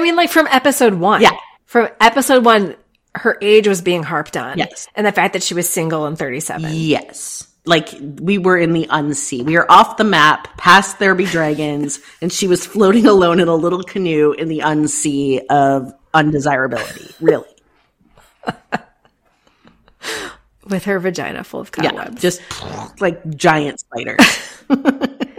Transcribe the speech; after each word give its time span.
I 0.00 0.02
mean, 0.02 0.16
like 0.16 0.30
from 0.30 0.46
episode 0.48 0.94
one. 0.94 1.20
Yeah. 1.22 1.36
From 1.66 1.88
episode 2.00 2.44
one, 2.44 2.74
her 3.14 3.36
age 3.40 3.68
was 3.68 3.82
being 3.82 4.02
harped 4.02 4.36
on. 4.36 4.58
Yes. 4.58 4.88
And 4.94 5.06
the 5.06 5.12
fact 5.12 5.34
that 5.34 5.42
she 5.42 5.54
was 5.54 5.68
single 5.68 6.06
and 6.06 6.18
37. 6.18 6.70
Yes. 6.72 7.46
Like 7.66 7.90
we 8.00 8.38
were 8.38 8.56
in 8.56 8.72
the 8.72 8.86
unsea. 8.90 9.44
We 9.44 9.56
are 9.56 9.66
off 9.68 9.98
the 9.98 10.04
map, 10.04 10.56
past 10.56 10.98
there 10.98 11.14
be 11.14 11.26
dragons, 11.26 12.00
and 12.22 12.32
she 12.32 12.48
was 12.48 12.64
floating 12.66 13.06
alone 13.06 13.38
in 13.38 13.48
a 13.48 13.54
little 13.54 13.82
canoe 13.82 14.32
in 14.32 14.48
the 14.48 14.60
unsea 14.60 15.42
of 15.50 15.92
undesirability. 16.14 17.14
Really. 17.20 17.46
With 20.68 20.84
her 20.84 20.98
vagina 20.98 21.44
full 21.44 21.60
of 21.60 21.70
Yeah. 21.80 21.90
cobwebs. 21.90 22.22
Just 22.22 22.40
like 23.00 23.22
giant 23.36 23.80
spiders. 23.80 24.62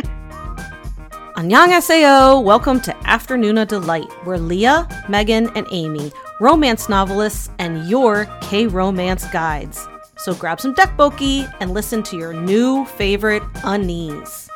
Annyeonghaseyo! 1.41 2.43
Welcome 2.43 2.79
to 2.81 2.91
Afternoona 3.05 3.67
Delight, 3.67 4.11
where 4.25 4.37
Leah, 4.37 4.87
Megan, 5.09 5.49
and 5.55 5.65
Amy, 5.71 6.11
romance 6.39 6.87
novelists, 6.87 7.49
and 7.57 7.89
your 7.89 8.27
K-romance 8.41 9.25
guides. 9.29 9.87
So 10.17 10.35
grab 10.35 10.61
some 10.61 10.75
tteokbokki 10.75 11.51
and 11.59 11.73
listen 11.73 12.03
to 12.03 12.15
your 12.15 12.31
new 12.31 12.85
favorite 12.85 13.41
unnies. 13.63 14.49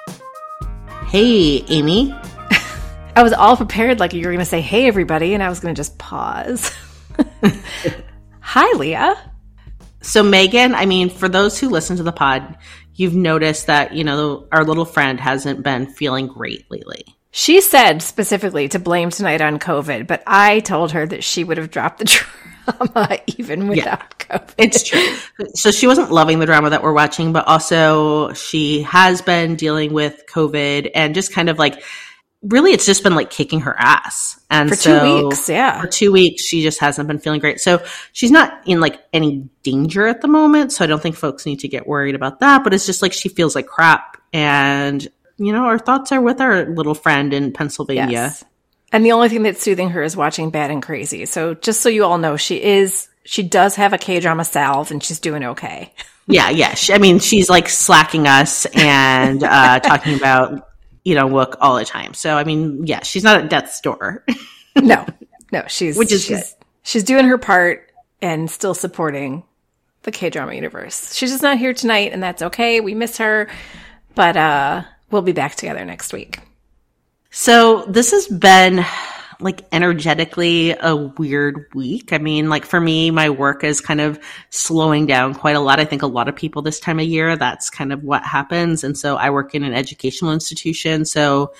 hey, 1.07 1.63
Amy. 1.69 2.15
I 3.15 3.23
was 3.23 3.33
all 3.33 3.57
prepared 3.57 3.99
like 3.99 4.13
you 4.13 4.19
were 4.19 4.31
going 4.31 4.37
to 4.37 4.45
say, 4.45 4.61
hey, 4.61 4.85
everybody. 4.85 5.33
And 5.33 5.41
I 5.41 5.49
was 5.49 5.59
going 5.59 5.73
to 5.73 5.79
just 5.79 5.97
pause. 5.97 6.71
Hi, 8.41 8.77
Leah. 8.77 9.31
So 10.01 10.21
Megan, 10.21 10.75
I 10.75 10.85
mean, 10.85 11.09
for 11.09 11.27
those 11.27 11.59
who 11.59 11.67
listen 11.67 11.97
to 11.97 12.03
the 12.03 12.11
pod, 12.11 12.57
you've 12.95 13.15
noticed 13.15 13.67
that, 13.67 13.93
you 13.93 14.03
know, 14.03 14.47
our 14.51 14.63
little 14.63 14.85
friend 14.85 15.19
hasn't 15.19 15.63
been 15.63 15.87
feeling 15.87 16.27
great 16.27 16.69
lately. 16.71 17.05
She 17.31 17.59
said 17.59 18.01
specifically 18.01 18.69
to 18.69 18.79
blame 18.79 19.09
tonight 19.09 19.41
on 19.41 19.59
COVID, 19.59 20.07
but 20.07 20.23
I 20.25 20.61
told 20.61 20.93
her 20.93 21.05
that 21.05 21.23
she 21.23 21.43
would 21.43 21.57
have 21.57 21.69
dropped 21.69 21.99
the 21.99 22.05
drama 22.79 23.19
even 23.37 23.67
without 23.67 24.17
COVID. 24.19 24.53
It's 24.57 24.83
true. 24.83 25.05
so 25.53 25.71
she 25.71 25.85
wasn't 25.85 26.11
loving 26.11 26.39
the 26.39 26.45
drama 26.45 26.69
that 26.69 26.81
we're 26.81 26.93
watching, 26.93 27.33
but 27.33 27.45
also 27.45 28.31
she 28.33 28.83
has 28.83 29.21
been 29.21 29.55
dealing 29.57 29.91
with 29.91 30.23
COVID 30.29 30.91
and 30.95 31.13
just 31.13 31.33
kind 31.33 31.49
of 31.49 31.59
like 31.59 31.83
really 32.47 32.71
it's 32.71 32.85
just 32.85 33.03
been 33.03 33.15
like 33.15 33.29
kicking 33.29 33.61
her 33.61 33.75
ass. 33.77 34.39
And 34.49 34.69
For 34.69 34.75
two 34.75 34.81
so 34.81 35.27
weeks, 35.27 35.49
yeah. 35.49 35.81
For 35.81 35.87
two 35.87 36.11
weeks, 36.11 36.43
she 36.43 36.61
just 36.61 36.79
hasn't 36.79 37.07
been 37.07 37.19
feeling 37.19 37.39
great. 37.39 37.59
So 37.59 37.83
she's 38.13 38.31
not 38.31 38.61
in 38.65 38.79
like 38.79 39.03
any 39.11 39.49
danger 39.63 40.07
at 40.07 40.21
the 40.21 40.27
moment. 40.27 40.71
So 40.71 40.83
I 40.83 40.87
don't 40.87 41.01
think 41.01 41.15
folks 41.15 41.45
need 41.45 41.59
to 41.61 41.67
get 41.67 41.87
worried 41.87 42.15
about 42.15 42.39
that. 42.39 42.63
But 42.63 42.73
it's 42.73 42.85
just 42.85 43.01
like 43.01 43.13
she 43.13 43.29
feels 43.29 43.55
like 43.55 43.67
crap. 43.67 44.17
And, 44.31 45.05
you 45.37 45.51
know, 45.51 45.65
our 45.65 45.79
thoughts 45.79 46.11
are 46.11 46.21
with 46.21 46.39
our 46.39 46.65
little 46.65 46.95
friend 46.95 47.33
in 47.33 47.51
Pennsylvania. 47.51 48.07
Yes. 48.09 48.43
And 48.91 49.05
the 49.05 49.11
only 49.13 49.29
thing 49.29 49.43
that's 49.43 49.61
soothing 49.61 49.89
her 49.89 50.03
is 50.03 50.15
watching 50.15 50.51
Bad 50.51 50.71
and 50.71 50.81
Crazy. 50.81 51.25
So 51.25 51.53
just 51.53 51.81
so 51.81 51.89
you 51.89 52.05
all 52.05 52.17
know, 52.17 52.37
she 52.37 52.61
is, 52.61 53.09
she 53.23 53.43
does 53.43 53.75
have 53.75 53.93
a 53.93 53.97
K 53.97 54.19
drama 54.19 54.45
salve 54.45 54.91
and 54.91 55.03
she's 55.03 55.19
doing 55.19 55.43
okay. 55.43 55.93
Yeah, 56.27 56.49
yeah. 56.49 56.75
She, 56.75 56.93
I 56.93 56.97
mean, 56.97 57.19
she's 57.19 57.49
like 57.49 57.67
slacking 57.67 58.27
us 58.27 58.65
and 58.67 59.43
uh, 59.43 59.79
talking 59.83 60.15
about, 60.15 60.69
you 61.05 61.15
know, 61.15 61.27
Wook 61.27 61.55
all 61.61 61.77
the 61.77 61.85
time. 61.85 62.13
So, 62.13 62.35
I 62.35 62.43
mean, 62.43 62.85
yeah, 62.85 63.03
she's 63.03 63.23
not 63.23 63.39
at 63.39 63.49
death's 63.49 63.79
door. 63.81 64.25
No, 64.75 65.05
no, 65.51 65.63
she's, 65.67 65.97
Which 65.97 66.11
is 66.11 66.25
she's, 66.25 66.55
she's 66.83 67.03
doing 67.03 67.25
her 67.25 67.37
part 67.37 67.89
and 68.21 68.51
still 68.51 68.73
supporting 68.73 69.43
the 70.01 70.11
K 70.11 70.29
drama 70.29 70.53
universe. 70.53 71.13
She's 71.15 71.31
just 71.31 71.43
not 71.43 71.57
here 71.57 71.73
tonight 71.73 72.11
and 72.11 72.21
that's 72.21 72.41
okay. 72.41 72.81
We 72.81 72.93
miss 72.95 73.19
her, 73.19 73.49
but, 74.15 74.35
uh, 74.35 74.83
we'll 75.11 75.21
be 75.21 75.31
back 75.31 75.55
together 75.55 75.85
next 75.85 76.11
week. 76.11 76.39
so, 77.29 77.85
this 77.85 78.11
has 78.11 78.27
been 78.27 78.83
like 79.39 79.65
energetically 79.71 80.71
a 80.71 80.95
weird 80.95 81.67
week. 81.73 82.13
I 82.13 82.17
mean, 82.17 82.49
like 82.49 82.65
for 82.65 82.79
me, 82.79 83.11
my 83.11 83.29
work 83.29 83.63
is 83.63 83.81
kind 83.81 84.01
of 84.01 84.19
slowing 84.49 85.05
down 85.05 85.33
quite 85.33 85.55
a 85.55 85.59
lot. 85.59 85.79
I 85.79 85.85
think 85.85 86.01
a 86.01 86.07
lot 86.07 86.27
of 86.27 86.35
people 86.35 86.61
this 86.61 86.79
time 86.79 86.99
of 86.99 87.05
year, 87.05 87.35
that's 87.35 87.69
kind 87.69 87.91
of 87.91 88.03
what 88.03 88.23
happens. 88.23 88.83
And 88.83 88.97
so 88.97 89.15
I 89.15 89.29
work 89.29 89.55
in 89.55 89.63
an 89.63 89.73
educational 89.73 90.31
institution. 90.31 91.05
So, 91.05 91.53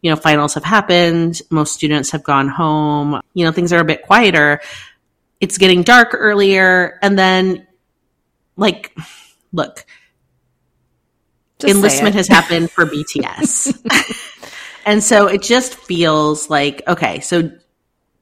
you 0.00 0.10
know, 0.10 0.16
finals 0.16 0.54
have 0.54 0.64
happened. 0.64 1.40
Most 1.50 1.74
students 1.74 2.10
have 2.10 2.22
gone 2.22 2.48
home. 2.48 3.20
You 3.34 3.44
know, 3.44 3.52
things 3.52 3.72
are 3.72 3.80
a 3.80 3.84
bit 3.84 4.02
quieter. 4.02 4.60
It's 5.40 5.58
getting 5.58 5.82
dark 5.82 6.10
earlier. 6.12 6.98
And 7.02 7.18
then, 7.18 7.66
like, 8.56 8.96
look, 9.52 9.84
Just 11.58 11.74
enlistment 11.74 12.14
has 12.14 12.28
happened 12.28 12.70
for 12.70 12.86
BTS. 12.86 14.28
and 14.84 15.02
so 15.02 15.26
it 15.26 15.42
just 15.42 15.74
feels 15.74 16.50
like, 16.50 16.82
okay, 16.88 17.20
so 17.20 17.50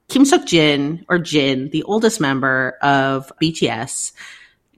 Kim 0.09 0.25
Suk 0.25 0.45
Jin, 0.45 1.05
or 1.07 1.19
Jin, 1.19 1.69
the 1.69 1.83
oldest 1.83 2.19
member 2.19 2.77
of 2.81 3.31
BTS, 3.41 4.11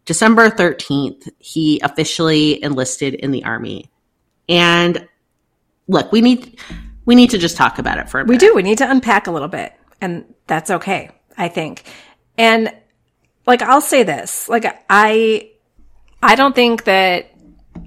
December 0.06 0.50
13th, 0.50 1.30
he 1.40 1.80
officially 1.82 2.64
enlisted 2.64 3.16
in 3.16 3.32
the 3.32 3.44
army. 3.44 3.90
And 4.48 5.08
look, 5.88 6.12
we 6.12 6.22
need 6.22 6.60
we 7.06 7.16
need 7.16 7.32
to 7.32 7.38
just 7.38 7.58
talk 7.58 7.80
about 7.80 7.98
it 7.98 8.10
for 8.10 8.22
a 8.22 8.26
We 8.26 8.38
do. 8.38 8.54
We 8.54 8.64
need 8.64 8.78
to 8.78 8.90
unpack 8.90 9.28
a 9.28 9.32
little 9.32 9.48
bit, 9.48 9.74
and 10.02 10.26
that's 10.48 10.70
okay, 10.70 11.12
I 11.38 11.48
think. 11.48 11.84
And 12.38 12.74
like 13.48 13.62
I'll 13.62 13.82
say 13.82 14.04
this, 14.04 14.48
like 14.50 14.66
I 14.90 15.50
I 16.22 16.36
don't 16.36 16.56
think 16.56 16.84
that 16.84 17.32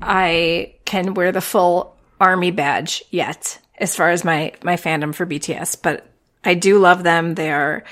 I 0.03 0.75
can 0.85 1.15
wear 1.15 1.33
the 1.33 1.41
full 1.41 1.97
army 2.21 2.51
badge 2.51 3.05
yet 3.11 3.59
as 3.79 3.95
far 3.95 4.11
as 4.11 4.25
my 4.25 4.53
my 4.63 4.77
fandom 4.77 5.15
for 5.15 5.27
BTS, 5.27 5.83
but 5.83 6.07
I 6.45 6.55
do 6.55 6.79
love 6.79 7.03
them. 7.03 7.35
They 7.35 7.51
are 7.51 7.83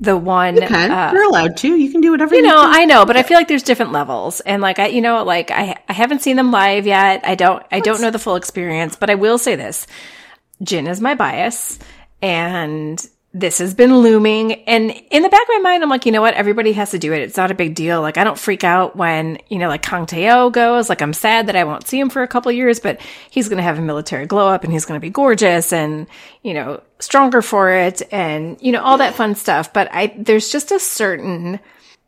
the 0.00 0.16
one 0.16 0.62
Okay, 0.62 0.74
uh, 0.74 1.12
you're 1.12 1.28
allowed 1.28 1.56
to. 1.58 1.76
You 1.76 1.90
can 1.90 2.00
do 2.00 2.12
whatever 2.12 2.34
you 2.34 2.42
know, 2.42 2.54
want. 2.54 2.76
I 2.76 2.84
know, 2.84 3.04
but 3.04 3.16
I 3.16 3.24
feel 3.24 3.36
like 3.36 3.48
there's 3.48 3.62
different 3.62 3.92
levels, 3.92 4.40
and 4.40 4.62
like 4.62 4.78
I, 4.78 4.86
you 4.86 5.00
know, 5.00 5.24
like 5.24 5.50
I, 5.50 5.76
I 5.88 5.92
haven't 5.92 6.22
seen 6.22 6.36
them 6.36 6.52
live 6.52 6.86
yet. 6.86 7.22
I 7.24 7.34
don't, 7.34 7.62
I 7.72 7.80
don't 7.80 8.00
know 8.00 8.10
the 8.10 8.18
full 8.18 8.36
experience, 8.36 8.96
but 8.96 9.10
I 9.10 9.16
will 9.16 9.36
say 9.36 9.56
this: 9.56 9.86
Jin 10.62 10.86
is 10.86 11.00
my 11.00 11.14
bias, 11.14 11.78
and 12.22 13.04
this 13.34 13.58
has 13.58 13.74
been 13.74 13.98
looming. 13.98 14.52
And 14.64 14.92
in 15.10 15.22
the 15.22 15.28
back 15.28 15.42
of 15.42 15.48
my 15.48 15.58
mind, 15.58 15.82
I'm 15.82 15.90
like, 15.90 16.06
you 16.06 16.12
know 16.12 16.22
what? 16.22 16.34
Everybody 16.34 16.72
has 16.72 16.92
to 16.92 16.98
do 16.98 17.12
it. 17.12 17.20
It's 17.20 17.36
not 17.36 17.50
a 17.50 17.54
big 17.54 17.74
deal. 17.74 18.00
Like 18.00 18.16
I 18.16 18.24
don't 18.24 18.38
freak 18.38 18.64
out 18.64 18.96
when 18.96 19.38
you 19.48 19.58
know, 19.58 19.68
like 19.68 19.82
Kang 19.82 20.06
Tae-oh 20.06 20.50
goes. 20.50 20.88
Like 20.88 21.02
I'm 21.02 21.12
sad 21.12 21.48
that 21.48 21.56
I 21.56 21.64
won't 21.64 21.86
see 21.86 21.98
him 21.98 22.10
for 22.10 22.22
a 22.22 22.28
couple 22.28 22.52
years, 22.52 22.80
but 22.80 23.00
he's 23.30 23.48
going 23.48 23.56
to 23.58 23.64
have 23.64 23.78
a 23.78 23.82
military 23.82 24.26
glow 24.26 24.48
up, 24.48 24.64
and 24.64 24.72
he's 24.72 24.84
going 24.84 24.98
to 24.98 25.04
be 25.04 25.10
gorgeous, 25.10 25.72
and 25.72 26.06
you 26.42 26.54
know, 26.54 26.80
stronger 27.00 27.42
for 27.42 27.70
it, 27.70 28.02
and 28.12 28.56
you 28.62 28.72
know, 28.72 28.82
all 28.82 28.98
that 28.98 29.14
fun 29.14 29.34
stuff. 29.34 29.72
But 29.72 29.88
I, 29.92 30.14
there's 30.16 30.50
just 30.50 30.70
a 30.70 30.78
certain 30.78 31.58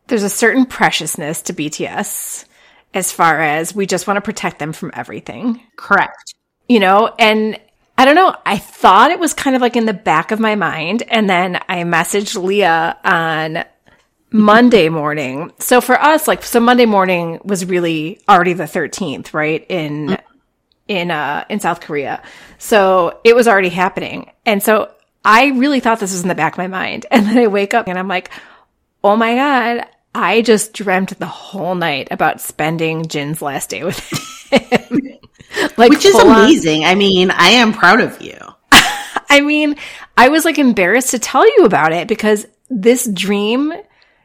there's 0.07 0.23
a 0.23 0.29
certain 0.29 0.65
preciousness 0.65 1.41
to 1.43 1.53
BTS 1.53 2.45
as 2.93 3.11
far 3.11 3.41
as 3.41 3.75
we 3.75 3.85
just 3.85 4.07
want 4.07 4.17
to 4.17 4.21
protect 4.21 4.59
them 4.59 4.73
from 4.73 4.91
everything, 4.93 5.61
Correct. 5.75 6.33
you 6.67 6.79
know? 6.79 7.13
And 7.19 7.59
I 7.97 8.05
don't 8.05 8.15
know, 8.15 8.35
I 8.45 8.57
thought 8.57 9.11
it 9.11 9.19
was 9.19 9.33
kind 9.33 9.55
of 9.55 9.61
like 9.61 9.75
in 9.75 9.85
the 9.85 9.93
back 9.93 10.31
of 10.31 10.39
my 10.39 10.55
mind. 10.55 11.03
And 11.07 11.29
then 11.29 11.59
I 11.67 11.77
messaged 11.83 12.41
Leah 12.41 12.97
on 13.03 13.63
Monday 14.31 14.89
morning. 14.89 15.51
So 15.59 15.81
for 15.81 15.99
us, 15.99 16.27
like, 16.27 16.43
so 16.43 16.59
Monday 16.59 16.85
morning 16.85 17.39
was 17.43 17.65
really 17.65 18.21
already 18.29 18.53
the 18.53 18.65
13th, 18.65 19.33
right? 19.33 19.65
In, 19.67 20.17
in, 20.87 21.09
uh, 21.09 21.45
in 21.49 21.59
South 21.59 21.81
Korea. 21.81 22.21
So 22.59 23.19
it 23.23 23.35
was 23.35 23.47
already 23.47 23.69
happening. 23.69 24.31
And 24.45 24.61
so 24.61 24.91
I 25.25 25.47
really 25.47 25.79
thought 25.79 25.99
this 25.99 26.11
was 26.11 26.21
in 26.21 26.29
the 26.29 26.35
back 26.35 26.53
of 26.53 26.57
my 26.59 26.67
mind. 26.67 27.07
And 27.11 27.25
then 27.25 27.37
I 27.37 27.47
wake 27.47 27.73
up 27.73 27.87
and 27.87 27.97
I'm 27.97 28.07
like, 28.07 28.29
oh 29.03 29.15
my 29.15 29.33
God, 29.35 29.87
I 30.13 30.41
just 30.41 30.73
dreamt 30.73 31.17
the 31.17 31.25
whole 31.25 31.73
night 31.73 32.09
about 32.11 32.41
spending 32.41 33.07
Jin's 33.07 33.41
last 33.41 33.71
day 33.71 33.83
with 33.83 33.99
him. 34.51 35.01
like, 35.77 35.89
Which 35.91 36.05
is 36.05 36.13
full 36.13 36.29
on- 36.29 36.43
amazing. 36.43 36.85
I 36.85 36.95
mean, 36.95 37.31
I 37.31 37.49
am 37.49 37.73
proud 37.73 38.01
of 38.01 38.21
you. 38.21 38.37
I 39.29 39.41
mean, 39.41 39.75
I 40.15 40.29
was 40.29 40.45
like 40.45 40.57
embarrassed 40.57 41.11
to 41.11 41.19
tell 41.19 41.45
you 41.45 41.65
about 41.65 41.93
it 41.93 42.07
because 42.07 42.47
this 42.69 43.07
dream 43.07 43.73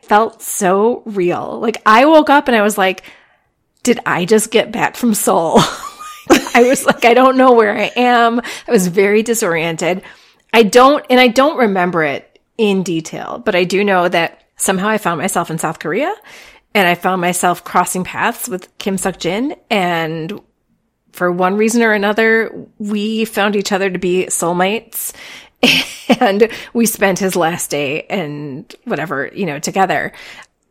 felt 0.03 0.43
so 0.43 1.03
real. 1.07 1.59
Like, 1.61 1.81
I 1.87 2.07
woke 2.07 2.31
up 2.31 2.49
and 2.49 2.57
I 2.57 2.63
was 2.63 2.77
like, 2.79 3.05
did 3.83 3.99
I 4.07 4.25
just 4.25 4.51
get 4.51 4.73
back 4.73 4.97
from 4.97 5.15
Seoul? 5.15 5.59
I 6.55 6.65
was 6.69 6.87
like, 6.87 7.05
I 7.05 7.15
don't 7.15 7.37
know 7.37 7.53
where 7.53 7.77
I 7.77 7.91
am. 7.97 8.41
I 8.41 8.71
was 8.71 8.89
very 8.89 9.23
disoriented. 9.23 10.03
I 10.53 10.63
don't, 10.63 11.05
and 11.11 11.19
I 11.19 11.29
don't 11.29 11.59
remember 11.59 12.03
it 12.05 12.39
in 12.59 12.83
detail, 12.83 13.43
but 13.45 13.55
I 13.55 13.65
do 13.65 13.83
know 13.85 14.09
that 14.09 14.43
somehow 14.57 14.89
I 14.89 14.99
found 14.99 15.21
myself 15.21 15.51
in 15.51 15.59
South 15.59 15.79
Korea 15.79 16.15
and 16.75 16.87
I 16.87 16.95
found 16.95 17.21
myself 17.21 17.65
crossing 17.65 18.05
paths 18.05 18.49
with 18.49 18.77
Kim 18.79 18.99
Suk 18.99 19.19
Jin 19.19 19.57
and 19.71 20.41
for 21.12 21.31
one 21.31 21.56
reason 21.56 21.82
or 21.82 21.93
another, 21.93 22.67
we 22.79 23.25
found 23.25 23.56
each 23.56 23.73
other 23.73 23.91
to 23.91 23.99
be 23.99 24.26
soulmates 24.26 25.12
and 26.20 26.49
we 26.73 26.87
spent 26.87 27.19
his 27.19 27.37
last 27.37 27.70
day 27.70 28.03
and 28.09 28.75
whatever, 28.85 29.31
you 29.32 29.47
know, 29.47 29.59
together. 29.59 30.12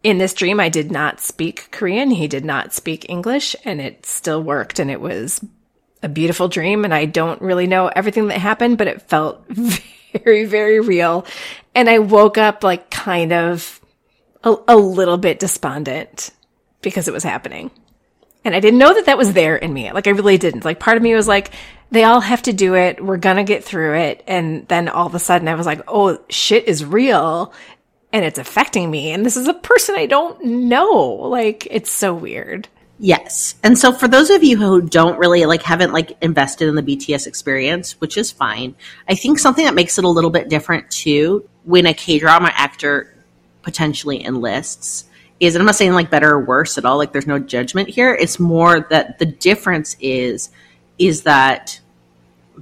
In 0.04 0.18
this 0.18 0.34
dream, 0.34 0.60
I 0.60 0.70
did 0.70 0.92
not 0.92 1.20
speak 1.20 1.70
Korean. 1.72 2.10
He 2.10 2.28
did 2.28 2.44
not 2.44 2.74
speak 2.74 3.08
English 3.08 3.56
and 3.64 3.80
it 3.80 4.06
still 4.06 4.42
worked 4.42 4.80
and 4.80 4.90
it 4.90 5.00
was 5.00 5.44
a 6.02 6.10
beautiful 6.10 6.48
dream. 6.48 6.84
And 6.84 6.94
I 6.94 7.06
don't 7.06 7.42
really 7.42 7.68
know 7.68 7.88
everything 7.88 8.28
that 8.28 8.40
happened, 8.40 8.80
but 8.80 8.88
it 8.88 9.04
felt 9.04 9.46
very, 10.24 10.46
very 10.46 10.80
real. 10.80 11.26
And 11.76 11.88
I 11.88 12.00
woke 12.00 12.40
up 12.40 12.64
like 12.64 12.90
kind 12.90 13.32
of 13.32 13.80
a, 14.44 14.56
a 14.68 14.76
little 14.76 15.18
bit 15.18 15.40
despondent 15.40 16.32
because 16.82 17.08
it 17.08 17.14
was 17.14 17.24
happening. 17.24 17.70
And 18.44 18.56
I 18.56 18.60
didn't 18.60 18.80
know 18.80 18.94
that 18.94 19.06
that 19.06 19.18
was 19.18 19.34
there 19.34 19.56
in 19.56 19.72
me. 19.72 19.92
Like 19.92 20.08
I 20.08 20.12
really 20.12 20.38
didn't. 20.38 20.66
Like 20.66 20.80
part 20.80 20.98
of 20.98 21.04
me 21.04 21.14
was 21.14 21.28
like, 21.28 21.52
they 21.92 22.04
all 22.04 22.22
have 22.22 22.42
to 22.44 22.54
do 22.54 22.76
it. 22.76 23.04
We're 23.04 23.18
going 23.18 23.38
to 23.38 23.44
get 23.44 23.64
through 23.64 23.96
it. 23.96 24.24
And 24.26 24.68
then 24.68 24.90
all 24.90 25.06
of 25.06 25.16
a 25.16 25.20
sudden 25.20 25.48
I 25.48 25.56
was 25.56 25.66
like, 25.66 25.82
oh, 25.88 26.20
shit 26.30 26.68
is 26.68 26.84
real 26.84 27.54
and 28.14 28.26
it's 28.26 28.40
affecting 28.40 28.90
me. 28.90 29.12
And 29.12 29.26
this 29.26 29.38
is 29.38 29.48
a 29.48 29.54
person 29.54 29.96
I 29.96 30.06
don't 30.06 30.44
know. 30.44 30.94
Like 30.94 31.68
it's 31.70 31.92
so 31.92 32.14
weird. 32.14 32.68
Yes. 32.98 33.56
And 33.64 33.78
so 33.78 33.92
for 33.92 34.08
those 34.08 34.30
of 34.30 34.44
you 34.44 34.58
who 34.58 34.82
don't 34.82 35.18
really 35.18 35.46
like 35.46 35.64
haven't 35.64 35.92
like 35.92 36.18
invested 36.22 36.68
in 36.68 36.76
the 36.76 36.84
BTS 36.84 37.26
experience, 37.28 38.00
which 38.00 38.18
is 38.18 38.32
fine, 38.32 38.76
I 39.08 39.16
think 39.16 39.40
something 39.40 39.66
that 39.66 39.74
makes 39.74 39.98
it 39.98 40.04
a 40.04 40.10
little 40.10 40.30
bit 40.30 40.50
different 40.50 40.90
too 40.92 41.48
when 41.64 41.86
a 41.86 41.94
K-drama 41.94 42.52
actor 42.54 43.14
potentially 43.64 44.24
enlists 44.24 45.06
is 45.42 45.56
and 45.56 45.62
I'm 45.62 45.66
not 45.66 45.76
saying 45.76 45.94
like 45.94 46.12
better 46.12 46.30
or 46.30 46.40
worse 46.40 46.78
at 46.78 46.86
all, 46.86 46.98
like 46.98 47.12
there's 47.12 47.28
no 47.28 47.40
judgment 47.40 47.90
here. 47.90 48.14
It's 48.14 48.40
more 48.40 48.88
that 48.92 49.18
the 49.20 49.26
difference 49.26 49.98
is 50.00 50.52
is 51.00 51.24
that 51.24 51.82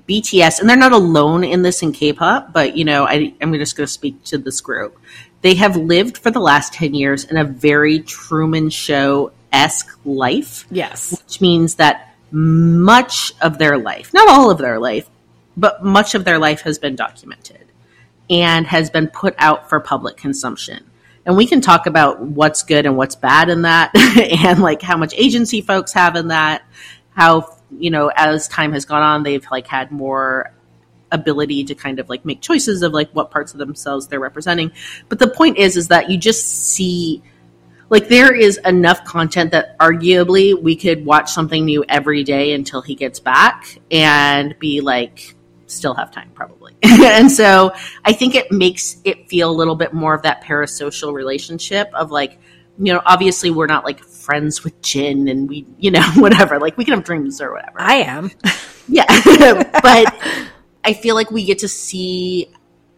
BTS 0.07 0.61
and 0.61 0.69
they're 0.69 0.77
not 0.77 0.93
alone 0.93 1.43
in 1.43 1.61
this 1.61 1.83
in 1.83 1.91
K-pop, 1.91 2.53
but 2.53 2.77
you 2.77 2.85
know, 2.85 3.05
I 3.05 3.35
I'm 3.41 3.53
just 3.53 3.75
going 3.75 3.85
to 3.85 3.91
speak 3.91 4.23
to 4.25 4.37
this 4.37 4.61
group. 4.61 4.97
They 5.41 5.55
have 5.55 5.75
lived 5.75 6.17
for 6.17 6.31
the 6.31 6.39
last 6.39 6.73
10 6.73 6.93
years 6.93 7.25
in 7.25 7.37
a 7.37 7.43
very 7.43 7.99
Truman 7.99 8.69
show 8.69 9.33
esque 9.51 9.99
life. 10.05 10.65
Yes. 10.71 11.11
Which 11.11 11.41
means 11.41 11.75
that 11.75 12.15
much 12.31 13.33
of 13.41 13.57
their 13.57 13.77
life, 13.77 14.13
not 14.13 14.29
all 14.29 14.49
of 14.49 14.57
their 14.57 14.79
life, 14.79 15.09
but 15.57 15.83
much 15.83 16.15
of 16.15 16.23
their 16.23 16.39
life 16.39 16.61
has 16.61 16.79
been 16.79 16.95
documented 16.95 17.65
and 18.29 18.67
has 18.67 18.89
been 18.89 19.07
put 19.07 19.35
out 19.37 19.67
for 19.67 19.81
public 19.81 20.15
consumption. 20.15 20.85
And 21.25 21.35
we 21.37 21.45
can 21.45 21.61
talk 21.61 21.85
about 21.85 22.21
what's 22.21 22.63
good 22.63 22.85
and 22.85 22.97
what's 22.97 23.15
bad 23.15 23.49
in 23.49 23.63
that 23.63 23.95
and 24.45 24.61
like 24.61 24.81
how 24.81 24.97
much 24.97 25.13
agency 25.15 25.61
folks 25.61 25.93
have 25.93 26.15
in 26.15 26.29
that, 26.29 26.63
how, 27.11 27.57
you 27.77 27.91
know, 27.91 28.11
as 28.15 28.47
time 28.47 28.71
has 28.73 28.85
gone 28.85 29.01
on, 29.01 29.23
they've 29.23 29.45
like 29.51 29.67
had 29.67 29.91
more 29.91 30.53
ability 31.11 31.63
to 31.65 31.75
kind 31.75 31.99
of 31.99 32.09
like 32.09 32.23
make 32.25 32.41
choices 32.41 32.81
of 32.81 32.93
like 32.93 33.09
what 33.11 33.31
parts 33.31 33.53
of 33.53 33.59
themselves 33.59 34.07
they're 34.07 34.19
representing. 34.19 34.71
But 35.07 35.19
the 35.19 35.27
point 35.27 35.57
is, 35.57 35.75
is 35.75 35.89
that 35.89 36.09
you 36.09 36.17
just 36.17 36.47
see 36.47 37.21
like 37.89 38.07
there 38.07 38.33
is 38.33 38.57
enough 38.65 39.03
content 39.03 39.51
that 39.51 39.77
arguably 39.79 40.59
we 40.59 40.75
could 40.75 41.05
watch 41.05 41.31
something 41.31 41.65
new 41.65 41.83
every 41.89 42.23
day 42.23 42.53
until 42.53 42.81
he 42.81 42.95
gets 42.95 43.19
back 43.19 43.79
and 43.91 44.57
be 44.59 44.81
like 44.81 45.35
still 45.65 45.93
have 45.93 46.11
time 46.11 46.31
probably 46.33 46.58
and 46.83 47.31
so 47.31 47.71
i 48.05 48.13
think 48.13 48.35
it 48.35 48.51
makes 48.51 48.97
it 49.03 49.27
feel 49.29 49.51
a 49.51 49.51
little 49.51 49.75
bit 49.75 49.93
more 49.93 50.13
of 50.13 50.21
that 50.21 50.41
parasocial 50.43 51.13
relationship 51.13 51.89
of 51.93 52.09
like 52.09 52.39
you 52.79 52.93
know 52.93 53.01
obviously 53.05 53.51
we're 53.51 53.67
not 53.67 53.83
like 53.83 54.03
friends 54.03 54.63
with 54.63 54.79
jin 54.81 55.27
and 55.27 55.49
we 55.49 55.65
you 55.77 55.91
know 55.91 56.03
whatever. 56.15 56.59
Like 56.59 56.77
we 56.77 56.85
can 56.85 56.93
have 56.93 57.03
dreams 57.03 57.41
or 57.41 57.53
whatever. 57.53 57.81
I 57.81 57.95
am. 57.95 58.31
yeah. 58.87 59.63
But 59.81 60.15
i 60.85 60.93
feel 60.93 61.13
like 61.13 61.29
we 61.29 61.43
get 61.43 61.59
to 61.59 61.67
see 61.67 62.49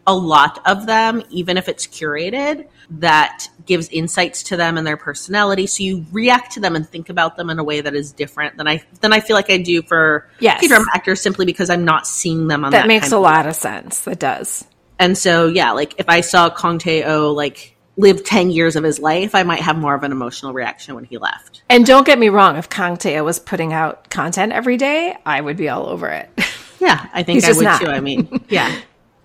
a 0.06 0.13
lot 0.13 0.62
of 0.68 0.86
them 0.86 1.24
even 1.30 1.57
if 1.57 1.68
it's 1.68 1.88
curated 1.88 2.68
that 2.89 3.48
gives 3.72 3.88
insights 3.90 4.44
to 4.44 4.58
them 4.58 4.78
and 4.78 4.86
their 4.86 4.98
personality 4.98 5.66
so 5.66 5.82
you 5.84 6.06
react 6.12 6.52
to 6.52 6.60
them 6.60 6.76
and 6.76 6.88
think 6.88 7.08
about 7.10 7.38
them 7.38 7.50
in 7.50 7.58
a 7.58 7.64
way 7.64 7.80
that 7.82 7.96
is 7.96 8.12
different 8.12 8.58
than 8.58 8.68
i 8.68 8.82
than 9.00 9.14
i 9.14 9.20
feel 9.20 9.36
like 9.36 9.50
i 9.50 9.58
do 9.58 9.82
for 9.82 10.28
Yes. 10.40 10.60
K-drama 10.62 10.86
actors 10.94 11.22
simply 11.22 11.46
because 11.46 11.70
i'm 11.70 11.86
not 11.86 12.06
seeing 12.06 12.48
them 12.48 12.66
on 12.66 12.72
that, 12.72 12.82
That 12.82 12.88
makes 12.88 13.12
a 13.12 13.20
lot 13.20 13.46
of 13.48 13.56
sense. 13.56 14.00
That 14.02 14.20
does. 14.20 14.66
and 15.00 15.18
so 15.18 15.48
yeah 15.48 15.72
like 15.72 15.96
if 15.98 16.10
i 16.10 16.20
saw 16.22 16.50
Kang 16.50 16.78
Tae-oh 16.80 17.32
like 17.32 17.76
live 17.98 18.24
10 18.24 18.52
years 18.52 18.76
of 18.76 18.84
his 18.84 19.00
life 19.00 19.36
i 19.36 19.44
might 19.44 19.62
have 19.62 19.78
more 19.78 19.96
of 19.96 20.04
an 20.04 20.12
emotional 20.12 20.54
reaction 20.54 20.96
when 20.96 21.04
he 21.06 21.18
left 21.18 21.64
And 21.70 21.86
don't 21.86 22.06
get 22.06 22.18
me 22.20 22.30
wrong, 22.30 22.58
if 22.58 22.68
Kang 22.70 22.98
Tae 22.98 23.22
was 23.22 23.40
putting 23.40 23.72
out 23.74 24.10
content 24.10 24.52
every 24.54 24.78
day, 24.78 25.16
I 25.26 25.40
would 25.40 25.56
be 25.58 25.70
all 25.70 25.88
over 25.88 26.08
it. 26.10 26.30
yeah 26.80 27.08
i 27.14 27.22
think 27.24 27.38
He's 27.44 27.46
i 27.50 27.52
would 27.58 27.64
not. 27.64 27.80
too 27.82 27.88
i 27.88 28.00
mean 28.00 28.28
yeah 28.50 28.74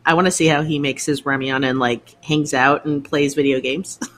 i 0.04 0.12
want 0.14 0.26
to 0.26 0.30
see 0.30 0.46
how 0.46 0.62
he 0.62 0.78
makes 0.78 1.06
his 1.06 1.22
ramyeon 1.22 1.64
and 1.68 1.78
like 1.78 2.22
hangs 2.22 2.52
out 2.54 2.84
and 2.84 3.02
plays 3.04 3.34
video 3.34 3.60
games 3.60 3.98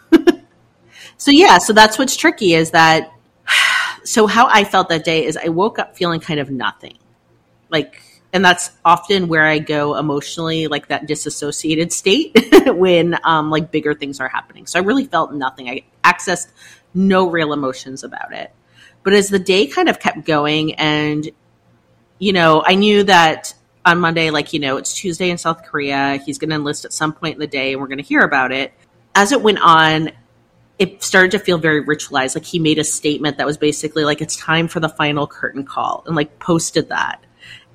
so 1.19 1.31
yeah 1.31 1.59
so 1.59 1.73
that's 1.73 1.99
what's 1.99 2.17
tricky 2.17 2.55
is 2.55 2.71
that 2.71 3.13
so 4.05 4.27
how 4.27 4.47
i 4.49 4.65
felt 4.65 4.89
that 4.89 5.05
day 5.05 5.27
is 5.27 5.37
i 5.37 5.49
woke 5.49 5.79
up 5.79 5.97
feeling 5.97 6.21
kind 6.21 6.41
of 6.41 6.51
nothing. 6.51 6.97
Like 7.71 8.01
and 8.33 8.45
that's 8.45 8.71
often 8.85 9.29
where 9.29 9.47
i 9.47 9.59
go 9.59 9.97
emotionally 9.97 10.69
like 10.69 10.89
that 10.89 11.07
disassociated 11.07 11.93
state 11.93 12.35
when 12.67 13.19
um 13.25 13.51
like 13.51 13.71
bigger 13.71 13.93
things 13.95 14.21
are 14.21 14.29
happening. 14.29 14.67
So 14.67 14.79
i 14.79 14.83
really 14.83 15.05
felt 15.05 15.35
nothing. 15.35 15.69
I 15.69 15.83
accessed 16.03 16.49
no 16.95 17.29
real 17.29 17.53
emotions 17.53 18.05
about 18.05 18.33
it. 18.33 18.51
But 19.03 19.13
as 19.13 19.29
the 19.29 19.39
day 19.39 19.67
kind 19.67 19.89
of 19.89 20.01
kept 20.01 20.25
going 20.25 20.75
and 20.77 21.29
you 22.19 22.33
know 22.33 22.63
i 22.67 22.75
knew 22.75 23.05
that 23.05 23.55
on 23.87 24.01
monday 24.01 24.31
like 24.31 24.53
you 24.53 24.59
know 24.59 24.77
it's 24.77 24.93
tuesday 24.93 25.31
in 25.31 25.39
south 25.39 25.65
korea 25.65 26.21
he's 26.27 26.37
going 26.37 26.51
to 26.51 26.57
enlist 26.57 26.85
at 26.85 26.93
some 26.93 27.13
point 27.13 27.35
in 27.35 27.41
the 27.41 27.47
day 27.47 27.73
and 27.73 27.81
we're 27.81 27.87
going 27.87 27.99
to 27.99 28.05
hear 28.05 28.21
about 28.21 28.53
it. 28.53 28.73
As 29.15 29.33
it 29.33 29.43
went 29.43 29.59
on 29.61 30.11
it 30.79 31.03
started 31.03 31.33
to 31.33 31.39
feel 31.39 31.59
very 31.59 31.85
ritualized. 31.85 32.35
Like 32.35 32.45
he 32.45 32.59
made 32.59 32.79
a 32.79 32.85
statement 32.85 33.39
that 33.39 33.47
was 33.47 33.57
basically 33.57 34.05
like, 34.05 34.21
it's 34.21 34.37
time 34.37 34.69
for 34.69 34.81
the 34.81 34.89
final 34.89 35.27
curtain 35.27 35.65
call 35.65 36.05
and 36.07 36.15
like 36.15 36.39
posted 36.39 36.89
that. 36.91 37.23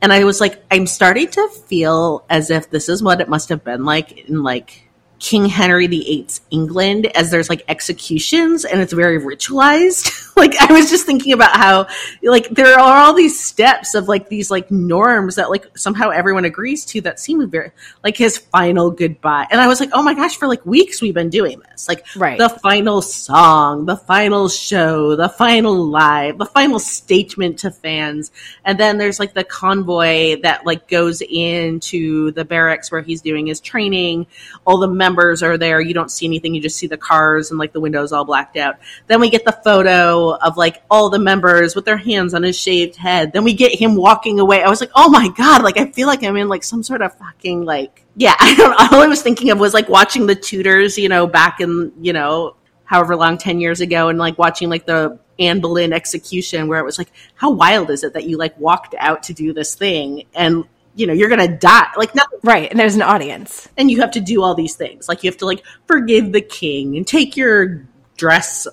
And 0.02 0.12
I 0.12 0.24
was 0.24 0.42
like, 0.42 0.64
I'm 0.70 0.88
starting 0.88 1.30
to 1.30 1.48
feel 1.68 2.26
as 2.30 2.50
if 2.50 2.70
this 2.70 2.90
is 2.90 3.02
what 3.02 3.22
it 3.22 3.30
must 3.30 3.50
have 3.50 3.64
been 3.64 3.86
like 3.86 4.30
in 4.30 4.44
like 4.44 4.83
King 5.24 5.46
Henry 5.46 5.88
VIII's 5.88 6.42
England 6.52 7.06
as 7.16 7.32
there's 7.32 7.50
like 7.50 7.64
executions 7.70 8.66
and 8.66 8.82
it's 8.82 8.92
very 8.92 9.18
ritualized. 9.22 10.34
like 10.36 10.54
I 10.62 10.74
was 10.74 10.90
just 10.90 11.06
thinking 11.06 11.32
about 11.32 11.56
how 11.56 11.88
like 12.22 12.50
there 12.50 12.78
are 12.78 12.98
all 13.06 13.14
these 13.14 13.40
steps 13.40 13.96
of 13.96 14.10
like 14.10 14.28
these 14.28 14.52
like 14.52 14.70
norms 14.70 15.36
that 15.36 15.50
like 15.50 15.78
somehow 15.78 16.10
everyone 16.10 16.44
agrees 16.44 16.84
to 16.88 17.00
that 17.02 17.22
seem 17.22 17.50
very 17.50 17.72
like 18.04 18.18
his 18.18 18.38
final 18.38 18.92
goodbye. 18.92 19.48
And 19.50 19.62
I 19.62 19.68
was 19.68 19.80
like, 19.80 19.92
oh 19.94 20.04
my 20.04 20.14
gosh, 20.14 20.36
for 20.36 20.46
like 20.46 20.66
weeks 20.66 21.02
we've 21.02 21.14
been 21.14 21.30
doing 21.30 21.62
this. 21.70 21.88
Like 21.88 22.06
Right. 22.18 22.38
the 22.38 22.50
final 22.50 23.02
song, 23.02 23.86
the 23.86 23.96
final 23.96 24.50
show, 24.50 25.16
the 25.16 25.30
final 25.30 25.74
live, 25.88 26.38
the 26.38 26.46
final 26.46 26.80
statement 26.80 27.60
to 27.60 27.72
fans. 27.72 28.30
And 28.66 28.78
then 28.78 28.98
there's 28.98 29.22
like 29.22 29.34
the 29.34 29.46
convoy 29.46 30.42
that 30.42 30.66
like 30.66 30.90
goes 30.90 31.22
into 31.22 32.32
the 32.32 32.44
barracks 32.44 32.92
where 32.92 33.02
he's 33.02 33.22
doing 33.22 33.48
his 33.48 33.62
training. 33.62 34.28
All 34.66 34.78
the 34.78 34.90
members 34.90 35.13
are 35.20 35.58
there. 35.58 35.82
You 35.82 35.94
don't 35.94 36.12
see 36.12 36.26
anything. 36.26 36.54
You 36.54 36.62
just 36.62 36.78
see 36.78 36.88
the 36.88 36.98
cars 36.98 37.50
and 37.52 37.60
like 37.60 37.74
the 37.74 37.80
windows 37.80 38.12
all 38.12 38.26
blacked 38.26 38.58
out. 38.58 38.78
Then 39.08 39.20
we 39.20 39.30
get 39.30 39.46
the 39.46 39.58
photo 39.64 40.36
of 40.36 40.58
like 40.58 40.84
all 40.90 41.10
the 41.10 41.20
members 41.20 41.76
with 41.76 41.86
their 41.86 41.98
hands 41.98 42.34
on 42.34 42.44
his 42.44 42.58
shaved 42.58 42.96
head. 42.96 43.34
Then 43.34 43.44
we 43.44 43.54
get 43.54 43.78
him 43.78 43.96
walking 43.96 44.40
away. 44.40 44.64
I 44.64 44.70
was 44.70 44.82
like, 44.82 44.92
oh 44.96 45.10
my 45.10 45.30
God. 45.30 45.64
Like 45.64 45.78
I 45.78 45.92
feel 45.92 46.08
like 46.08 46.24
I'm 46.24 46.38
in 46.38 46.50
like 46.50 46.64
some 46.64 46.84
sort 46.84 47.02
of 47.02 47.16
fucking 47.18 47.66
like, 47.66 48.06
yeah, 48.16 48.36
I 48.40 48.56
don't, 48.56 48.74
all 48.74 49.02
I 49.02 49.08
was 49.08 49.22
thinking 49.22 49.50
of 49.50 49.60
was 49.60 49.74
like 49.74 49.90
watching 49.90 50.26
the 50.26 50.36
Tudors, 50.36 50.98
you 50.98 51.10
know, 51.10 51.28
back 51.28 51.60
in, 51.60 51.92
you 52.02 52.14
know, 52.14 52.56
however 52.86 53.16
long, 53.16 53.38
10 53.38 53.60
years 53.60 53.82
ago 53.82 54.10
and 54.10 54.20
like 54.20 54.38
watching 54.38 54.70
like 54.70 54.86
the 54.86 55.20
Anne 55.40 55.62
Boleyn 55.62 55.94
execution 55.94 56.68
where 56.68 56.80
it 56.80 56.86
was 56.86 56.98
like, 56.98 57.12
how 57.36 57.52
wild 57.52 57.90
is 57.90 58.04
it 58.04 58.14
that 58.14 58.26
you 58.26 58.38
like 58.38 58.58
walked 58.60 58.96
out 59.00 59.24
to 59.24 59.34
do 59.34 59.54
this 59.54 59.76
thing 59.76 60.26
and, 60.36 60.66
you 60.96 61.08
know, 61.08 61.14
you're 61.14 61.30
going 61.30 61.48
to 61.48 61.58
die. 61.58 61.88
Like 61.98 62.14
not, 62.16 62.28
Right. 62.44 62.70
And 62.70 62.80
there's 62.80 62.96
an 62.96 63.02
audience. 63.02 63.68
and 63.78 63.90
you 63.90 64.02
have 64.02 64.12
to 64.12 64.22
do 64.22 64.44
all 64.44 64.56
these 64.56 64.76
things. 64.76 65.08
Like 65.08 65.24
you 65.24 65.30
have 65.30 65.38
to 65.38 65.46
like 65.46 65.64
forgive 65.88 66.32
the 66.32 66.42
king 66.42 66.98
and 66.98 67.08
take 67.08 67.38
your 67.38 67.88
dress, 68.18 68.68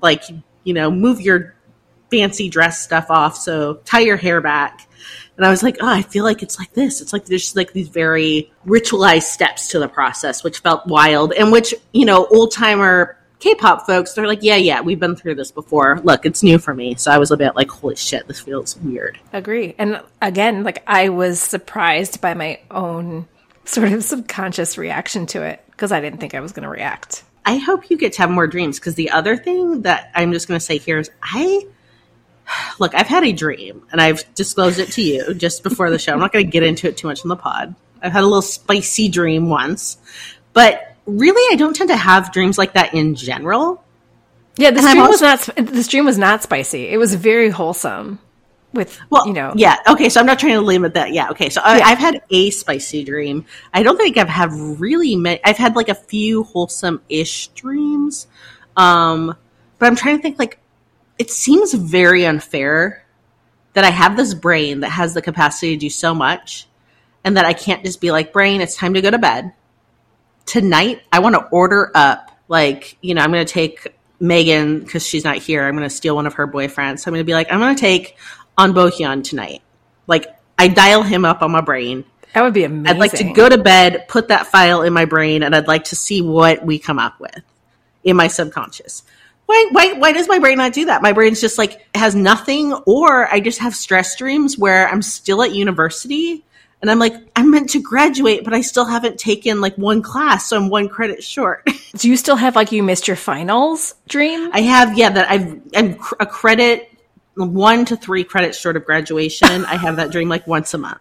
like, 0.00 0.22
you 0.64 0.74
know, 0.74 0.90
move 0.90 1.20
your 1.20 1.54
fancy 2.10 2.48
dress 2.48 2.82
stuff 2.82 3.06
off. 3.10 3.36
So 3.36 3.74
tie 3.84 4.00
your 4.00 4.16
hair 4.16 4.40
back. 4.40 4.86
And 5.36 5.46
I 5.46 5.50
was 5.50 5.62
like, 5.62 5.78
oh, 5.80 5.88
I 5.88 6.02
feel 6.02 6.24
like 6.24 6.42
it's 6.42 6.58
like 6.58 6.72
this. 6.74 7.00
It's 7.00 7.12
like 7.12 7.24
there's 7.24 7.42
just 7.42 7.56
like 7.56 7.72
these 7.72 7.88
very 7.88 8.52
ritualized 8.66 9.22
steps 9.22 9.68
to 9.68 9.78
the 9.78 9.88
process, 9.88 10.44
which 10.44 10.58
felt 10.58 10.86
wild 10.86 11.32
and 11.32 11.50
which, 11.50 11.74
you 11.92 12.04
know, 12.04 12.26
old 12.26 12.52
timer 12.52 13.16
K-pop 13.40 13.86
folks, 13.86 14.12
they're 14.12 14.26
like, 14.26 14.42
yeah, 14.42 14.56
yeah, 14.56 14.82
we've 14.82 15.00
been 15.00 15.16
through 15.16 15.34
this 15.34 15.50
before. 15.50 16.00
Look, 16.04 16.26
it's 16.26 16.42
new 16.42 16.58
for 16.58 16.74
me. 16.74 16.94
So 16.96 17.10
I 17.10 17.18
was 17.18 17.30
a 17.30 17.36
bit 17.36 17.56
like, 17.56 17.70
holy 17.70 17.96
shit, 17.96 18.28
this 18.28 18.38
feels 18.38 18.76
weird. 18.76 19.18
Agree. 19.32 19.74
And 19.78 20.02
again, 20.20 20.62
like 20.62 20.82
I 20.86 21.08
was 21.08 21.40
surprised 21.40 22.20
by 22.20 22.34
my 22.34 22.60
own 22.70 23.26
sort 23.64 23.92
of 23.92 24.04
subconscious 24.04 24.76
reaction 24.76 25.26
to 25.26 25.42
it 25.42 25.64
because 25.70 25.90
I 25.90 26.00
didn't 26.00 26.20
think 26.20 26.34
I 26.34 26.40
was 26.40 26.52
going 26.52 26.64
to 26.64 26.68
react. 26.68 27.24
I 27.46 27.56
hope 27.56 27.90
you 27.90 27.96
get 27.96 28.12
to 28.14 28.22
have 28.22 28.30
more 28.30 28.46
dreams 28.46 28.78
because 28.78 28.94
the 28.94 29.10
other 29.10 29.36
thing 29.36 29.82
that 29.82 30.10
I'm 30.14 30.32
just 30.32 30.46
going 30.46 30.60
to 30.60 30.64
say 30.64 30.76
here 30.78 30.98
is 30.98 31.10
I 31.22 31.66
look, 32.78 32.94
I've 32.94 33.06
had 33.06 33.24
a 33.24 33.32
dream 33.32 33.82
and 33.90 34.00
I've 34.00 34.22
disclosed 34.34 34.78
it 34.78 34.92
to 34.92 35.02
you 35.02 35.34
just 35.34 35.62
before 35.62 35.90
the 35.90 35.98
show. 35.98 36.12
I'm 36.12 36.18
not 36.18 36.32
going 36.32 36.44
to 36.44 36.50
get 36.50 36.62
into 36.62 36.88
it 36.88 36.96
too 36.96 37.08
much 37.08 37.22
in 37.24 37.28
the 37.28 37.36
pod. 37.36 37.74
I've 38.02 38.12
had 38.12 38.22
a 38.22 38.26
little 38.26 38.42
spicy 38.42 39.08
dream 39.08 39.48
once, 39.48 39.98
but 40.52 40.89
really, 41.06 41.52
I 41.52 41.56
don't 41.56 41.74
tend 41.74 41.90
to 41.90 41.96
have 41.96 42.32
dreams 42.32 42.58
like 42.58 42.74
that 42.74 42.94
in 42.94 43.14
general. 43.14 43.84
Yeah, 44.56 44.70
this 44.70 44.84
And 44.84 44.88
I'm 44.88 44.96
stream 44.96 45.08
was 45.08 45.22
not. 45.56 45.66
This 45.72 45.86
stream 45.86 46.04
was 46.04 46.18
not 46.18 46.42
spicy. 46.42 46.88
It 46.88 46.98
was 46.98 47.14
very 47.14 47.50
wholesome. 47.50 48.18
with 48.72 49.00
Well, 49.10 49.26
you 49.26 49.32
know 49.32 49.52
yeah. 49.56 49.76
Okay, 49.88 50.08
so 50.08 50.20
I'm 50.20 50.26
not 50.26 50.38
trying 50.38 50.54
to 50.54 50.60
limit 50.60 50.94
that. 50.94 51.12
Yeah. 51.12 51.30
Okay, 51.30 51.48
so 51.48 51.60
I, 51.64 51.78
Yeah. 51.78 51.86
I've 51.86 51.98
had 51.98 52.22
a 52.30 52.50
spicy 52.50 53.04
dream. 53.04 53.44
I 53.72 53.82
don't 53.82 53.96
think 53.96 54.16
I've 54.16 54.28
had 54.28 54.52
really 54.52 55.16
many. 55.16 55.40
I've 55.44 55.56
had 55.56 55.76
like 55.76 55.88
a 55.88 55.94
few 55.94 56.44
wholesome-ish 56.44 57.48
dreams, 57.48 58.26
um, 58.76 59.34
but 59.78 59.86
I'm 59.86 59.96
trying 59.96 60.16
to 60.16 60.22
think. 60.22 60.38
Like, 60.38 60.58
it 61.18 61.30
seems 61.30 61.74
very 61.74 62.26
unfair 62.26 63.04
that 63.72 63.84
I 63.84 63.90
have 63.90 64.16
this 64.16 64.34
brain 64.34 64.80
that 64.80 64.90
has 64.90 65.14
the 65.14 65.22
capacity 65.22 65.74
to 65.74 65.80
do 65.80 65.90
so 65.90 66.14
much, 66.14 66.66
and 67.24 67.36
that 67.36 67.44
I 67.44 67.52
can't 67.52 67.84
just 67.84 68.00
be 68.00 68.10
like, 68.10 68.32
brain, 68.32 68.60
it's 68.60 68.76
time 68.76 68.94
to 68.94 69.00
go 69.00 69.10
to 69.10 69.18
bed. 69.18 69.52
Tonight, 70.50 71.02
I 71.12 71.20
want 71.20 71.36
to 71.36 71.44
order 71.44 71.92
up. 71.94 72.32
Like, 72.48 72.98
you 73.02 73.14
know, 73.14 73.22
I'm 73.22 73.30
going 73.30 73.46
to 73.46 73.52
take 73.52 73.94
Megan 74.18 74.80
because 74.80 75.06
she's 75.06 75.22
not 75.22 75.36
here. 75.36 75.64
I'm 75.64 75.76
going 75.76 75.88
to 75.88 75.94
steal 75.94 76.16
one 76.16 76.26
of 76.26 76.34
her 76.34 76.48
boyfriends. 76.48 76.98
So 76.98 77.08
I'm 77.08 77.12
going 77.12 77.20
to 77.20 77.24
be 77.24 77.34
like, 77.34 77.52
I'm 77.52 77.60
going 77.60 77.76
to 77.76 77.80
take 77.80 78.16
Ahn 78.58 78.72
Bo-hyun 78.72 79.22
tonight. 79.22 79.62
Like, 80.08 80.26
I 80.58 80.66
dial 80.66 81.04
him 81.04 81.24
up 81.24 81.42
on 81.42 81.52
my 81.52 81.60
brain. 81.60 82.04
that 82.34 82.42
would 82.42 82.52
be 82.52 82.64
amazing. 82.64 82.88
I'd 82.88 82.98
like 82.98 83.12
to 83.12 83.32
go 83.32 83.48
to 83.48 83.58
bed, 83.58 84.08
put 84.08 84.26
that 84.26 84.48
file 84.48 84.82
in 84.82 84.92
my 84.92 85.04
brain, 85.04 85.44
and 85.44 85.54
I'd 85.54 85.68
like 85.68 85.84
to 85.84 85.94
see 85.94 86.20
what 86.20 86.66
we 86.66 86.80
come 86.80 86.98
up 86.98 87.20
with 87.20 87.44
in 88.02 88.16
my 88.16 88.26
subconscious. 88.26 89.04
Why, 89.46 89.68
why, 89.70 89.92
why 89.92 90.10
does 90.10 90.26
my 90.26 90.40
brain 90.40 90.58
not 90.58 90.72
do 90.72 90.86
that? 90.86 91.00
My 91.00 91.12
brain's 91.12 91.40
just 91.40 91.58
like 91.58 91.86
has 91.94 92.16
nothing, 92.16 92.72
or 92.86 93.32
I 93.32 93.38
just 93.38 93.60
have 93.60 93.76
stress 93.76 94.16
dreams 94.16 94.58
where 94.58 94.88
I'm 94.88 95.02
still 95.02 95.44
at 95.44 95.54
university 95.54 96.44
and 96.82 96.90
I'm 96.90 96.98
like, 96.98 97.14
I'm 97.36 97.50
meant 97.50 97.70
to 97.70 97.82
graduate, 97.82 98.42
but 98.44 98.54
I 98.54 98.62
still 98.62 98.86
haven't 98.86 99.18
taken 99.18 99.60
like 99.60 99.76
one 99.76 100.00
class, 100.02 100.48
so 100.48 100.56
I'm 100.56 100.70
one 100.70 100.88
credit 100.88 101.22
short. 101.22 101.68
Do 101.96 102.08
you 102.08 102.16
still 102.16 102.36
have 102.36 102.56
like 102.56 102.72
you 102.72 102.82
missed 102.82 103.06
your 103.06 103.16
finals 103.16 103.94
dream? 104.08 104.50
I 104.52 104.62
have, 104.62 104.96
yeah, 104.96 105.10
that 105.10 105.30
I've, 105.30 105.60
I'm 105.74 105.98
a 106.18 106.26
credit, 106.26 106.90
one 107.34 107.84
to 107.86 107.96
three 107.96 108.24
credits 108.24 108.58
short 108.58 108.76
of 108.76 108.84
graduation. 108.86 109.64
I 109.66 109.76
have 109.76 109.96
that 109.96 110.10
dream 110.10 110.28
like 110.28 110.46
once 110.46 110.72
a 110.72 110.78
month. 110.78 111.00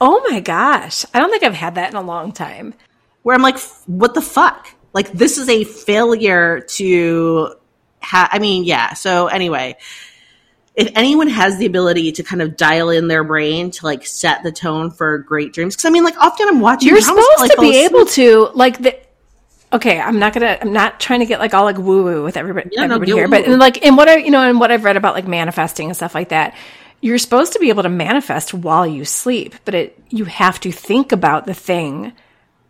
oh 0.00 0.26
my 0.30 0.40
gosh. 0.40 1.04
I 1.12 1.20
don't 1.20 1.30
think 1.30 1.42
I've 1.42 1.54
had 1.54 1.74
that 1.74 1.90
in 1.90 1.96
a 1.96 2.02
long 2.02 2.32
time. 2.32 2.74
where 3.22 3.34
I'm 3.34 3.42
like, 3.42 3.58
what 3.86 4.14
the 4.14 4.22
fuck? 4.22 4.68
Like, 4.94 5.12
this 5.12 5.38
is 5.38 5.48
a 5.48 5.64
failure 5.64 6.60
to 6.60 7.54
have. 8.00 8.28
I 8.32 8.38
mean, 8.38 8.64
yeah. 8.64 8.94
So, 8.94 9.26
anyway, 9.28 9.76
if 10.74 10.90
anyone 10.94 11.28
has 11.28 11.58
the 11.58 11.66
ability 11.66 12.12
to 12.12 12.22
kind 12.22 12.40
of 12.40 12.56
dial 12.56 12.90
in 12.90 13.08
their 13.08 13.24
brain 13.24 13.70
to 13.72 13.84
like 13.84 14.06
set 14.06 14.42
the 14.42 14.52
tone 14.52 14.90
for 14.90 15.18
great 15.18 15.52
dreams, 15.52 15.76
because 15.76 15.84
I 15.84 15.90
mean, 15.90 16.04
like, 16.04 16.16
often 16.18 16.48
I'm 16.48 16.60
watching. 16.60 16.88
You're 16.88 17.00
supposed 17.00 17.26
to 17.38 17.56
fall 17.56 17.64
be 17.64 17.84
able 17.84 18.06
to 18.06 18.50
like 18.54 18.78
the 18.82 18.98
Okay, 19.72 19.98
I'm 19.98 20.18
not 20.18 20.34
gonna. 20.34 20.58
I'm 20.60 20.72
not 20.72 21.00
trying 21.00 21.20
to 21.20 21.26
get 21.26 21.40
like 21.40 21.54
all 21.54 21.64
like 21.64 21.78
woo 21.78 22.04
woo 22.04 22.22
with 22.22 22.36
everybody, 22.36 22.70
Yeah, 22.72 22.82
everybody 22.82 23.06
get 23.06 23.16
here, 23.16 23.28
but 23.28 23.42
woo-woo. 23.42 23.52
and, 23.52 23.60
like 23.60 23.78
in 23.78 23.96
what 23.96 24.08
I 24.08 24.16
you 24.16 24.30
know 24.30 24.42
and 24.42 24.60
what 24.60 24.70
I've 24.70 24.84
read 24.84 24.96
about 24.96 25.14
like 25.14 25.26
manifesting 25.26 25.86
and 25.86 25.96
stuff 25.96 26.14
like 26.14 26.28
that, 26.28 26.54
you're 27.00 27.18
supposed 27.18 27.54
to 27.54 27.58
be 27.58 27.70
able 27.70 27.82
to 27.82 27.88
manifest 27.88 28.52
while 28.52 28.86
you 28.86 29.04
sleep, 29.06 29.54
but 29.64 29.74
it 29.74 29.98
you 30.10 30.26
have 30.26 30.60
to 30.60 30.72
think 30.72 31.10
about 31.10 31.46
the 31.46 31.54
thing 31.54 32.12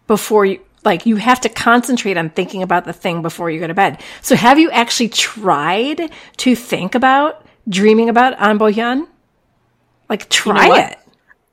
before 0.06 0.46
you 0.46 0.60
like 0.84 1.04
you 1.04 1.16
have 1.16 1.40
to 1.40 1.48
concentrate 1.48 2.16
on 2.16 2.30
thinking 2.30 2.62
about 2.62 2.84
the 2.84 2.92
thing 2.92 3.20
before 3.20 3.50
you 3.50 3.58
go 3.58 3.66
to 3.66 3.74
bed. 3.74 4.00
So 4.20 4.36
have 4.36 4.60
you 4.60 4.70
actually 4.70 5.08
tried 5.08 6.10
to 6.38 6.54
think 6.54 6.94
about 6.94 7.44
dreaming 7.68 8.08
about 8.08 8.38
Ahn 8.40 8.58
Bo-hyun? 8.58 9.06
Like 10.08 10.28
try 10.28 10.68
what? 10.68 10.92
it. 10.92 10.98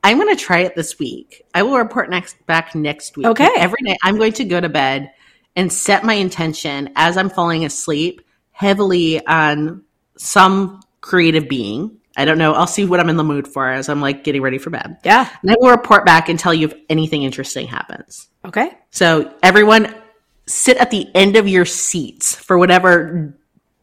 I'm 0.02 0.18
going 0.18 0.34
to 0.34 0.42
try 0.42 0.60
it 0.60 0.74
this 0.74 0.98
week. 0.98 1.42
I 1.54 1.62
will 1.62 1.76
report 1.76 2.10
next 2.10 2.36
back 2.46 2.74
next 2.74 3.16
week. 3.16 3.26
Okay. 3.26 3.48
Every 3.56 3.78
night 3.82 3.98
I'm 4.02 4.16
going 4.16 4.32
to 4.34 4.44
go 4.44 4.60
to 4.60 4.68
bed 4.68 5.12
and 5.56 5.72
set 5.72 6.04
my 6.04 6.14
intention 6.14 6.90
as 6.96 7.16
I'm 7.16 7.30
falling 7.30 7.64
asleep 7.64 8.22
heavily 8.52 9.24
on 9.26 9.82
some 10.16 10.80
creative 11.00 11.48
being. 11.48 11.96
I 12.16 12.24
don't 12.24 12.38
know. 12.38 12.52
I'll 12.52 12.66
see 12.66 12.84
what 12.84 13.00
I'm 13.00 13.08
in 13.08 13.16
the 13.16 13.24
mood 13.24 13.48
for 13.48 13.70
as 13.70 13.88
I'm 13.88 14.00
like 14.00 14.24
getting 14.24 14.42
ready 14.42 14.58
for 14.58 14.70
bed. 14.70 14.98
Yeah. 15.04 15.28
And 15.42 15.50
I 15.50 15.56
will 15.58 15.70
report 15.70 16.04
back 16.04 16.28
and 16.28 16.38
tell 16.38 16.52
you 16.52 16.68
if 16.68 16.74
anything 16.90 17.22
interesting 17.22 17.66
happens. 17.66 18.28
Okay. 18.44 18.70
So 18.90 19.32
everyone 19.42 19.94
sit 20.46 20.76
at 20.76 20.90
the 20.90 21.08
end 21.14 21.36
of 21.36 21.48
your 21.48 21.64
seats 21.64 22.34
for 22.34 22.58
whatever 22.58 23.34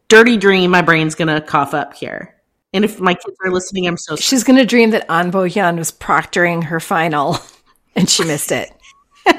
dirty 0.08 0.36
dream 0.36 0.70
my 0.70 0.82
brain's 0.82 1.14
going 1.14 1.28
to 1.28 1.40
cough 1.40 1.74
up 1.74 1.94
here. 1.94 2.34
And 2.72 2.84
if 2.84 3.00
my 3.00 3.14
kids 3.14 3.36
are 3.44 3.50
listening, 3.50 3.86
I'm 3.86 3.96
so 3.96 4.16
sorry. 4.16 4.22
She's 4.22 4.44
going 4.44 4.58
to 4.58 4.66
dream 4.66 4.90
that 4.90 5.06
Ahn 5.08 5.30
Bo-hyun 5.30 5.78
was 5.78 5.90
proctoring 5.90 6.64
her 6.64 6.80
final 6.80 7.38
and 7.96 8.08
she 8.08 8.24
missed 8.24 8.52
it. 8.52 8.70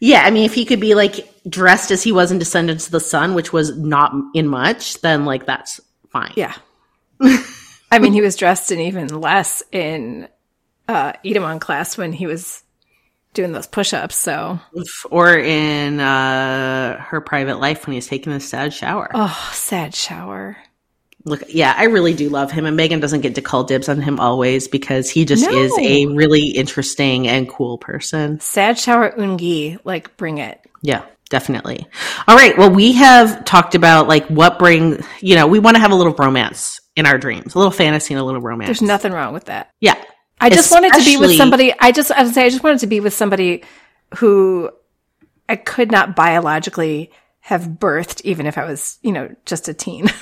Yeah, 0.00 0.22
I 0.24 0.30
mean, 0.30 0.46
if 0.46 0.54
he 0.54 0.64
could 0.64 0.80
be 0.80 0.94
like 0.94 1.28
dressed 1.48 1.90
as 1.90 2.02
he 2.02 2.10
was 2.10 2.32
in 2.32 2.38
Descendants 2.38 2.86
of 2.86 2.92
the 2.92 3.00
Sun, 3.00 3.34
which 3.34 3.52
was 3.52 3.76
not 3.76 4.14
in 4.34 4.48
much, 4.48 5.00
then 5.02 5.26
like 5.26 5.44
that's 5.44 5.78
fine. 6.08 6.32
Yeah. 6.36 6.54
I 7.20 7.98
mean, 8.00 8.14
he 8.14 8.22
was 8.22 8.34
dressed 8.36 8.72
in 8.72 8.80
even 8.80 9.20
less 9.20 9.62
in 9.70 10.26
uh, 10.88 11.12
Itaewon 11.22 11.60
Class 11.60 11.98
when 11.98 12.14
he 12.14 12.26
was 12.26 12.62
doing 13.34 13.52
those 13.52 13.66
push 13.66 13.92
ups. 13.92 14.16
So, 14.16 14.58
Or 15.10 15.36
in 15.38 16.00
uh, 16.00 16.98
her 17.00 17.20
private 17.20 17.60
life 17.60 17.86
when 17.86 17.94
he's 17.94 18.06
taking 18.06 18.32
a 18.32 18.40
sad 18.40 18.72
shower. 18.72 19.10
oh, 19.14 19.50
sad 19.52 19.94
shower. 19.94 20.56
Look, 21.26 21.42
yeah, 21.48 21.74
I 21.76 21.84
really 21.84 22.14
do 22.14 22.30
love 22.30 22.50
him, 22.50 22.64
and 22.64 22.76
Megan 22.78 22.98
doesn't 22.98 23.20
get 23.20 23.34
to 23.34 23.42
call 23.42 23.64
dibs 23.64 23.90
on 23.90 24.00
him 24.00 24.18
always 24.18 24.68
because 24.68 25.10
he 25.10 25.26
just 25.26 25.44
No. 25.44 25.50
is 25.54 25.72
a 25.78 26.06
really 26.06 26.48
interesting 26.48 27.28
and 27.28 27.46
cool 27.46 27.76
person. 27.76 28.40
Sad 28.40 28.78
shower 28.78 29.10
Eun-gi. 29.18 29.78
Like, 29.84 30.16
bring 30.16 30.38
it. 30.38 30.60
Yeah, 30.80 31.02
definitely. 31.28 31.86
All 32.26 32.36
right. 32.36 32.56
Well, 32.56 32.70
we 32.70 32.92
have 32.92 33.44
talked 33.44 33.74
about 33.74 34.08
like 34.08 34.26
what 34.28 34.58
bring, 34.58 35.04
you 35.20 35.34
know, 35.36 35.46
we 35.46 35.58
want 35.58 35.74
to 35.76 35.80
have 35.82 35.90
a 35.90 35.94
little 35.94 36.14
romance 36.14 36.80
in 36.96 37.04
our 37.04 37.18
dreams, 37.18 37.54
a 37.54 37.58
little 37.58 37.70
fantasy 37.70 38.14
and 38.14 38.20
a 38.20 38.24
little 38.24 38.40
romance. 38.40 38.68
There's 38.68 38.80
nothing 38.82 39.12
wrong 39.12 39.34
with 39.34 39.44
that. 39.44 39.70
Yeah. 39.78 40.02
I 40.40 40.50
just 40.50 40.70
wanted 40.70 40.94
to 40.94 41.04
be 41.04 41.16
with 41.16 41.36
somebody. 41.36 41.74
I 41.78 41.92
just, 41.92 42.10
I 42.10 42.22
would 42.22 42.34
say, 42.34 42.46
I 42.46 42.50
just 42.50 42.62
wanted 42.64 42.80
to 42.80 42.86
be 42.86 43.00
with 43.00 43.14
somebody 43.14 43.62
who 44.16 44.70
I 45.48 45.56
could 45.56 45.90
not 45.90 46.16
biologically 46.16 47.10
have 47.40 47.62
birthed, 47.62 48.20
even 48.24 48.46
if 48.46 48.56
I 48.56 48.64
was, 48.64 48.98
you 49.02 49.12
know, 49.12 49.34
just 49.44 49.68
a 49.68 49.74
teen. 49.74 50.08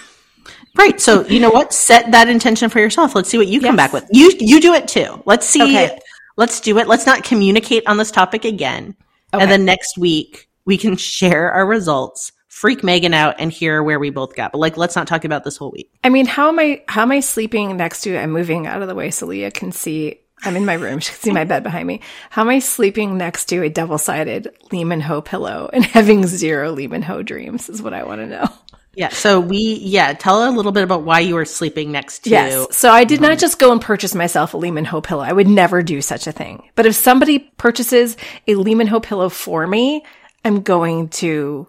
Right. 0.76 1.00
So 1.00 1.24
you 1.26 1.40
know 1.40 1.50
what? 1.50 1.72
Set 1.72 2.12
that 2.12 2.28
intention 2.28 2.70
for 2.70 2.78
yourself. 2.78 3.14
Let's 3.14 3.28
see 3.28 3.36
what 3.36 3.48
you 3.48 3.60
come 3.60 3.76
back 3.76 3.92
with. 3.92 4.08
You 4.12 4.32
you 4.38 4.60
do 4.60 4.74
it 4.74 4.86
too. 4.86 5.22
Let's 5.26 5.46
see. 5.46 5.62
Okay. 5.62 5.98
Let's 6.36 6.60
do 6.60 6.78
it. 6.78 6.86
Let's 6.86 7.04
not 7.04 7.24
communicate 7.24 7.86
on 7.86 7.96
this 7.96 8.12
topic 8.12 8.44
again. 8.44 8.94
Okay. 9.34 9.42
And 9.42 9.50
then 9.50 9.64
next 9.64 9.98
week 9.98 10.48
we 10.64 10.78
can 10.78 10.96
share 10.96 11.50
our 11.50 11.66
results, 11.66 12.32
freak 12.58 12.82
Megan 12.82 13.14
out, 13.14 13.36
and 13.38 13.52
hear 13.52 13.82
where 13.82 14.00
we 14.00 14.10
both 14.10 14.34
got. 14.34 14.52
But 14.52 14.58
like, 14.58 14.76
let's 14.76 14.96
not 14.96 15.06
talk 15.06 15.24
about 15.24 15.44
this 15.44 15.56
whole 15.56 15.70
week. 15.70 15.90
I 16.02 16.08
mean, 16.08 16.26
how 16.26 16.48
am 16.48 16.58
I? 16.58 16.82
How 16.88 17.02
am 17.02 17.12
I 17.12 17.20
sleeping 17.20 17.76
next 17.76 18.02
to? 18.02 18.16
I'm 18.16 18.32
moving 18.32 18.66
out 18.66 18.82
of 18.82 18.88
the 18.88 18.94
way 18.94 19.10
so 19.10 19.26
Leah 19.26 19.50
can 19.50 19.70
see. 19.70 20.20
I'm 20.42 20.56
in 20.56 20.64
my 20.64 20.74
room. 20.74 20.98
She 21.00 21.12
can 21.12 21.20
see 21.20 21.32
my 21.32 21.44
bed 21.44 21.62
behind 21.62 21.86
me. 21.86 22.00
How 22.30 22.42
am 22.42 22.48
I 22.48 22.58
sleeping 22.58 23.16
next 23.16 23.46
to 23.46 23.62
a 23.62 23.68
double 23.68 23.98
sided 23.98 24.48
Lee 24.72 24.84
Min-ho 24.84 25.20
pillow 25.20 25.70
and 25.72 25.84
having 25.96 26.26
zero 26.26 26.72
Lee 26.72 26.88
Min-ho 26.88 27.22
dreams? 27.22 27.68
Is 27.68 27.82
what 27.82 27.94
I 27.94 28.02
want 28.02 28.20
to 28.20 28.26
know. 28.26 28.48
Yeah. 28.94 29.10
So 29.10 29.38
we 29.38 29.78
yeah. 29.80 30.12
Tell 30.14 30.48
a 30.48 30.50
little 30.50 30.72
bit 30.72 30.82
about 30.82 31.04
why 31.04 31.20
you 31.20 31.36
were 31.36 31.44
sleeping 31.44 31.92
next 31.92 32.24
to. 32.24 32.30
Yes. 32.30 32.76
So 32.76 32.90
I 32.90 33.04
did 33.04 33.20
not 33.20 33.38
just 33.38 33.60
go 33.60 33.70
and 33.70 33.80
purchase 33.80 34.16
myself 34.16 34.54
a 34.54 34.56
Lee 34.56 34.72
Min-ho 34.72 35.00
pillow. 35.00 35.22
I 35.22 35.32
would 35.32 35.46
never 35.46 35.80
do 35.82 36.00
such 36.00 36.26
a 36.26 36.32
thing. 36.32 36.68
But 36.74 36.86
if 36.86 36.96
somebody 36.96 37.38
purchases 37.38 38.16
a 38.48 38.56
Lee 38.56 38.74
Min-ho 38.74 38.98
pillow 38.98 39.28
for 39.28 39.64
me, 39.64 40.04
I'm 40.44 40.62
going 40.62 41.08
to 41.08 41.68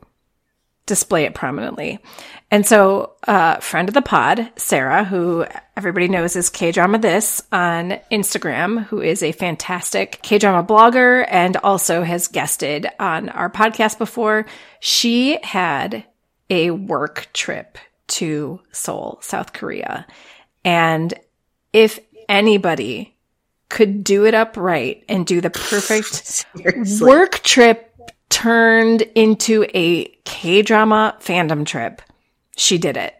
display 0.89 1.24
it 1.24 1.34
prominently. 1.34 2.00
And 2.51 2.65
so, 2.65 3.13
uh, 3.27 3.58
friend 3.58 3.88
of 3.88 3.93
the 3.93 4.01
pod, 4.01 4.51
Sarah, 4.58 5.03
who 5.03 5.46
everybody 5.77 6.08
knows 6.08 6.36
is 6.36 6.50
K 6.50 6.72
Drama 6.72 6.98
This 6.98 7.41
on 7.51 8.00
Instagram, 8.12 8.84
who 8.86 9.01
is 9.01 9.22
a 9.22 9.31
fantastic 9.31 10.19
K 10.24 10.39
Drama 10.39 10.67
blogger 10.67 11.25
and 11.29 11.55
also 11.58 12.01
has 12.01 12.27
guested 12.27 12.88
on 13.00 13.29
our 13.29 13.50
podcast 13.50 14.00
before. 14.00 14.48
She 14.79 15.39
had 15.43 16.03
a 16.50 16.72
work 16.72 17.27
trip 17.34 17.77
to 18.08 18.60
Seoul, 18.72 19.19
South 19.22 19.53
Korea. 19.53 20.08
And 20.65 21.13
if 21.72 22.00
anybody 22.27 23.15
could 23.69 24.03
do 24.03 24.25
it 24.25 24.34
up 24.34 24.58
right 24.58 25.03
and 25.08 25.27
do 25.27 25.39
the 25.39 25.51
perfect 25.51 26.48
work 27.01 27.39
trip 27.43 27.88
turned 28.39 29.01
into 29.15 29.65
a 29.74 30.05
K 30.24 30.62
drama 30.62 31.17
fandom 31.19 31.65
trip, 31.65 32.01
she 32.55 32.77
did 32.77 32.96
it. 32.96 33.13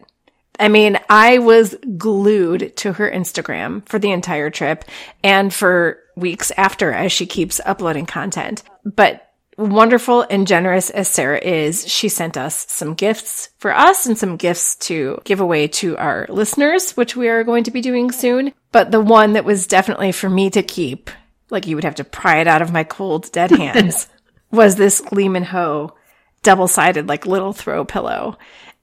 I 0.58 0.68
mean, 0.68 0.98
I 1.10 1.38
was 1.38 1.76
glued 1.98 2.74
to 2.78 2.94
her 2.94 3.10
Instagram 3.10 3.86
for 3.86 3.98
the 3.98 4.12
entire 4.12 4.48
trip 4.48 4.84
and 5.22 5.52
for 5.52 5.98
weeks 6.16 6.52
after 6.56 6.92
as 6.92 7.12
she 7.12 7.26
keeps 7.26 7.60
uploading 7.66 8.06
content. 8.06 8.62
But 8.82 9.30
wonderful 9.58 10.22
and 10.30 10.46
generous 10.46 10.88
as 10.88 11.06
Sarah 11.06 11.38
is, 11.38 11.86
she 11.86 12.08
sent 12.08 12.38
us 12.38 12.66
some 12.70 12.94
gifts 12.94 13.50
for 13.58 13.76
us 13.76 14.06
and 14.06 14.16
some 14.16 14.38
gifts 14.38 14.74
to 14.76 15.20
give 15.24 15.40
away 15.40 15.68
to 15.68 15.98
our 15.98 16.24
listeners, 16.30 16.92
which 16.92 17.14
we 17.14 17.28
are 17.28 17.44
going 17.44 17.64
to 17.64 17.70
be 17.70 17.82
doing 17.82 18.10
soon. 18.10 18.54
But 18.72 18.90
the 18.90 19.02
one 19.02 19.34
that 19.34 19.44
was 19.44 19.66
definitely 19.66 20.12
for 20.12 20.30
me 20.30 20.48
to 20.48 20.62
keep, 20.62 21.10
like 21.50 21.66
you 21.66 21.76
would 21.76 21.84
have 21.84 21.96
to 21.96 22.04
pry 22.04 22.40
it 22.40 22.48
out 22.48 22.62
of 22.62 22.72
my 22.72 22.84
cold, 22.84 23.30
dead 23.32 23.50
hands, 23.50 24.08
was 24.50 24.76
this 24.76 25.00
Lee 25.12 25.28
Min-ho 25.28 25.94
double 26.42 26.68
sided, 26.68 27.08
like 27.08 27.26
little 27.26 27.52
throw 27.52 27.84
pillow. 27.84 28.38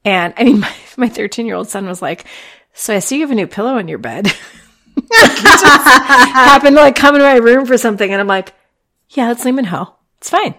And 0.06 0.34
I 0.38 0.44
mean, 0.44 0.60
my, 0.62 0.74
my 0.96 1.10
13 1.10 1.46
year 1.46 1.56
old 1.56 1.70
son 1.70 1.88
was 1.88 2.02
like, 2.02 2.26
So 2.74 2.96
I 2.96 3.00
see 3.00 3.18
you 3.18 3.22
have 3.22 3.32
a 3.32 3.36
new 3.36 3.48
pillow 3.48 3.78
in 3.78 3.88
your 3.88 3.98
bed. 3.98 4.28
happened 5.14 6.76
to 6.76 6.82
like 6.82 6.96
come 6.96 7.16
into 7.16 7.26
my 7.26 7.36
room 7.36 7.66
for 7.66 7.78
something, 7.78 8.12
and 8.12 8.20
I'm 8.20 8.28
like, 8.28 8.54
yeah, 9.10 9.28
let's 9.28 9.46
name 9.46 9.60
it 9.60 9.66
Ho. 9.66 9.96
It's 10.18 10.30
fine. 10.30 10.56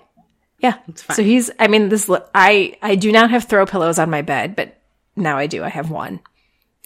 Yeah. 0.58 0.78
It's 0.88 1.02
fine. 1.02 1.16
So 1.16 1.22
he's, 1.22 1.50
I 1.58 1.68
mean, 1.68 1.88
this, 1.88 2.10
I, 2.34 2.76
I 2.82 2.94
do 2.94 3.12
not 3.12 3.30
have 3.30 3.44
throw 3.44 3.66
pillows 3.66 3.98
on 3.98 4.10
my 4.10 4.22
bed, 4.22 4.56
but 4.56 4.76
now 5.16 5.36
I 5.36 5.46
do. 5.46 5.62
I 5.62 5.68
have 5.68 5.90
one. 5.90 6.20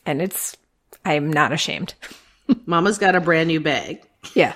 And 0.04 0.20
it's, 0.20 0.56
I'm 1.04 1.32
not 1.32 1.52
ashamed. 1.52 1.94
Mama's 2.66 2.98
got 2.98 3.14
a 3.14 3.20
brand 3.20 3.48
new 3.48 3.60
bag. 3.60 4.02
Yeah. 4.34 4.54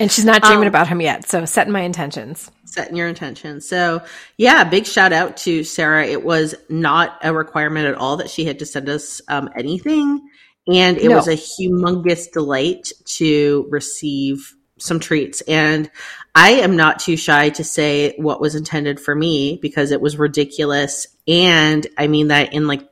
And 0.00 0.10
she's 0.10 0.24
not 0.24 0.42
dreaming 0.42 0.62
Um, 0.62 0.68
about 0.68 0.88
him 0.88 1.00
yet. 1.00 1.28
So 1.28 1.44
setting 1.44 1.72
my 1.72 1.82
intentions. 1.82 2.50
setting 2.64 2.96
your 2.96 3.08
intentions. 3.08 3.68
So, 3.68 4.02
yeah, 4.36 4.64
big 4.64 4.86
shout 4.86 5.12
out 5.12 5.36
to 5.38 5.62
Sarah. 5.64 6.06
It 6.06 6.24
was 6.24 6.54
not 6.68 7.18
a 7.22 7.32
requirement 7.32 7.86
at 7.86 7.94
all 7.96 8.16
that 8.18 8.30
she 8.30 8.44
had 8.44 8.58
to 8.60 8.66
send 8.66 8.88
us 8.88 9.20
um, 9.28 9.48
anything. 9.56 10.20
And 10.66 10.96
it 10.98 11.08
No. 11.08 11.16
was 11.16 11.26
a 11.28 11.32
humongous 11.36 12.30
delight 12.32 12.92
to 13.18 13.66
receive 13.70 14.54
some 14.78 15.00
treats. 15.00 15.40
And 15.42 15.90
I 16.34 16.50
am 16.52 16.76
not 16.76 17.00
too 17.00 17.16
shy 17.16 17.50
to 17.50 17.64
say 17.64 18.14
what 18.18 18.40
was 18.40 18.54
intended 18.54 19.00
for 19.00 19.14
me 19.16 19.58
because 19.60 19.90
it 19.90 20.00
was 20.00 20.16
ridiculous. 20.16 21.06
And 21.26 21.86
I 21.98 22.06
mean 22.06 22.28
that 22.28 22.52
in 22.54 22.66
like 22.68 22.88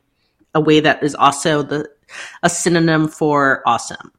a 0.54 0.60
way 0.60 0.80
that 0.80 1.02
is 1.04 1.14
also 1.14 1.62
the 1.62 1.88
a 2.42 2.50
synonym 2.50 3.06
for 3.08 3.62
awesome. 3.64 4.10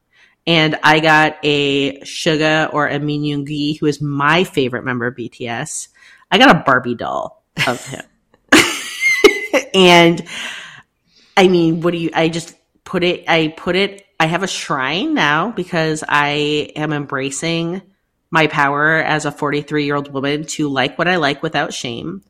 And 0.50 0.80
I 0.82 1.00
got 1.00 1.38
a 1.44 2.00
Suga 2.00 2.74
or 2.74 2.88
a 2.88 2.98
Min 2.98 3.22
Yoongi, 3.22 3.80
who 3.80 3.86
is 3.86 4.02
my 4.02 4.44
favorite 4.44 4.84
member 4.84 5.06
of 5.06 5.16
BTS. 5.16 5.90
I 6.32 6.40
got 6.40 6.56
a 6.56 6.64
Barbie 6.66 6.96
doll 6.96 7.44
of 7.68 7.86
him. 7.86 8.04
and 9.76 10.26
I 11.38 11.50
mean, 11.50 11.82
what 11.82 11.92
do 11.92 12.00
you, 12.00 12.10
I 12.16 12.30
just 12.30 12.56
put 12.84 13.04
it, 13.04 13.26
I 13.30 13.54
put 13.56 13.76
it, 13.76 14.08
I 14.20 14.26
have 14.26 14.42
a 14.42 14.48
shrine 14.48 15.14
now 15.14 15.52
because 15.52 16.04
I 16.10 16.72
am 16.76 16.94
embracing 16.94 17.84
my 18.32 18.48
power 18.48 18.96
as 18.96 19.26
a 19.26 19.32
43 19.32 19.86
year 19.86 19.98
old 19.98 20.12
woman 20.12 20.46
to 20.46 20.68
like 20.68 20.98
what 20.98 21.08
I 21.08 21.18
like 21.18 21.44
without 21.44 21.76
shame. 21.76 22.24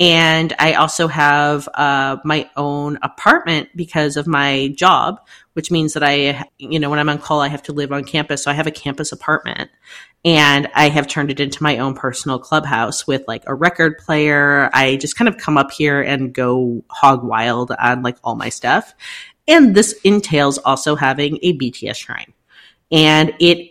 And 0.00 0.52
I 0.58 0.74
also 0.74 1.06
have 1.06 1.68
uh, 1.72 2.16
my 2.24 2.50
own 2.56 2.98
apartment 3.02 3.68
because 3.76 4.16
of 4.16 4.26
my 4.26 4.74
job, 4.76 5.20
which 5.52 5.70
means 5.70 5.92
that 5.94 6.02
I, 6.02 6.48
you 6.58 6.80
know, 6.80 6.90
when 6.90 6.98
I'm 6.98 7.08
on 7.08 7.18
call, 7.18 7.40
I 7.40 7.48
have 7.48 7.62
to 7.64 7.72
live 7.72 7.92
on 7.92 8.02
campus. 8.02 8.42
So 8.42 8.50
I 8.50 8.54
have 8.54 8.66
a 8.66 8.72
campus 8.72 9.12
apartment 9.12 9.70
and 10.24 10.68
I 10.74 10.88
have 10.88 11.06
turned 11.06 11.30
it 11.30 11.38
into 11.38 11.62
my 11.62 11.78
own 11.78 11.94
personal 11.94 12.40
clubhouse 12.40 13.06
with 13.06 13.22
like 13.28 13.44
a 13.46 13.54
record 13.54 13.98
player. 13.98 14.68
I 14.72 14.96
just 14.96 15.16
kind 15.16 15.28
of 15.28 15.36
come 15.36 15.56
up 15.56 15.70
here 15.70 16.00
and 16.02 16.34
go 16.34 16.82
hog 16.90 17.22
wild 17.22 17.70
on 17.70 18.02
like 18.02 18.16
all 18.24 18.34
my 18.34 18.48
stuff. 18.48 18.94
And 19.46 19.76
this 19.76 19.92
entails 20.02 20.58
also 20.58 20.96
having 20.96 21.38
a 21.42 21.56
BTS 21.56 21.96
shrine. 21.96 22.32
And 22.90 23.34
it, 23.38 23.70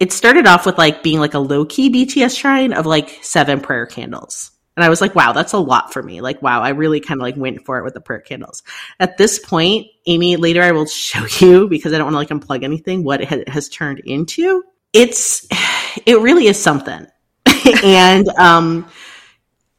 it 0.00 0.12
started 0.12 0.46
off 0.46 0.66
with 0.66 0.76
like 0.76 1.02
being 1.02 1.20
like 1.20 1.34
a 1.34 1.38
low 1.38 1.64
key 1.64 1.90
BTS 1.90 2.36
shrine 2.36 2.74
of 2.74 2.84
like 2.84 3.20
seven 3.22 3.60
prayer 3.60 3.86
candles. 3.86 4.50
And 4.76 4.84
I 4.84 4.88
was 4.88 5.00
like, 5.00 5.14
wow, 5.14 5.32
that's 5.32 5.52
a 5.52 5.58
lot 5.58 5.92
for 5.92 6.02
me. 6.02 6.20
Like, 6.20 6.40
wow, 6.40 6.62
I 6.62 6.70
really 6.70 7.00
kind 7.00 7.20
of 7.20 7.22
like 7.22 7.36
went 7.36 7.64
for 7.64 7.78
it 7.78 7.84
with 7.84 7.94
the 7.94 8.00
prayer 8.00 8.20
candles. 8.20 8.62
At 8.98 9.18
this 9.18 9.38
point, 9.38 9.86
Amy, 10.06 10.36
later 10.36 10.62
I 10.62 10.72
will 10.72 10.86
show 10.86 11.26
you 11.44 11.68
because 11.68 11.92
I 11.92 11.98
don't 11.98 12.12
want 12.12 12.28
to 12.28 12.34
like 12.34 12.42
unplug 12.42 12.64
anything, 12.64 13.04
what 13.04 13.20
it 13.20 13.48
has 13.48 13.68
turned 13.68 14.00
into. 14.00 14.64
It's, 14.92 15.46
it 16.06 16.20
really 16.20 16.46
is 16.46 16.60
something. 16.60 17.06
and, 17.84 18.28
um, 18.38 18.88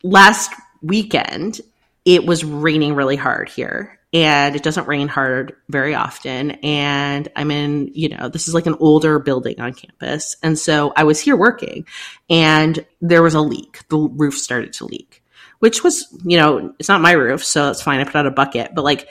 last 0.03 0.51
weekend, 0.81 1.61
it 2.05 2.25
was 2.25 2.43
raining 2.43 2.93
really 2.93 3.15
hard 3.15 3.49
here 3.49 3.99
and 4.13 4.55
it 4.55 4.63
doesn't 4.63 4.87
rain 4.87 5.07
hard 5.07 5.55
very 5.69 5.95
often. 5.95 6.51
And 6.51 7.27
I'm 7.35 7.49
in, 7.49 7.89
you 7.93 8.09
know, 8.09 8.29
this 8.29 8.47
is 8.47 8.53
like 8.53 8.67
an 8.67 8.75
older 8.79 9.19
building 9.19 9.59
on 9.59 9.73
campus. 9.73 10.35
And 10.43 10.57
so 10.57 10.93
I 10.95 11.03
was 11.03 11.19
here 11.19 11.35
working 11.35 11.87
and 12.29 12.85
there 13.01 13.23
was 13.23 13.33
a 13.33 13.41
leak. 13.41 13.87
The 13.89 13.97
roof 13.97 14.37
started 14.37 14.73
to 14.73 14.85
leak, 14.85 15.23
which 15.59 15.83
was, 15.83 16.05
you 16.23 16.37
know, 16.37 16.73
it's 16.77 16.89
not 16.89 17.01
my 17.01 17.13
roof. 17.13 17.43
So 17.43 17.65
that's 17.65 17.81
fine. 17.81 17.99
I 17.99 18.03
put 18.03 18.15
out 18.15 18.27
a 18.27 18.31
bucket, 18.31 18.75
but 18.75 18.83
like, 18.83 19.09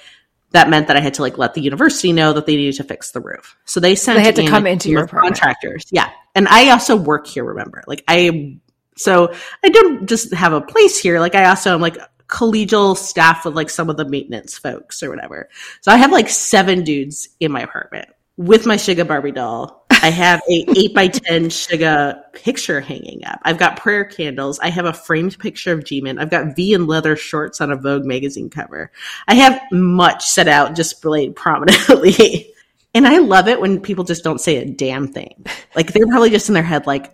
that 0.52 0.68
meant 0.68 0.88
that 0.88 0.98
I 0.98 1.00
had 1.00 1.14
to 1.14 1.22
like 1.22 1.38
let 1.38 1.54
the 1.54 1.62
university 1.62 2.12
know 2.12 2.34
that 2.34 2.44
they 2.44 2.56
needed 2.56 2.76
to 2.76 2.84
fix 2.84 3.12
the 3.12 3.20
roof. 3.20 3.56
So 3.64 3.80
they 3.80 3.94
sent 3.94 4.18
They 4.18 4.24
had 4.24 4.36
to 4.36 4.42
in 4.42 4.48
come 4.48 4.66
into 4.66 4.90
your 4.90 5.06
contractors. 5.06 5.86
Yeah. 5.90 6.10
And 6.34 6.46
I 6.46 6.70
also 6.70 6.94
work 6.94 7.26
here, 7.26 7.42
remember. 7.42 7.82
Like 7.86 8.04
I 8.06 8.58
so 8.96 9.32
I 9.64 9.70
don't 9.70 10.06
just 10.06 10.34
have 10.34 10.52
a 10.52 10.60
place 10.60 10.98
here. 10.98 11.20
Like 11.20 11.34
I 11.34 11.46
also 11.46 11.72
am 11.72 11.80
like 11.80 11.96
collegial 12.32 12.96
staff 12.96 13.44
with 13.44 13.54
like 13.54 13.68
some 13.68 13.90
of 13.90 13.98
the 13.98 14.08
maintenance 14.08 14.56
folks 14.56 15.02
or 15.02 15.10
whatever. 15.10 15.50
So 15.82 15.92
I 15.92 15.98
have 15.98 16.10
like 16.10 16.30
seven 16.30 16.82
dudes 16.82 17.28
in 17.40 17.52
my 17.52 17.60
apartment 17.60 18.08
with 18.38 18.64
my 18.64 18.76
Suga 18.76 19.06
Barbie 19.06 19.32
doll. 19.32 19.84
I 19.90 20.10
have 20.10 20.40
a 20.48 20.64
eight 20.76 20.94
by 20.94 21.08
ten 21.08 21.44
Suga 21.44 22.32
picture 22.32 22.80
hanging 22.80 23.24
up. 23.26 23.38
I've 23.42 23.58
got 23.58 23.76
prayer 23.76 24.04
candles. 24.04 24.58
I 24.60 24.70
have 24.70 24.86
a 24.86 24.94
framed 24.94 25.38
picture 25.38 25.74
of 25.74 25.80
Jimin. 25.80 26.18
I've 26.18 26.30
got 26.30 26.56
V 26.56 26.72
and 26.72 26.86
leather 26.86 27.16
shorts 27.16 27.60
on 27.60 27.70
a 27.70 27.76
Vogue 27.76 28.06
magazine 28.06 28.48
cover. 28.48 28.90
I 29.28 29.34
have 29.34 29.60
much 29.70 30.24
set 30.24 30.48
out 30.48 30.74
displayed 30.74 31.36
prominently. 31.36 32.48
And 32.94 33.08
I 33.08 33.20
love 33.20 33.48
it 33.48 33.58
when 33.58 33.80
people 33.80 34.04
just 34.04 34.22
don't 34.22 34.38
say 34.38 34.58
a 34.58 34.66
damn 34.66 35.08
thing. 35.08 35.46
Like 35.74 35.94
they're 35.94 36.06
probably 36.06 36.28
just 36.28 36.48
in 36.48 36.54
their 36.54 36.62
head 36.62 36.86
like, 36.86 37.10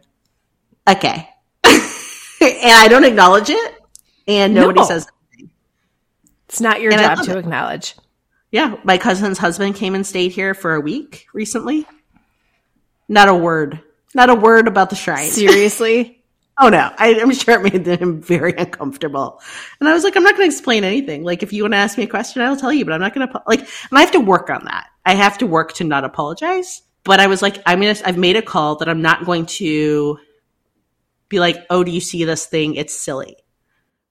okay. 0.91 1.29
and 1.65 1.81
I 2.41 2.89
don't 2.89 3.05
acknowledge 3.05 3.49
it. 3.49 3.78
And 4.29 4.55
nobody 4.55 4.81
No. 4.81 4.87
says 4.87 5.09
It's 6.49 6.61
not 6.61 6.81
your 6.81 6.93
And 6.93 7.01
job 7.01 7.23
to 7.25 7.37
it. 7.37 7.41
acknowledge. 7.41 7.95
Yeah, 8.51 8.77
my 8.85 8.97
cousin's 8.97 9.39
husband 9.39 9.75
came 9.75 9.95
and 9.95 10.07
stayed 10.07 10.33
here 10.33 10.55
for 10.55 10.75
a 10.75 10.81
week 10.81 11.27
recently. 11.35 11.87
Not 13.09 13.29
a 13.29 13.35
word. 13.35 13.81
Not 14.15 14.31
a 14.31 14.35
word 14.35 14.69
about 14.69 14.91
the 14.91 14.97
shrine. 14.97 15.31
Seriously? 15.31 16.15
Oh 16.61 16.71
no, 16.71 16.91
I, 16.99 17.21
I'm 17.21 17.33
sure 17.33 17.55
it 17.65 17.73
made 17.73 17.87
him 17.87 18.21
very 18.21 18.53
uncomfortable. 18.53 19.41
And 19.79 19.89
I 19.89 19.93
was 19.95 20.03
like, 20.03 20.17
I'm 20.17 20.25
not 20.25 20.37
going 20.37 20.51
to 20.51 20.53
explain 20.53 20.83
anything. 20.83 21.23
Like, 21.23 21.45
if 21.45 21.53
you 21.53 21.63
want 21.63 21.75
to 21.75 21.79
ask 21.79 21.97
me 21.97 22.03
a 22.03 22.09
question, 22.09 22.43
I 22.43 22.51
will 22.51 22.57
tell 22.57 22.73
you, 22.73 22.85
but 22.85 22.93
I'm 22.93 23.01
not 23.01 23.15
going 23.15 23.29
to 23.29 23.43
like. 23.47 23.61
And 23.61 23.69
I 23.93 24.01
have 24.01 24.11
to 24.11 24.19
work 24.19 24.51
on 24.51 24.65
that. 24.65 24.89
I 25.07 25.15
have 25.15 25.39
to 25.39 25.47
work 25.47 25.75
to 25.75 25.85
not 25.85 26.03
apologize. 26.03 26.83
But 27.05 27.21
I 27.21 27.29
was 27.29 27.43
like, 27.43 27.63
I'm 27.65 27.79
gonna. 27.81 27.95
I've 28.05 28.19
made 28.19 28.35
a 28.35 28.43
call 28.43 28.75
that 28.79 28.89
I'm 28.89 29.01
not 29.03 29.25
going 29.25 29.47
to 29.47 30.19
be 31.29 31.39
like, 31.39 31.65
oh, 31.71 31.85
do 31.85 31.93
you 31.93 32.01
see 32.01 32.25
this 32.25 32.47
thing? 32.47 32.75
It's 32.75 32.99
silly. 32.99 33.37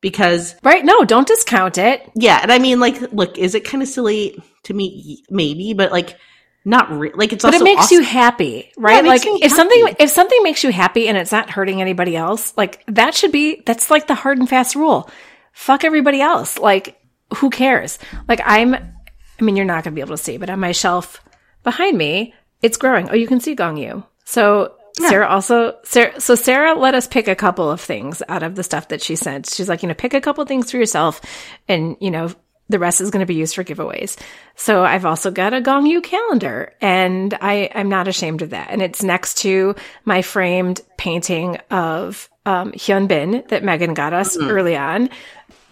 Because 0.01 0.55
right? 0.63 0.85
No, 0.85 1.03
don't 1.05 1.27
discount 1.27 1.77
it. 1.77 2.09
yeah, 2.15 2.39
and 2.41 2.51
I 2.51 2.59
mean, 2.59 2.79
like, 2.79 3.01
look, 3.13 3.37
is 3.37 3.55
it 3.55 3.65
kind 3.65 3.81
of 3.81 3.89
silly 3.89 4.37
to 4.63 4.73
me? 4.73 5.23
Maybe, 5.29 5.73
but 5.73 5.91
like, 5.91 6.17
not 6.65 6.91
re- 6.91 7.11
like 7.15 7.33
it's 7.33 7.43
But 7.43 7.53
also 7.53 7.63
it 7.63 7.67
makes 7.67 7.83
awesome. 7.85 7.97
you 7.97 8.03
happy, 8.03 8.71
right? 8.77 9.03
makes 9.03 9.25
like 9.25 9.41
if 9.43 9.51
something 9.53 9.95
if 9.99 10.09
something 10.11 10.43
makes 10.43 10.63
you 10.63 10.71
happy 10.71 11.07
and 11.07 11.17
it's 11.17 11.31
not 11.31 11.49
hurting 11.49 11.81
anybody 11.81 12.15
else, 12.15 12.53
like 12.57 12.83
that 12.87 13.15
should 13.15 13.31
be 13.31 13.63
that's 13.65 13.89
like 13.89 14.07
the 14.07 14.15
hard 14.15 14.37
and 14.37 14.47
fast 14.49 14.75
rule. 14.75 15.09
Fuck 15.53 15.83
everybody 15.85 16.21
else. 16.21 16.57
Like 16.59 16.99
who 17.37 17.49
cares? 17.49 17.97
Like 18.27 18.41
I'm 18.45 18.75
I 18.75 19.43
mean 19.43 19.55
you're 19.55 19.65
not 19.65 19.83
going 19.83 19.93
to 19.93 19.95
be 19.95 20.01
able 20.01 20.17
to 20.17 20.21
see, 20.23 20.37
but 20.37 20.49
on 20.49 20.59
my 20.59 20.73
shelf 20.73 21.21
behind 21.63 21.97
me, 21.97 22.33
it's 22.61 22.77
growing. 22.77 23.09
Oh, 23.09 23.15
you 23.15 23.27
can 23.27 23.39
see 23.39 23.55
Gong 23.55 23.77
Yu. 23.77 24.03
So 24.25 24.75
Sarah 24.97 25.27
also 25.27 25.77
Sarah, 25.83 26.19
so 26.19 26.35
Sarah 26.35 26.73
let 26.73 26.95
us 26.95 27.07
pick 27.07 27.27
a 27.27 27.35
couple 27.35 27.69
of 27.69 27.79
things 27.81 28.23
out 28.27 28.43
of 28.43 28.55
the 28.55 28.63
stuff 28.63 28.87
that 28.89 29.01
she 29.01 29.15
sent. 29.15 29.49
She's 29.49 29.69
like, 29.69 29.83
you 29.83 29.87
know, 29.87 29.93
pick 29.93 30.13
a 30.13 30.21
couple 30.21 30.43
things 30.45 30.71
for 30.71 30.77
yourself 30.77 31.21
and, 31.67 31.97
you 31.99 32.11
know, 32.11 32.31
the 32.69 32.79
rest 32.79 32.99
is 32.99 33.11
going 33.11 33.21
to 33.21 33.25
be 33.25 33.35
used 33.35 33.55
for 33.55 33.63
giveaways. 33.63 34.17
So 34.55 34.83
I've 34.83 35.05
also 35.05 35.31
got 35.31 35.53
a 35.53 35.61
Gong 35.61 35.85
Yu 35.85 36.01
calendar 36.01 36.73
and 36.81 37.33
I, 37.39 37.69
I'm 37.73 37.89
not 37.89 38.07
ashamed 38.07 38.41
of 38.41 38.49
that. 38.49 38.71
And 38.71 38.81
it's 38.81 39.03
next 39.03 39.37
to 39.39 39.75
my 40.03 40.21
framed 40.21 40.81
painting 40.97 41.57
of 41.71 42.29
um, 42.45 42.71
Hyun 42.73 43.07
Bin 43.07 43.43
that 43.49 43.63
Megan 43.63 43.93
got 43.93 44.13
us 44.13 44.37
early 44.37 44.75
on. 44.75 45.09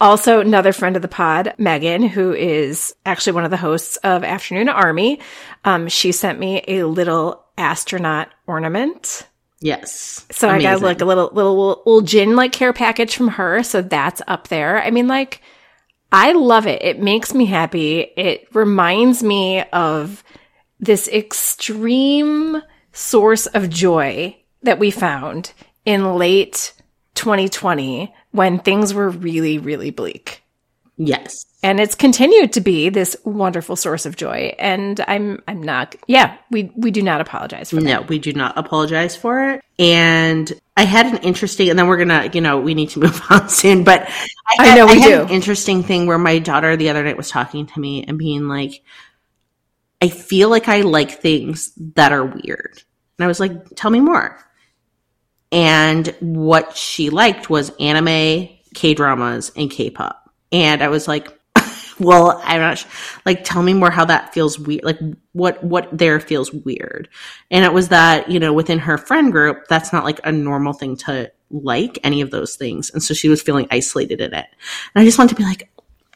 Also, 0.00 0.40
another 0.40 0.72
friend 0.74 0.94
of 0.96 1.02
the 1.02 1.08
pod, 1.08 1.54
Megan, 1.56 2.02
who 2.02 2.34
is 2.34 2.94
actually 3.06 3.32
one 3.32 3.44
of 3.44 3.50
the 3.50 3.56
hosts 3.56 3.96
of 3.98 4.24
Afternoon 4.24 4.68
Army. 4.68 5.20
Um, 5.64 5.88
she 5.88 6.12
sent 6.12 6.38
me 6.38 6.62
a 6.68 6.84
little 6.84 7.45
astronaut 7.58 8.28
ornament. 8.46 9.26
yes. 9.60 10.26
So 10.30 10.48
I 10.48 10.60
got 10.60 10.80
like 10.82 11.00
a 11.00 11.04
little 11.04 11.30
little 11.32 11.56
little 11.56 12.00
Jin 12.02 12.36
like 12.36 12.52
care 12.52 12.72
package 12.72 13.16
from 13.16 13.28
her. 13.28 13.62
So 13.62 13.82
that's 13.82 14.22
up 14.26 14.48
there. 14.48 14.82
I 14.82 14.90
mean, 14.90 15.08
like, 15.08 15.40
I 16.12 16.32
love 16.32 16.66
it. 16.66 16.82
It 16.82 17.00
makes 17.00 17.34
me 17.34 17.46
happy. 17.46 18.00
It 18.00 18.48
reminds 18.54 19.22
me 19.22 19.62
of 19.72 20.22
this 20.78 21.08
extreme 21.08 22.62
source 22.92 23.46
of 23.46 23.70
joy 23.70 24.36
that 24.62 24.78
we 24.78 24.90
found 24.90 25.52
in 25.84 26.16
late 26.16 26.72
2020 27.14 28.14
when 28.32 28.58
things 28.58 28.92
were 28.92 29.08
really, 29.08 29.58
really 29.58 29.90
bleak. 29.90 30.42
Yes. 30.96 31.46
And 31.62 31.80
it's 31.80 31.94
continued 31.94 32.52
to 32.52 32.60
be 32.60 32.90
this 32.90 33.16
wonderful 33.24 33.76
source 33.76 34.06
of 34.06 34.16
joy. 34.16 34.54
And 34.58 35.00
I'm 35.08 35.42
I'm 35.48 35.62
not 35.62 35.96
yeah, 36.06 36.36
we 36.50 36.70
we 36.76 36.90
do 36.90 37.02
not 37.02 37.20
apologize 37.20 37.70
for 37.70 37.76
that. 37.76 37.82
No, 37.82 38.02
we 38.02 38.18
do 38.18 38.32
not 38.32 38.56
apologize 38.56 39.16
for 39.16 39.50
it. 39.50 39.64
And 39.78 40.52
I 40.76 40.84
had 40.84 41.06
an 41.06 41.18
interesting, 41.18 41.70
and 41.70 41.78
then 41.78 41.86
we're 41.86 41.96
gonna, 41.96 42.30
you 42.32 42.40
know, 42.40 42.60
we 42.60 42.74
need 42.74 42.90
to 42.90 43.00
move 43.00 43.20
on 43.30 43.48
soon. 43.48 43.84
But 43.84 44.08
I, 44.46 44.72
I 44.72 44.74
know 44.76 44.86
we 44.86 45.00
had 45.00 45.08
do. 45.08 45.22
An 45.22 45.28
interesting 45.30 45.82
thing 45.82 46.06
where 46.06 46.18
my 46.18 46.38
daughter 46.38 46.76
the 46.76 46.90
other 46.90 47.02
night 47.02 47.16
was 47.16 47.30
talking 47.30 47.66
to 47.66 47.80
me 47.80 48.04
and 48.04 48.18
being 48.18 48.48
like, 48.48 48.82
I 50.00 50.08
feel 50.08 50.50
like 50.50 50.68
I 50.68 50.82
like 50.82 51.20
things 51.20 51.72
that 51.94 52.12
are 52.12 52.24
weird. 52.24 52.82
And 53.18 53.24
I 53.24 53.26
was 53.26 53.40
like, 53.40 53.74
tell 53.74 53.90
me 53.90 54.00
more. 54.00 54.38
And 55.50 56.14
what 56.20 56.76
she 56.76 57.10
liked 57.10 57.48
was 57.48 57.72
anime, 57.80 58.48
K 58.74 58.94
dramas, 58.94 59.52
and 59.56 59.70
K 59.70 59.90
pop. 59.90 60.25
And 60.52 60.82
I 60.82 60.88
was 60.88 61.08
like, 61.08 61.38
well, 61.98 62.40
I'm 62.44 62.60
not 62.60 62.78
sh- 62.78 62.86
like, 63.24 63.44
tell 63.44 63.62
me 63.62 63.74
more 63.74 63.90
how 63.90 64.04
that 64.04 64.34
feels 64.34 64.58
weird. 64.58 64.84
Like, 64.84 64.98
what, 65.32 65.62
what 65.62 65.88
there 65.96 66.20
feels 66.20 66.52
weird. 66.52 67.08
And 67.50 67.64
it 67.64 67.72
was 67.72 67.88
that, 67.88 68.30
you 68.30 68.38
know, 68.38 68.52
within 68.52 68.78
her 68.80 68.98
friend 68.98 69.32
group, 69.32 69.66
that's 69.68 69.92
not 69.92 70.04
like 70.04 70.20
a 70.24 70.32
normal 70.32 70.72
thing 70.72 70.96
to 70.98 71.30
like 71.50 71.98
any 72.04 72.20
of 72.20 72.30
those 72.30 72.56
things. 72.56 72.90
And 72.90 73.02
so 73.02 73.14
she 73.14 73.28
was 73.28 73.42
feeling 73.42 73.68
isolated 73.70 74.20
in 74.20 74.34
it. 74.34 74.46
And 74.94 75.02
I 75.02 75.04
just 75.04 75.18
wanted 75.18 75.30
to 75.30 75.36
be 75.36 75.44
like, 75.44 75.70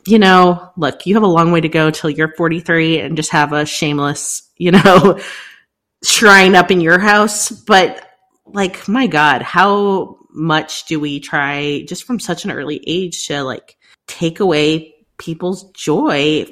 you 0.07 0.19
know, 0.19 0.71
look, 0.77 1.07
you 1.07 1.15
have 1.15 1.23
a 1.23 1.29
long 1.29 1.53
way 1.53 1.61
to 1.61 1.69
go 1.69 1.91
till 1.91 2.11
you're 2.11 2.35
43 2.35 3.01
and 3.01 3.17
just 3.17 3.31
have 3.31 3.53
a 3.53 3.67
shameless, 3.67 4.51
you 4.57 4.73
know, 4.73 5.21
shrine 6.05 6.55
up 6.55 6.71
in 6.71 6.81
your 6.81 6.99
house. 6.99 7.51
But 7.51 8.07
like, 8.47 8.89
my 8.89 9.07
God, 9.07 9.43
how 9.43 10.19
much 10.31 10.87
do 10.87 10.99
we 11.01 11.21
try 11.21 11.85
just 11.87 12.05
from 12.05 12.19
such 12.19 12.45
an 12.45 12.51
early 12.51 12.83
age 12.87 13.27
to 13.27 13.43
like 13.43 13.77
take 14.11 14.41
away 14.41 14.95
people's 15.19 15.71
joy? 15.73 16.47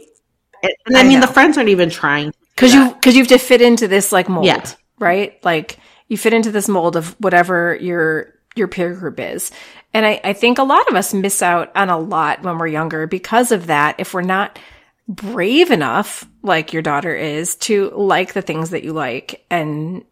And 0.87 0.97
I, 0.97 1.01
I 1.01 1.03
mean, 1.05 1.21
the 1.21 1.27
friends 1.27 1.57
aren't 1.57 1.69
even 1.71 1.91
trying. 1.91 2.33
because 2.55 2.75
you 2.75 2.93
because 2.95 3.15
you 3.15 3.21
have 3.23 3.29
to 3.29 3.39
fit 3.39 3.61
into 3.63 3.87
this 3.89 4.13
like 4.13 4.29
mold, 4.29 4.47
Yeah. 4.47 4.65
right? 4.99 5.43
Like 5.45 5.79
you 6.09 6.17
fit 6.19 6.33
into 6.33 6.51
this 6.51 6.69
mold 6.69 6.97
of 6.97 7.15
whatever 7.21 7.77
your 7.81 8.35
your 8.57 8.67
peer 8.69 8.95
group 8.95 9.21
is, 9.21 9.53
and 9.95 10.05
I, 10.05 10.21
I 10.25 10.33
think 10.33 10.59
a 10.59 10.65
lot 10.65 10.89
of 10.89 10.97
us 10.97 11.15
miss 11.15 11.43
out 11.43 11.71
on 11.77 11.91
a 11.91 11.99
lot 11.99 12.43
when 12.43 12.59
we're 12.59 12.67
younger 12.67 13.07
because 13.07 13.53
of 13.53 13.69
that. 13.69 13.97
If 13.99 14.15
we're 14.15 14.23
not 14.23 14.59
brave 15.07 15.71
enough, 15.71 16.27
like 16.43 16.73
your 16.73 16.83
daughter 16.83 17.15
is, 17.15 17.55
to 17.57 17.91
like 17.91 18.33
the 18.33 18.43
things 18.43 18.71
that 18.71 18.83
you 18.85 18.93
like 18.93 19.45
and 19.51 20.05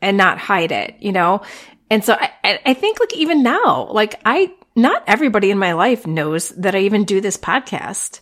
and 0.00 0.16
not 0.16 0.38
hide 0.38 0.72
it, 0.72 0.94
you 1.00 1.12
know. 1.12 1.42
And 1.90 2.04
so 2.04 2.14
I 2.14 2.60
I 2.64 2.74
think 2.74 3.00
like 3.00 3.14
even 3.16 3.42
now, 3.42 3.88
like 3.90 4.20
I 4.24 4.52
not 4.76 5.04
everybody 5.06 5.50
in 5.50 5.58
my 5.58 5.72
life 5.72 6.06
knows 6.06 6.50
that 6.50 6.74
I 6.74 6.80
even 6.80 7.04
do 7.04 7.20
this 7.20 7.36
podcast. 7.36 8.20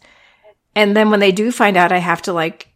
And 0.75 0.97
then 0.97 1.11
when 1.11 1.21
they 1.21 1.33
do 1.33 1.53
find 1.53 1.77
out, 1.77 1.93
I 1.93 1.99
have 1.99 2.23
to 2.23 2.33
like 2.33 2.69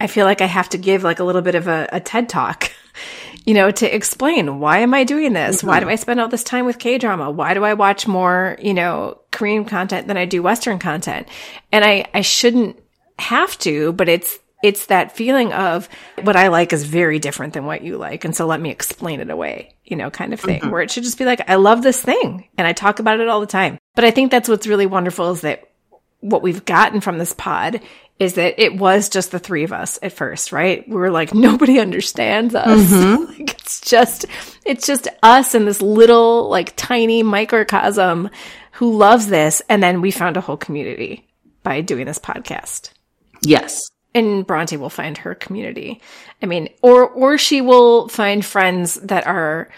I 0.00 0.06
feel 0.06 0.24
like 0.24 0.40
I 0.40 0.46
have 0.46 0.70
to 0.70 0.78
give 0.78 1.04
like 1.04 1.20
a 1.20 1.24
little 1.24 1.42
bit 1.42 1.54
of 1.54 1.68
a, 1.68 1.86
a 1.92 2.00
TED 2.00 2.28
talk, 2.28 2.72
you 3.44 3.52
know, 3.52 3.70
to 3.70 3.94
explain 3.94 4.58
why 4.58 4.78
am 4.78 4.94
I 4.94 5.04
doing 5.04 5.34
this? 5.34 5.62
Why 5.62 5.78
do 5.78 5.84
mm-hmm. 5.84 5.92
I 5.92 5.96
spend 5.96 6.20
all 6.20 6.28
this 6.28 6.42
time 6.42 6.64
with 6.64 6.78
K 6.78 6.96
drama? 6.96 7.30
Why 7.30 7.52
do 7.52 7.64
I 7.64 7.74
watch 7.74 8.06
more, 8.06 8.56
you 8.60 8.72
know, 8.72 9.20
Korean 9.30 9.66
content 9.66 10.08
than 10.08 10.16
I 10.16 10.24
do 10.24 10.42
Western 10.42 10.78
content? 10.78 11.28
And 11.70 11.84
I, 11.84 12.06
I 12.14 12.22
shouldn't 12.22 12.80
have 13.18 13.58
to, 13.58 13.92
but 13.92 14.08
it's, 14.08 14.38
it's 14.62 14.86
that 14.86 15.12
feeling 15.12 15.52
of 15.52 15.88
what 16.22 16.36
I 16.36 16.48
like 16.48 16.72
is 16.72 16.84
very 16.84 17.18
different 17.18 17.54
than 17.54 17.64
what 17.64 17.82
you 17.82 17.96
like. 17.96 18.24
And 18.24 18.36
so 18.36 18.46
let 18.46 18.60
me 18.60 18.70
explain 18.70 19.20
it 19.20 19.30
away, 19.30 19.74
you 19.84 19.96
know, 19.96 20.10
kind 20.10 20.32
of 20.32 20.40
thing 20.40 20.60
mm-hmm. 20.60 20.70
where 20.70 20.82
it 20.82 20.90
should 20.90 21.04
just 21.04 21.18
be 21.18 21.24
like, 21.24 21.48
I 21.48 21.54
love 21.56 21.82
this 21.82 22.02
thing 22.02 22.48
and 22.58 22.66
I 22.66 22.72
talk 22.72 22.98
about 22.98 23.20
it 23.20 23.28
all 23.28 23.40
the 23.40 23.46
time. 23.46 23.78
But 23.94 24.04
I 24.04 24.10
think 24.10 24.30
that's 24.30 24.48
what's 24.48 24.66
really 24.66 24.86
wonderful 24.86 25.30
is 25.30 25.40
that 25.42 25.70
what 26.20 26.42
we've 26.42 26.64
gotten 26.64 27.00
from 27.00 27.18
this 27.18 27.32
pod 27.32 27.80
is 28.18 28.34
that 28.34 28.62
it 28.62 28.76
was 28.76 29.08
just 29.08 29.30
the 29.30 29.38
three 29.38 29.64
of 29.64 29.72
us 29.72 29.98
at 30.02 30.12
first, 30.12 30.52
right? 30.52 30.86
We 30.86 30.94
were 30.94 31.10
like, 31.10 31.32
nobody 31.34 31.80
understands 31.80 32.54
us. 32.54 32.90
Mm-hmm. 32.90 33.24
like, 33.32 33.50
it's 33.54 33.80
just, 33.80 34.26
it's 34.66 34.86
just 34.86 35.08
us 35.22 35.54
and 35.54 35.66
this 35.66 35.80
little, 35.80 36.48
like, 36.48 36.74
tiny 36.76 37.22
microcosm 37.22 38.28
who 38.72 38.96
loves 38.96 39.28
this. 39.28 39.62
And 39.68 39.82
then 39.82 40.00
we 40.00 40.10
found 40.10 40.36
a 40.36 40.40
whole 40.40 40.56
community 40.56 41.26
by 41.62 41.80
doing 41.80 42.06
this 42.06 42.18
podcast. 42.18 42.90
Yes. 43.42 43.90
And 44.14 44.46
Bronte 44.46 44.76
will 44.76 44.90
find 44.90 45.16
her 45.18 45.34
community. 45.34 46.00
I 46.42 46.46
mean, 46.46 46.68
or, 46.82 47.08
or 47.08 47.38
she 47.38 47.60
will 47.60 48.08
find 48.08 48.44
friends 48.44 48.94
that 48.94 49.26
are 49.26 49.70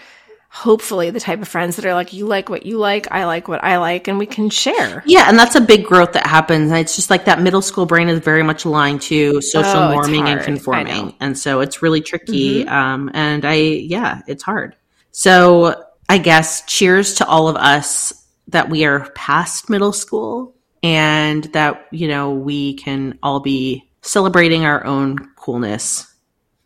hopefully 0.49 1.09
the 1.09 1.19
type 1.19 1.41
of 1.41 1.47
friends 1.47 1.77
that 1.77 1.85
are 1.85 1.95
like, 1.95 2.13
you 2.13 2.27
like 2.27 2.47
what 2.47 2.63
you 2.63 2.77
like, 2.77 3.11
I 3.11 3.25
like 3.25 3.47
what 3.47 3.63
I 3.63 3.77
like, 3.77 4.07
and 4.07 4.19
we 4.19 4.27
can 4.27 4.51
share. 4.51 5.01
Yeah, 5.05 5.27
and 5.27 5.37
that's 5.37 5.55
a 5.55 5.61
big 5.61 5.83
growth 5.83 6.13
that 6.13 6.27
happens. 6.27 6.69
And 6.69 6.79
it's 6.79 6.95
just 6.95 7.09
like 7.09 7.25
that 7.25 7.41
middle 7.41 7.63
school 7.63 7.87
brain 7.87 8.07
is 8.07 8.19
very 8.19 8.43
much 8.43 8.63
aligned 8.63 9.01
to 9.03 9.41
social 9.41 9.71
Oh, 9.71 9.97
norming 9.97 10.27
and 10.27 10.41
conforming. 10.41 11.07
Mm-hmm. 11.07 11.17
And 11.23 11.37
so 11.37 11.61
it's 11.61 11.81
really 11.81 12.01
tricky. 12.01 12.67
Um, 12.67 13.09
and 13.15 13.45
I, 13.45 13.55
yeah, 13.55 14.21
it's 14.27 14.43
hard. 14.43 14.75
So 15.11 15.83
I 16.07 16.19
guess 16.19 16.63
cheers 16.67 17.15
to 17.15 17.25
all 17.25 17.47
of 17.47 17.55
us 17.55 18.13
that 18.49 18.69
we 18.69 18.85
are 18.85 19.09
past 19.11 19.69
middle 19.69 19.93
school 19.93 20.55
and 20.83 21.45
that, 21.53 21.87
you 21.91 22.07
know, 22.07 22.31
we 22.31 22.75
can 22.75 23.17
all 23.23 23.39
be 23.39 23.89
celebrating 24.03 24.65
our 24.65 24.85
own 24.85 25.17
coolness, 25.35 26.13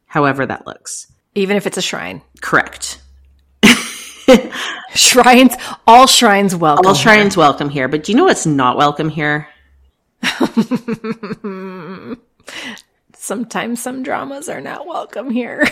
however 0.05 0.45
that 0.45 0.67
looks. 0.67 1.07
Even 1.35 1.55
if 1.55 1.65
it's 1.65 1.77
a 1.77 1.81
shrine. 1.81 2.21
Correct. 2.41 2.99
Shrines, 4.93 5.53
all 5.85 6.07
shrines 6.07 6.55
welcome. 6.55 6.85
All 6.85 6.93
shrines 6.95 7.37
welcome 7.37 7.69
here. 7.69 7.87
But 7.87 8.03
do 8.03 8.11
you 8.11 8.17
know 8.17 8.25
what's 8.25 8.45
not 8.45 8.75
welcome 8.75 9.09
here? 9.09 9.47
Sometimes 13.13 13.81
some 13.81 14.03
dramas 14.03 14.49
are 14.49 14.61
not 14.61 14.87
welcome 14.87 15.29
here. 15.29 15.67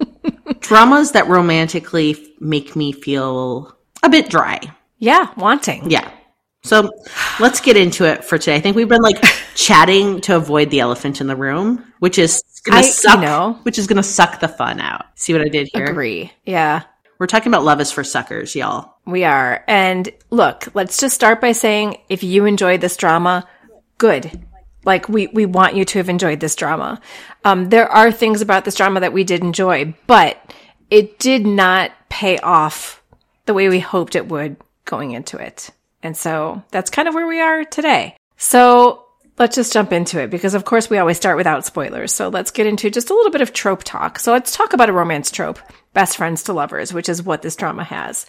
dramas 0.60 1.12
that 1.12 1.28
romantically 1.28 2.34
make 2.40 2.74
me 2.74 2.92
feel 2.92 3.76
a 4.02 4.08
bit 4.08 4.28
dry. 4.30 4.58
yeah, 4.98 5.32
wanting. 5.36 5.90
Yeah. 5.90 6.10
So 6.64 6.90
let's 7.40 7.60
get 7.60 7.76
into 7.76 8.04
it 8.04 8.24
for 8.24 8.38
today. 8.38 8.54
I 8.56 8.60
think 8.60 8.76
we've 8.76 8.88
been 8.88 9.02
like 9.02 9.22
chatting 9.54 10.20
to 10.22 10.36
avoid 10.36 10.70
the 10.70 10.80
elephant 10.80 11.20
in 11.20 11.26
the 11.26 11.34
room, 11.36 11.92
which 11.98 12.18
is 12.18 12.42
gonna 12.64 12.78
I- 12.78 12.84
you 12.84 12.90
suck. 12.92 13.20
know. 13.20 13.58
which 13.64 13.78
is 13.78 13.86
gonna 13.86 14.02
suck 14.02 14.38
the 14.40 14.48
fun 14.48 14.80
out. 14.80 15.06
See 15.16 15.32
what 15.32 15.42
I 15.42 15.48
did 15.48 15.68
here? 15.74 15.86
Agree. 15.86 16.32
Yeah, 16.44 16.82
We're 17.18 17.26
talking 17.26 17.52
about 17.52 17.64
love 17.64 17.80
is 17.80 17.90
for 17.90 18.04
suckers, 18.04 18.54
y'all. 18.54 18.94
we 19.06 19.24
are. 19.24 19.64
And 19.66 20.08
look, 20.30 20.68
let's 20.74 20.98
just 20.98 21.14
start 21.16 21.40
by 21.40 21.50
saying 21.52 21.98
if 22.08 22.22
you 22.22 22.44
enjoyed 22.44 22.80
this 22.80 22.96
drama, 22.96 23.46
good. 23.98 24.44
Like 24.84 25.08
we, 25.08 25.28
we 25.28 25.46
want 25.46 25.74
you 25.76 25.84
to 25.84 25.98
have 25.98 26.08
enjoyed 26.08 26.40
this 26.40 26.56
drama. 26.56 27.00
Um, 27.44 27.68
there 27.70 27.88
are 27.88 28.10
things 28.12 28.40
about 28.40 28.64
this 28.64 28.74
drama 28.76 29.00
that 29.00 29.12
we 29.12 29.22
did 29.24 29.42
enjoy, 29.42 29.94
but 30.08 30.52
it 30.90 31.18
did 31.18 31.46
not 31.46 31.92
pay 32.08 32.38
off 32.38 33.02
the 33.46 33.54
way 33.54 33.68
we 33.68 33.78
hoped 33.80 34.14
it 34.16 34.28
would 34.28 34.56
going 34.84 35.12
into 35.12 35.36
it. 35.38 35.70
And 36.02 36.16
so 36.16 36.62
that's 36.70 36.90
kind 36.90 37.08
of 37.08 37.14
where 37.14 37.26
we 37.26 37.40
are 37.40 37.64
today. 37.64 38.16
So 38.36 39.06
let's 39.38 39.56
just 39.56 39.72
jump 39.72 39.92
into 39.92 40.20
it 40.20 40.30
because 40.30 40.54
of 40.54 40.64
course 40.64 40.90
we 40.90 40.98
always 40.98 41.16
start 41.16 41.36
without 41.36 41.64
spoilers. 41.64 42.12
So 42.12 42.28
let's 42.28 42.50
get 42.50 42.66
into 42.66 42.90
just 42.90 43.10
a 43.10 43.14
little 43.14 43.30
bit 43.30 43.40
of 43.40 43.52
trope 43.52 43.84
talk. 43.84 44.18
So 44.18 44.32
let's 44.32 44.56
talk 44.56 44.72
about 44.72 44.88
a 44.88 44.92
romance 44.92 45.30
trope, 45.30 45.58
best 45.94 46.16
friends 46.16 46.42
to 46.44 46.52
lovers, 46.52 46.92
which 46.92 47.08
is 47.08 47.22
what 47.22 47.42
this 47.42 47.56
drama 47.56 47.84
has. 47.84 48.26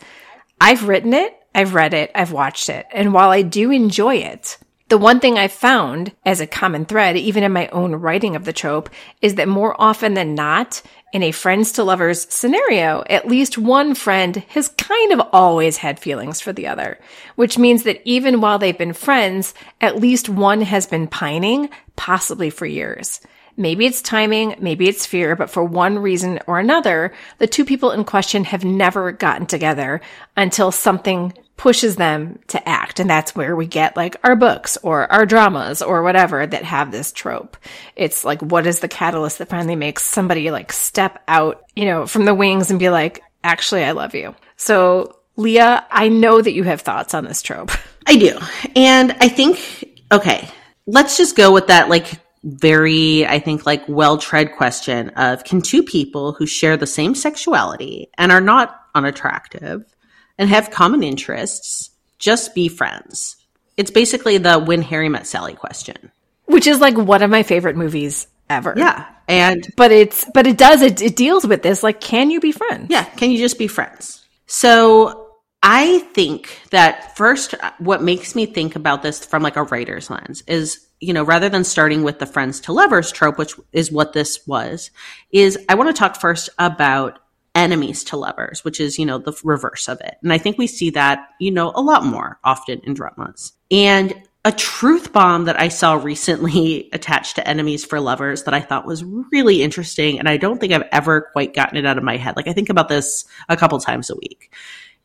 I've 0.62 0.88
written 0.88 1.14
it, 1.14 1.36
I've 1.54 1.74
read 1.74 1.94
it, 1.94 2.12
I've 2.16 2.32
watched 2.32 2.70
it. 2.70 2.86
And 2.92 3.14
while 3.14 3.30
I 3.30 3.42
do 3.42 3.72
enjoy 3.72 4.16
it, 4.16 4.58
the 4.90 4.98
one 4.98 5.20
thing 5.20 5.38
I've 5.38 5.52
found 5.52 6.12
as 6.26 6.40
a 6.40 6.48
common 6.48 6.86
thread, 6.86 7.18
even 7.18 7.44
in 7.44 7.52
my 7.52 7.68
own 7.70 7.96
writing 7.96 8.36
of 8.36 8.46
the 8.46 8.54
trope, 8.54 8.90
is 9.22 9.36
that 9.36 9.48
more 9.48 9.76
often 9.82 10.14
than 10.14 10.36
not, 10.36 10.82
in 11.14 11.22
a 11.22 11.32
friends 11.32 11.72
to 11.74 11.84
lovers 11.84 12.28
scenario, 12.34 13.04
at 13.08 13.28
least 13.28 13.58
one 13.58 13.94
friend 13.94 14.38
has 14.50 14.68
kind 14.70 15.14
of 15.14 15.22
always 15.32 15.78
had 15.78 16.00
feelings 16.00 16.42
for 16.42 16.52
the 16.52 16.66
other, 16.68 17.00
which 17.36 17.58
means 17.58 17.84
that 17.84 18.02
even 18.04 18.42
while 18.42 18.58
they've 18.58 18.78
been 18.78 18.94
friends, 18.94 19.54
at 19.80 19.96
least 19.96 20.28
one 20.28 20.62
has 20.62 20.88
been 20.88 21.08
pining, 21.08 21.70
possibly 21.96 22.50
for 22.50 22.66
years. 22.66 23.22
Maybe 23.56 23.86
it's 23.86 24.02
timing, 24.02 24.56
maybe 24.60 24.90
it's 24.90 25.06
fear, 25.06 25.36
but 25.36 25.52
for 25.52 25.64
one 25.64 26.00
reason 26.00 26.40
or 26.48 26.58
another, 26.58 27.14
the 27.38 27.46
two 27.46 27.64
people 27.64 27.92
in 27.92 28.04
question 28.04 28.44
have 28.46 28.66
never 28.66 29.12
gotten 29.12 29.46
together 29.46 30.02
until 30.36 30.72
something 30.72 31.34
pushes 31.64 31.96
them 31.96 32.40
to 32.48 32.68
act. 32.68 33.00
And 33.00 33.10
that's 33.10 33.34
where 33.34 33.56
we 33.56 33.68
get 33.68 33.96
like 33.96 34.18
our 34.22 34.36
books 34.36 34.76
or 34.84 35.10
our 35.10 35.26
dramas 35.26 35.82
or 35.82 36.04
whatever 36.04 36.46
that 36.46 36.66
have 36.66 36.92
this 36.92 37.14
trope. 37.14 37.56
It's 37.96 38.26
like, 38.26 38.42
what 38.42 38.68
is 38.68 38.82
the 38.82 38.90
catalyst 38.90 39.38
that 39.38 39.48
finally 39.48 39.78
makes 39.78 40.04
somebody 40.04 40.52
like 40.52 40.74
step 40.74 41.24
out, 41.26 41.64
you 41.74 41.86
know, 41.86 42.06
from 42.06 42.26
the 42.26 42.34
wings 42.34 42.70
and 42.70 42.82
be 42.82 42.90
like, 42.90 43.22
actually, 43.46 43.86
I 43.86 43.92
love 43.92 44.14
you. 44.14 44.36
So 44.58 45.20
Leah, 45.38 45.88
I 45.90 46.10
know 46.10 46.42
that 46.42 46.52
you 46.52 46.64
have 46.64 46.82
thoughts 46.82 47.14
on 47.14 47.24
this 47.24 47.42
trope. 47.42 47.72
I 48.06 48.18
do. 48.18 48.38
And 48.76 49.14
I 49.22 49.30
think, 49.30 50.02
okay, 50.12 50.50
let's 50.86 51.16
just 51.16 51.38
go 51.38 51.54
with 51.54 51.68
that, 51.68 51.88
like, 51.88 52.20
very, 52.44 53.26
I 53.26 53.40
think, 53.40 53.66
like, 53.66 53.88
well 53.88 54.18
tread 54.18 54.52
question 54.58 55.12
of 55.12 55.46
can 55.46 55.62
two 55.62 55.82
people 55.82 56.34
who 56.34 56.46
share 56.46 56.76
the 56.76 56.86
same 56.86 57.16
sexuality 57.16 58.10
and 58.18 58.34
are 58.34 58.42
not 58.42 58.82
unattractive 58.94 59.93
and 60.38 60.50
have 60.50 60.72
common 60.72 61.04
interests 61.04 61.92
just 62.20 62.56
be 62.56 62.68
friends? 62.68 63.36
It's 63.78 63.92
basically 63.92 64.38
the 64.38 64.60
when 64.60 64.82
Harry 64.82 65.10
met 65.10 65.28
Sally 65.28 65.54
question. 65.54 66.12
Which 66.46 66.68
is 66.68 66.80
like 66.80 66.98
one 66.98 67.24
of 67.24 67.30
my 67.30 67.44
favorite 67.44 67.76
movies 67.76 68.28
ever. 68.50 68.74
Yeah. 68.78 69.08
And 69.28 69.68
But 69.78 69.92
it's 69.92 70.26
but 70.34 70.46
it 70.46 70.58
does 70.58 70.82
it, 70.82 71.02
it 71.02 71.16
deals 71.16 71.46
with 71.46 71.64
this 71.64 71.84
like 71.84 72.02
can 72.02 72.30
you 72.30 72.40
be 72.40 72.52
friends? 72.52 72.88
Yeah, 72.90 73.04
can 73.04 73.32
you 73.32 73.38
just 73.38 73.58
be 73.58 73.68
friends? 73.68 74.26
So 74.46 75.32
I 75.64 76.00
think 76.14 76.60
that 76.72 77.16
first, 77.16 77.54
uh, 77.54 77.72
what 77.80 78.04
makes 78.04 78.36
me 78.36 78.46
think 78.46 78.76
about 78.76 79.02
this 79.02 79.26
from 79.26 79.42
like 79.42 79.56
a 79.56 79.64
writer's 79.64 80.10
lens 80.10 80.44
is 80.46 80.88
you 81.04 81.14
know, 81.14 81.24
rather 81.24 81.50
than 81.50 81.66
starting 81.66 82.04
with 82.04 82.20
the 82.20 82.26
friends 82.26 82.62
to 82.62 82.72
lovers 82.72 83.12
trope, 83.12 83.38
which 83.38 83.56
is 83.74 83.92
what 83.92 84.14
this 84.14 84.40
was, 84.48 84.90
is 85.32 85.60
I 85.68 85.76
want 85.76 85.94
to 85.94 86.00
talk 86.00 86.20
first 86.20 86.50
about 86.58 87.20
enemies 87.56 88.04
to 88.06 88.18
lovers, 88.18 88.64
which 88.64 88.80
is, 88.80 88.98
you 88.98 89.06
know, 89.06 89.18
the 89.18 89.34
reverse 89.44 89.88
of 89.88 90.02
it. 90.02 90.16
And 90.24 90.34
I 90.34 90.38
think 90.38 90.58
we 90.58 90.68
see 90.68 90.90
that, 90.92 91.28
you 91.40 91.52
know, 91.52 91.72
a 91.76 91.82
lot 91.82 92.06
more 92.06 92.40
often 92.44 92.80
in 92.84 92.94
dramas. 92.94 93.54
And 93.70 94.14
a 94.46 94.52
truth 94.52 95.14
bomb 95.14 95.46
that 95.46 95.60
I 95.60 95.70
saw 95.70 95.94
recently 95.94 96.90
attached 96.94 97.36
to 97.36 97.48
enemies 97.48 97.86
for 97.86 98.00
lovers 98.00 98.44
that 98.44 98.54
I 98.54 98.60
thought 98.60 98.86
was 98.86 99.04
really 99.04 99.64
interesting. 99.64 100.20
And 100.20 100.28
I 100.28 100.38
don't 100.38 100.60
think 100.60 100.74
I've 100.74 100.88
ever 100.92 101.30
quite 101.34 101.54
gotten 101.54 101.78
it 101.78 101.86
out 101.86 101.98
of 101.98 102.04
my 102.04 102.18
head. 102.18 102.36
Like 102.36 102.48
I 102.48 102.54
think 102.54 102.70
about 102.70 102.90
this 102.90 103.26
a 103.50 103.58
couple 103.58 103.80
times 103.80 104.10
a 104.10 104.16
week 104.16 104.52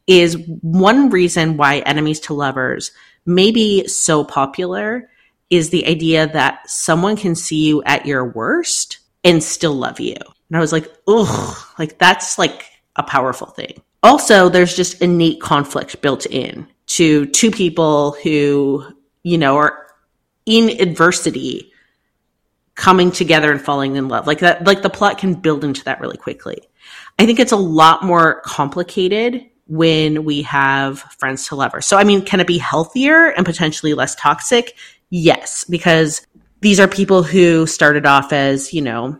is 0.06 0.38
one 0.62 1.10
reason 1.10 1.58
why 1.58 1.80
enemies 1.80 2.18
to 2.18 2.34
lovers 2.34 2.92
may 3.26 3.50
be 3.50 3.86
so 3.86 4.24
popular 4.24 5.10
is 5.50 5.70
the 5.70 5.86
idea 5.86 6.26
that 6.26 6.68
someone 6.68 7.16
can 7.16 7.34
see 7.34 7.66
you 7.66 7.82
at 7.84 8.06
your 8.06 8.24
worst 8.24 8.98
and 9.22 9.42
still 9.42 9.74
love 9.74 10.00
you. 10.00 10.16
And 10.48 10.56
I 10.56 10.60
was 10.60 10.72
like, 10.72 10.90
ugh, 11.06 11.56
like 11.78 11.98
that's 11.98 12.38
like 12.38 12.66
a 12.96 13.02
powerful 13.02 13.48
thing. 13.48 13.82
Also, 14.02 14.48
there's 14.48 14.76
just 14.76 15.02
innate 15.02 15.40
conflict 15.40 16.00
built 16.00 16.26
in 16.26 16.66
to 16.86 17.26
two 17.26 17.50
people 17.50 18.12
who, 18.22 18.84
you 19.22 19.38
know, 19.38 19.56
are 19.56 19.86
in 20.46 20.80
adversity 20.80 21.72
coming 22.74 23.10
together 23.10 23.50
and 23.50 23.60
falling 23.60 23.96
in 23.96 24.08
love. 24.08 24.26
Like 24.26 24.38
that, 24.38 24.64
like 24.64 24.82
the 24.82 24.90
plot 24.90 25.18
can 25.18 25.34
build 25.34 25.64
into 25.64 25.84
that 25.84 26.00
really 26.00 26.16
quickly. 26.16 26.58
I 27.18 27.26
think 27.26 27.40
it's 27.40 27.52
a 27.52 27.56
lot 27.56 28.04
more 28.04 28.40
complicated 28.42 29.44
when 29.66 30.24
we 30.24 30.42
have 30.42 31.00
friends 31.00 31.48
to 31.48 31.56
lovers. 31.56 31.84
So, 31.84 31.98
I 31.98 32.04
mean, 32.04 32.24
can 32.24 32.40
it 32.40 32.46
be 32.46 32.56
healthier 32.56 33.30
and 33.30 33.44
potentially 33.44 33.94
less 33.94 34.14
toxic? 34.14 34.76
Yes, 35.10 35.64
because 35.64 36.26
these 36.60 36.80
are 36.80 36.88
people 36.88 37.22
who 37.22 37.66
started 37.66 38.06
off 38.06 38.32
as, 38.32 38.72
you 38.72 38.80
know, 38.80 39.18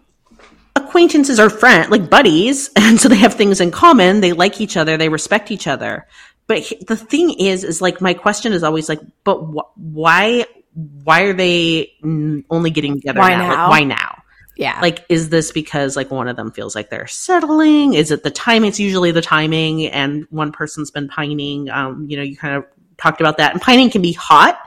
acquaintances 0.99 1.39
are 1.39 1.49
friends, 1.49 1.91
like 1.91 2.11
buddies. 2.11 2.71
And 2.77 3.01
so 3.01 3.09
they 3.09 3.17
have 3.17 3.35
things 3.35 3.61
in 3.61 3.71
common. 3.71 4.21
They 4.21 4.33
like 4.33 4.61
each 4.61 4.77
other. 4.77 4.97
They 4.97 5.09
respect 5.09 5.51
each 5.51 5.67
other. 5.67 6.07
But 6.47 6.73
the 6.87 6.97
thing 6.97 7.39
is, 7.39 7.63
is 7.63 7.81
like, 7.83 8.01
my 8.01 8.15
question 8.15 8.53
is 8.53 8.63
always 8.65 8.89
like, 8.89 9.01
but 9.23 9.37
wh- 9.37 9.79
why, 9.79 10.47
why 10.73 11.21
are 11.23 11.35
they 11.35 11.93
only 12.03 12.71
getting 12.71 12.95
together 12.95 13.21
Why 13.21 13.31
now? 13.31 13.49
now? 13.49 13.49
Like, 13.49 13.71
why 13.71 13.85
now? 13.85 14.23
Yeah. 14.57 14.81
Like, 14.81 15.05
is 15.09 15.29
this 15.29 15.53
because 15.53 15.95
like 15.95 16.11
one 16.11 16.27
of 16.27 16.37
them 16.37 16.51
feels 16.51 16.75
like 16.75 16.91
they're 16.91 17.07
settling? 17.07 17.95
Is 17.95 18.11
it 18.11 18.25
the 18.25 18.31
time? 18.31 18.65
It's 18.65 18.81
usually 18.81 19.13
the 19.13 19.23
timing, 19.23 19.87
and 19.87 20.27
one 20.31 20.51
person's 20.51 20.91
been 20.91 21.09
pining. 21.09 21.71
Um, 21.71 22.07
you 22.09 22.17
know, 22.17 22.25
you 22.25 22.37
kind 22.37 22.57
of 22.57 22.65
talked 22.97 23.21
about 23.21 23.37
that, 23.37 23.53
and 23.53 23.63
pining 23.63 23.91
can 23.91 24.03
be 24.03 24.13
hot, 24.13 24.59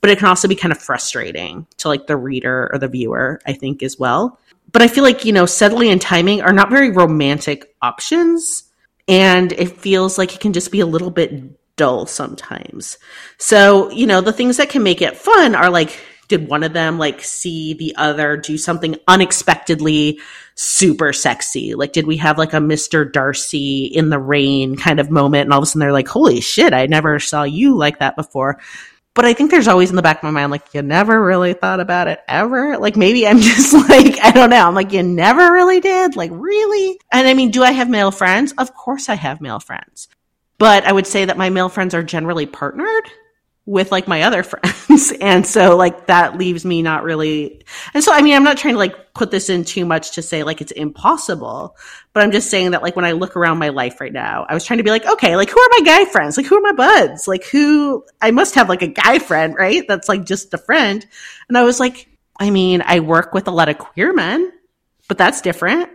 but 0.00 0.10
it 0.10 0.18
can 0.18 0.26
also 0.26 0.48
be 0.48 0.56
kind 0.56 0.72
of 0.72 0.78
frustrating 0.78 1.66
to 1.76 1.88
like 1.88 2.08
the 2.08 2.16
reader 2.16 2.70
or 2.72 2.78
the 2.78 2.88
viewer. 2.88 3.40
I 3.46 3.52
think 3.52 3.84
as 3.84 3.98
well. 3.98 4.40
But 4.72 4.82
I 4.82 4.88
feel 4.88 5.04
like 5.04 5.24
you 5.24 5.32
know, 5.32 5.46
settling 5.46 5.90
and 5.90 6.00
timing 6.00 6.42
are 6.42 6.52
not 6.52 6.70
very 6.70 6.90
romantic 6.90 7.74
options, 7.82 8.64
and 9.08 9.52
it 9.52 9.78
feels 9.78 10.18
like 10.18 10.34
it 10.34 10.40
can 10.40 10.52
just 10.52 10.72
be 10.72 10.80
a 10.80 10.86
little 10.86 11.10
bit 11.10 11.76
dull 11.76 12.06
sometimes. 12.06 12.98
So 13.38 13.90
you 13.90 14.06
know, 14.06 14.20
the 14.20 14.32
things 14.32 14.58
that 14.58 14.70
can 14.70 14.82
make 14.82 15.02
it 15.02 15.16
fun 15.16 15.54
are 15.54 15.70
like 15.70 15.98
did 16.30 16.48
one 16.48 16.62
of 16.62 16.72
them 16.72 16.96
like 16.96 17.22
see 17.22 17.74
the 17.74 17.94
other 17.96 18.36
do 18.36 18.56
something 18.56 18.96
unexpectedly 19.08 20.20
super 20.54 21.12
sexy? 21.12 21.74
Like, 21.74 21.92
did 21.92 22.06
we 22.06 22.16
have 22.18 22.38
like 22.38 22.54
a 22.54 22.58
Mr. 22.58 23.10
Darcy 23.10 23.84
in 23.86 24.10
the 24.10 24.18
rain 24.18 24.76
kind 24.76 25.00
of 25.00 25.10
moment? 25.10 25.42
And 25.42 25.52
all 25.52 25.58
of 25.58 25.64
a 25.64 25.66
sudden 25.66 25.80
they're 25.80 25.92
like, 25.92 26.08
holy 26.08 26.40
shit, 26.40 26.72
I 26.72 26.86
never 26.86 27.18
saw 27.18 27.42
you 27.42 27.76
like 27.76 27.98
that 27.98 28.14
before. 28.14 28.60
But 29.14 29.24
I 29.24 29.34
think 29.34 29.50
there's 29.50 29.68
always 29.68 29.90
in 29.90 29.96
the 29.96 30.02
back 30.02 30.18
of 30.18 30.22
my 30.22 30.30
mind, 30.30 30.52
like, 30.52 30.72
you 30.72 30.82
never 30.82 31.22
really 31.22 31.52
thought 31.52 31.80
about 31.80 32.08
it 32.08 32.20
ever. 32.28 32.78
Like, 32.78 32.96
maybe 32.96 33.26
I'm 33.26 33.38
just 33.40 33.72
like, 33.72 34.18
I 34.22 34.30
don't 34.30 34.50
know. 34.50 34.66
I'm 34.66 34.74
like, 34.74 34.92
you 34.92 35.02
never 35.02 35.52
really 35.52 35.80
did? 35.80 36.16
Like, 36.16 36.30
really? 36.32 36.98
And 37.12 37.26
I 37.26 37.34
mean, 37.34 37.50
do 37.50 37.62
I 37.62 37.72
have 37.72 37.90
male 37.90 38.12
friends? 38.12 38.52
Of 38.56 38.74
course 38.74 39.08
I 39.08 39.14
have 39.14 39.40
male 39.40 39.60
friends. 39.60 40.08
But 40.58 40.84
I 40.84 40.92
would 40.92 41.06
say 41.06 41.24
that 41.24 41.38
my 41.38 41.50
male 41.50 41.68
friends 41.68 41.94
are 41.94 42.02
generally 42.02 42.46
partnered 42.46 43.10
with 43.70 43.92
like 43.92 44.08
my 44.08 44.22
other 44.22 44.42
friends. 44.90 45.12
and 45.20 45.46
so 45.46 45.76
like 45.76 46.08
that 46.08 46.36
leaves 46.36 46.64
me 46.64 46.82
not 46.82 47.04
really. 47.04 47.62
And 47.94 48.02
so, 48.02 48.12
I 48.12 48.20
mean, 48.20 48.34
I'm 48.34 48.42
not 48.42 48.58
trying 48.58 48.74
to 48.74 48.78
like 48.78 49.14
put 49.14 49.30
this 49.30 49.48
in 49.48 49.64
too 49.64 49.84
much 49.84 50.12
to 50.12 50.22
say 50.22 50.42
like 50.42 50.60
it's 50.60 50.72
impossible, 50.72 51.76
but 52.12 52.24
I'm 52.24 52.32
just 52.32 52.50
saying 52.50 52.72
that 52.72 52.82
like 52.82 52.96
when 52.96 53.04
I 53.04 53.12
look 53.12 53.36
around 53.36 53.58
my 53.58 53.68
life 53.68 54.00
right 54.00 54.12
now, 54.12 54.44
I 54.48 54.54
was 54.54 54.64
trying 54.64 54.78
to 54.78 54.82
be 54.82 54.90
like, 54.90 55.06
okay, 55.06 55.36
like 55.36 55.50
who 55.50 55.60
are 55.60 55.68
my 55.78 55.84
guy 55.84 56.04
friends? 56.04 56.36
Like 56.36 56.46
who 56.46 56.56
are 56.56 56.60
my 56.60 56.72
buds? 56.72 57.28
Like 57.28 57.44
who, 57.44 58.04
I 58.20 58.32
must 58.32 58.56
have 58.56 58.68
like 58.68 58.82
a 58.82 58.88
guy 58.88 59.20
friend, 59.20 59.54
right? 59.56 59.84
That's 59.86 60.08
like 60.08 60.24
just 60.24 60.52
a 60.52 60.58
friend. 60.58 61.06
And 61.48 61.56
I 61.56 61.62
was 61.62 61.78
like, 61.78 62.08
I 62.40 62.50
mean, 62.50 62.82
I 62.84 62.98
work 62.98 63.32
with 63.32 63.46
a 63.46 63.52
lot 63.52 63.68
of 63.68 63.78
queer 63.78 64.12
men, 64.12 64.52
but 65.06 65.16
that's 65.16 65.42
different. 65.42 65.90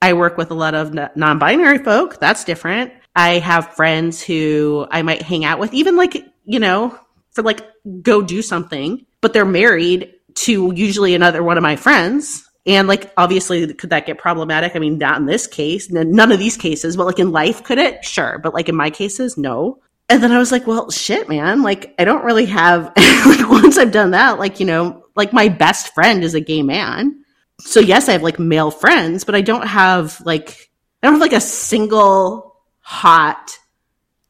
I 0.00 0.14
work 0.14 0.38
with 0.38 0.50
a 0.50 0.54
lot 0.54 0.74
of 0.74 0.94
non 1.14 1.38
binary 1.38 1.78
folk. 1.78 2.20
That's 2.20 2.44
different. 2.44 2.92
I 3.14 3.40
have 3.40 3.74
friends 3.74 4.22
who 4.22 4.86
I 4.90 5.02
might 5.02 5.20
hang 5.20 5.44
out 5.44 5.58
with, 5.58 5.74
even 5.74 5.96
like, 5.96 6.24
you 6.46 6.60
know, 6.60 6.98
for 7.38 7.44
like 7.44 7.64
go 8.02 8.20
do 8.20 8.42
something, 8.42 9.06
but 9.20 9.32
they're 9.32 9.44
married 9.44 10.12
to 10.34 10.72
usually 10.74 11.14
another 11.14 11.40
one 11.40 11.56
of 11.56 11.62
my 11.62 11.76
friends. 11.76 12.44
And 12.66 12.88
like, 12.88 13.12
obviously, 13.16 13.72
could 13.74 13.90
that 13.90 14.06
get 14.06 14.18
problematic? 14.18 14.74
I 14.74 14.80
mean, 14.80 14.98
not 14.98 15.18
in 15.18 15.26
this 15.26 15.46
case, 15.46 15.88
none 15.88 16.32
of 16.32 16.40
these 16.40 16.56
cases, 16.56 16.96
but 16.96 17.06
like 17.06 17.20
in 17.20 17.30
life, 17.30 17.62
could 17.62 17.78
it? 17.78 18.04
Sure. 18.04 18.40
But 18.42 18.54
like 18.54 18.68
in 18.68 18.74
my 18.74 18.90
cases, 18.90 19.38
no. 19.38 19.78
And 20.08 20.20
then 20.20 20.32
I 20.32 20.38
was 20.38 20.50
like, 20.50 20.66
well, 20.66 20.90
shit, 20.90 21.28
man. 21.28 21.62
Like, 21.62 21.94
I 21.96 22.04
don't 22.04 22.24
really 22.24 22.46
have, 22.46 22.92
like, 22.96 23.48
once 23.48 23.78
I've 23.78 23.92
done 23.92 24.10
that, 24.10 24.40
like, 24.40 24.58
you 24.58 24.66
know, 24.66 25.04
like 25.14 25.32
my 25.32 25.48
best 25.48 25.94
friend 25.94 26.24
is 26.24 26.34
a 26.34 26.40
gay 26.40 26.62
man. 26.64 27.22
So 27.60 27.78
yes, 27.78 28.08
I 28.08 28.12
have 28.12 28.22
like 28.24 28.40
male 28.40 28.72
friends, 28.72 29.22
but 29.22 29.36
I 29.36 29.42
don't 29.42 29.66
have 29.66 30.20
like, 30.22 30.70
I 31.02 31.06
don't 31.06 31.14
have 31.14 31.20
like 31.20 31.32
a 31.32 31.40
single 31.40 32.56
hot 32.80 33.56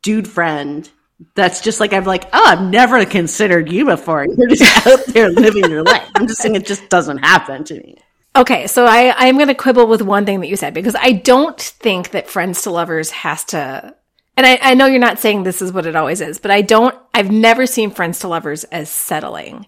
dude 0.02 0.28
friend 0.28 0.90
that's 1.34 1.60
just 1.60 1.80
like 1.80 1.92
I'm 1.92 2.04
like, 2.04 2.24
oh, 2.32 2.44
I've 2.46 2.62
never 2.62 3.04
considered 3.04 3.70
you 3.70 3.84
before. 3.84 4.26
You're 4.26 4.48
just 4.48 4.86
out 4.86 5.04
there 5.06 5.30
living 5.30 5.68
your 5.70 5.82
life. 5.82 6.08
I'm 6.14 6.26
just 6.26 6.40
saying 6.40 6.54
it 6.54 6.66
just 6.66 6.88
doesn't 6.88 7.18
happen 7.18 7.64
to 7.64 7.74
me. 7.74 7.98
Okay, 8.36 8.68
so 8.68 8.86
I, 8.86 9.12
I'm 9.16 9.36
going 9.36 9.48
to 9.48 9.54
quibble 9.54 9.88
with 9.88 10.02
one 10.02 10.24
thing 10.24 10.40
that 10.40 10.48
you 10.48 10.56
said 10.56 10.74
because 10.74 10.94
I 10.94 11.12
don't 11.12 11.60
think 11.60 12.10
that 12.10 12.28
friends 12.28 12.62
to 12.62 12.70
lovers 12.70 13.10
has 13.10 13.44
to. 13.46 13.94
And 14.36 14.46
I, 14.46 14.58
I 14.62 14.74
know 14.74 14.86
you're 14.86 15.00
not 15.00 15.18
saying 15.18 15.42
this 15.42 15.60
is 15.60 15.72
what 15.72 15.86
it 15.86 15.96
always 15.96 16.20
is, 16.20 16.38
but 16.38 16.52
I 16.52 16.62
don't. 16.62 16.94
I've 17.12 17.32
never 17.32 17.66
seen 17.66 17.90
friends 17.90 18.20
to 18.20 18.28
lovers 18.28 18.62
as 18.64 18.88
settling. 18.88 19.66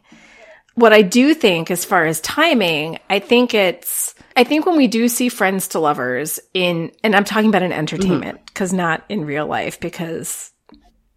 What 0.76 0.92
I 0.92 1.02
do 1.02 1.34
think, 1.34 1.70
as 1.70 1.84
far 1.84 2.06
as 2.06 2.20
timing, 2.20 3.00
I 3.08 3.18
think 3.18 3.54
it's. 3.54 4.14
I 4.36 4.44
think 4.44 4.66
when 4.66 4.76
we 4.76 4.86
do 4.86 5.08
see 5.08 5.28
friends 5.28 5.68
to 5.68 5.80
lovers 5.80 6.38
in, 6.54 6.92
and 7.02 7.16
I'm 7.16 7.24
talking 7.24 7.48
about 7.48 7.62
in 7.62 7.72
entertainment 7.72 8.36
mm-hmm. 8.36 8.44
because 8.46 8.72
not 8.72 9.04
in 9.08 9.24
real 9.24 9.46
life 9.46 9.80
because 9.80 10.52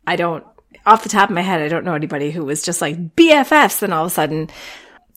I 0.06 0.16
don't, 0.16 0.46
off 0.86 1.04
the 1.04 1.10
top 1.10 1.30
of 1.30 1.36
my 1.36 1.42
head, 1.42 1.62
I 1.62 1.68
don't 1.68 1.86
know 1.86 1.94
anybody 1.94 2.32
who 2.32 2.44
was 2.46 2.64
just 2.64 2.82
like 2.82 3.16
BFFs, 3.16 3.82
and 3.84 3.94
all 3.94 4.06
of 4.06 4.12
a 4.12 4.14
sudden 4.14 4.50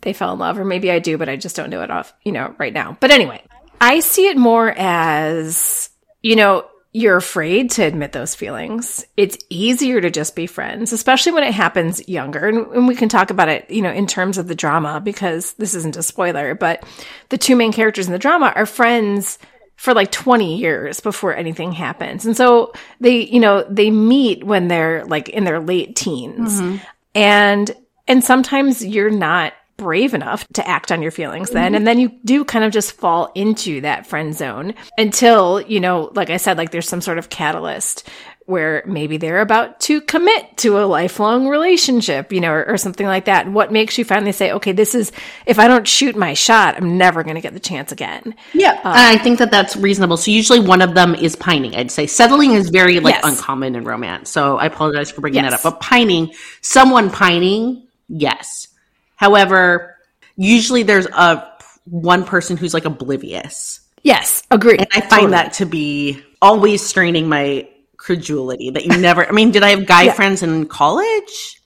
they 0.02 0.12
fell 0.12 0.32
in 0.32 0.38
love, 0.38 0.58
or 0.58 0.64
maybe 0.64 0.90
I 0.90 0.98
do, 0.98 1.18
but 1.18 1.28
I 1.28 1.36
just 1.36 1.56
don't 1.56 1.70
know 1.70 1.82
it 1.82 1.90
off, 1.90 2.14
you 2.24 2.32
know, 2.32 2.54
right 2.58 2.72
now. 2.72 2.96
But 3.00 3.10
anyway, 3.10 3.42
I 3.80 4.00
see 4.00 4.28
it 4.28 4.36
more 4.36 4.72
as, 4.76 5.90
you 6.22 6.36
know, 6.36 6.66
you're 6.92 7.18
afraid 7.18 7.70
to 7.72 7.82
admit 7.82 8.12
those 8.12 8.34
feelings. 8.34 9.04
It's 9.18 9.36
easier 9.50 10.00
to 10.00 10.10
just 10.10 10.34
be 10.34 10.46
friends, 10.46 10.94
especially 10.94 11.32
when 11.32 11.44
it 11.44 11.52
happens 11.52 12.08
younger. 12.08 12.48
And, 12.48 12.66
and, 12.68 12.88
we 12.88 12.94
can 12.94 13.10
talk 13.10 13.28
about 13.28 13.50
it, 13.50 13.70
you 13.70 13.82
know, 13.82 13.90
in 13.90 14.06
terms 14.06 14.38
of 14.38 14.48
the 14.48 14.54
drama, 14.54 14.98
because 14.98 15.52
this 15.54 15.74
isn't 15.74 15.98
a 15.98 16.02
spoiler, 16.02 16.54
but 16.54 16.84
the 17.28 17.36
two 17.36 17.54
main 17.54 17.70
characters 17.70 18.06
in 18.06 18.12
the 18.12 18.18
drama 18.18 18.50
are 18.56 18.64
friends 18.64 19.38
for 19.76 19.94
like 19.94 20.10
20 20.10 20.56
years 20.56 21.00
before 21.00 21.34
anything 21.34 21.72
happens. 21.72 22.24
And 22.24 22.36
so 22.36 22.72
they, 23.00 23.24
you 23.26 23.40
know, 23.40 23.64
they 23.68 23.90
meet 23.90 24.44
when 24.44 24.68
they're 24.68 25.04
like 25.04 25.28
in 25.28 25.44
their 25.44 25.60
late 25.60 25.94
teens. 25.96 26.60
Mm-hmm. 26.60 26.76
And 27.14 27.76
and 28.08 28.24
sometimes 28.24 28.84
you're 28.84 29.10
not 29.10 29.52
brave 29.76 30.14
enough 30.14 30.46
to 30.48 30.66
act 30.66 30.90
on 30.90 31.02
your 31.02 31.10
feelings 31.10 31.50
then 31.50 31.74
and 31.74 31.86
then 31.86 31.98
you 31.98 32.08
do 32.24 32.46
kind 32.46 32.64
of 32.64 32.72
just 32.72 32.92
fall 32.92 33.30
into 33.34 33.82
that 33.82 34.06
friend 34.06 34.34
zone 34.34 34.74
until, 34.96 35.60
you 35.60 35.80
know, 35.80 36.10
like 36.14 36.30
I 36.30 36.38
said 36.38 36.56
like 36.56 36.70
there's 36.70 36.88
some 36.88 37.02
sort 37.02 37.18
of 37.18 37.28
catalyst 37.28 38.08
where 38.46 38.84
maybe 38.86 39.16
they're 39.16 39.40
about 39.40 39.80
to 39.80 40.00
commit 40.00 40.56
to 40.56 40.78
a 40.78 40.86
lifelong 40.86 41.48
relationship, 41.48 42.32
you 42.32 42.40
know, 42.40 42.52
or, 42.52 42.68
or, 42.68 42.76
something 42.76 43.06
like 43.06 43.24
that. 43.24 43.50
What 43.50 43.72
makes 43.72 43.98
you 43.98 44.04
finally 44.04 44.30
say, 44.30 44.52
okay, 44.52 44.70
this 44.70 44.94
is, 44.94 45.10
if 45.46 45.58
I 45.58 45.66
don't 45.66 45.86
shoot 45.86 46.14
my 46.14 46.34
shot, 46.34 46.76
I'm 46.76 46.96
never 46.96 47.24
going 47.24 47.34
to 47.34 47.40
get 47.40 47.54
the 47.54 47.60
chance 47.60 47.90
again. 47.90 48.36
Yeah. 48.54 48.80
Uh, 48.84 48.92
I 48.94 49.18
think 49.18 49.40
that 49.40 49.50
that's 49.50 49.76
reasonable. 49.76 50.16
So 50.16 50.30
usually 50.30 50.60
one 50.60 50.80
of 50.80 50.94
them 50.94 51.16
is 51.16 51.34
pining. 51.34 51.74
I'd 51.74 51.90
say 51.90 52.06
settling 52.06 52.52
is 52.52 52.70
very 52.70 53.00
like 53.00 53.16
yes. 53.16 53.24
uncommon 53.24 53.74
in 53.74 53.82
romance. 53.82 54.30
So 54.30 54.58
I 54.58 54.66
apologize 54.66 55.10
for 55.10 55.22
bringing 55.22 55.42
yes. 55.42 55.50
that 55.50 55.66
up. 55.66 55.74
But 55.74 55.80
pining, 55.80 56.32
someone 56.60 57.10
pining, 57.10 57.88
yes. 58.08 58.68
However, 59.16 59.96
usually 60.36 60.84
there's 60.84 61.06
a 61.06 61.50
one 61.86 62.24
person 62.24 62.56
who's 62.56 62.74
like 62.74 62.84
oblivious. 62.84 63.80
Yes, 64.04 64.44
agree. 64.52 64.78
And 64.78 64.86
I 64.92 65.00
find 65.00 65.10
totally. 65.10 65.30
that 65.32 65.52
to 65.54 65.66
be 65.66 66.22
always 66.40 66.80
straining 66.86 67.28
my 67.28 67.68
credulity 68.06 68.70
that 68.70 68.84
you 68.84 68.96
never 68.96 69.28
I 69.28 69.32
mean, 69.32 69.50
did 69.50 69.64
I 69.64 69.70
have 69.70 69.84
guy 69.84 70.04
yeah. 70.04 70.12
friends 70.12 70.44
in 70.44 70.66
college? 70.66 71.60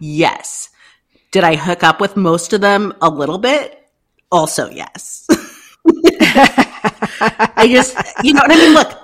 Yes. 0.00 0.70
Did 1.32 1.44
I 1.44 1.54
hook 1.54 1.84
up 1.84 2.00
with 2.00 2.16
most 2.16 2.54
of 2.54 2.62
them 2.62 2.94
a 3.02 3.10
little 3.10 3.36
bit? 3.36 3.78
Also, 4.30 4.70
yes. 4.70 5.26
I 7.20 7.68
just, 7.70 7.94
you 8.24 8.32
know 8.32 8.40
what 8.40 8.50
I 8.50 8.56
mean? 8.56 8.74
Look, 8.74 8.98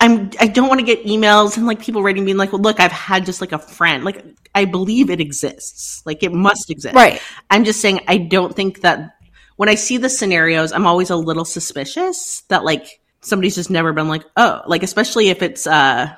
I'm, 0.00 0.30
I 0.40 0.46
don't 0.46 0.68
want 0.68 0.80
to 0.80 0.86
get 0.86 1.04
emails 1.04 1.58
and 1.58 1.66
like 1.66 1.80
people 1.80 2.02
writing 2.02 2.24
being 2.24 2.38
like, 2.38 2.52
well, 2.52 2.62
look, 2.62 2.80
I've 2.80 2.92
had 2.92 3.26
just 3.26 3.42
like 3.42 3.52
a 3.52 3.58
friend. 3.58 4.02
Like, 4.02 4.24
I 4.54 4.64
believe 4.64 5.10
it 5.10 5.20
exists. 5.20 6.02
Like, 6.06 6.22
it 6.22 6.32
must 6.32 6.70
exist. 6.70 6.94
Right. 6.94 7.20
I'm 7.50 7.64
just 7.64 7.80
saying, 7.80 8.00
I 8.08 8.16
don't 8.16 8.56
think 8.56 8.80
that 8.80 9.16
when 9.56 9.68
I 9.68 9.74
see 9.74 9.98
the 9.98 10.08
scenarios, 10.08 10.72
I'm 10.72 10.86
always 10.86 11.10
a 11.10 11.16
little 11.16 11.44
suspicious 11.44 12.42
that 12.48 12.64
like 12.64 12.99
somebody's 13.20 13.54
just 13.54 13.70
never 13.70 13.92
been 13.92 14.08
like, 14.08 14.24
oh, 14.36 14.62
like, 14.66 14.82
especially 14.82 15.28
if 15.28 15.42
it's, 15.42 15.66
uh, 15.66 16.14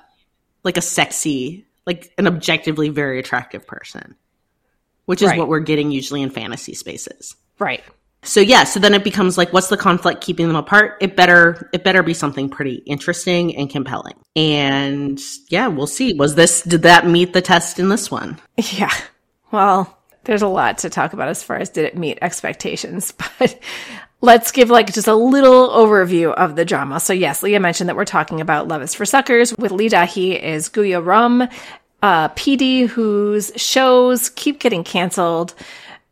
like 0.65 0.77
a 0.77 0.83
sexy, 0.83 1.67
like 1.87 2.12
an 2.19 2.27
objectively 2.27 2.88
very 2.88 3.19
attractive 3.19 3.67
person, 3.67 4.15
which 5.07 5.23
is 5.23 5.29
Right. 5.29 5.38
what 5.38 5.49
we're 5.49 5.61
getting 5.61 5.91
usually 5.91 6.23
in 6.23 6.31
fantasy 6.31 6.75
spaces. 6.75 7.35
Right. 7.59 7.83
So 8.25 8.38
yeah, 8.38 8.62
so 8.62 8.79
then 8.79 8.95
it 8.95 9.03
becomes 9.03 9.37
like, 9.37 9.53
what's 9.53 9.67
the 9.67 9.77
conflict 9.77 10.21
keeping 10.21 10.47
them 10.47 10.55
apart? 10.55 10.99
It 11.01 11.17
better, 11.17 11.69
it 11.73 11.83
better 11.83 12.05
be 12.05 12.15
something 12.15 12.49
pretty 12.49 12.77
interesting 12.87 13.57
and 13.57 13.69
compelling. 13.69 14.15
And 14.37 15.21
yeah, 15.49 15.67
we'll 15.67 15.88
see. 15.88 16.12
Was 16.15 16.37
this, 16.37 16.62
did 16.62 16.83
that 16.83 17.05
meet 17.05 17.33
the 17.33 17.43
test 17.43 17.81
in 17.81 17.88
this 17.88 18.12
one? 18.12 18.38
Yeah. 18.57 18.93
Well, 19.51 19.99
there's 20.23 20.43
a 20.43 20.47
lot 20.49 20.79
to 20.79 20.91
talk 20.91 21.15
about 21.15 21.29
as 21.29 21.43
far 21.43 21.57
as 21.57 21.69
did 21.71 21.85
it 21.85 21.97
meet 21.97 22.19
expectations, 22.23 23.12
but 23.38 23.59
let's 24.22 24.52
give 24.52 24.70
like 24.70 24.92
just 24.92 25.08
a 25.08 25.14
little 25.14 25.68
overview 25.68 26.32
of 26.32 26.56
the 26.56 26.64
drama. 26.64 27.00
So 27.00 27.12
yes, 27.12 27.42
Leah 27.42 27.61
mentioned 27.61 27.88
that 27.88 27.96
we're 27.96 28.04
talking 28.04 28.40
about 28.40 28.68
Love 28.68 28.82
is 28.82 28.94
for 28.94 29.04
Suckers 29.04 29.52
with 29.58 29.72
Lee 29.72 29.88
Da-hee 29.88 30.37
is 30.37 30.68
Gu 30.68 30.82
Yeo-reum, 30.82 31.52
uh, 32.02 32.28
PD 32.30 32.87
whose 32.87 33.52
shows 33.56 34.30
keep 34.30 34.61
getting 34.61 34.85
canceled. 34.85 35.54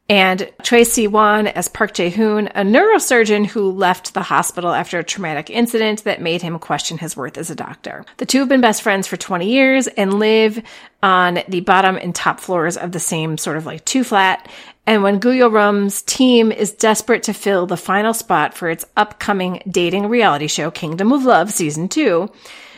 And 0.08 0.50
Choi 0.64 0.82
Si-won 0.82 1.46
as 1.46 1.68
Park 1.68 1.94
Jae-hoon, 1.94 2.48
a 2.48 2.62
neurosurgeon 2.62 3.46
who 3.46 3.70
left 3.70 4.12
the 4.12 4.22
hospital 4.22 4.72
after 4.72 4.98
a 4.98 5.04
traumatic 5.04 5.50
incident 5.50 6.02
that 6.02 6.20
made 6.20 6.42
him 6.42 6.58
question 6.58 6.98
his 6.98 7.16
worth 7.16 7.38
as 7.38 7.48
a 7.48 7.54
doctor. 7.54 8.04
The 8.16 8.26
two 8.26 8.40
have 8.40 8.48
been 8.48 8.60
best 8.60 8.82
friends 8.82 9.06
for 9.06 9.16
20 9.16 9.48
years 9.48 9.86
and 9.86 10.14
live 10.14 10.60
on 11.00 11.44
the 11.46 11.60
bottom 11.60 11.96
and 11.96 12.12
top 12.12 12.40
floors 12.40 12.76
of 12.76 12.90
the 12.90 12.98
same 12.98 13.38
sort 13.38 13.56
of 13.56 13.66
like 13.66 13.84
two 13.84 14.02
flat. 14.02 14.50
And 14.90 15.04
when 15.04 15.20
Gu 15.20 15.30
Yeo-reum's 15.30 16.02
team 16.02 16.50
is 16.50 16.72
desperate 16.72 17.22
to 17.22 17.32
fill 17.32 17.64
the 17.64 17.76
final 17.76 18.12
spot 18.12 18.54
for 18.54 18.68
its 18.68 18.84
upcoming 18.96 19.62
dating 19.70 20.08
reality 20.08 20.48
show, 20.48 20.72
Kingdom 20.72 21.12
of 21.12 21.24
Love 21.24 21.52
Season 21.52 21.88
2, 21.88 22.28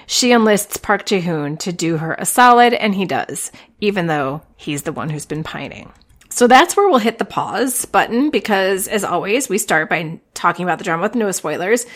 she 0.06 0.30
enlists 0.30 0.76
Park 0.76 1.06
Jae-hoon 1.06 1.56
to 1.56 1.72
do 1.72 1.96
her 1.96 2.14
a 2.18 2.26
solid, 2.26 2.74
and 2.74 2.94
he 2.94 3.06
does, 3.06 3.50
even 3.80 4.08
though 4.08 4.42
he's 4.58 4.82
the 4.82 4.92
one 4.92 5.08
who's 5.08 5.24
been 5.24 5.42
pining. 5.42 5.90
So 6.28 6.46
that's 6.46 6.76
where 6.76 6.86
we'll 6.86 6.98
hit 6.98 7.16
the 7.16 7.24
pause 7.24 7.86
button 7.86 8.28
because, 8.28 8.88
as 8.88 9.04
always, 9.04 9.48
we 9.48 9.56
start 9.56 9.88
by 9.88 10.20
talking 10.34 10.64
about 10.64 10.76
the 10.76 10.84
drama 10.84 11.04
with 11.04 11.14
no 11.14 11.30
spoilers. 11.30 11.86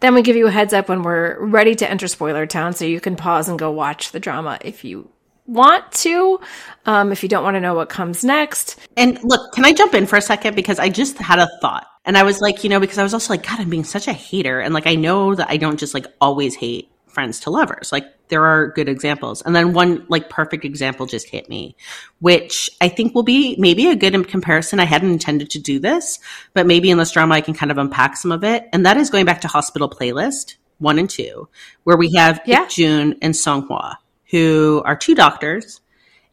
Then 0.00 0.14
we 0.14 0.22
give 0.22 0.36
you 0.36 0.46
a 0.46 0.50
heads 0.50 0.72
up 0.72 0.88
when 0.88 1.02
we're 1.02 1.38
ready 1.38 1.74
to 1.74 1.90
enter 1.90 2.08
spoiler 2.08 2.46
town 2.46 2.72
so 2.72 2.86
you 2.86 2.98
can 2.98 3.14
pause 3.14 3.46
and 3.46 3.58
go 3.58 3.70
watch 3.70 4.12
the 4.12 4.20
drama 4.20 4.56
if 4.62 4.86
you 4.86 5.10
want 5.46 5.90
to, 5.92 6.40
um, 6.86 7.12
if 7.12 7.22
you 7.22 7.28
don't 7.28 7.44
want 7.44 7.54
to 7.54 7.60
know 7.60 7.74
what 7.74 7.88
comes 7.88 8.24
next. 8.24 8.76
And 8.96 9.22
look, 9.22 9.52
can 9.52 9.64
I 9.64 9.72
jump 9.72 9.94
in 9.94 10.06
for 10.06 10.16
a 10.16 10.20
second? 10.20 10.54
Because 10.54 10.78
I 10.78 10.88
just 10.88 11.18
had 11.18 11.38
a 11.38 11.48
thought. 11.60 11.86
And 12.04 12.16
I 12.16 12.22
was 12.22 12.40
like, 12.40 12.62
you 12.62 12.70
know, 12.70 12.80
because 12.80 12.98
I 12.98 13.02
was 13.02 13.14
also 13.14 13.32
like, 13.32 13.46
God, 13.46 13.60
I'm 13.60 13.70
being 13.70 13.84
such 13.84 14.08
a 14.08 14.12
hater. 14.12 14.60
And 14.60 14.72
like, 14.74 14.86
I 14.86 14.94
know 14.94 15.34
that 15.34 15.48
I 15.50 15.56
don't 15.56 15.78
just 15.78 15.94
like 15.94 16.06
always 16.20 16.54
hate 16.54 16.90
friends 17.06 17.40
to 17.40 17.50
lovers. 17.50 17.90
Like, 17.92 18.04
there 18.28 18.44
are 18.44 18.68
good 18.68 18.88
examples. 18.88 19.42
And 19.42 19.54
then 19.54 19.72
one 19.72 20.04
like 20.08 20.28
perfect 20.28 20.64
example 20.64 21.06
just 21.06 21.28
hit 21.28 21.48
me, 21.48 21.76
which 22.20 22.68
I 22.80 22.88
think 22.88 23.14
will 23.14 23.22
be 23.22 23.56
maybe 23.58 23.86
a 23.88 23.96
good 23.96 24.28
comparison. 24.28 24.80
I 24.80 24.84
hadn't 24.84 25.10
intended 25.10 25.50
to 25.50 25.58
do 25.58 25.78
this, 25.78 26.18
but 26.52 26.66
maybe 26.66 26.90
in 26.90 26.98
this 26.98 27.12
drama 27.12 27.34
I 27.34 27.40
can 27.40 27.54
kind 27.54 27.70
of 27.70 27.78
unpack 27.78 28.16
some 28.16 28.32
of 28.32 28.44
it. 28.44 28.68
And 28.72 28.84
that 28.84 28.96
is 28.96 29.10
going 29.10 29.26
back 29.26 29.42
to 29.42 29.48
Hospital 29.48 29.88
Playlist 29.88 30.56
one 30.78 30.98
and 30.98 31.08
two, 31.08 31.48
where 31.84 31.96
we 31.96 32.12
have 32.14 32.40
Yeah. 32.44 32.64
Ik 32.64 32.70
Jun 32.70 33.16
and 33.22 33.34
Song 33.34 33.66
Hwa, 33.68 33.96
who 34.36 34.82
are 34.84 34.96
two 34.96 35.14
doctors. 35.14 35.80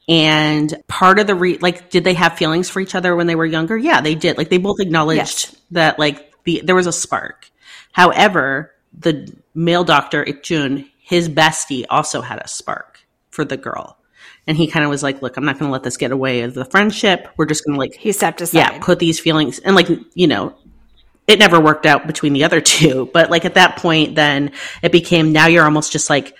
And 0.10 0.74
part 0.88 1.18
of 1.20 1.28
the 1.28 1.36
re 1.36 1.58
like, 1.60 1.89
did 1.89 2.04
they 2.04 2.13
have 2.16 2.38
feelings 2.38 2.70
for 2.70 2.82
each 2.82 2.94
other 2.96 3.16
when 3.16 3.26
they 3.28 3.36
were 3.36 3.46
younger? 3.46 3.78
Yeah, 3.78 4.02
they 4.02 4.16
did. 4.16 4.38
Like, 4.38 4.50
they 4.50 4.58
both 4.58 4.82
acknowledged 4.82 5.18
Yes. 5.18 5.56
that 5.72 5.98
like 5.98 6.34
the 6.44 6.62
there 6.66 6.76
was 6.76 6.88
a 6.88 6.92
spark. 6.92 7.50
However, 7.94 8.72
the 8.98 9.34
male 9.56 9.86
doctor 9.86 10.22
Ik 10.24 10.44
Jun, 10.44 10.89
his 11.00 11.30
bestie, 11.30 11.86
also 11.89 12.20
had 12.22 12.39
a 12.39 12.48
spark 12.50 13.00
for 13.30 13.46
the 13.46 13.56
girl, 13.56 13.98
and 14.46 14.58
he 14.58 14.68
kind 14.68 14.84
of 14.84 14.89
was 14.89 15.04
like, 15.04 15.22
"Look, 15.22 15.38
I'm 15.38 15.46
not 15.46 15.58
going 15.58 15.70
to 15.70 15.74
let 15.74 15.84
this 15.84 15.96
get 15.96 16.12
away 16.12 16.42
of 16.42 16.54
the 16.54 16.66
friendship. 16.66 17.30
We're 17.38 17.46
just 17.46 17.63
going 17.63 17.76
to 17.76 17.80
like, 17.80 17.96
He 17.96 18.12
stepped 18.12 18.42
aside. 18.42 18.58
yeah, 18.58 18.80
put 18.82 19.00
these 19.00 19.20
feelings 19.22 19.60
and 19.60 19.74
like 19.76 19.88
you 20.16 20.28
know." 20.28 20.54
It 21.26 21.39
never 21.39 21.58
worked 21.62 21.86
out 21.86 22.06
between 22.06 22.34
the 22.34 22.44
other 22.44 22.60
two, 22.60 23.10
but 23.13 23.30
like 23.30 23.46
at 23.46 23.54
that 23.54 23.78
point, 23.78 24.16
then 24.16 24.52
it 24.82 24.92
became 24.92 25.32
now 25.32 25.48
you're 25.48 25.63
almost 25.63 25.94
just 25.94 26.10
like 26.10 26.36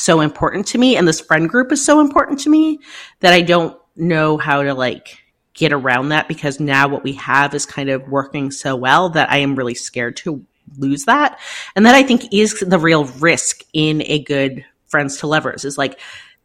so 0.00 0.20
important 0.20 0.66
to 0.68 0.78
me 0.78 0.96
and 0.96 1.06
this 1.06 1.20
friend 1.20 1.48
group 1.48 1.72
is 1.72 1.84
so 1.84 2.00
important 2.00 2.38
to 2.40 2.50
me 2.50 2.78
that 3.20 3.32
I 3.32 3.42
don't 3.42 3.78
know 3.96 4.36
how 4.38 4.62
to 4.62 4.74
like 4.74 5.18
get 5.54 5.72
around 5.72 6.10
that 6.10 6.28
because 6.28 6.60
now 6.60 6.86
what 6.88 7.02
we 7.02 7.12
have 7.14 7.54
is 7.54 7.64
kind 7.64 7.88
of 7.88 8.06
working 8.08 8.50
so 8.50 8.76
well 8.76 9.08
that 9.10 9.30
I 9.30 9.38
am 9.38 9.54
really 9.56 9.74
scared 9.74 10.16
to 10.18 10.44
lose 10.76 11.04
that. 11.04 11.38
And 11.74 11.86
that 11.86 11.94
I 11.94 12.02
think 12.02 12.32
is 12.32 12.60
the 12.60 12.78
real 12.78 13.04
risk 13.04 13.62
in 13.72 14.02
a 14.02 14.22
good 14.22 14.64
friends 14.86 15.16
to 15.18 15.26
lovers 15.26 15.64
is 15.64 15.78
like 15.78 15.98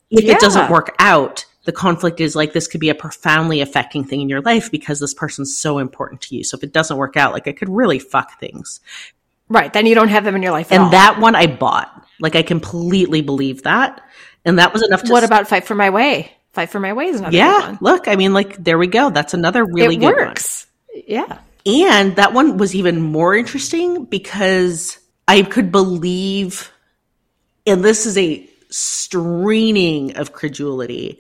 if 0.10 0.24
Yeah. 0.24 0.34
it 0.34 0.40
doesn't 0.40 0.70
work 0.72 0.96
out, 1.00 1.46
the 1.66 1.72
conflict 1.72 2.20
is 2.22 2.36
like 2.36 2.54
this 2.54 2.68
could 2.68 2.80
be 2.82 2.90
a 2.90 2.96
profoundly 2.96 3.62
affecting 3.62 4.04
thing 4.04 4.22
in 4.22 4.30
your 4.30 4.42
life 4.42 4.72
because 4.72 5.00
this 5.00 5.14
person's 5.14 5.56
so 5.56 5.78
important 5.78 6.22
to 6.22 6.36
you. 6.36 6.44
So 6.44 6.58
if 6.58 6.64
it 6.64 6.74
doesn't 6.74 6.98
work 6.98 7.18
out, 7.18 7.34
like 7.34 7.48
it 7.48 7.58
could 7.58 7.70
really 7.70 8.00
fuck 8.00 8.40
things. 8.40 8.80
Right. 9.50 9.72
Then 9.74 9.86
you 9.86 9.94
don't 9.96 10.08
have 10.08 10.24
them 10.24 10.36
in 10.36 10.42
your 10.42 10.54
life 10.54 10.72
at 10.72 10.76
And 10.76 10.86
all. 10.86 10.90
that 10.92 11.20
one 11.20 11.36
I 11.36 11.48
bought. 11.48 12.06
Like 12.22 12.36
I 12.36 12.44
completely 12.44 13.22
believe 13.22 13.64
that. 13.64 14.02
And 14.46 14.60
that 14.60 14.74
was 14.74 14.84
enough 14.84 15.04
to 15.04 15.12
what 15.12 15.24
about 15.24 15.48
Fight 15.48 15.66
for 15.66 15.76
My 15.76 15.90
Way? 15.90 16.32
Fight 16.54 16.70
for 16.70 16.80
My 16.80 16.94
Way 16.94 17.08
is 17.08 17.20
another 17.20 17.36
Yeah, 17.36 17.78
look, 17.82 18.08
I 18.08 18.16
mean 18.16 18.34
like 18.34 18.64
there 18.64 18.78
we 18.78 18.88
go. 18.88 19.10
That's 19.10 19.34
another 19.34 19.66
really 19.66 19.96
it 19.96 20.00
good 20.00 20.16
works. 20.16 20.68
Yeah. 21.08 21.40
And 21.66 22.16
that 22.16 22.34
one 22.34 22.58
was 22.58 22.76
even 22.76 23.02
more 23.02 23.36
interesting 23.36 24.06
because 24.06 24.98
I 25.28 25.42
could 25.44 25.72
believe 25.72 26.72
and 27.66 27.84
this 27.84 28.06
is 28.06 28.18
a 28.18 28.48
straining 28.70 30.18
of 30.18 30.34
credulity 30.34 31.20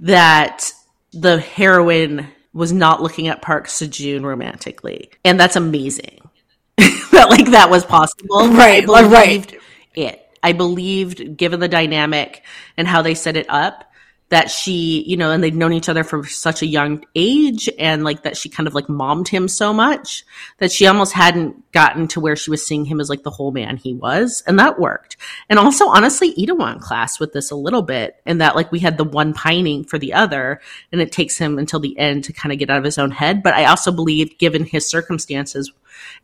that 0.00 0.72
the 1.12 1.38
heroine 1.38 2.28
was 2.52 2.72
not 2.72 3.02
looking 3.02 3.28
at 3.28 3.42
Park 3.42 3.68
Seo-joon 3.68 4.26
romantically. 4.26 5.10
And 5.24 5.38
that's 5.38 5.56
amazing. 5.56 6.20
that 6.76 7.26
like 7.30 7.50
that 7.52 7.70
was 7.70 7.84
possible. 7.84 8.48
Right, 8.48 8.88
I 8.88 9.06
right. 9.06 9.54
It. 9.94 10.28
I 10.42 10.52
believed, 10.52 11.36
given 11.36 11.60
the 11.60 11.68
dynamic 11.68 12.42
and 12.76 12.88
how 12.88 13.02
they 13.02 13.14
set 13.14 13.36
it 13.36 13.46
up, 13.48 13.88
that 14.32 14.50
she, 14.50 15.04
you 15.06 15.18
know, 15.18 15.30
and 15.30 15.44
they'd 15.44 15.54
known 15.54 15.74
each 15.74 15.90
other 15.90 16.02
from 16.02 16.24
such 16.24 16.62
a 16.62 16.66
young 16.66 17.04
age 17.14 17.68
and 17.78 18.02
like 18.02 18.22
that 18.22 18.34
she 18.34 18.48
kind 18.48 18.66
of 18.66 18.74
like 18.74 18.88
mommed 18.88 19.28
him 19.28 19.46
so 19.46 19.74
much 19.74 20.24
that 20.56 20.72
she 20.72 20.86
almost 20.86 21.12
hadn't 21.12 21.70
gotten 21.70 22.08
to 22.08 22.18
where 22.18 22.34
she 22.34 22.50
was 22.50 22.66
seeing 22.66 22.86
him 22.86 22.98
as 22.98 23.10
like 23.10 23.24
the 23.24 23.30
whole 23.30 23.52
man 23.52 23.76
he 23.76 23.92
was. 23.92 24.42
And 24.46 24.58
that 24.58 24.80
worked. 24.80 25.18
And 25.50 25.58
also, 25.58 25.86
honestly, 25.86 26.32
Itaewon 26.34 26.80
class 26.80 27.20
with 27.20 27.34
this 27.34 27.50
a 27.50 27.56
little 27.56 27.82
bit 27.82 28.22
and 28.24 28.40
that 28.40 28.56
like 28.56 28.72
we 28.72 28.78
had 28.78 28.96
the 28.96 29.04
one 29.04 29.34
pining 29.34 29.84
for 29.84 29.98
the 29.98 30.14
other 30.14 30.62
and 30.90 31.02
it 31.02 31.12
takes 31.12 31.36
him 31.36 31.58
until 31.58 31.80
the 31.80 31.98
end 31.98 32.24
to 32.24 32.32
kind 32.32 32.54
of 32.54 32.58
get 32.58 32.70
out 32.70 32.78
of 32.78 32.84
his 32.84 32.96
own 32.96 33.10
head. 33.10 33.42
But 33.42 33.52
I 33.52 33.66
also 33.66 33.92
believed, 33.92 34.38
given 34.38 34.64
his 34.64 34.88
circumstances, 34.88 35.70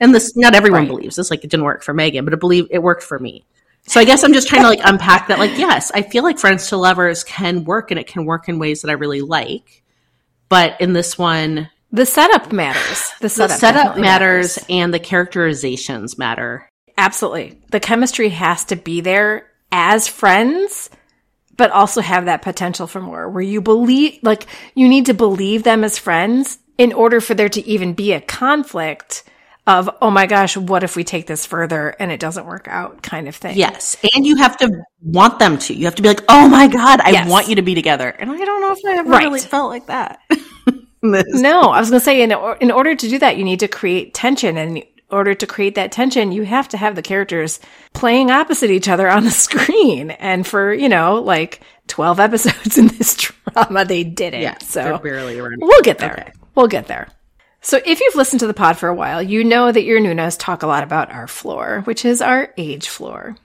and 0.01 0.15
this, 0.15 0.35
not 0.35 0.55
everyone 0.55 0.85
Right. 0.85 0.89
believes 0.89 1.17
this, 1.17 1.31
like 1.31 1.45
it 1.45 1.51
didn't 1.51 1.67
work 1.67 1.83
for 1.83 1.93
Megan, 1.93 2.25
but 2.25 2.33
I 2.33 2.39
believe 2.39 2.69
it 2.71 2.83
worked 2.83 3.03
for 3.03 3.19
me. 3.19 3.45
So 3.89 3.99
I 4.01 4.05
guess 4.05 4.23
I'm 4.23 4.35
just 4.35 4.49
trying 4.49 4.63
to 4.63 4.69
like 4.69 4.81
unpack 4.85 5.29
that. 5.29 5.39
Like, 5.39 5.57
yes, 5.59 5.91
I 5.93 6.03
feel 6.03 6.23
like 6.23 6.39
friends 6.39 6.69
to 6.69 6.77
lovers 6.77 7.25
can 7.25 7.65
work 7.65 7.91
and 7.91 7.99
it 7.99 8.07
can 8.07 8.27
work 8.27 8.49
in 8.49 8.59
ways 8.59 8.83
that 8.83 8.91
I 8.91 8.95
really 8.95 9.23
like. 9.23 9.83
But 10.49 10.81
in 10.81 10.93
this 10.93 11.19
one, 11.19 11.71
The 11.91 12.07
setup 12.07 12.53
matters. 12.53 13.11
The 13.21 13.25
the 13.25 13.29
setup, 13.31 13.59
setup 13.59 13.83
definitely 13.83 14.03
matters 14.03 14.59
and 14.69 14.93
the 14.93 14.99
characterizations 14.99 16.19
matter. 16.19 16.69
Absolutely. 16.99 17.61
The 17.71 17.81
chemistry 17.81 18.29
has 18.31 18.65
to 18.67 18.77
be 18.77 19.01
there 19.01 19.47
as 19.73 20.07
friends, 20.07 20.91
but 21.57 21.71
also 21.71 22.01
have 22.01 22.27
that 22.27 22.43
potential 22.43 22.87
for 22.87 23.01
more 23.01 23.29
where 23.29 23.43
you 23.43 23.61
believe, 23.61 24.19
like, 24.23 24.47
you 24.75 24.89
need 24.89 25.07
to 25.07 25.15
believe 25.15 25.63
them 25.63 25.83
as 25.83 25.97
friends 25.99 26.59
in 26.77 26.93
order 26.93 27.21
for 27.21 27.35
there 27.35 27.49
to 27.49 27.67
even 27.67 27.95
be 27.95 28.13
a 28.13 28.21
conflict 28.21 29.25
of, 29.69 29.89
oh 30.03 30.11
my 30.11 30.27
gosh, 30.27 30.57
what 30.57 30.83
if 30.83 30.97
we 30.97 31.05
take 31.05 31.27
this 31.27 31.47
further 31.47 31.91
and 32.01 32.11
it 32.11 32.19
doesn't 32.19 32.47
work 32.47 32.67
out 32.69 33.03
kind 33.03 33.29
of 33.29 33.37
thing. 33.37 33.57
Yes. 33.57 33.97
And 34.15 34.27
you 34.27 34.37
have 34.37 34.57
to 34.57 34.83
want 35.03 35.39
them 35.39 35.59
to. 35.59 35.75
You 35.75 35.85
have 35.85 35.95
to 35.97 36.03
be 36.03 36.09
like, 36.09 36.25
oh 36.29 36.49
my 36.49 36.67
God, 36.67 37.01
I 37.03 37.11
Yes. 37.11 37.29
want 37.29 37.49
you 37.49 37.55
to 37.57 37.63
be 37.63 37.75
together. 37.75 38.09
And 38.09 38.31
I 38.31 38.37
don't 38.45 38.61
know 38.61 38.73
if 38.73 38.79
I 38.85 38.99
ever 38.99 39.11
Right. 39.11 39.23
really 39.25 39.41
felt 39.41 39.71
like 39.71 39.87
that. 39.87 40.19
No, 41.01 41.61
I 41.61 41.79
was 41.79 41.91
going 41.91 42.01
to 42.01 42.05
say, 42.05 42.23
in, 42.23 42.33
or- 42.33 42.57
in 42.57 42.73
order 42.73 42.93
to 42.93 43.09
do 43.09 43.21
that, 43.21 43.37
you 43.37 43.45
need 43.45 43.61
to 43.61 43.69
create 43.69 44.15
tension. 44.15 44.57
And 44.59 44.79
in 44.79 44.85
order 45.11 45.33
to 45.33 45.47
create 45.47 45.77
that 45.77 45.93
tension, 45.93 46.33
you 46.33 46.43
have 46.43 46.69
to 46.71 46.77
have 46.77 46.97
the 46.97 47.03
characters 47.03 47.61
playing 47.93 48.33
opposite 48.33 48.69
each 48.71 48.89
other 48.89 49.09
on 49.09 49.23
the 49.23 49.31
screen. 49.47 50.11
And 50.11 50.45
for, 50.45 50.75
you 50.75 50.89
know, 50.89 51.23
like 51.23 51.61
12 51.87 52.19
episodes 52.19 52.77
in 52.79 52.89
this 52.89 53.15
drama. 53.17 53.85
They 53.85 54.03
didn't. 54.03 54.41
Yeah, 54.43 54.59
so 54.59 54.99
barely 54.99 55.39
around. 55.39 55.59
We'll 55.61 55.83
get 55.83 55.99
there. 55.99 56.13
Okay. 56.15 56.33
We'll 56.57 56.67
get 56.67 56.89
there. 56.89 57.07
So 57.61 57.81
if 57.85 58.01
you've 58.01 58.15
listened 58.15 58.41
to 58.41 58.47
the 58.47 58.55
pod 58.55 58.79
for 58.79 58.89
a 58.89 58.95
while, 58.95 59.23
you 59.23 59.45
know 59.45 59.71
that 59.71 59.85
your 59.85 60.01
Nunas 60.01 60.39
talk 60.39 60.63
a 60.63 60.67
lot 60.67 60.85
about 60.85 61.11
our 61.11 61.27
floor, 61.27 61.83
which 61.85 62.05
is 62.05 62.23
our 62.23 62.53
age 62.57 62.89
floor. 62.89 63.37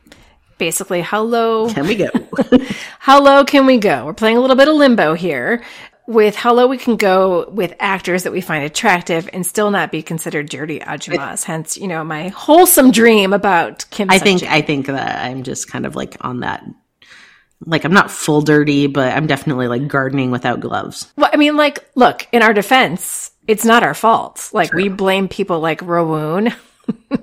Basically, 0.58 1.02
how 1.02 1.24
low 1.24 1.70
Can 1.74 1.88
we 1.88 1.96
go? 1.96 2.10
how 3.00 3.22
low 3.22 3.44
can 3.44 3.66
we 3.66 3.78
go? 3.78 4.06
We're 4.06 4.14
playing 4.14 4.38
a 4.38 4.40
little 4.40 4.56
bit 4.56 4.68
of 4.68 4.76
limbo 4.76 5.14
here 5.14 5.64
with 6.08 6.36
how 6.36 6.54
low 6.54 6.68
we 6.68 6.78
can 6.78 6.96
go 6.98 7.50
with 7.50 7.74
actors 7.80 8.24
that 8.24 8.32
we 8.32 8.42
find 8.42 8.64
attractive 8.64 9.30
and 9.34 9.46
still 9.46 9.72
not 9.72 9.92
be 9.92 10.04
considered 10.04 10.50
dirty 10.50 10.80
ajumas. 10.80 11.44
Hence, 11.44 11.78
you 11.78 11.88
know, 11.88 12.04
my 12.04 12.30
wholesome 12.30 12.92
dream 12.92 13.34
about 13.34 13.86
Kim. 13.90 14.10
I 14.10 14.20
think 14.20 14.42
Suk-jin. 14.42 14.56
I 14.56 14.62
think 14.62 14.86
that 14.88 15.26
I'm 15.26 15.44
just 15.44 15.70
kind 15.70 15.86
of 15.86 15.96
like 15.96 16.18
on 16.22 16.42
that. 16.42 16.64
Like 17.66 17.86
I'm 17.86 17.94
not 17.94 18.12
full 18.12 18.42
dirty, 18.42 18.88
but 18.88 19.14
I'm 19.14 19.28
definitely 19.28 19.68
like 19.70 19.88
gardening 19.88 20.32
without 20.32 20.60
gloves. 20.60 21.12
Well, 21.16 21.30
I 21.32 21.38
mean, 21.38 21.56
like, 21.56 21.80
look, 21.96 22.28
in 22.34 22.42
our 22.42 22.54
defense, 22.54 23.23
it's 23.48 23.66
not 23.66 23.84
our 23.84 23.94
fault. 23.94 24.50
Like, 24.54 24.74
we 24.74 24.90
blame 24.90 25.28
people 25.28 25.60
like 25.60 25.80
Rowoon, 25.80 26.54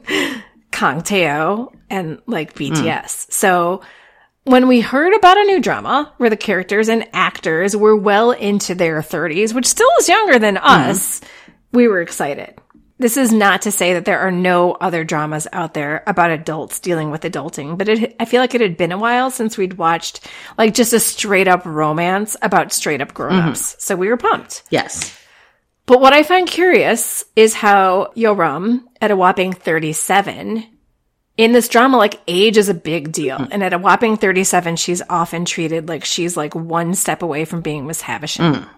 Kang 0.71 1.03
Tae-oh, 1.03 1.73
and 1.89 2.21
like 2.27 2.57
hmm. 2.57 2.65
BTS. 2.65 3.33
So 3.33 3.83
when 4.45 4.69
we 4.69 4.81
heard 4.81 5.15
about 5.15 5.39
a 5.39 5.45
new 5.45 5.61
drama 5.61 6.13
where 6.17 6.31
the 6.31 6.37
characters 6.37 6.89
and 6.89 7.09
actors 7.13 7.77
were 7.77 7.97
well 7.97 8.33
into 8.33 8.75
their 8.75 9.01
30s, 9.01 9.55
which 9.55 9.67
still 9.67 9.91
is 9.99 10.09
younger 10.09 10.39
than 10.39 10.57
hmm. 10.57 10.65
us, 10.65 11.21
we 11.73 11.89
were 11.89 12.01
excited. 12.01 12.55
This 12.99 13.17
is 13.17 13.33
not 13.33 13.63
to 13.63 13.73
say 13.73 13.95
that 13.95 14.05
there 14.05 14.19
are 14.19 14.31
no 14.31 14.73
other 14.73 15.05
dramas 15.05 15.49
out 15.55 15.73
there 15.73 16.03
about 16.07 16.31
adults 16.31 16.81
dealing 16.81 17.11
with 17.11 17.23
adulting, 17.23 17.79
but 17.79 17.89
it, 17.89 18.15
I 18.21 18.27
feel 18.27 18.43
like 18.43 18.55
it 18.55 18.61
had 18.61 18.77
been 18.77 18.93
a 18.93 18.99
while 18.99 19.31
since 19.31 19.57
we'd 19.57 19.79
watched 19.79 20.29
like 20.59 20.75
just 20.75 20.93
a 20.93 21.01
straight 21.01 21.49
up 21.49 21.65
romance 21.65 22.37
about 22.43 22.75
straight 22.75 23.01
up 23.01 23.09
mm-hmm. 23.09 23.17
grown 23.17 23.39
ups. 23.41 23.77
So 23.79 23.97
we 23.97 24.09
were 24.09 24.19
pumped. 24.19 24.65
Yes. 24.69 25.19
But 25.91 26.01
what 26.01 26.13
I 26.13 26.23
find 26.23 26.47
curious 26.47 27.25
is 27.35 27.53
how 27.53 28.13
Yoram, 28.17 28.85
at 29.01 29.11
a 29.11 29.17
whopping 29.17 29.53
37, 29.53 30.65
in 31.37 31.51
this 31.51 31.67
drama, 31.67 31.97
like 31.97 32.21
age 32.29 32.59
is 32.59 32.69
a 32.69 32.75
big 32.75 33.11
deal. 33.11 33.39
Mm-hmm. 33.39 33.53
And 33.53 33.65
at 33.65 33.73
a 33.73 33.79
whopping 33.79 34.17
37, 34.17 34.77
she's 34.77 35.03
often 35.11 35.45
treated 35.45 35.89
like 35.89 36.05
she's 36.05 36.37
like 36.37 36.55
one 36.55 36.95
step 36.95 37.23
away 37.23 37.45
from 37.45 37.61
being 37.61 37.89
Miss 37.89 38.03
Havisham. 38.03 38.55
Mm. 38.55 38.69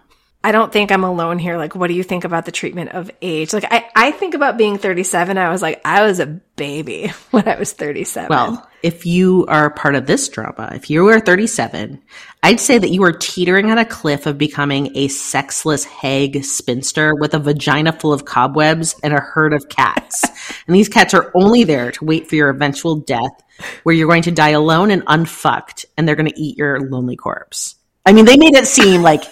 I 0.45 0.51
don't 0.51 0.73
think 0.73 0.91
I'm 0.91 1.05
alone 1.05 1.39
here. 1.39 1.57
Like, 1.57 1.73
what 1.73 1.87
do 1.87 1.93
you 1.93 2.03
think 2.03 2.25
about 2.25 2.43
the 2.43 2.51
treatment 2.51 2.89
of 2.91 3.09
age? 3.21 3.53
Like, 3.53 3.71
I, 3.71 3.89
I 3.95 4.11
think 4.11 4.33
about 4.33 4.57
being 4.57 4.77
37. 4.77 5.37
I 5.37 5.49
was 5.49 5.61
like, 5.61 5.79
I 5.85 6.05
was 6.05 6.19
a 6.19 6.25
baby 6.25 7.07
when 7.31 7.47
I 7.47 7.57
was 7.57 7.71
37. 7.71 8.27
Well, 8.29 8.69
if 8.81 9.05
you 9.05 9.45
are 9.47 9.69
part 9.69 9.95
of 9.95 10.05
this 10.05 10.27
drama, 10.27 10.71
if 10.75 10.89
you 10.89 11.07
are 11.07 11.21
37, 11.21 12.01
I'd 12.43 12.59
say 12.59 12.77
that 12.77 12.89
you 12.89 13.05
are 13.05 13.13
teetering 13.13 13.71
on 13.71 13.77
a 13.77 13.85
cliff 13.85 14.25
of 14.25 14.37
becoming 14.37 14.91
a 14.97 15.07
sexless 15.07 15.85
hag 15.85 16.43
spinster 16.43 17.15
with 17.15 17.33
a 17.33 17.39
vagina 17.39 17.93
full 17.93 18.11
of 18.11 18.25
cobwebs 18.25 18.99
and 19.01 19.13
a 19.13 19.21
herd 19.21 19.53
of 19.53 19.69
cats. 19.69 20.25
and 20.67 20.75
these 20.75 20.89
cats 20.89 21.13
are 21.13 21.31
only 21.35 21.63
there 21.63 21.91
to 21.93 22.03
wait 22.03 22.27
for 22.27 22.35
your 22.35 22.49
eventual 22.49 22.97
death, 22.97 23.41
where 23.83 23.95
you're 23.95 24.09
going 24.09 24.23
to 24.23 24.31
die 24.31 24.49
alone 24.49 24.91
and 24.91 25.03
unfucked, 25.07 25.85
and 25.97 26.05
they're 26.05 26.17
going 26.17 26.29
to 26.29 26.41
eat 26.41 26.57
your 26.57 26.81
lonely 26.81 27.15
corpse. 27.15 27.75
I 28.05 28.11
mean, 28.11 28.25
they 28.25 28.35
made 28.35 28.55
it 28.55 28.67
seem 28.67 29.01
like 29.01 29.23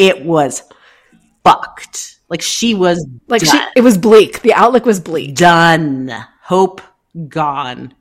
it 0.00 0.24
was 0.24 0.62
fucked. 1.44 2.18
Like 2.30 2.40
she 2.40 2.74
was 2.74 3.06
like, 3.28 3.44
she, 3.44 3.60
it 3.76 3.82
was 3.82 3.98
bleak. 3.98 4.40
The 4.40 4.54
outlook 4.54 4.86
was 4.86 4.98
bleak. 4.98 5.34
done. 5.34 6.10
Hope 6.42 6.80
gone. 7.28 7.92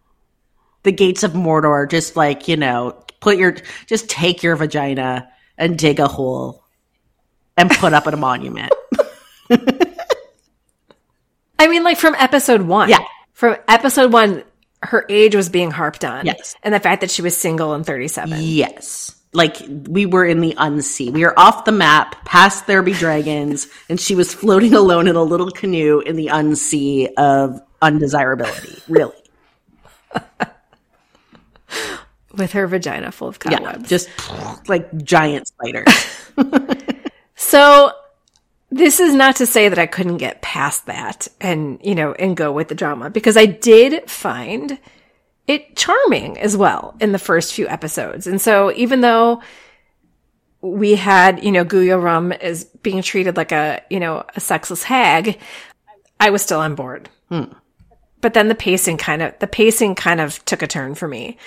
The 0.83 0.93
gates 0.93 1.23
of 1.23 1.33
Mordor, 1.33 1.89
just 1.89 2.15
like, 2.15 2.47
you 2.47 2.55
know, 2.55 3.03
put 3.19 3.37
your, 3.37 3.57
just 3.85 4.09
take 4.09 4.43
your 4.43 4.55
vagina 4.55 5.29
and 5.57 5.77
dig 5.77 5.99
a 5.99 6.07
hole 6.07 6.63
and 7.57 7.69
put 7.69 7.93
up 7.93 8.07
a 8.07 8.15
monument. 8.17 8.71
I 11.59 11.67
mean, 11.67 11.83
like 11.83 11.97
from 11.97 12.15
episode 12.15 12.61
one. 12.61 12.87
Yeah. 12.87 13.03
From 13.33 13.57
episode 13.67 14.13
one, 14.13 14.43
her 14.81 15.05
age 15.09 15.35
was 15.35 15.49
being 15.49 15.71
harped 15.71 16.05
on. 16.05 16.25
Yes. 16.25 16.55
And 16.63 16.73
the 16.73 16.79
fact 16.79 17.01
that 17.01 17.11
she 17.11 17.21
was 17.21 17.35
single 17.35 17.73
and 17.73 17.85
37. 17.85 18.37
Yes. 18.39 19.18
Like 19.31 19.57
we 19.87 20.05
were 20.05 20.25
in 20.25 20.41
the 20.41 20.55
unsea. 20.57 21.11
We 21.11 21.23
were 21.23 21.37
off 21.37 21.65
the 21.65 21.71
map, 21.71 22.25
past 22.25 22.65
there 22.67 22.81
be 22.81 22.93
dragons, 22.93 23.67
and 23.87 23.99
she 23.99 24.15
was 24.15 24.33
floating 24.33 24.73
alone 24.73 25.07
in 25.07 25.15
a 25.15 25.23
little 25.23 25.51
canoe 25.51 25.99
in 25.99 26.15
the 26.15 26.27
unsea 26.29 27.09
of 27.17 27.61
undesirability. 27.81 28.81
Really. 28.87 29.15
With 32.35 32.51
her 32.53 32.67
vagina 32.67 33.11
full 33.11 33.27
of 33.27 33.37
Yeah. 33.45 33.57
cobwebs. 33.57 33.89
Just 33.89 34.09
like 34.67 35.03
giant 35.03 35.47
spiders. 35.47 35.87
So 37.41 37.93
this 38.69 38.99
is 38.99 39.15
not 39.15 39.37
to 39.37 39.45
say 39.45 39.69
that 39.69 39.79
I 39.79 39.85
couldn't 39.85 40.17
get 40.17 40.41
past 40.41 40.87
that 40.87 41.29
and, 41.39 41.79
you 41.81 41.95
know, 41.95 42.11
and 42.11 42.35
go 42.35 42.51
with 42.51 42.67
the 42.67 42.75
drama 42.75 43.09
because 43.09 43.37
I 43.37 43.45
did 43.45 44.09
find 44.09 44.77
it 45.49 45.75
charming 45.75 46.37
as 46.37 46.55
well 46.55 46.95
in 47.01 47.11
the 47.11 47.19
first 47.19 47.53
few 47.53 47.67
episodes. 47.67 48.27
And 48.27 48.39
so 48.39 48.71
even 48.75 49.01
though 49.01 49.41
we 50.61 50.93
had, 50.93 51.43
you 51.43 51.51
know, 51.51 51.63
Gu 51.63 51.79
Yeo-reum 51.79 52.31
as 52.33 52.65
being 52.83 53.01
treated 53.01 53.35
like 53.35 53.51
a, 53.51 53.81
you 53.89 53.99
know, 53.99 54.23
a 54.35 54.39
sexless 54.39 54.83
hag, 54.83 55.39
I 56.19 56.29
was 56.29 56.43
still 56.43 56.59
on 56.59 56.75
board. 56.75 57.09
Hmm. 57.29 57.45
But 58.21 58.35
then 58.35 58.47
the 58.47 58.55
pacing 58.55 58.97
kind 58.97 59.23
of, 59.23 59.39
the 59.39 59.47
pacing 59.47 59.95
kind 59.95 60.21
of 60.21 60.43
took 60.45 60.61
a 60.61 60.67
turn 60.67 60.93
for 60.93 61.07
me. 61.07 61.37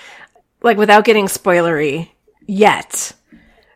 Like 0.61 0.77
without 0.77 1.05
getting 1.05 1.27
spoilery 1.27 2.09
yet, 2.45 3.13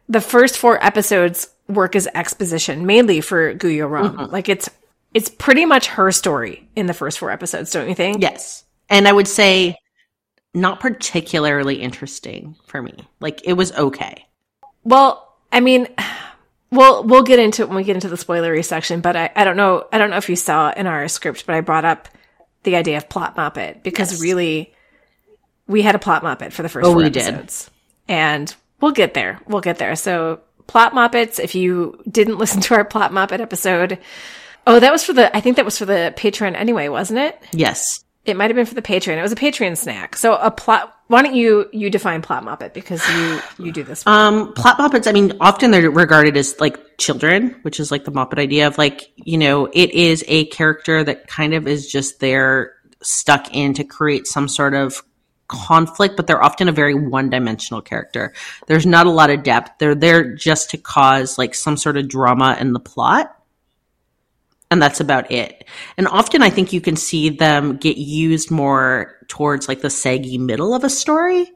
the 0.10 0.22
first 0.22 0.58
four 0.58 0.84
episodes 0.84 1.48
work 1.70 1.96
as 1.96 2.08
exposition 2.14 2.86
mainly 2.86 3.22
for 3.22 3.54
Gu 3.54 3.70
Yeo-reum. 3.70 4.16
Mm-hmm. 4.16 4.32
Like 4.34 4.50
it's, 4.50 4.70
it's 5.14 5.30
pretty 5.30 5.66
much 5.66 5.88
her 5.88 6.12
story 6.12 6.68
in 6.76 6.88
the 6.88 6.94
first 6.94 7.18
four 7.18 7.32
episodes, 7.32 7.72
don't 7.72 7.88
you 7.88 7.96
think? 7.96 8.22
Yes. 8.22 8.66
And 8.90 9.08
I 9.08 9.14
would 9.14 9.28
say 9.28 9.78
not 10.58 10.80
particularly 10.80 11.76
interesting 11.82 12.56
for 12.66 12.82
me. 12.82 12.94
Like 13.20 13.42
it 13.46 13.54
was 13.54 13.72
okay. 13.74 14.26
Well, 14.84 15.36
I 15.52 15.60
mean, 15.60 15.88
we'll 16.72 17.04
we'll 17.04 17.24
get 17.24 17.40
into 17.40 17.62
it 17.62 17.68
when 17.70 17.78
we 17.78 17.84
get 17.84 17.96
into 17.96 18.10
the 18.10 18.16
spoilery 18.16 18.64
section. 18.66 19.02
But 19.02 19.16
I, 19.16 19.30
I 19.36 19.44
don't 19.44 19.58
know 19.58 19.86
I 19.92 19.98
don't 19.98 20.10
know 20.10 20.18
if 20.18 20.30
you 20.30 20.36
saw 20.36 20.72
in 20.72 20.88
our 20.88 21.08
script, 21.08 21.46
but 21.46 21.56
I 21.56 21.62
brought 21.62 21.86
up 21.86 22.08
the 22.64 22.76
idea 22.76 22.98
of 22.98 23.08
plot 23.10 23.36
moppet 23.36 23.84
because 23.84 24.12
Yes. 24.14 24.22
really 24.22 24.74
we 25.68 25.82
had 25.82 25.96
a 25.96 26.00
plot 26.00 26.24
moppet 26.24 26.52
for 26.54 26.64
the 26.64 26.70
first 26.70 26.86
Oh, 26.86 26.92
four 26.94 27.04
we 27.04 27.10
did. 27.10 27.52
and 28.08 28.54
we'll 28.82 28.92
get 28.94 29.14
there. 29.14 29.40
We'll 29.48 29.62
get 29.62 29.78
there. 29.78 29.96
So 29.96 30.40
plot 30.66 30.94
moppets. 30.94 31.40
If 31.40 31.56
you 31.56 32.02
didn't 32.10 32.38
listen 32.40 32.62
to 32.62 32.76
our 32.76 32.86
plot 32.86 33.12
moppet 33.12 33.40
episode, 33.42 34.00
oh, 34.66 34.80
that 34.80 34.92
was 34.92 35.04
for 35.04 35.14
the 35.14 35.36
I 35.36 35.40
think 35.42 35.56
that 35.58 35.66
was 35.66 35.78
for 35.78 35.86
the 35.86 36.14
Patreon 36.18 36.56
anyway, 36.56 36.88
wasn't 36.88 37.20
it? 37.20 37.42
Yes. 37.54 38.04
It 38.28 38.36
might 38.36 38.50
have 38.50 38.56
been 38.56 38.66
for 38.66 38.76
the 38.76 38.82
Patreon. 38.82 39.18
It 39.18 39.22
was 39.22 39.32
a 39.32 39.38
Patreon 39.38 39.78
snack. 39.78 40.16
So 40.16 40.36
a 40.36 40.52
plot. 40.52 40.94
Why 41.08 41.22
don't 41.22 41.36
you 41.36 41.70
you 41.72 41.90
define 41.90 42.22
plot 42.22 42.44
muppet 42.44 42.74
because 42.74 43.02
you 43.10 43.40
you 43.66 43.72
do 43.72 43.84
this. 43.84 44.06
Um, 44.06 44.54
plot 44.54 44.78
muppets. 44.78 45.08
I 45.08 45.14
mean, 45.14 45.38
often 45.40 45.72
they're 45.72 45.90
regarded 45.90 46.36
as 46.36 46.60
like 46.60 46.98
children, 46.98 47.56
which 47.62 47.80
is 47.80 47.92
like 47.92 48.04
the 48.04 48.12
muppet 48.12 48.40
idea 48.40 48.68
of 48.68 48.78
like, 48.78 49.10
you 49.16 49.38
know, 49.38 49.68
it 49.68 49.92
is 49.92 50.26
a 50.28 50.46
character 50.48 51.04
that 51.04 51.28
kind 51.28 51.54
of 51.54 51.68
is 51.68 51.90
just 51.90 52.20
there 52.20 52.74
stuck 53.02 53.54
in 53.56 53.74
to 53.76 53.84
create 53.84 54.28
some 54.28 54.50
sort 54.50 54.74
of 54.74 55.02
conflict, 55.48 56.18
but 56.18 56.28
they're 56.28 56.44
often 56.44 56.68
a 56.68 56.74
very 56.74 56.94
one 56.94 57.30
dimensional 57.30 57.82
character. 57.82 58.34
There's 58.68 58.86
not 58.86 59.08
a 59.08 59.12
lot 59.12 59.30
of 59.30 59.44
depth. 59.44 59.80
They're 59.80 59.96
there 59.96 60.36
just 60.36 60.72
to 60.72 60.78
cause 60.78 61.38
like 61.38 61.56
some 61.56 61.78
sort 61.78 61.98
of 61.98 62.08
drama 62.08 62.58
in 62.60 62.74
the 62.74 62.80
plot. 62.80 63.34
And 64.70 64.82
that's 64.82 65.00
about 65.00 65.32
it. 65.32 65.66
And 65.98 66.08
often 66.08 66.42
I 66.42 66.50
think 66.50 66.74
you 66.74 66.82
can 66.82 66.96
see 66.96 67.30
them 67.30 67.78
get 67.78 67.98
used 67.98 68.52
more 68.52 69.16
towards 69.28 69.68
like 69.68 69.82
the 69.82 69.90
saggy 69.90 70.38
middle 70.38 70.74
of 70.74 70.84
a 70.84 70.90
story 70.90 71.50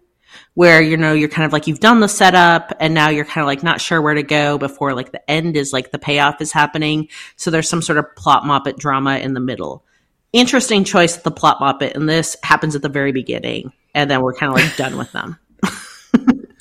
where 0.53 0.81
you 0.81 0.95
know 0.95 1.13
you're 1.13 1.27
kind 1.27 1.45
of 1.45 1.51
like 1.51 1.67
you've 1.67 1.81
done 1.81 1.99
the 1.99 2.07
setup 2.07 2.73
and 2.79 2.93
now 2.93 3.09
you're 3.09 3.25
kind 3.25 3.43
of 3.43 3.47
like 3.47 3.63
not 3.63 3.81
sure 3.81 4.01
where 4.01 4.13
to 4.13 4.23
go 4.23 4.57
before 4.57 4.93
like 4.93 5.11
the 5.11 5.29
end 5.29 5.57
is 5.57 5.73
like 5.73 5.91
the 5.91 5.99
payoff 5.99 6.39
is 6.39 6.53
happening 6.53 7.09
so 7.35 7.51
there's 7.51 7.67
some 7.67 7.81
sort 7.81 7.97
of 7.97 8.05
plot 8.15 8.43
moppet 8.43 8.77
drama 8.77 9.17
in 9.17 9.33
the 9.33 9.41
middle 9.41 9.83
interesting 10.31 10.85
choice 10.85 11.17
the 11.17 11.31
plot 11.31 11.59
moppet 11.59 11.95
and 11.95 12.07
this 12.07 12.37
happens 12.43 12.77
at 12.77 12.81
the 12.81 12.87
very 12.87 13.11
beginning 13.11 13.73
and 13.93 14.09
then 14.09 14.21
we're 14.21 14.33
kind 14.33 14.53
of 14.53 14.57
like 14.57 14.75
done 14.77 14.97
with 14.97 15.11
them 15.11 15.37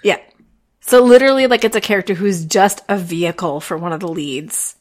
Yeah. 0.03 0.19
So 0.81 1.03
literally, 1.03 1.47
like 1.47 1.65
it's 1.65 1.77
a 1.77 1.81
character 1.81 2.15
who's 2.15 2.45
just 2.45 2.83
a 2.89 2.97
vehicle 2.97 3.61
for 3.61 3.77
one 3.77 3.93
of 3.93 4.01
the 4.01 4.09
leads 4.09 4.77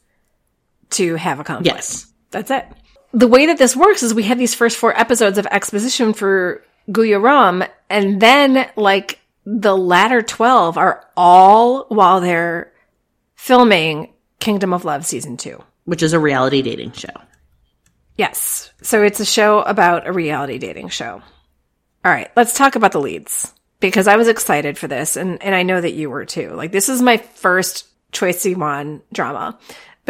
to 0.90 1.14
have 1.16 1.40
a 1.40 1.44
conflict. 1.44 1.76
yes 1.76 2.06
That's 2.30 2.50
it. 2.50 2.66
The 3.12 3.26
way 3.28 3.46
that 3.46 3.58
this 3.58 3.74
works 3.74 4.02
is 4.02 4.14
we 4.14 4.22
have 4.24 4.38
these 4.38 4.54
first 4.54 4.76
four 4.76 4.98
episodes 4.98 5.36
of 5.38 5.46
exposition 5.46 6.12
for 6.12 6.62
Gu 6.92 7.02
Yeo-reum, 7.02 7.68
and 7.88 8.20
then 8.20 8.70
like 8.76 9.18
the 9.44 9.76
latter 9.76 10.22
12 10.22 10.78
are 10.78 11.04
all 11.16 11.86
while 11.88 12.20
they're 12.20 12.72
filming 13.34 14.12
Kingdom 14.38 14.72
of 14.72 14.84
Love 14.84 15.04
season 15.04 15.36
two. 15.36 15.62
which 15.84 16.02
is 16.02 16.12
a 16.12 16.18
reality 16.20 16.62
dating 16.62 16.92
show 16.92 17.08
Yes. 18.16 18.70
So 18.82 19.02
it's 19.02 19.18
a 19.20 19.24
show 19.24 19.60
about 19.62 20.06
a 20.06 20.12
reality 20.12 20.58
dating 20.58 20.90
show. 20.90 21.22
All 22.04 22.12
right, 22.12 22.30
let's 22.36 22.52
talk 22.52 22.76
about 22.76 22.92
the 22.92 23.00
leads. 23.00 23.52
because 23.80 24.06
I 24.06 24.16
was 24.16 24.28
excited 24.28 24.76
for 24.76 24.88
this 24.88 25.16
and, 25.16 25.42
and 25.42 25.54
I 25.54 25.62
know 25.62 25.80
that 25.80 25.94
you 25.94 26.10
were 26.10 26.26
too. 26.26 26.50
Like 26.50 26.70
this 26.70 26.88
is 26.90 27.00
my 27.00 27.16
first 27.16 27.86
Choi 28.12 28.32
Siwon 28.32 29.00
drama. 29.12 29.58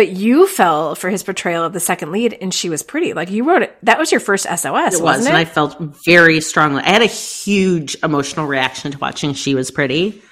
But 0.01 0.09
you 0.09 0.47
fell 0.47 0.95
for 0.95 1.11
his 1.11 1.23
portrayal 1.23 1.63
of 1.63 1.75
the 1.75 1.79
second 1.79 2.11
lead 2.11 2.33
and 2.33 2.55
she 2.55 2.71
was 2.71 2.83
pretty. 2.83 3.13
Like 3.13 3.31
you 3.31 3.45
wrote 3.45 3.61
it 3.61 3.77
that 3.83 3.99
was 3.99 4.11
your 4.11 4.23
first 4.23 4.45
SOS, 4.45 4.63
It 4.65 4.73
was, 4.73 5.01
wasn't 5.03 5.29
and? 5.29 5.37
I 5.37 5.45
felt 5.45 5.79
very 6.07 6.41
strongly. 6.41 6.83
I 6.83 6.89
had 6.89 7.03
a 7.03 7.05
huge 7.05 7.99
emotional 8.03 8.47
reaction 8.47 8.93
to 8.93 8.99
watching 8.99 9.35
She 9.35 9.55
Was 9.55 9.71
Pretty. 9.71 10.23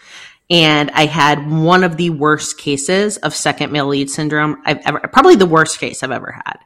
And 0.48 0.90
I 0.92 1.04
had 1.04 1.50
one 1.50 1.84
of 1.84 1.98
the 1.98 2.08
worst 2.08 2.56
cases 2.56 3.18
of 3.18 3.34
second 3.34 3.70
male 3.70 3.88
lead 3.88 4.08
syndrome 4.08 4.62
I've 4.64 4.78
ever, 4.86 5.00
probably 5.00 5.36
the 5.36 5.44
worst 5.44 5.78
case 5.78 6.02
I've 6.02 6.12
ever 6.12 6.32
had. 6.32 6.60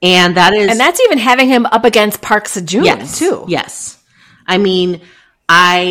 And 0.00 0.38
that 0.38 0.54
is, 0.54 0.70
and 0.70 0.80
that's 0.80 1.00
even 1.00 1.18
having 1.18 1.46
him 1.46 1.66
up 1.66 1.84
against 1.84 2.22
Park 2.22 2.46
Seo-joon 2.46 2.84
yes, 2.84 3.18
too. 3.18 3.44
Yes. 3.48 4.02
I 4.46 4.56
mean, 4.56 5.02
I 5.46 5.82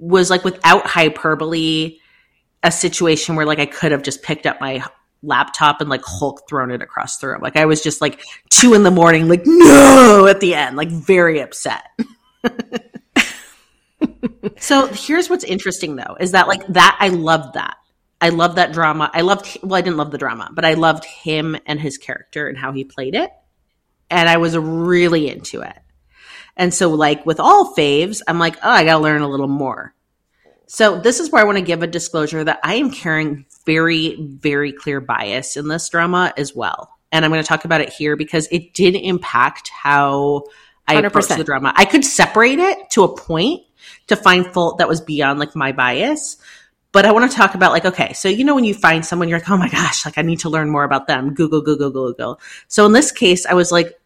was 0.00 0.30
like 0.30 0.42
without 0.42 0.84
hyperbole, 0.84 2.00
a 2.62 2.72
situation 2.72 3.36
where 3.36 3.46
like 3.46 3.58
I 3.58 3.66
could 3.66 3.92
have 3.92 4.02
just 4.02 4.22
picked 4.22 4.46
up 4.46 4.60
my 4.60 4.84
laptop 5.22 5.80
and 5.80 5.90
like 5.90 6.02
Hulk 6.04 6.48
thrown 6.48 6.70
it 6.70 6.82
across 6.82 7.18
the 7.18 7.28
room. 7.28 7.40
Like 7.40 7.56
I 7.56 7.66
was 7.66 7.82
just 7.82 8.00
like 8.00 8.22
two 8.50 8.74
in 8.74 8.82
the 8.82 8.90
morning, 8.90 9.28
like 9.28 9.42
no 9.44 10.26
at 10.28 10.40
the 10.40 10.54
end, 10.54 10.76
like 10.76 10.90
very 10.90 11.40
upset. 11.40 11.84
so 14.58 14.86
here's 14.88 15.28
what's 15.28 15.44
interesting 15.44 15.96
though, 15.96 16.16
is 16.20 16.32
that 16.32 16.48
like 16.48 16.66
that 16.68 16.96
I 17.00 17.08
loved 17.08 17.54
that. 17.54 17.76
I 18.20 18.30
loved 18.30 18.56
that 18.56 18.72
drama. 18.72 19.10
I 19.12 19.20
loved 19.20 19.58
well, 19.62 19.76
I 19.76 19.80
didn't 19.80 19.96
love 19.96 20.10
the 20.10 20.18
drama, 20.18 20.50
but 20.52 20.64
I 20.64 20.74
loved 20.74 21.04
him 21.04 21.56
and 21.66 21.80
his 21.80 21.98
character 21.98 22.48
and 22.48 22.58
how 22.58 22.72
he 22.72 22.84
played 22.84 23.14
it. 23.14 23.30
And 24.10 24.28
I 24.28 24.38
was 24.38 24.56
really 24.56 25.28
into 25.28 25.60
it. 25.60 25.76
And 26.56 26.74
so 26.74 26.90
like 26.90 27.24
with 27.24 27.38
all 27.38 27.74
faves, 27.74 28.22
I'm 28.26 28.38
like, 28.38 28.56
oh, 28.56 28.70
I 28.70 28.84
gotta 28.84 29.02
learn 29.02 29.22
a 29.22 29.28
little 29.28 29.48
more. 29.48 29.94
So 30.68 31.00
this 31.00 31.18
is 31.18 31.30
where 31.30 31.40
I 31.40 31.44
want 31.44 31.56
to 31.56 31.64
give 31.64 31.82
a 31.82 31.86
disclosure 31.86 32.44
that 32.44 32.60
I 32.62 32.74
am 32.74 32.90
carrying 32.90 33.46
very, 33.64 34.16
very 34.20 34.70
clear 34.72 35.00
bias 35.00 35.56
in 35.56 35.66
this 35.66 35.88
drama 35.88 36.32
as 36.36 36.54
well. 36.54 36.90
And 37.10 37.24
I'm 37.24 37.30
going 37.30 37.42
to 37.42 37.48
talk 37.48 37.64
about 37.64 37.80
it 37.80 37.88
here 37.88 38.16
because 38.16 38.46
it 38.52 38.74
did 38.74 38.94
impact 38.94 39.70
how 39.70 40.44
I 40.86 40.94
approached 40.94 41.30
100%. 41.30 41.38
the 41.38 41.44
drama. 41.44 41.72
I 41.74 41.86
could 41.86 42.04
separate 42.04 42.58
it 42.58 42.90
to 42.90 43.04
a 43.04 43.16
point 43.16 43.62
to 44.08 44.16
find 44.16 44.46
fault 44.46 44.78
that 44.78 44.88
was 44.88 45.00
beyond 45.00 45.38
like 45.38 45.56
my 45.56 45.72
bias. 45.72 46.36
But 46.92 47.06
I 47.06 47.12
want 47.12 47.30
to 47.30 47.36
talk 47.36 47.54
about 47.54 47.72
like, 47.72 47.86
okay, 47.86 48.12
so 48.12 48.28
you 48.28 48.44
know 48.44 48.54
when 48.54 48.64
you 48.64 48.74
find 48.74 49.04
someone, 49.04 49.28
you're 49.28 49.38
like, 49.38 49.50
oh 49.50 49.56
my 49.56 49.68
gosh, 49.68 50.04
like 50.04 50.18
I 50.18 50.22
need 50.22 50.40
to 50.40 50.50
learn 50.50 50.70
more 50.70 50.84
about 50.84 51.06
them. 51.06 51.34
Google, 51.34 51.62
Google, 51.62 51.90
Google, 51.90 52.12
Google. 52.12 52.40
So 52.68 52.84
in 52.84 52.92
this 52.92 53.10
case, 53.10 53.46
I 53.46 53.54
was 53.54 53.72
like, 53.72 53.97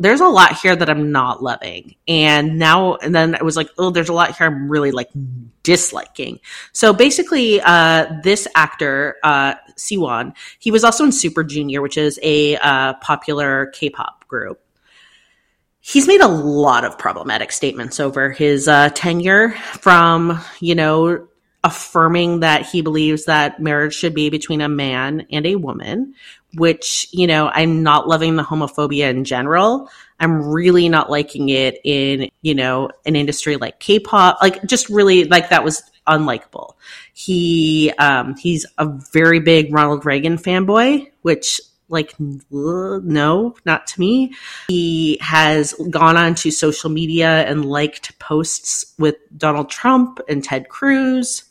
there's 0.00 0.22
a 0.22 0.28
lot 0.28 0.58
here 0.58 0.74
that 0.74 0.88
I'm 0.88 1.12
not 1.12 1.42
loving. 1.42 1.96
And 2.08 2.58
now, 2.58 2.94
and 2.96 3.14
then 3.14 3.34
I 3.34 3.42
was 3.42 3.56
like, 3.56 3.68
oh, 3.76 3.90
there's 3.90 4.08
a 4.08 4.14
lot 4.14 4.36
here 4.36 4.46
I'm 4.46 4.70
really 4.70 4.90
like 4.90 5.10
disliking. 5.62 6.40
So 6.72 6.94
basically, 6.94 7.60
uh, 7.60 8.06
this 8.22 8.48
actor, 8.54 9.16
uh, 9.22 9.54
Siwon, 9.76 10.34
he 10.58 10.70
was 10.70 10.82
also 10.82 11.04
in 11.04 11.12
Super 11.12 11.44
Junior, 11.44 11.82
which 11.82 11.98
is 11.98 12.18
a 12.22 12.56
uh, 12.56 12.94
popular 12.94 13.66
K-pop 13.66 14.26
group. 14.28 14.60
He's 15.80 16.06
made 16.06 16.22
a 16.22 16.28
lot 16.28 16.86
of 16.86 16.96
problematic 16.96 17.52
statements 17.52 18.00
over 18.00 18.30
his 18.30 18.66
uh, 18.66 18.88
tenure 18.94 19.50
from, 19.74 20.40
you 20.60 20.74
know, 20.74 21.28
affirming 21.62 22.40
that 22.40 22.66
he 22.66 22.80
believes 22.80 23.24
that 23.24 23.60
marriage 23.60 23.94
should 23.94 24.14
be 24.14 24.30
between 24.30 24.62
a 24.62 24.68
man 24.68 25.26
and 25.30 25.46
a 25.46 25.56
woman, 25.56 26.14
which, 26.56 27.08
you 27.12 27.26
know, 27.26 27.48
I'm 27.52 27.82
not 27.82 28.08
loving 28.08 28.36
the 28.36 28.42
homophobia 28.42 29.10
in 29.10 29.24
general. 29.24 29.90
I'm 30.20 30.42
really 30.48 30.88
not 30.88 31.10
liking 31.10 31.48
it 31.48 31.80
in, 31.84 32.30
you 32.42 32.54
know, 32.54 32.90
an 33.04 33.16
industry 33.16 33.56
like 33.56 33.80
K-pop. 33.80 34.38
Like 34.40 34.64
just 34.64 34.88
really 34.88 35.24
like 35.24 35.50
that 35.50 35.64
was 35.64 35.82
unlikable. 36.06 36.74
He 37.12 37.92
um 37.98 38.36
he's 38.36 38.66
a 38.78 38.86
very 39.12 39.40
big 39.40 39.72
Ronald 39.72 40.04
Reagan 40.04 40.36
fanboy, 40.36 41.10
which 41.22 41.60
like 41.88 42.14
no, 42.18 43.54
not 43.64 43.86
to 43.86 44.00
me. 44.00 44.34
He 44.68 45.18
has 45.20 45.74
gone 45.90 46.16
on 46.16 46.34
to 46.36 46.50
social 46.50 46.90
media 46.90 47.44
and 47.46 47.64
liked 47.64 48.18
posts 48.18 48.94
with 48.98 49.16
Donald 49.36 49.70
Trump 49.70 50.20
and 50.28 50.42
Ted 50.42 50.68
Cruz. 50.68 51.44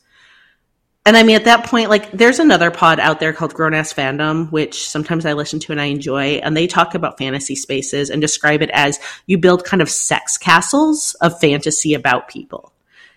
And 1.05 1.17
I 1.17 1.23
mean, 1.23 1.35
at 1.35 1.45
that 1.45 1.65
point, 1.65 1.89
like, 1.89 2.11
there's 2.11 2.39
another 2.39 2.71
pod 2.71 2.99
out 2.99 3.19
there 3.19 3.33
called 3.33 3.53
Grown 3.53 3.73
Ass 3.73 3.93
Fandom, 3.93 4.49
which 4.51 4.87
sometimes 4.87 5.25
I 5.25 5.33
listen 5.33 5.59
to 5.59 5.73
and 5.73 5.81
I 5.81 5.85
enjoy. 5.85 6.35
And 6.35 6.55
they 6.55 6.65
talk 6.65 6.95
about 6.95 7.17
fantasy 7.17 7.55
spaces 7.55 8.09
and 8.09 8.21
describe 8.21 8.61
it 8.61 8.69
as 8.71 8.99
you 9.25 9.37
build 9.37 9.65
kind 9.65 9.81
of 9.81 9.89
sex 9.89 10.37
castles 10.37 11.13
of 11.15 11.37
fantasy 11.41 11.93
about 11.93 12.29
people. 12.29 12.71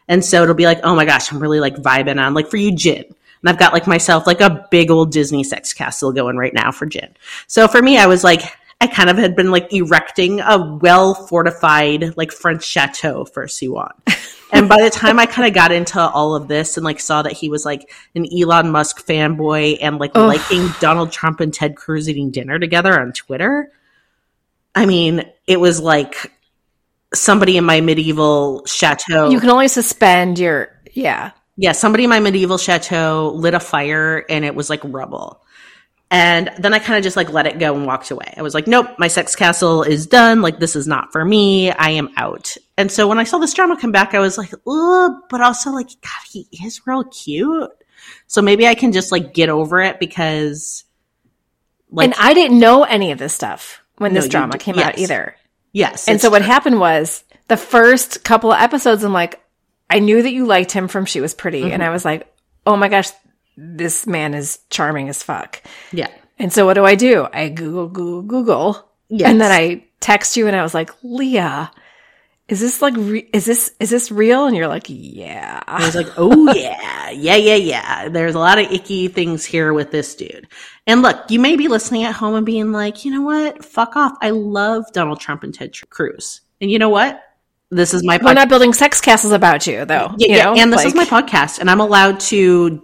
And 0.09 0.25
so 0.25 0.43
it'll 0.43 0.55
be 0.57 0.67
like, 0.67 0.81
oh 0.83 0.97
my 0.97 1.05
gosh, 1.05 1.31
I'm 1.31 1.39
really 1.39 1.61
like 1.61 1.77
vibing 1.77 2.21
on, 2.21 2.35
like 2.35 2.49
for 2.49 2.57
you, 2.57 2.75
Jin. 2.75 3.05
And 3.05 3.49
I've 3.49 3.59
got 3.59 3.73
like 3.73 3.87
myself 3.87 4.27
like 4.27 4.41
a 4.41 4.67
big 4.71 4.91
old 4.91 5.13
Disney 5.13 5.45
sex 5.45 5.73
castle 5.73 6.13
going 6.13 6.37
right 6.37 6.55
now 6.55 6.73
for 6.73 6.87
Jin. 6.87 7.15
So 7.47 7.69
for 7.69 7.81
me, 7.81 7.99
I 7.99 8.07
was 8.07 8.25
like, 8.25 8.43
I 8.81 8.87
kind 8.87 9.09
of 9.09 9.17
had 9.17 9.35
been 9.35 9.51
like 9.51 9.73
erecting 9.73 10.41
a 10.41 10.79
well 10.81 11.15
fortified 11.15 12.17
like 12.17 12.31
French 12.31 12.65
chateau 12.65 13.25
for 13.25 13.47
Siwon. 13.47 13.93
And 14.53 14.69
by 14.69 14.81
the 14.81 14.91
time 14.91 15.19
I 15.19 15.27
kind 15.27 15.49
of 15.49 15.55
got 15.55 15.73
into 15.73 16.01
all 16.01 16.35
of 16.35 16.47
this 16.49 16.77
and 16.77 16.85
like 16.85 17.01
saw 17.01 17.23
that 17.23 17.33
he 17.33 17.49
was 17.49 17.65
like 17.65 17.93
an 18.15 18.27
Elon 18.33 18.71
Musk 18.71 19.05
fanboy 19.05 19.79
and 19.81 19.99
like 19.99 20.13
Ugh. 20.15 20.29
liking 20.29 20.69
Donald 20.81 21.11
Trump 21.11 21.41
and 21.41 21.53
Ted 21.53 21.77
Cruz 21.77 22.09
eating 22.09 22.31
dinner 22.31 22.59
together 22.59 22.99
on 22.99 23.13
Twitter, 23.13 23.73
I 24.75 24.87
mean, 24.87 25.25
it 25.47 25.59
was 25.59 25.81
like 25.81 26.33
somebody 27.13 27.57
in 27.57 27.65
my 27.65 27.81
medieval 27.81 28.65
chateau. 28.67 29.31
You 29.31 29.41
can 29.41 29.51
only 29.51 29.69
suspend 29.69 30.39
your 30.39 30.71
yeah. 30.93 31.33
yeah, 31.57 31.73
somebody 31.73 32.05
in 32.05 32.11
my 32.11 32.21
medieval 32.21 32.59
chateau 32.59 33.33
lit 33.35 33.55
a 33.55 33.61
fire 33.61 34.25
and 34.29 34.45
it 34.45 34.55
was 34.55 34.71
like 34.71 34.81
rubble. 34.85 35.43
And 36.11 36.53
then 36.59 36.73
I 36.73 36.79
kind 36.79 36.97
of 36.97 37.03
just 37.03 37.17
like 37.17 37.33
let 37.33 37.47
it 37.47 37.59
go 37.59 37.75
and 37.75 37.85
walked 37.85 38.13
away. 38.13 38.33
I 38.37 38.43
was 38.43 38.55
like, 38.55 38.69
nope, 38.69 38.87
my 38.99 39.09
sex 39.09 39.35
castle 39.35 39.83
is 39.83 40.07
done. 40.07 40.41
Like, 40.41 40.61
this 40.61 40.77
is 40.77 40.87
not 40.87 41.11
for 41.11 41.25
me. 41.25 41.73
I 41.73 41.91
am 41.91 42.11
out. 42.17 42.57
And 42.79 42.93
so 42.93 43.09
when 43.09 43.19
I 43.19 43.25
saw 43.25 43.39
this 43.39 43.53
drama 43.55 43.77
come 43.81 43.91
back, 43.91 44.15
I 44.15 44.21
was 44.21 44.39
like, 44.39 44.53
oh, 44.67 45.21
but 45.29 45.41
also 45.41 45.71
like, 45.71 45.89
God, 45.89 46.23
he 46.31 46.47
is 46.65 46.87
real 46.87 47.03
cute. 47.05 47.71
So 48.29 48.41
maybe 48.41 48.69
I 48.69 48.77
can 48.77 48.93
just 48.93 49.11
like 49.11 49.35
get 49.35 49.49
over 49.49 49.81
it 49.81 49.99
because, 49.99 50.85
like, 51.91 52.05
and 52.05 52.15
I 52.19 52.35
didn't 52.35 52.61
know 52.61 52.85
any 52.85 53.11
of 53.11 53.19
this 53.19 53.35
stuff 53.35 53.83
when 53.99 54.13
No, 54.15 54.21
this 54.21 54.29
drama 54.29 54.53
d- 54.53 54.59
came 54.59 54.79
out 54.79 54.99
either. 54.99 55.35
yes. 55.73 56.07
And 56.07 56.21
so 56.21 56.31
what 56.31 56.39
true. 56.39 56.47
happened 56.47 56.79
was 56.79 57.25
the 57.49 57.57
first 57.57 58.23
couple 58.23 58.53
of 58.53 58.61
episodes, 58.61 59.03
I'm 59.03 59.13
like, 59.13 59.43
I 59.91 59.99
knew 59.99 60.23
that 60.23 60.33
you 60.33 60.47
liked 60.47 60.71
him 60.71 60.87
from 60.87 61.05
She 61.05 61.21
Was 61.21 61.35
Pretty. 61.35 61.63
Mm-hmm. 61.63 61.73
And 61.73 61.83
I 61.83 61.91
was 61.91 62.05
like, 62.05 62.33
oh 62.65 62.77
my 62.77 62.89
gosh, 62.89 63.11
this 63.57 64.07
man 64.07 64.35
is 64.35 64.59
charming 64.71 65.09
as 65.09 65.23
fuck. 65.23 65.63
Yeah. 65.93 66.09
And 66.39 66.53
so 66.53 66.67
what 66.67 66.75
do 66.75 66.85
I 66.85 66.95
do? 66.95 67.27
I 67.33 67.49
Google, 67.49 67.89
Google, 67.89 68.23
Google. 68.23 68.89
Yes. 69.09 69.31
And 69.31 69.41
then 69.41 69.53
I 69.53 69.85
text 70.01 70.37
you 70.37 70.47
and 70.47 70.57
I 70.57 70.63
was 70.63 70.75
like, 70.75 70.91
Leah, 71.03 71.71
is 72.49 72.61
this 72.61 72.83
like, 72.83 72.95
re- 72.97 73.29
is 73.33 73.45
this, 73.45 73.75
is 73.81 73.91
this 73.91 74.11
real? 74.11 74.47
And 74.47 74.57
you're 74.57 74.69
like, 74.69 74.87
yeah. 74.89 75.63
I 75.67 75.87
was 75.87 75.95
like, 75.95 76.09
oh 76.17 76.53
yeah, 76.55 77.11
yeah, 77.11 77.37
yeah, 77.37 77.55
yeah. 77.55 78.09
There's 78.09 78.35
a 78.35 78.41
lot 78.41 78.59
of 78.59 78.71
icky 78.71 79.09
things 79.09 79.45
here 79.45 79.73
with 79.73 79.91
this 79.91 80.15
dude. 80.15 80.47
And 80.87 81.03
look, 81.03 81.31
you 81.31 81.41
may 81.41 81.57
be 81.57 81.69
listening 81.69 82.05
at 82.05 82.15
home 82.15 82.35
and 82.35 82.47
being 82.47 82.73
like, 82.73 83.05
you 83.05 83.11
know 83.11 83.23
what? 83.23 83.65
Fuck 83.65 83.97
off. 83.97 84.17
I 84.21 84.31
love 84.31 84.85
Donald 84.93 85.21
Trump 85.21 85.43
and 85.43 85.55
Ted 85.55 85.75
Cruz. 85.89 86.43
And 86.61 86.71
you 86.71 86.79
know 86.79 86.89
what? 86.89 87.23
This 87.71 87.95
is 87.95 88.05
my 88.05 88.17
We're 88.17 88.31
podcast. 88.31 88.35
not 88.35 88.49
building 88.49 88.73
sex 88.73 89.01
castles 89.01 89.33
about 89.33 89.67
you 89.67 89.85
though. 89.85 90.15
Yeah, 90.19 90.29
you 90.29 90.37
yeah, 90.37 90.45
know? 90.45 90.55
and 90.55 90.73
this 90.73 90.85
is 90.85 90.95
my 90.95 91.05
podcast, 91.05 91.59
and 91.59 91.71
I'm 91.71 91.81
allowed 91.81 92.21
to 92.21 92.83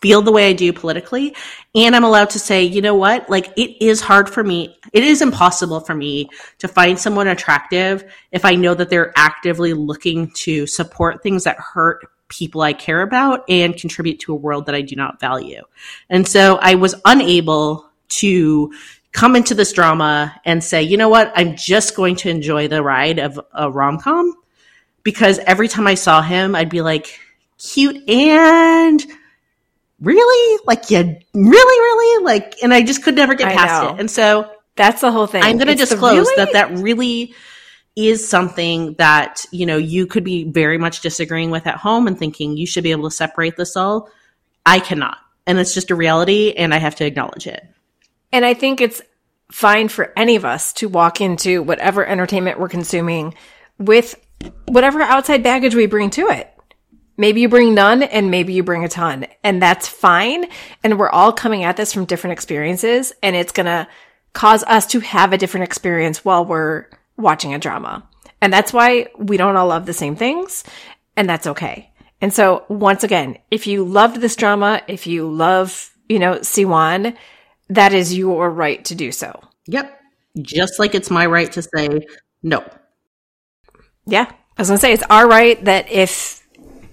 feel 0.00 0.20
the 0.20 0.32
way 0.32 0.48
I 0.48 0.52
do 0.52 0.72
politically, 0.72 1.36
and 1.76 1.94
I'm 1.94 2.02
allowed 2.02 2.30
to 2.30 2.40
say, 2.40 2.64
you 2.64 2.82
know 2.82 2.96
what? 2.96 3.30
Like, 3.30 3.52
it 3.56 3.84
is 3.84 4.00
hard 4.00 4.28
for 4.28 4.42
me. 4.42 4.76
It 4.92 5.04
is 5.04 5.22
impossible 5.22 5.78
for 5.80 5.94
me 5.94 6.28
to 6.58 6.66
find 6.66 6.98
someone 6.98 7.28
attractive 7.28 8.04
if 8.32 8.44
I 8.44 8.56
know 8.56 8.74
that 8.74 8.90
they're 8.90 9.12
actively 9.16 9.74
looking 9.74 10.32
to 10.38 10.66
support 10.66 11.22
things 11.22 11.44
that 11.44 11.56
hurt 11.58 12.04
people 12.26 12.62
I 12.62 12.72
care 12.72 13.02
about 13.02 13.44
and 13.48 13.76
contribute 13.76 14.18
to 14.20 14.32
a 14.32 14.36
world 14.36 14.66
that 14.66 14.74
I 14.74 14.80
do 14.80 14.96
not 14.96 15.20
value. 15.20 15.62
And 16.10 16.26
so 16.26 16.58
I 16.60 16.74
was 16.74 16.96
unable 17.04 17.88
to 18.08 18.72
come 19.12 19.36
into 19.36 19.54
this 19.54 19.72
drama 19.72 20.34
and 20.44 20.64
say, 20.64 20.82
you 20.82 20.96
know 20.96 21.08
what? 21.08 21.32
I'm 21.34 21.56
just 21.56 21.94
going 21.94 22.16
to 22.16 22.30
enjoy 22.30 22.68
the 22.68 22.82
ride 22.82 23.18
of 23.18 23.38
a 23.52 23.70
rom 23.70 23.98
com 23.98 24.34
because 25.02 25.38
every 25.40 25.68
time 25.68 25.86
I 25.86 25.94
saw 25.94 26.22
him, 26.22 26.54
I'd 26.54 26.70
be 26.70 26.80
like, 26.80 27.18
cute 27.58 28.08
and 28.08 29.02
really? 30.00 30.60
Like, 30.66 30.90
yeah, 30.90 31.02
really, 31.02 31.20
really? 31.34 32.24
Like, 32.24 32.56
and 32.62 32.72
I 32.72 32.82
just 32.82 33.02
could 33.02 33.14
never 33.14 33.34
get 33.34 33.48
I 33.48 33.54
past 33.54 33.82
know. 33.82 33.94
it. 33.94 34.00
And 34.00 34.10
so 34.10 34.50
That's 34.76 35.00
the 35.02 35.12
whole 35.12 35.26
thing. 35.26 35.42
I'm 35.42 35.58
going 35.58 35.68
to 35.68 35.74
disclose 35.74 36.26
really- 36.26 36.36
that 36.36 36.52
that 36.54 36.78
really 36.78 37.34
is 37.94 38.26
something 38.26 38.94
that, 38.94 39.44
you 39.52 39.66
know, 39.66 39.76
you 39.76 40.06
could 40.06 40.24
be 40.24 40.44
very 40.44 40.78
much 40.78 41.02
disagreeing 41.02 41.50
with 41.50 41.66
at 41.66 41.76
home 41.76 42.06
and 42.06 42.18
thinking 42.18 42.56
you 42.56 42.66
should 42.66 42.82
be 42.82 42.90
able 42.90 43.10
to 43.10 43.14
separate 43.14 43.56
this 43.56 43.76
all. 43.76 44.08
I 44.64 44.80
cannot. 44.80 45.18
And 45.46 45.58
it's 45.58 45.74
just 45.74 45.90
a 45.90 45.94
reality 45.94 46.52
and 46.56 46.72
I 46.72 46.78
have 46.78 46.94
to 46.96 47.04
acknowledge 47.04 47.46
it. 47.46 47.62
And 48.32 48.44
I 48.44 48.54
think 48.54 48.80
it's 48.80 49.02
fine 49.50 49.88
for 49.88 50.12
any 50.16 50.36
of 50.36 50.44
us 50.44 50.72
to 50.74 50.88
walk 50.88 51.20
into 51.20 51.62
whatever 51.62 52.04
entertainment 52.06 52.58
we're 52.58 52.68
consuming 52.68 53.34
with 53.78 54.14
whatever 54.66 55.02
outside 55.02 55.42
baggage 55.42 55.74
we 55.74 55.86
bring 55.86 56.10
to 56.10 56.28
it. 56.28 56.48
Maybe 57.18 57.42
you 57.42 57.48
bring 57.48 57.74
none 57.74 58.02
and 58.02 58.30
maybe 58.30 58.54
you 58.54 58.62
bring 58.62 58.84
a 58.84 58.88
ton 58.88 59.26
and 59.44 59.60
that's 59.60 59.86
fine. 59.86 60.46
And 60.82 60.98
we're 60.98 61.10
all 61.10 61.32
coming 61.32 61.62
at 61.62 61.76
this 61.76 61.92
from 61.92 62.06
different 62.06 62.32
experiences 62.32 63.12
and 63.22 63.36
it's 63.36 63.52
going 63.52 63.66
to 63.66 63.86
cause 64.32 64.64
us 64.64 64.86
to 64.88 65.00
have 65.00 65.32
a 65.32 65.38
different 65.38 65.64
experience 65.64 66.24
while 66.24 66.44
we're 66.44 66.86
watching 67.18 67.52
a 67.52 67.58
drama. 67.58 68.08
And 68.40 68.52
that's 68.52 68.72
why 68.72 69.08
we 69.18 69.36
don't 69.36 69.56
all 69.56 69.68
love 69.68 69.84
the 69.84 69.92
same 69.92 70.16
things 70.16 70.64
and 71.16 71.28
that's 71.28 71.46
okay. 71.46 71.92
And 72.22 72.32
so 72.32 72.64
once 72.68 73.04
again, 73.04 73.36
if 73.50 73.66
you 73.66 73.84
loved 73.84 74.20
this 74.20 74.36
drama, 74.36 74.82
if 74.88 75.06
you 75.06 75.30
love, 75.30 75.92
you 76.08 76.18
know, 76.18 76.36
Siwon, 76.36 77.16
that 77.74 77.92
is 77.92 78.16
your 78.16 78.50
right 78.50 78.84
to 78.86 78.94
do 78.94 79.12
so. 79.12 79.40
Yep. 79.66 80.00
Just 80.40 80.78
like 80.78 80.94
it's 80.94 81.10
my 81.10 81.26
right 81.26 81.50
to 81.52 81.62
say 81.62 82.06
no. 82.42 82.64
Yeah. 84.06 84.30
I 84.30 84.60
was 84.60 84.68
going 84.68 84.78
to 84.78 84.80
say 84.80 84.92
it's 84.92 85.02
our 85.08 85.28
right 85.28 85.62
that 85.64 85.90
if 85.90 86.46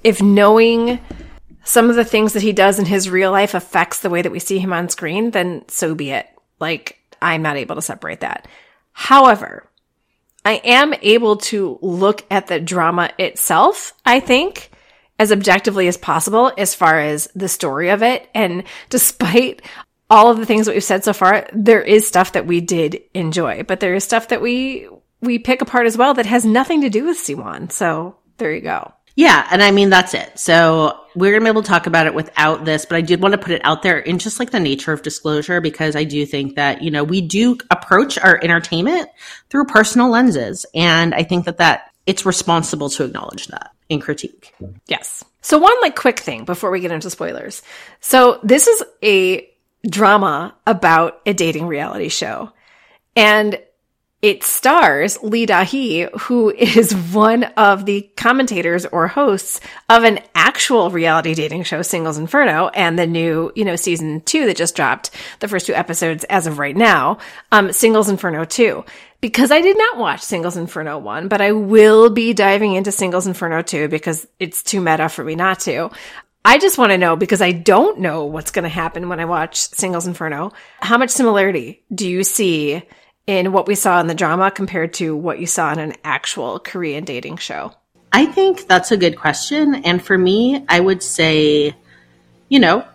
if 0.03 0.21
knowing 0.21 0.99
some 1.63 1.89
of 1.89 1.95
the 1.95 2.05
things 2.05 2.33
that 2.33 2.41
he 2.41 2.53
does 2.53 2.79
in 2.79 2.85
his 2.85 3.09
real 3.09 3.31
life 3.31 3.53
affects 3.53 3.99
the 3.99 4.09
way 4.09 4.21
that 4.21 4.31
we 4.31 4.39
see 4.39 4.59
him 4.59 4.73
on 4.73 4.89
screen, 4.89 5.31
then 5.31 5.67
so 5.67 5.93
be 5.93 6.11
it. 6.11 6.27
Like 6.59 6.97
I'm 7.21 7.41
not 7.41 7.57
able 7.57 7.75
to 7.75 7.81
separate 7.81 8.21
that. 8.21 8.47
However, 8.93 9.69
I 10.45 10.61
am 10.63 10.93
able 11.01 11.37
to 11.37 11.77
look 11.81 12.25
at 12.31 12.47
the 12.47 12.59
drama 12.59 13.11
itself, 13.19 13.93
I 14.05 14.19
think, 14.21 14.71
as 15.19 15.31
objectively 15.33 15.87
as 15.89 15.97
possible 15.97 16.51
as 16.57 16.73
far 16.73 16.99
as 16.99 17.27
the 17.35 17.49
story 17.49 17.89
of 17.89 18.01
it. 18.01 18.29
And 18.33 18.63
despite 18.89 19.61
all 20.09 20.31
of 20.31 20.37
the 20.37 20.45
things 20.45 20.65
that 20.65 20.73
we've 20.73 20.83
said 20.83 21.03
so 21.03 21.13
far, 21.13 21.47
there 21.53 21.81
is 21.81 22.07
stuff 22.07 22.33
that 22.33 22.45
we 22.45 22.61
did 22.61 23.01
enjoy, 23.13 23.63
but 23.63 23.79
there 23.79 23.93
is 23.93 24.03
stuff 24.03 24.29
that 24.29 24.41
we, 24.41 24.87
we 25.21 25.39
pick 25.39 25.61
apart 25.61 25.85
as 25.85 25.97
well 25.97 26.13
that 26.15 26.25
has 26.25 26.45
nothing 26.45 26.81
to 26.81 26.89
do 26.89 27.05
with 27.05 27.17
Siwon. 27.17 27.71
So 27.71 28.17
there 28.37 28.53
you 28.53 28.61
go. 28.61 28.93
Yeah, 29.15 29.45
and 29.51 29.61
I 29.61 29.71
mean 29.71 29.89
that's 29.89 30.13
it. 30.13 30.39
So 30.39 30.97
we're 31.13 31.33
gonna 31.33 31.43
be 31.43 31.49
able 31.49 31.63
to 31.63 31.67
talk 31.67 31.87
about 31.87 32.07
it 32.07 32.13
without 32.13 32.63
this, 32.63 32.85
but 32.85 32.95
I 32.95 33.01
did 33.01 33.21
want 33.21 33.33
to 33.33 33.37
put 33.37 33.51
it 33.51 33.61
out 33.65 33.83
there 33.83 33.99
in 33.99 34.17
just 34.17 34.39
like 34.39 34.51
the 34.51 34.61
nature 34.61 34.93
of 34.93 35.01
disclosure 35.01 35.59
because 35.59 35.97
I 35.97 36.05
do 36.05 36.25
think 36.25 36.55
that 36.55 36.81
you 36.81 36.89
know 36.89 37.03
we 37.03 37.19
do 37.19 37.57
approach 37.69 38.17
our 38.17 38.39
entertainment 38.41 39.09
through 39.49 39.65
personal 39.65 40.09
lenses, 40.09 40.65
and 40.73 41.13
I 41.13 41.23
think 41.23 41.43
that 41.45 41.57
that 41.57 41.91
it's 42.05 42.25
responsible 42.25 42.89
to 42.91 43.03
acknowledge 43.03 43.47
that 43.47 43.71
in 43.89 43.99
critique. 43.99 44.53
Yes. 44.87 45.25
So 45.41 45.57
one 45.57 45.75
like 45.81 45.97
quick 45.97 46.19
thing 46.19 46.45
before 46.45 46.71
we 46.71 46.79
get 46.79 46.91
into 46.91 47.09
spoilers. 47.09 47.61
So 47.99 48.39
this 48.41 48.67
is 48.67 48.83
a 49.03 49.48
drama 49.87 50.55
about 50.65 51.21
a 51.25 51.33
dating 51.33 51.67
reality 51.67 52.09
show. 52.09 52.51
And 53.15 53.59
it 54.21 54.43
stars 54.43 55.17
Lee 55.23 55.45
Da-hee, 55.45 56.07
who 56.21 56.49
is 56.51 56.93
one 56.93 57.45
of 57.55 57.85
the 57.85 58.09
commentators 58.17 58.85
or 58.85 59.07
hosts 59.07 59.61
of 59.87 60.03
an 60.03 60.19
actual 60.35 60.91
reality 60.91 61.33
dating 61.33 61.63
show, 61.63 61.81
Singles 61.81 62.17
Inferno, 62.17 62.67
and 62.69 62.99
the 62.99 63.07
new, 63.07 63.51
you 63.55 63.63
know, 63.63 63.77
season 63.77 64.19
two 64.21 64.45
that 64.45 64.57
just 64.57 64.75
dropped, 64.75 65.11
the 65.39 65.47
first 65.47 65.67
two 65.67 65.73
episodes 65.73 66.25
as 66.25 66.47
of 66.47 66.59
right 66.59 66.75
now, 66.75 67.17
um, 67.51 67.71
Singles 67.71 68.09
Inferno 68.09 68.43
2. 68.43 68.83
Because 69.21 69.51
I 69.51 69.59
did 69.59 69.77
not 69.77 69.97
watch 69.97 70.21
Singles 70.21 70.55
Inferno 70.55 70.97
1, 70.97 71.27
but 71.27 71.41
I 71.41 71.51
will 71.51 72.09
be 72.09 72.33
diving 72.33 72.73
into 72.73 72.91
Singles 72.91 73.27
Inferno 73.27 73.61
2 73.61 73.89
because 73.89 74.27
it's 74.39 74.63
too 74.63 74.79
meta 74.79 75.09
for 75.09 75.25
me 75.25 75.35
not 75.35 75.59
to. 75.61 75.91
I 76.45 76.57
just 76.57 76.77
want 76.77 76.91
to 76.91 76.97
know 76.97 77.15
because 77.15 77.41
I 77.41 77.51
don't 77.51 77.99
know 77.99 78.25
what's 78.25 78.51
going 78.51 78.63
to 78.63 78.69
happen 78.69 79.09
when 79.09 79.19
I 79.19 79.25
watch 79.25 79.57
Singles 79.57 80.07
Inferno. 80.07 80.51
How 80.79 80.97
much 80.97 81.09
similarity 81.09 81.83
do 81.93 82.07
you 82.07 82.23
see 82.23 82.81
in 83.27 83.51
what 83.51 83.67
we 83.67 83.75
saw 83.75 83.99
in 83.99 84.07
the 84.07 84.15
drama 84.15 84.49
compared 84.49 84.93
to 84.95 85.15
what 85.15 85.39
you 85.39 85.45
saw 85.45 85.71
in 85.73 85.79
an 85.79 85.93
actual 86.03 86.59
Korean 86.59 87.03
dating 87.03 87.37
show? 87.37 87.73
I 88.11 88.25
think 88.25 88.67
that's 88.67 88.91
a 88.91 88.97
good 88.97 89.17
question. 89.17 89.75
And 89.75 90.03
for 90.03 90.17
me, 90.17 90.65
I 90.67 90.79
would 90.79 91.03
say, 91.03 91.75
you 92.47 92.59
know, 92.59 92.85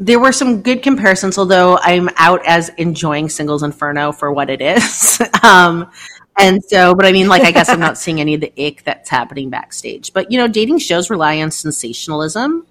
there 0.00 0.20
were 0.20 0.32
some 0.32 0.62
good 0.62 0.82
comparisons, 0.82 1.38
although 1.38 1.78
I'm 1.80 2.10
out 2.16 2.44
as 2.46 2.68
enjoying 2.70 3.28
Singles 3.28 3.62
Inferno 3.62 4.12
for 4.12 4.32
what 4.32 4.50
it 4.50 4.60
is. 4.60 5.20
um, 5.42 5.90
and 6.38 6.62
so, 6.64 6.94
but 6.94 7.06
I 7.06 7.12
mean, 7.12 7.28
like, 7.28 7.42
I 7.42 7.50
guess 7.52 7.68
I'm 7.68 7.80
not 7.80 7.96
seeing 7.96 8.20
any 8.20 8.34
of 8.34 8.40
the 8.40 8.52
ick 8.58 8.84
that's 8.84 9.08
happening 9.08 9.50
backstage. 9.50 10.12
But, 10.12 10.30
you 10.30 10.38
know, 10.38 10.46
dating 10.46 10.78
shows 10.78 11.10
rely 11.10 11.40
on 11.40 11.50
sensationalism. 11.50 12.66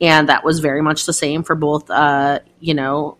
And 0.00 0.28
that 0.28 0.44
was 0.44 0.60
very 0.60 0.82
much 0.82 1.06
the 1.06 1.12
same 1.12 1.42
for 1.42 1.54
both, 1.54 1.90
uh, 1.90 2.40
you 2.60 2.74
know, 2.74 3.16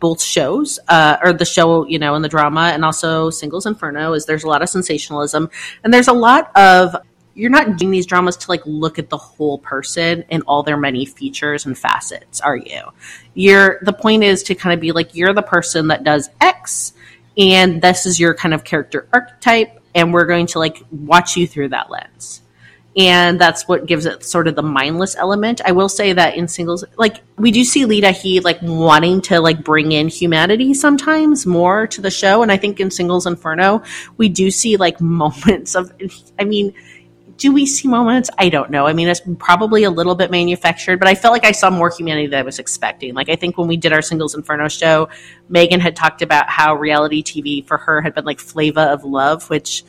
both 0.00 0.20
shows, 0.22 0.78
uh, 0.88 1.16
or 1.22 1.32
the 1.32 1.44
show, 1.44 1.86
you 1.86 1.98
know, 1.98 2.14
and 2.14 2.24
the 2.24 2.28
drama, 2.28 2.70
and 2.74 2.84
also 2.84 3.30
Singles 3.30 3.66
Inferno, 3.66 4.12
is 4.12 4.26
there's 4.26 4.44
a 4.44 4.48
lot 4.48 4.62
of 4.62 4.68
sensationalism, 4.68 5.48
and 5.84 5.94
there's 5.94 6.08
a 6.08 6.12
lot 6.12 6.50
of 6.56 6.96
you're 7.34 7.50
not 7.50 7.76
doing 7.76 7.90
these 7.90 8.06
dramas 8.06 8.36
to 8.38 8.50
like 8.50 8.62
look 8.64 8.98
at 8.98 9.10
the 9.10 9.16
whole 9.16 9.58
person 9.58 10.24
and 10.30 10.42
all 10.46 10.62
their 10.62 10.78
many 10.78 11.04
features 11.04 11.66
and 11.66 11.76
facets, 11.76 12.40
are 12.40 12.56
you? 12.56 12.80
You're 13.34 13.78
the 13.82 13.92
point 13.92 14.24
is 14.24 14.42
to 14.44 14.54
kind 14.54 14.72
of 14.72 14.80
be 14.80 14.92
like 14.92 15.14
you're 15.14 15.34
the 15.34 15.42
person 15.42 15.88
that 15.88 16.02
does 16.02 16.30
X, 16.40 16.92
and 17.36 17.80
this 17.82 18.06
is 18.06 18.18
your 18.18 18.34
kind 18.34 18.54
of 18.54 18.64
character 18.64 19.06
archetype, 19.12 19.80
and 19.94 20.12
we're 20.12 20.26
going 20.26 20.46
to 20.48 20.58
like 20.58 20.82
watch 20.90 21.36
you 21.36 21.46
through 21.46 21.68
that 21.70 21.90
lens 21.90 22.42
and 22.96 23.38
that's 23.38 23.68
what 23.68 23.84
gives 23.84 24.06
it 24.06 24.24
sort 24.24 24.48
of 24.48 24.56
the 24.56 24.62
mindless 24.62 25.16
element. 25.16 25.60
I 25.64 25.72
will 25.72 25.88
say 25.88 26.14
that 26.14 26.34
in 26.36 26.48
singles, 26.48 26.84
like 26.96 27.22
we 27.36 27.50
do 27.50 27.62
see 27.62 27.84
Lee 27.84 28.00
Da-hee 28.00 28.40
like 28.40 28.58
wanting 28.62 29.20
to 29.22 29.40
like 29.40 29.62
bring 29.62 29.92
in 29.92 30.08
humanity 30.08 30.72
sometimes 30.72 31.44
more 31.44 31.86
to 31.88 32.00
the 32.00 32.10
show, 32.10 32.42
and 32.42 32.50
I 32.50 32.56
think 32.56 32.80
in 32.80 32.90
Singles 32.90 33.26
Inferno 33.26 33.82
we 34.16 34.28
do 34.28 34.50
see 34.50 34.76
like 34.76 35.00
moments 35.00 35.74
of. 35.74 35.92
I 36.38 36.44
mean, 36.44 36.72
do 37.36 37.52
we 37.52 37.66
see 37.66 37.86
moments? 37.86 38.30
I 38.38 38.48
don't 38.48 38.70
know. 38.70 38.86
I 38.86 38.94
mean, 38.94 39.08
it's 39.08 39.20
probably 39.38 39.84
a 39.84 39.90
little 39.90 40.14
bit 40.14 40.30
manufactured, 40.30 40.98
but 40.98 41.08
I 41.08 41.14
felt 41.14 41.32
like 41.32 41.44
I 41.44 41.52
saw 41.52 41.68
more 41.68 41.90
humanity 41.90 42.28
than 42.28 42.38
I 42.38 42.42
was 42.42 42.58
expecting. 42.58 43.14
Like, 43.14 43.28
I 43.28 43.36
think 43.36 43.58
when 43.58 43.68
we 43.68 43.76
did 43.76 43.92
our 43.92 44.00
Singles 44.00 44.34
Inferno 44.34 44.68
show, 44.68 45.08
Megan 45.48 45.80
had 45.80 45.96
talked 45.96 46.22
about 46.22 46.48
how 46.48 46.74
reality 46.74 47.22
TV 47.22 47.66
for 47.66 47.76
her 47.76 48.00
had 48.00 48.14
been 48.14 48.24
like 48.24 48.40
flavor 48.40 48.80
of 48.80 49.04
love, 49.04 49.50
which 49.50 49.84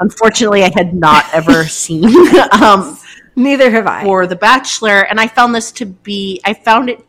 unfortunately 0.00 0.64
I 0.64 0.70
had 0.74 0.94
not 0.94 1.24
ever 1.32 1.64
seen. 1.66 2.04
um, 2.52 2.98
Neither 3.36 3.70
have 3.70 3.86
I. 3.86 4.04
For 4.04 4.26
The 4.26 4.36
Bachelor, 4.36 5.02
and 5.02 5.20
I 5.20 5.28
found 5.28 5.54
this 5.54 5.70
to 5.72 5.86
be, 5.86 6.40
I 6.44 6.54
found 6.54 6.90
it 6.90 7.06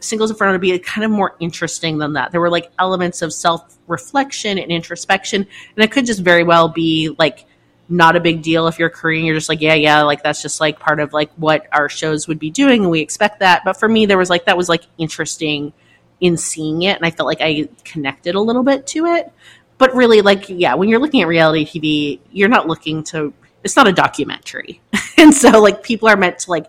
Singles 0.00 0.30
Inferno 0.30 0.52
to 0.52 0.58
be 0.58 0.76
kind 0.78 1.04
of 1.04 1.10
more 1.10 1.36
interesting 1.40 1.98
than 1.98 2.14
that. 2.14 2.32
There 2.32 2.40
were 2.40 2.50
like 2.50 2.70
elements 2.78 3.22
of 3.22 3.32
self 3.32 3.78
reflection 3.86 4.58
and 4.58 4.70
introspection, 4.70 5.46
and 5.76 5.84
it 5.84 5.90
could 5.90 6.06
just 6.06 6.20
very 6.20 6.44
well 6.44 6.68
be 6.68 7.14
like 7.18 7.46
not 7.88 8.16
a 8.16 8.20
big 8.20 8.42
deal 8.42 8.66
if 8.68 8.78
you're 8.78 8.90
Korean. 8.90 9.24
You're 9.24 9.34
just 9.36 9.48
like, 9.48 9.60
yeah, 9.60 9.74
yeah, 9.74 10.02
like 10.02 10.22
that's 10.22 10.42
just 10.42 10.60
like 10.60 10.78
part 10.78 11.00
of 11.00 11.12
like 11.12 11.30
what 11.34 11.66
our 11.72 11.88
shows 11.88 12.28
would 12.28 12.38
be 12.38 12.50
doing, 12.50 12.82
and 12.82 12.90
we 12.90 13.00
expect 13.00 13.40
that. 13.40 13.62
But 13.64 13.78
for 13.78 13.88
me, 13.88 14.06
there 14.06 14.18
was 14.18 14.30
like 14.30 14.44
that 14.46 14.56
was 14.56 14.68
like 14.68 14.84
interesting 14.98 15.72
in 16.20 16.36
seeing 16.36 16.82
it, 16.82 16.96
and 16.96 17.06
I 17.06 17.10
felt 17.10 17.26
like 17.26 17.40
I 17.40 17.68
connected 17.84 18.34
a 18.34 18.40
little 18.40 18.62
bit 18.62 18.86
to 18.88 19.06
it 19.06 19.32
but 19.78 19.94
really 19.94 20.22
like 20.22 20.48
yeah 20.48 20.74
when 20.74 20.88
you're 20.88 21.00
looking 21.00 21.22
at 21.22 21.28
reality 21.28 21.64
tv 21.64 22.20
you're 22.30 22.48
not 22.48 22.66
looking 22.66 23.02
to 23.02 23.32
it's 23.64 23.76
not 23.76 23.86
a 23.86 23.92
documentary 23.92 24.80
and 25.18 25.34
so 25.34 25.60
like 25.60 25.82
people 25.82 26.08
are 26.08 26.16
meant 26.16 26.38
to 26.38 26.50
like 26.50 26.66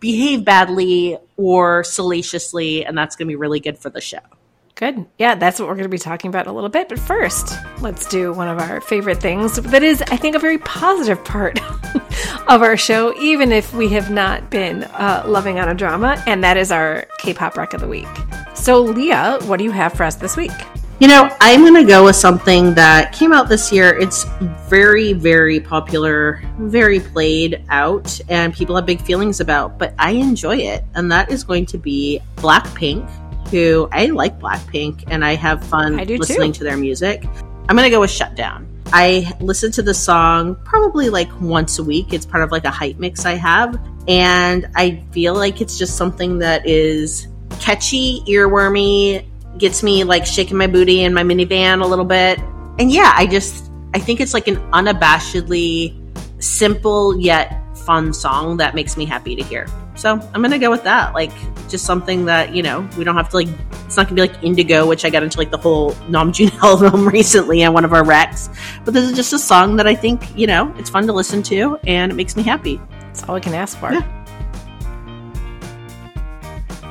behave 0.00 0.44
badly 0.44 1.16
or 1.36 1.84
salaciously 1.84 2.84
and 2.84 2.96
that's 2.96 3.16
going 3.16 3.26
to 3.26 3.30
be 3.30 3.36
really 3.36 3.60
good 3.60 3.78
for 3.78 3.90
the 3.90 4.00
show 4.00 4.18
Good. 4.74 5.06
Yeah, 5.18 5.34
that's 5.34 5.60
what 5.60 5.68
we're 5.68 5.74
going 5.74 5.84
to 5.84 5.90
be 5.90 5.98
talking 5.98 6.28
about 6.28 6.46
a 6.46 6.52
little 6.52 6.70
bit. 6.70 6.88
But 6.88 6.98
first, 6.98 7.54
let's 7.80 8.06
do 8.06 8.32
one 8.32 8.48
of 8.48 8.58
our 8.58 8.80
favorite 8.80 9.20
things 9.20 9.56
that 9.56 9.82
is, 9.82 10.02
I 10.02 10.16
think, 10.16 10.34
a 10.34 10.38
very 10.38 10.58
positive 10.58 11.22
part 11.24 11.60
of 12.48 12.62
our 12.62 12.76
show, 12.76 13.14
even 13.20 13.52
if 13.52 13.72
we 13.74 13.90
have 13.90 14.10
not 14.10 14.50
been 14.50 14.84
uh, 14.84 15.24
loving 15.26 15.60
on 15.60 15.68
a 15.68 15.74
drama, 15.74 16.22
and 16.26 16.42
that 16.42 16.56
is 16.56 16.72
our 16.72 17.06
K 17.18 17.34
pop 17.34 17.56
rec 17.56 17.74
of 17.74 17.80
the 17.80 17.86
week. 17.86 18.08
So, 18.54 18.80
Leah, 18.80 19.38
what 19.42 19.58
do 19.58 19.64
you 19.64 19.72
have 19.72 19.92
for 19.92 20.04
us 20.04 20.16
this 20.16 20.36
week? 20.36 20.50
You 21.02 21.08
know, 21.08 21.36
I'm 21.40 21.62
going 21.62 21.74
to 21.74 21.82
go 21.82 22.04
with 22.04 22.14
something 22.14 22.74
that 22.74 23.10
came 23.10 23.32
out 23.32 23.48
this 23.48 23.72
year. 23.72 23.98
It's 23.98 24.24
very, 24.68 25.12
very 25.12 25.58
popular, 25.58 26.40
very 26.60 27.00
played 27.00 27.64
out, 27.70 28.20
and 28.28 28.54
people 28.54 28.76
have 28.76 28.86
big 28.86 29.02
feelings 29.02 29.40
about, 29.40 29.80
but 29.80 29.94
I 29.98 30.12
enjoy 30.12 30.58
it. 30.58 30.84
And 30.94 31.10
that 31.10 31.32
is 31.32 31.42
going 31.42 31.66
to 31.66 31.76
be 31.76 32.20
Blackpink, 32.36 33.10
who 33.48 33.88
I 33.90 34.06
like 34.06 34.38
Blackpink 34.38 35.02
and 35.08 35.24
I 35.24 35.34
have 35.34 35.66
fun 35.66 35.98
I 35.98 36.04
listening 36.04 36.52
too. 36.52 36.58
to 36.58 36.64
their 36.66 36.76
music. 36.76 37.24
I'm 37.68 37.74
going 37.74 37.82
to 37.82 37.90
go 37.90 37.98
with 37.98 38.10
Shutdown. 38.12 38.68
I 38.92 39.36
listen 39.40 39.72
to 39.72 39.82
the 39.82 39.94
song 39.94 40.54
probably 40.64 41.08
like 41.08 41.30
once 41.40 41.80
a 41.80 41.82
week. 41.82 42.12
It's 42.12 42.24
part 42.24 42.44
of 42.44 42.52
like 42.52 42.64
a 42.64 42.70
hype 42.70 43.00
mix 43.00 43.26
I 43.26 43.34
have. 43.34 43.76
And 44.06 44.68
I 44.76 45.02
feel 45.10 45.34
like 45.34 45.60
it's 45.60 45.76
just 45.78 45.96
something 45.96 46.38
that 46.38 46.64
is 46.64 47.26
catchy, 47.58 48.22
earwormy, 48.28 49.26
gets 49.58 49.82
me 49.82 50.04
like 50.04 50.26
shaking 50.26 50.56
my 50.56 50.66
booty 50.66 51.02
in 51.02 51.14
my 51.14 51.22
minivan 51.22 51.82
a 51.82 51.86
little 51.86 52.04
bit. 52.04 52.38
And 52.78 52.90
yeah, 52.90 53.12
I 53.16 53.26
just 53.26 53.70
I 53.94 53.98
think 53.98 54.20
it's 54.20 54.34
like 54.34 54.48
an 54.48 54.56
unabashedly 54.70 55.98
simple 56.42 57.18
yet 57.20 57.58
fun 57.76 58.12
song 58.12 58.56
that 58.58 58.74
makes 58.74 58.96
me 58.96 59.04
happy 59.04 59.36
to 59.36 59.42
hear. 59.42 59.66
So 59.94 60.12
I'm 60.12 60.42
gonna 60.42 60.58
go 60.58 60.70
with 60.70 60.84
that. 60.84 61.14
Like 61.14 61.32
just 61.68 61.84
something 61.84 62.24
that 62.24 62.54
you 62.54 62.62
know 62.62 62.88
we 62.96 63.04
don't 63.04 63.16
have 63.16 63.28
to 63.30 63.36
like. 63.36 63.48
It's 63.86 63.96
not 63.96 64.08
gonna 64.08 64.22
be 64.22 64.28
like 64.28 64.42
Indigo, 64.42 64.86
which 64.86 65.04
I 65.04 65.10
got 65.10 65.22
into 65.22 65.38
like 65.38 65.50
the 65.50 65.58
whole 65.58 65.92
Namjoon 66.08 66.52
album 66.62 67.06
recently 67.06 67.62
on 67.64 67.74
one 67.74 67.84
of 67.84 67.92
our 67.92 68.02
recs. 68.02 68.54
But 68.84 68.94
this 68.94 69.08
is 69.08 69.14
just 69.14 69.32
a 69.32 69.38
song 69.38 69.76
that 69.76 69.86
I 69.86 69.94
think 69.94 70.36
you 70.36 70.46
know 70.46 70.74
it's 70.78 70.88
fun 70.88 71.06
to 71.06 71.12
listen 71.12 71.42
to 71.44 71.78
and 71.86 72.10
it 72.10 72.14
makes 72.14 72.36
me 72.36 72.42
happy. 72.42 72.80
That's 73.00 73.24
all 73.24 73.34
I 73.34 73.40
can 73.40 73.54
ask 73.54 73.78
for. 73.78 73.92
Yeah. 73.92 74.18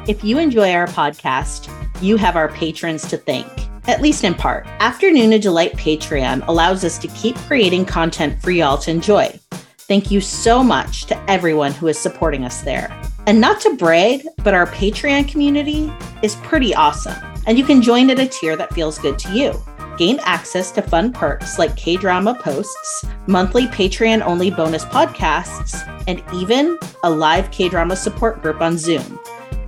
If 0.07 0.23
you 0.23 0.37
enjoy 0.39 0.71
our 0.73 0.87
podcast, 0.87 1.69
you 2.01 2.17
have 2.17 2.35
our 2.35 2.49
patrons 2.49 3.07
to 3.07 3.17
thank, 3.17 3.47
at 3.87 4.01
least 4.01 4.23
in 4.23 4.33
part. 4.33 4.65
Afternoona 4.79 5.41
Delight 5.41 5.73
Patreon 5.73 6.47
allows 6.47 6.83
us 6.83 6.97
to 6.99 7.07
keep 7.09 7.35
creating 7.37 7.85
content 7.85 8.41
for 8.41 8.51
y'all 8.51 8.77
to 8.79 8.91
enjoy. 8.91 9.39
Thank 9.77 10.09
you 10.09 10.21
so 10.21 10.63
much 10.63 11.05
to 11.07 11.29
everyone 11.29 11.73
who 11.73 11.87
is 11.87 11.97
supporting 11.97 12.45
us 12.45 12.61
there. 12.61 12.89
And 13.27 13.41
not 13.41 13.59
to 13.61 13.75
brag, 13.75 14.25
but 14.43 14.53
our 14.53 14.67
Patreon 14.67 15.27
community 15.27 15.91
is 16.23 16.35
pretty 16.37 16.73
awesome. 16.73 17.15
And 17.45 17.57
you 17.57 17.65
can 17.65 17.81
join 17.81 18.09
at 18.09 18.19
a 18.19 18.27
tier 18.27 18.55
that 18.55 18.73
feels 18.73 18.97
good 18.97 19.19
to 19.19 19.33
you. 19.33 19.53
Gain 19.97 20.19
access 20.21 20.71
to 20.71 20.81
fun 20.81 21.11
perks 21.11 21.59
like 21.59 21.75
K 21.75 21.97
drama 21.97 22.33
posts, 22.35 23.05
monthly 23.27 23.67
Patreon 23.67 24.21
only 24.21 24.49
bonus 24.49 24.85
podcasts, 24.85 25.85
and 26.07 26.23
even 26.33 26.79
a 27.03 27.09
live 27.09 27.51
K 27.51 27.67
drama 27.67 27.95
support 27.95 28.41
group 28.41 28.61
on 28.61 28.77
Zoom 28.77 29.19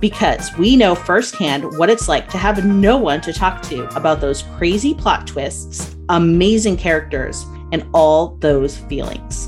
because 0.04 0.54
we 0.58 0.76
know 0.76 0.94
firsthand 0.94 1.64
what 1.78 1.88
it's 1.88 2.10
like 2.10 2.28
to 2.28 2.36
have 2.36 2.66
no 2.66 2.98
one 2.98 3.22
to 3.22 3.32
talk 3.32 3.62
to 3.62 3.84
about 3.96 4.20
those 4.20 4.42
crazy 4.58 4.92
plot 4.92 5.26
twists, 5.26 5.96
amazing 6.10 6.76
characters, 6.76 7.46
and 7.72 7.86
all 7.94 8.36
those 8.40 8.76
feelings. 8.76 9.46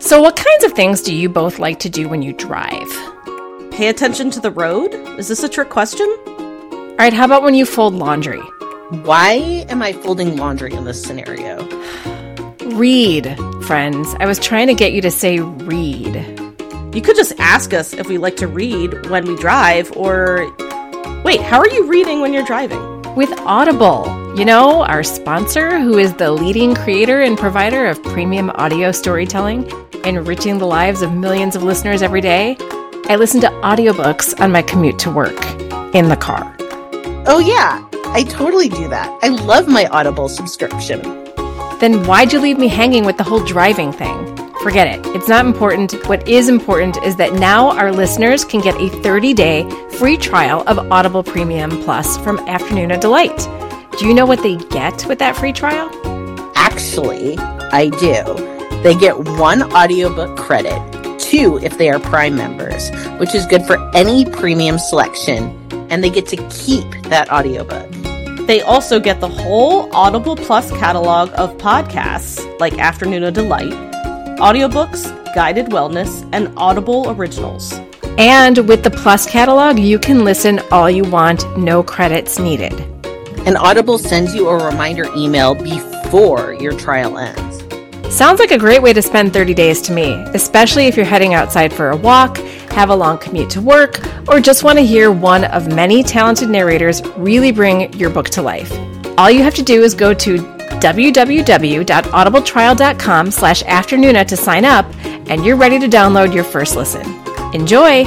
So, 0.01 0.23
what 0.23 0.37
kinds 0.37 0.65
of 0.65 0.73
things 0.73 1.03
do 1.03 1.15
you 1.15 1.29
both 1.29 1.59
like 1.59 1.79
to 1.81 1.91
do 1.91 2.09
when 2.09 2.23
you 2.23 2.33
drive? 2.33 2.89
Pay 3.71 3.89
attention 3.89 4.31
to 4.31 4.41
the 4.41 4.51
road? 4.51 4.95
Is 5.19 5.29
this 5.29 5.43
a 5.43 5.49
trick 5.49 5.69
question? 5.69 6.09
All 6.99 7.05
right, 7.05 7.13
how 7.13 7.27
about 7.27 7.45
when 7.45 7.55
you 7.55 7.65
fold 7.65 7.95
laundry? 7.95 8.41
Why 9.05 9.65
am 9.69 9.83
I 9.83 9.93
folding 9.93 10.37
laundry 10.37 10.73
in 10.73 10.83
this 10.83 11.01
scenario? 11.01 11.65
Read, 12.75 13.39
friends. 13.63 14.17
I 14.19 14.27
was 14.27 14.41
trying 14.41 14.67
to 14.67 14.75
get 14.75 14.93
you 14.93 15.01
to 15.03 15.11
say 15.13 15.39
read. 15.39 16.17
You 16.93 17.01
could 17.01 17.15
just 17.15 17.39
ask 17.39 17.73
us 17.73 17.93
if 17.93 18.09
we 18.09 18.19
like 18.19 18.35
to 18.39 18.49
read 18.49 19.09
when 19.11 19.27
we 19.27 19.37
drive, 19.37 19.97
or. 19.97 20.53
Wait, 21.23 21.41
how 21.41 21.61
are 21.61 21.69
you 21.69 21.87
reading 21.87 22.21
when 22.21 22.33
you're 22.33 22.45
driving? 22.45 22.81
With 23.15 23.31
Audible, 23.43 24.35
you 24.37 24.45
know, 24.45 24.83
our 24.83 25.05
sponsor, 25.05 25.79
who 25.79 25.99
is 25.99 26.15
the 26.15 26.33
leading 26.33 26.75
creator 26.75 27.21
and 27.23 27.39
provider 27.39 27.87
of 27.87 28.03
premium 28.03 28.51
audio 28.57 28.91
storytelling, 28.91 29.71
enriching 30.05 30.59
the 30.59 30.67
lives 30.67 31.03
of 31.03 31.13
millions 31.13 31.55
of 31.55 31.63
listeners 31.63 32.03
every 32.03 32.23
day. 32.23 32.57
I 33.05 33.15
listen 33.15 33.41
to 33.43 33.51
audiobooks 33.63 34.41
on 34.41 34.51
my 34.51 34.63
commute 34.63 34.99
to 34.99 35.13
work 35.13 35.41
in 35.95 36.09
the 36.09 36.19
car. 36.21 36.59
Oh, 37.31 37.41
yeah, 37.41 37.87
I 38.15 38.23
totally 38.23 38.71
do 38.71 38.89
that. 38.89 39.15
I 39.23 39.29
love 39.29 39.69
my 39.69 39.85
Audible 39.89 40.31
subscription. 40.31 41.03
Then 41.79 42.03
why'd 42.07 42.33
you 42.33 42.41
leave 42.41 42.59
me 42.59 42.69
hanging 42.69 43.05
with 43.05 43.19
the 43.19 43.23
whole 43.23 43.45
driving 43.45 43.93
thing? 43.93 44.35
Forget 44.63 44.87
it. 44.87 45.07
It's 45.15 45.29
not 45.29 45.45
important. 45.45 45.93
What 46.09 46.27
is 46.27 46.49
important 46.49 46.97
is 47.05 47.17
that 47.17 47.35
now 47.35 47.77
our 47.77 47.93
listeners 47.93 48.47
can 48.47 48.63
get 48.63 48.81
a 48.81 48.89
30 49.03 49.35
day 49.35 49.69
free 49.99 50.17
trial 50.17 50.65
of 50.67 50.79
Audible 50.91 51.23
Premium 51.23 51.71
Plus 51.83 52.17
from 52.17 52.39
Afternoona 52.47 52.99
Delight. 52.99 53.47
Do 53.99 54.07
you 54.07 54.15
know 54.15 54.25
what 54.25 54.43
they 54.43 54.57
get 54.57 55.05
with 55.07 55.19
that 55.19 55.37
free 55.37 55.53
trial? 55.53 55.91
Actually, 56.57 57.37
I 57.37 57.91
do. 58.01 58.83
They 58.83 58.95
get 58.95 59.19
one 59.39 59.71
audiobook 59.75 60.39
credit, 60.39 60.81
two 61.21 61.59
if 61.63 61.77
they 61.77 61.91
are 61.91 62.01
Prime 62.01 62.37
members, 62.37 62.91
which 63.19 63.35
is 63.35 63.45
good 63.45 63.67
for 63.67 63.77
any 63.95 64.25
premium 64.25 64.79
selection, 64.79 65.68
and 65.91 66.03
they 66.03 66.11
get 66.11 66.27
to 66.27 66.37
keep 66.49 66.91
that 67.05 67.31
audiobook. 67.31 67.91
They 68.47 68.63
also 68.63 68.99
get 68.99 69.21
the 69.21 69.29
whole 69.29 69.95
Audible 69.95 70.35
Plus 70.35 70.71
catalog 70.71 71.31
of 71.35 71.57
podcasts 71.59 72.59
like 72.59 72.73
Afternoona 72.75 73.33
Delight, 73.33 73.73
audiobooks, 74.39 75.13
guided 75.35 75.67
wellness, 75.67 76.29
and 76.33 76.53
Audible 76.57 77.11
originals. 77.11 77.79
And 78.17 78.59
with 78.67 78.83
the 78.83 78.91
Plus 78.91 79.29
catalog, 79.29 79.79
you 79.79 79.99
can 79.99 80.25
listen 80.25 80.61
all 80.73 80.91
you 80.91 81.05
want, 81.05 81.45
no 81.59 81.83
credits 81.83 82.39
needed. 82.39 82.73
And 83.47 83.57
Audible 83.57 83.99
sends 83.99 84.35
you 84.35 84.49
a 84.49 84.65
reminder 84.65 85.07
email 85.15 85.55
before 85.55 86.55
your 86.55 86.77
trial 86.77 87.19
ends. 87.19 87.59
Sounds 88.15 88.41
like 88.41 88.51
a 88.51 88.59
great 88.59 88.83
way 88.83 88.95
to 88.95 89.03
spend 89.03 89.33
30 89.33 89.53
days 89.55 89.83
to 89.83 89.93
me, 89.93 90.15
especially 90.35 90.87
if 90.87 90.97
you're 90.97 91.07
heading 91.07 91.35
outside 91.35 91.73
for 91.73 91.91
a 91.91 91.97
walk, 91.97 92.39
have 92.79 92.91
a 92.91 92.97
long 92.97 93.19
commute 93.19 93.51
to 93.51 93.61
work, 93.61 93.99
or 94.29 94.39
just 94.41 94.63
want 94.63 94.79
to 94.79 94.87
hear 94.87 95.11
one 95.11 95.43
of 95.47 95.67
many 95.67 96.05
talented 96.05 96.49
narrators 96.49 97.05
really 97.17 97.51
bring 97.51 97.93
your 97.95 98.09
book 98.09 98.29
to 98.29 98.41
life. 98.41 98.71
All 99.19 99.29
you 99.29 99.43
have 99.43 99.57
to 99.57 99.65
do 99.65 99.83
is 99.83 99.95
go 99.95 100.15
to 100.15 100.37
www.audibletrial.com 100.37 103.31
slash 103.33 103.65
afternoona 103.65 104.25
to 104.29 104.37
sign 104.37 104.65
up, 104.65 104.87
and 105.05 105.45
you're 105.45 105.57
ready 105.57 105.81
to 105.81 105.89
download 105.89 106.33
your 106.33 106.45
first 106.45 106.77
listen. 106.77 107.03
Enjoy! 107.53 108.05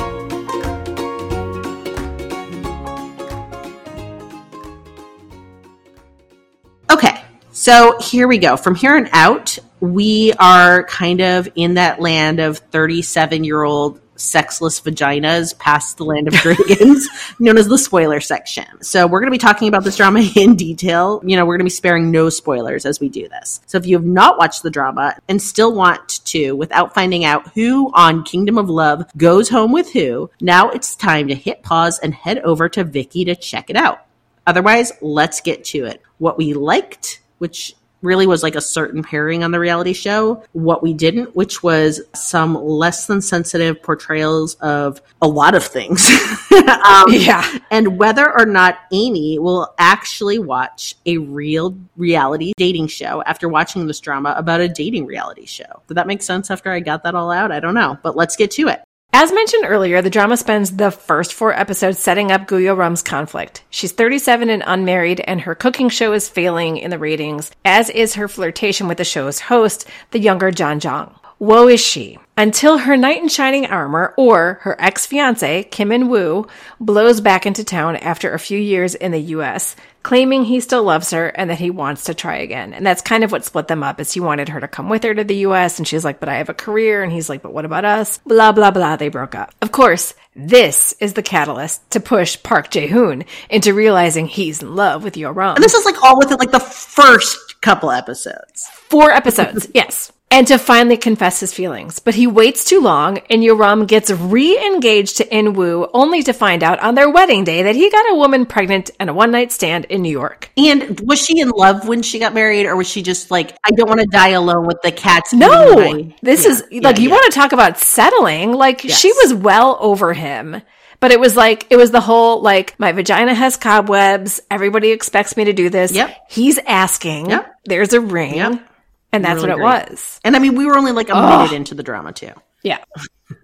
Okay, 6.89 7.21
so 7.51 7.99
here 7.99 8.29
we 8.29 8.37
go. 8.37 8.55
From 8.55 8.75
here 8.75 8.95
on 8.95 9.09
out, 9.11 9.59
we 9.81 10.31
are 10.39 10.85
kind 10.85 11.19
of 11.19 11.49
in 11.55 11.73
that 11.73 11.99
land 11.99 12.39
of 12.39 12.59
37 12.59 13.43
year 13.43 13.63
old 13.63 13.99
sexless 14.21 14.79
vaginas 14.81 15.57
past 15.57 15.97
the 15.97 16.05
land 16.05 16.27
of 16.27 16.33
dragons, 16.35 17.07
known 17.39 17.57
as 17.57 17.67
the 17.67 17.77
spoiler 17.77 18.19
section. 18.19 18.65
So 18.81 19.07
we're 19.07 19.19
going 19.19 19.31
to 19.31 19.35
be 19.35 19.37
talking 19.37 19.67
about 19.67 19.83
this 19.83 19.97
drama 19.97 20.21
in 20.35 20.55
detail. 20.55 21.21
You 21.25 21.35
know, 21.35 21.45
we're 21.45 21.55
going 21.55 21.65
to 21.65 21.65
be 21.65 21.69
sparing 21.69 22.11
no 22.11 22.29
spoilers 22.29 22.85
as 22.85 22.99
we 22.99 23.09
do 23.09 23.27
this. 23.27 23.61
So 23.65 23.77
if 23.77 23.85
you 23.85 23.95
have 23.95 24.05
not 24.05 24.37
watched 24.37 24.63
the 24.63 24.69
drama 24.69 25.15
and 25.27 25.41
still 25.41 25.73
want 25.73 26.23
to, 26.25 26.53
without 26.53 26.93
finding 26.93 27.25
out 27.25 27.51
who 27.53 27.91
on 27.93 28.23
Kingdom 28.23 28.57
of 28.57 28.69
Love 28.69 29.05
goes 29.17 29.49
home 29.49 29.71
with 29.71 29.91
who, 29.91 30.29
now 30.39 30.69
it's 30.69 30.95
time 30.95 31.27
to 31.27 31.35
hit 31.35 31.63
pause 31.63 31.99
and 31.99 32.13
head 32.13 32.39
over 32.39 32.69
to 32.69 32.85
Viki 32.85 33.25
to 33.25 33.35
check 33.35 33.69
it 33.69 33.75
out. 33.75 34.05
Otherwise, 34.47 34.91
let's 35.01 35.41
get 35.41 35.63
to 35.63 35.85
it. 35.85 36.01
What 36.17 36.37
we 36.37 36.53
liked, 36.53 37.21
which 37.37 37.75
really 38.01 38.27
was 38.27 38.43
like 38.43 38.55
a 38.55 38.61
certain 38.61 39.03
pairing 39.03 39.43
on 39.43 39.51
the 39.51 39.59
reality 39.59 39.93
show. 39.93 40.43
What 40.53 40.83
we 40.83 40.93
didn't, 40.93 41.35
which 41.35 41.63
was 41.63 42.01
some 42.13 42.55
less 42.55 43.07
than 43.07 43.21
sensitive 43.21 43.81
portrayals 43.81 44.55
of 44.55 45.01
a 45.21 45.27
lot 45.27 45.55
of 45.55 45.63
things. 45.63 46.05
um, 46.85 47.11
Yeah. 47.11 47.59
And 47.69 47.97
whether 47.97 48.31
or 48.31 48.45
not 48.45 48.79
Amy 48.91 49.39
will 49.39 49.73
actually 49.77 50.39
watch 50.39 50.95
a 51.05 51.17
real 51.17 51.77
reality 51.97 52.53
dating 52.57 52.87
show 52.87 53.23
after 53.23 53.47
watching 53.47 53.87
this 53.87 53.99
drama 53.99 54.33
about 54.37 54.61
a 54.61 54.67
dating 54.67 55.05
reality 55.05 55.45
show. 55.45 55.81
Did 55.87 55.95
that 55.95 56.07
make 56.07 56.21
sense 56.21 56.51
after 56.51 56.71
I 56.71 56.79
got 56.79 57.03
that 57.03 57.15
all 57.15 57.31
out? 57.31 57.51
I 57.51 57.59
don't 57.59 57.73
know, 57.73 57.97
but 58.01 58.15
let's 58.15 58.35
get 58.35 58.51
to 58.51 58.67
it. 58.67 58.81
As 59.13 59.33
mentioned 59.33 59.65
earlier, 59.67 60.01
the 60.01 60.09
drama 60.09 60.37
spends 60.37 60.71
the 60.71 60.89
first 60.89 61.33
four 61.33 61.53
episodes 61.53 61.99
setting 61.99 62.31
up 62.31 62.47
Gu 62.47 62.59
Yeo-reum's 62.59 63.01
conflict. 63.01 63.61
She's 63.69 63.91
37 63.91 64.49
and 64.49 64.63
unmarried, 64.65 65.19
and 65.21 65.41
her 65.41 65.53
cooking 65.53 65.89
show 65.89 66.13
is 66.13 66.29
failing 66.29 66.77
in 66.77 66.91
the 66.91 66.97
ratings, 66.97 67.51
as 67.65 67.89
is 67.89 68.15
her 68.15 68.29
flirtation 68.29 68.87
with 68.87 68.97
the 68.97 69.03
show's 69.03 69.41
host, 69.41 69.85
the 70.11 70.19
younger 70.19 70.49
John 70.49 70.79
Jong. 70.79 71.13
Woe 71.41 71.67
is 71.69 71.81
she. 71.83 72.19
Until 72.37 72.77
her 72.77 72.95
knight 72.95 73.19
in 73.19 73.27
shining 73.27 73.65
armor, 73.65 74.13
or 74.15 74.59
her 74.61 74.79
ex 74.79 75.07
fiance, 75.07 75.63
Kim 75.63 75.91
In 75.91 76.07
Woo, 76.07 76.45
blows 76.79 77.19
back 77.19 77.47
into 77.47 77.63
town 77.63 77.95
after 77.95 78.31
a 78.31 78.37
few 78.37 78.59
years 78.59 78.93
in 78.93 79.11
the 79.11 79.19
US, 79.35 79.75
claiming 80.03 80.43
he 80.43 80.59
still 80.59 80.83
loves 80.83 81.09
her 81.09 81.29
and 81.29 81.49
that 81.49 81.57
he 81.57 81.71
wants 81.71 82.03
to 82.03 82.13
try 82.13 82.37
again. 82.37 82.75
And 82.75 82.85
that's 82.85 83.01
kind 83.01 83.23
of 83.23 83.31
what 83.31 83.43
split 83.43 83.67
them 83.67 83.81
up, 83.81 83.99
is 83.99 84.13
he 84.13 84.19
wanted 84.19 84.49
her 84.49 84.59
to 84.59 84.67
come 84.67 84.87
with 84.87 85.01
her 85.01 85.15
to 85.15 85.23
the 85.23 85.37
US, 85.47 85.79
and 85.79 85.87
she's 85.87 86.05
like, 86.05 86.19
but 86.19 86.29
I 86.29 86.35
have 86.35 86.49
a 86.49 86.53
career, 86.53 87.01
and 87.01 87.11
he's 87.11 87.27
like, 87.27 87.41
but 87.41 87.53
what 87.53 87.65
about 87.65 87.85
us? 87.85 88.19
Blah, 88.19 88.51
blah, 88.51 88.69
blah, 88.69 88.97
they 88.97 89.09
broke 89.09 89.33
up. 89.33 89.51
Of 89.63 89.71
course, 89.71 90.13
this 90.35 90.93
is 90.99 91.13
the 91.13 91.23
catalyst 91.23 91.89
to 91.89 91.99
push 91.99 92.41
Park 92.43 92.69
Jae-hoon 92.69 93.25
into 93.49 93.73
realizing 93.73 94.27
he's 94.27 94.61
in 94.61 94.75
love 94.75 95.03
with 95.03 95.15
Yoram. 95.15 95.55
And 95.55 95.63
this 95.63 95.73
is 95.73 95.85
like 95.85 96.03
all 96.03 96.19
within 96.19 96.37
like 96.37 96.51
the 96.51 96.59
first 96.59 97.59
couple 97.61 97.89
episodes. 97.89 98.67
Four 98.89 99.09
episodes, 99.09 99.67
yes. 99.73 100.11
And 100.33 100.47
to 100.47 100.57
finally 100.57 100.95
confess 100.95 101.41
his 101.41 101.53
feelings. 101.53 101.99
But 101.99 102.15
he 102.15 102.25
waits 102.25 102.63
too 102.63 102.79
long, 102.79 103.17
and 103.29 103.43
Yoram 103.43 103.85
gets 103.85 104.09
re 104.09 104.57
engaged 104.57 105.17
to 105.17 105.25
Inwoo, 105.25 105.89
only 105.93 106.23
to 106.23 106.31
find 106.31 106.63
out 106.63 106.79
on 106.79 106.95
their 106.95 107.09
wedding 107.09 107.43
day 107.43 107.63
that 107.63 107.75
he 107.75 107.89
got 107.91 108.09
a 108.09 108.15
woman 108.15 108.45
pregnant 108.45 108.91
and 108.97 109.09
a 109.09 109.13
one 109.13 109.31
night 109.31 109.51
stand 109.51 109.85
in 109.85 110.01
New 110.01 110.11
York. 110.11 110.49
And 110.55 111.01
was 111.01 111.23
she 111.23 111.41
in 111.41 111.49
love 111.49 111.85
when 111.85 112.01
she 112.01 112.17
got 112.17 112.33
married, 112.33 112.65
or 112.65 112.77
was 112.77 112.89
she 112.89 113.03
just 113.03 113.29
like, 113.29 113.57
I 113.65 113.71
don't 113.71 113.89
want 113.89 113.99
to 113.99 114.07
die 114.07 114.29
alone 114.29 114.65
with 114.65 114.81
the 114.81 114.93
cats? 114.93 115.33
No, 115.33 115.75
my-" 115.75 116.15
this 116.21 116.45
Yeah, 116.45 116.51
is 116.51 116.63
yeah, 116.71 116.81
like, 116.81 116.99
you 116.99 117.09
want 117.09 117.31
to 117.31 117.37
talk 117.37 117.51
about 117.51 117.77
settling. 117.77 118.53
Like, 118.53 118.79
she 118.79 119.11
was 119.11 119.33
well 119.33 119.77
over 119.81 120.13
him. 120.13 120.61
But 121.01 121.11
it 121.11 121.19
was 121.19 121.35
like, 121.35 121.65
it 121.71 121.77
was 121.77 121.91
the 121.91 121.99
whole, 121.99 122.41
like, 122.41 122.79
my 122.79 122.91
vagina 122.91 123.33
has 123.33 123.57
cobwebs. 123.57 124.39
Everybody 124.49 124.91
expects 124.91 125.35
me 125.35 125.45
to 125.45 125.51
do 125.53 125.69
this. 125.69 125.91
Yep. 125.91 126.15
He's 126.29 126.57
asking. 126.59 127.31
Yep. 127.31 127.53
There's 127.65 127.93
a 127.93 127.99
ring. 127.99 128.35
Yep. 128.35 128.67
And 129.13 129.25
that's 129.25 129.43
Really 129.43 129.49
what 129.49 129.59
it 129.59 129.89
was. 129.89 130.19
And 130.23 130.35
I 130.35 130.39
mean, 130.39 130.55
we 130.55 130.65
were 130.65 130.77
only 130.77 130.91
like 130.91 131.09
a 131.09 131.15
minute 131.15 131.51
into 131.51 131.75
the 131.75 131.83
drama 131.83 132.13
too. 132.13 132.31
Yeah. 132.63 132.79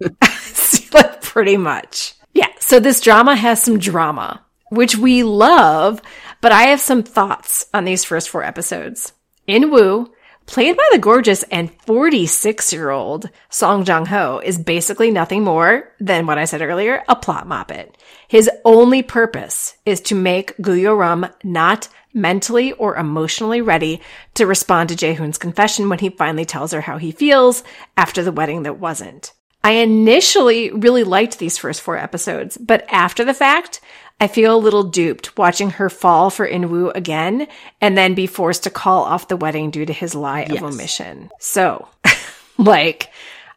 like 0.92 1.22
pretty 1.22 1.56
much. 1.56 2.14
Yeah. 2.32 2.48
So 2.60 2.80
this 2.80 3.00
drama 3.00 3.36
has 3.36 3.62
some 3.62 3.78
drama, 3.78 4.44
which 4.70 4.96
we 4.96 5.22
love, 5.22 6.00
but 6.40 6.52
I 6.52 6.64
have 6.64 6.80
some 6.80 7.02
thoughts 7.02 7.66
on 7.74 7.84
these 7.84 8.04
first 8.04 8.28
four 8.28 8.42
episodes. 8.42 9.12
In 9.46 9.70
Woo, 9.70 10.12
played 10.46 10.76
by 10.76 10.88
the 10.92 10.98
gorgeous 10.98 11.42
and 11.44 11.70
46 11.82 12.72
year 12.72 12.90
old 12.90 13.30
Song 13.50 13.84
Jong 13.84 14.06
Ho, 14.06 14.40
is 14.44 14.58
basically 14.58 15.10
nothing 15.10 15.44
more 15.44 15.92
than 16.00 16.26
what 16.26 16.38
I 16.38 16.44
said 16.44 16.62
earlier, 16.62 17.02
a 17.08 17.16
plot 17.16 17.46
moppet. 17.46 17.94
His 18.28 18.50
only 18.64 19.02
purpose 19.02 19.76
is 19.86 20.02
to 20.02 20.14
make 20.14 20.54
Gu 20.60 20.74
Yeo-reum 20.74 21.32
not 21.42 21.88
mentally 22.12 22.72
or 22.72 22.96
emotionally 22.96 23.62
ready 23.62 24.02
to 24.34 24.46
respond 24.46 24.90
to 24.90 24.94
Jaehoon's 24.94 25.38
confession 25.38 25.88
when 25.88 25.98
he 25.98 26.10
finally 26.10 26.44
tells 26.44 26.72
her 26.72 26.82
how 26.82 26.98
he 26.98 27.10
feels 27.10 27.64
after 27.96 28.22
the 28.22 28.32
wedding 28.32 28.64
that 28.64 28.78
wasn't. 28.78 29.32
I 29.64 29.72
initially 29.72 30.70
really 30.70 31.04
liked 31.04 31.38
these 31.38 31.58
first 31.58 31.80
four 31.80 31.96
episodes, 31.96 32.56
but 32.58 32.84
after 32.90 33.24
the 33.24 33.34
fact, 33.34 33.80
I 34.20 34.26
feel 34.26 34.54
a 34.54 34.58
little 34.58 34.84
duped 34.84 35.36
watching 35.38 35.70
her 35.70 35.88
fall 35.88 36.28
for 36.28 36.46
Inwoo 36.46 36.90
again 36.94 37.48
and 37.80 37.96
then 37.96 38.14
be 38.14 38.26
forced 38.26 38.64
to 38.64 38.70
call 38.70 39.04
off 39.04 39.28
the 39.28 39.36
wedding 39.36 39.70
due 39.70 39.86
to 39.86 39.92
his 39.92 40.14
lie 40.14 40.42
of 40.42 40.62
omission. 40.62 41.30
So, 41.38 41.88
like, 42.58 43.10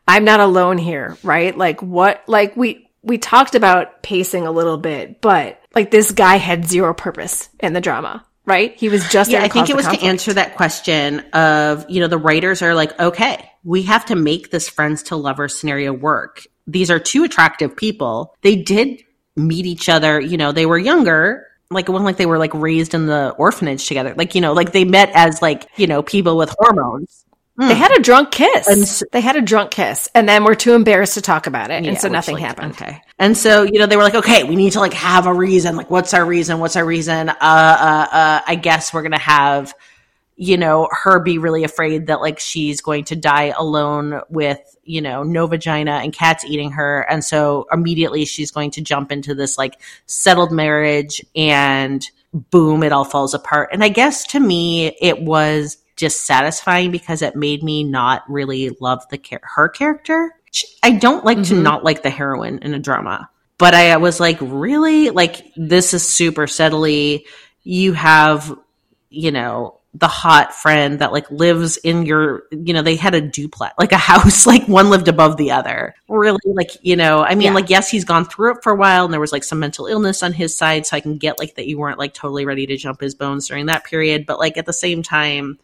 I'm 0.08 0.24
not 0.24 0.40
alone 0.40 0.78
here, 0.78 1.18
right? 1.24 1.58
Like, 1.58 1.82
what, 1.82 2.24
like, 2.28 2.56
we, 2.56 2.88
we 3.04 3.18
talked 3.18 3.56
about 3.56 4.04
pacing 4.04 4.46
a 4.46 4.52
little 4.52 4.78
bit, 4.78 5.22
but 5.22 5.60
like, 5.74 5.92
this 5.92 6.12
guy 6.12 6.36
had 6.36 6.68
zero 6.68 6.94
purpose 6.94 7.50
in 7.60 7.74
the 7.74 7.82
drama, 7.82 8.26
right? 8.46 8.76
He 8.76 8.90
was 8.90 9.08
just 9.10 9.32
Yeah, 9.32 9.44
I 9.44 9.48
think 9.48 9.70
it 9.70 9.76
was 9.76 9.88
to 9.88 10.02
answer 10.02 10.34
that 10.34 10.56
question 10.56 11.20
of, 11.32 11.90
you 11.90 12.00
know, 12.00 12.08
the 12.08 12.18
writers 12.18 12.62
are 12.62 12.76
like, 12.76 13.00
okay, 13.00 13.50
we 13.64 13.84
have 13.84 14.06
to 14.08 14.16
make 14.16 14.52
this 14.52 14.70
friends 14.70 15.04
to 15.04 15.16
lovers 15.16 15.58
scenario 15.58 15.94
work. 15.94 16.46
These 16.68 16.92
are 16.92 17.00
two 17.00 17.24
attractive 17.24 17.76
people. 17.76 18.36
They 18.42 18.56
did 18.56 19.02
meet 19.36 19.66
each 19.66 19.90
other, 19.90 20.20
you 20.20 20.38
know, 20.38 20.52
they 20.52 20.66
were 20.66 20.78
younger. 20.78 21.48
Like 21.70 21.88
it 21.88 21.92
wasn't 21.92 22.06
like 22.06 22.18
they 22.18 22.26
were 22.26 22.38
like 22.38 22.54
raised 22.54 22.94
in 22.94 23.06
the 23.06 23.30
orphanage 23.38 23.88
together. 23.88 24.14
Like, 24.16 24.36
you 24.36 24.42
know, 24.42 24.54
like 24.54 24.74
they 24.74 24.84
met 24.84 25.10
as 25.14 25.42
like, 25.42 25.68
you 25.78 25.88
know, 25.88 26.04
people 26.04 26.36
with 26.38 26.54
hormones. 26.60 27.26
They 27.68 27.76
had 27.76 27.92
a 27.98 28.02
drunk 28.02 28.32
kiss. 28.32 28.68
And 28.68 28.82
s- 28.82 29.04
they 29.12 29.22
had 29.22 29.36
a 29.36 29.42
drunk 29.42 29.72
kiss, 29.72 30.10
and 30.16 30.28
then 30.28 30.44
we're 30.44 30.56
too 30.56 30.74
embarrassed 30.74 31.14
to 31.14 31.22
talk 31.22 31.48
about 31.48 31.70
it, 31.72 31.86
and 31.86 31.98
so 31.98 32.08
nothing 32.08 32.36
like, 32.36 32.44
happened. 32.44 32.74
Okay. 32.74 33.02
And 33.20 33.38
so, 33.38 33.64
you 33.64 33.80
know, 33.80 33.86
they 33.86 33.98
were 33.98 34.04
like, 34.04 34.16
okay, 34.16 34.44
we 34.44 34.56
need 34.56 34.72
to 34.74 34.80
like 34.80 34.94
have 34.94 35.28
a 35.28 35.34
reason. 35.34 35.76
Like, 35.76 35.92
what's 35.92 36.14
our 36.14 36.26
reason? 36.26 36.60
What's 36.60 36.76
our 36.76 36.86
reason? 36.86 37.30
Uh, 37.30 37.36
uh, 37.40 38.08
uh, 38.12 38.42
I 38.48 38.56
guess 38.56 38.94
we're 38.94 39.04
going 39.04 39.12
to 39.12 39.18
have, 39.20 39.74
you 40.36 40.58
know, 40.58 40.90
her 40.92 41.20
be 41.20 41.38
really 41.38 41.64
afraid 41.64 42.08
that 42.08 42.20
like 42.20 42.40
she's 42.40 42.82
going 42.82 43.04
to 43.06 43.16
die 43.16 43.54
alone 43.58 44.22
with, 44.30 44.60
you 44.84 45.02
know, 45.02 45.22
no 45.22 45.46
vagina 45.46 46.00
and 46.04 46.12
cats 46.12 46.44
eating 46.44 46.72
her. 46.72 47.02
And 47.02 47.24
so 47.24 47.68
immediately 47.72 48.26
she's 48.26 48.50
going 48.50 48.72
to 48.72 48.82
jump 48.82 49.12
into 49.12 49.36
this 49.36 49.58
like 49.58 49.80
settled 50.08 50.52
marriage 50.52 51.24
and 51.36 52.04
boom, 52.34 52.82
it 52.82 52.92
all 52.92 53.06
falls 53.06 53.34
apart. 53.34 53.70
And 53.72 53.84
I 53.84 53.90
guess 53.90 54.26
to 54.28 54.40
me, 54.40 54.96
it 55.00 55.22
was 55.22 55.78
just 56.02 56.26
satisfying 56.26 56.92
because 56.92 57.22
it 57.22 57.36
made 57.38 57.64
me 57.64 57.84
not 57.86 58.24
really 58.30 58.76
love 58.82 59.08
the 59.10 59.18
char- 59.18 59.40
her 59.44 59.70
character. 59.70 60.34
She- 60.52 60.68
I 60.84 60.92
don't 60.92 61.24
like 61.24 61.42
to 61.44 61.54
Mhm. 61.54 61.62
not 61.62 61.86
like 61.86 62.04
the 62.04 62.10
heroine 62.10 62.60
in 62.62 62.74
a 62.74 62.80
drama, 62.80 63.30
but 63.58 63.74
I 63.74 63.96
was 63.98 64.20
like, 64.20 64.38
really? 64.42 65.10
Like, 65.12 65.46
this 65.56 65.94
is 65.94 66.06
super 66.06 66.46
subtly. 66.48 67.26
You 67.64 67.94
have, 67.94 68.54
you 69.10 69.32
know, 69.32 69.78
the 69.94 70.08
hot 70.08 70.54
friend 70.56 71.00
that 71.00 71.12
like 71.12 71.30
lives 71.30 71.76
in 71.76 72.06
your, 72.06 72.44
you 72.50 72.74
know, 72.74 72.82
they 72.82 72.96
had 72.96 73.14
a 73.14 73.20
duplex, 73.20 73.74
like 73.78 73.92
a 73.92 73.98
house, 73.98 74.46
like 74.54 74.66
one 74.68 74.90
lived 74.90 75.10
above 75.10 75.36
the 75.36 75.52
other. 75.52 75.94
Really, 76.08 76.40
like, 76.46 76.72
you 76.82 76.96
know, 76.96 77.22
I 77.24 77.36
mean, 77.36 77.48
Yeah. 77.48 77.54
like, 77.54 77.70
yes, 77.70 77.90
he's 77.90 78.06
gone 78.06 78.24
through 78.24 78.54
it 78.54 78.64
for 78.64 78.72
a 78.72 78.76
while 78.78 79.04
and 79.04 79.14
there 79.14 79.20
was 79.20 79.34
like 79.34 79.44
some 79.44 79.60
mental 79.60 79.88
illness 79.88 80.24
on 80.24 80.32
his 80.32 80.58
side. 80.58 80.86
So 80.86 80.96
I 80.96 81.02
can 81.02 81.18
get 81.18 81.40
like 81.40 81.56
that 81.56 81.68
you 81.68 81.78
weren't 81.78 82.00
like 82.00 82.14
totally 82.14 82.46
ready 82.46 82.66
to 82.68 82.78
jump 82.78 83.02
his 83.02 83.14
bones 83.16 83.50
during 83.50 83.66
that 83.66 83.84
period. 83.84 84.26
But 84.26 84.40
like 84.40 84.58
at 84.58 84.66
the 84.66 84.72
same 84.74 85.04
time, 85.04 85.60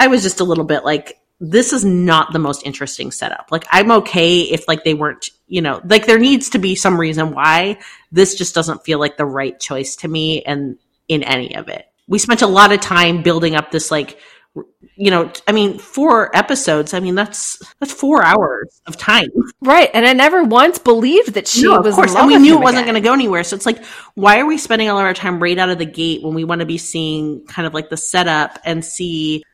I 0.00 0.08
was 0.08 0.22
just 0.22 0.40
a 0.40 0.44
little 0.44 0.64
bit 0.64 0.84
like, 0.84 1.20
this 1.38 1.72
is 1.72 1.84
not 1.84 2.32
the 2.32 2.38
most 2.38 2.66
interesting 2.66 3.12
setup. 3.12 3.48
Like, 3.50 3.64
I'm 3.70 3.90
okay 3.92 4.40
if 4.42 4.66
like 4.66 4.82
they 4.84 4.94
weren't, 4.94 5.30
you 5.46 5.62
know, 5.62 5.80
like 5.84 6.06
there 6.06 6.18
needs 6.18 6.50
to 6.50 6.58
be 6.58 6.74
some 6.74 6.98
reason 6.98 7.32
why 7.32 7.78
this 8.10 8.34
just 8.34 8.54
doesn't 8.54 8.84
feel 8.84 8.98
like 8.98 9.16
the 9.16 9.24
right 9.24 9.58
choice 9.58 9.96
to 9.96 10.08
me 10.08 10.42
and 10.42 10.76
in 11.08 11.22
any 11.22 11.54
of 11.54 11.68
it. 11.68 11.86
We 12.08 12.18
spent 12.18 12.42
a 12.42 12.46
lot 12.46 12.72
of 12.72 12.80
time 12.80 13.22
building 13.22 13.54
up 13.54 13.70
this 13.70 13.90
like, 13.90 14.18
you 14.96 15.10
know, 15.10 15.32
I 15.46 15.52
mean, 15.52 15.78
four 15.78 16.34
episodes. 16.36 16.92
I 16.92 17.00
mean, 17.00 17.14
that's 17.14 17.62
that's 17.78 17.92
four 17.92 18.22
hours 18.22 18.82
of 18.86 18.96
time. 18.96 19.28
Right, 19.62 19.88
and 19.94 20.04
I 20.04 20.12
never 20.12 20.42
once 20.42 20.78
believed 20.78 21.34
that 21.34 21.46
she 21.46 21.62
No, 21.62 21.78
was. 21.78 21.86
of 21.86 21.94
course, 21.94 22.14
and 22.14 22.26
we 22.26 22.36
knew 22.36 22.58
it 22.58 22.62
wasn't 22.62 22.84
going 22.84 23.00
to 23.00 23.00
go 23.00 23.12
anywhere. 23.14 23.44
So 23.44 23.54
it's 23.54 23.64
like, 23.64 23.82
why 24.14 24.40
are 24.40 24.46
we 24.46 24.58
spending 24.58 24.88
all 24.90 24.98
of 24.98 25.04
our 25.04 25.14
time 25.14 25.40
right 25.40 25.56
out 25.56 25.70
of 25.70 25.78
the 25.78 25.86
gate 25.86 26.22
when 26.22 26.34
we 26.34 26.44
want 26.44 26.60
to 26.60 26.66
be 26.66 26.78
seeing 26.78 27.46
kind 27.46 27.66
of 27.66 27.72
like 27.74 27.88
the 27.90 27.96
setup 27.96 28.58
and 28.64 28.84
see, 28.84 29.44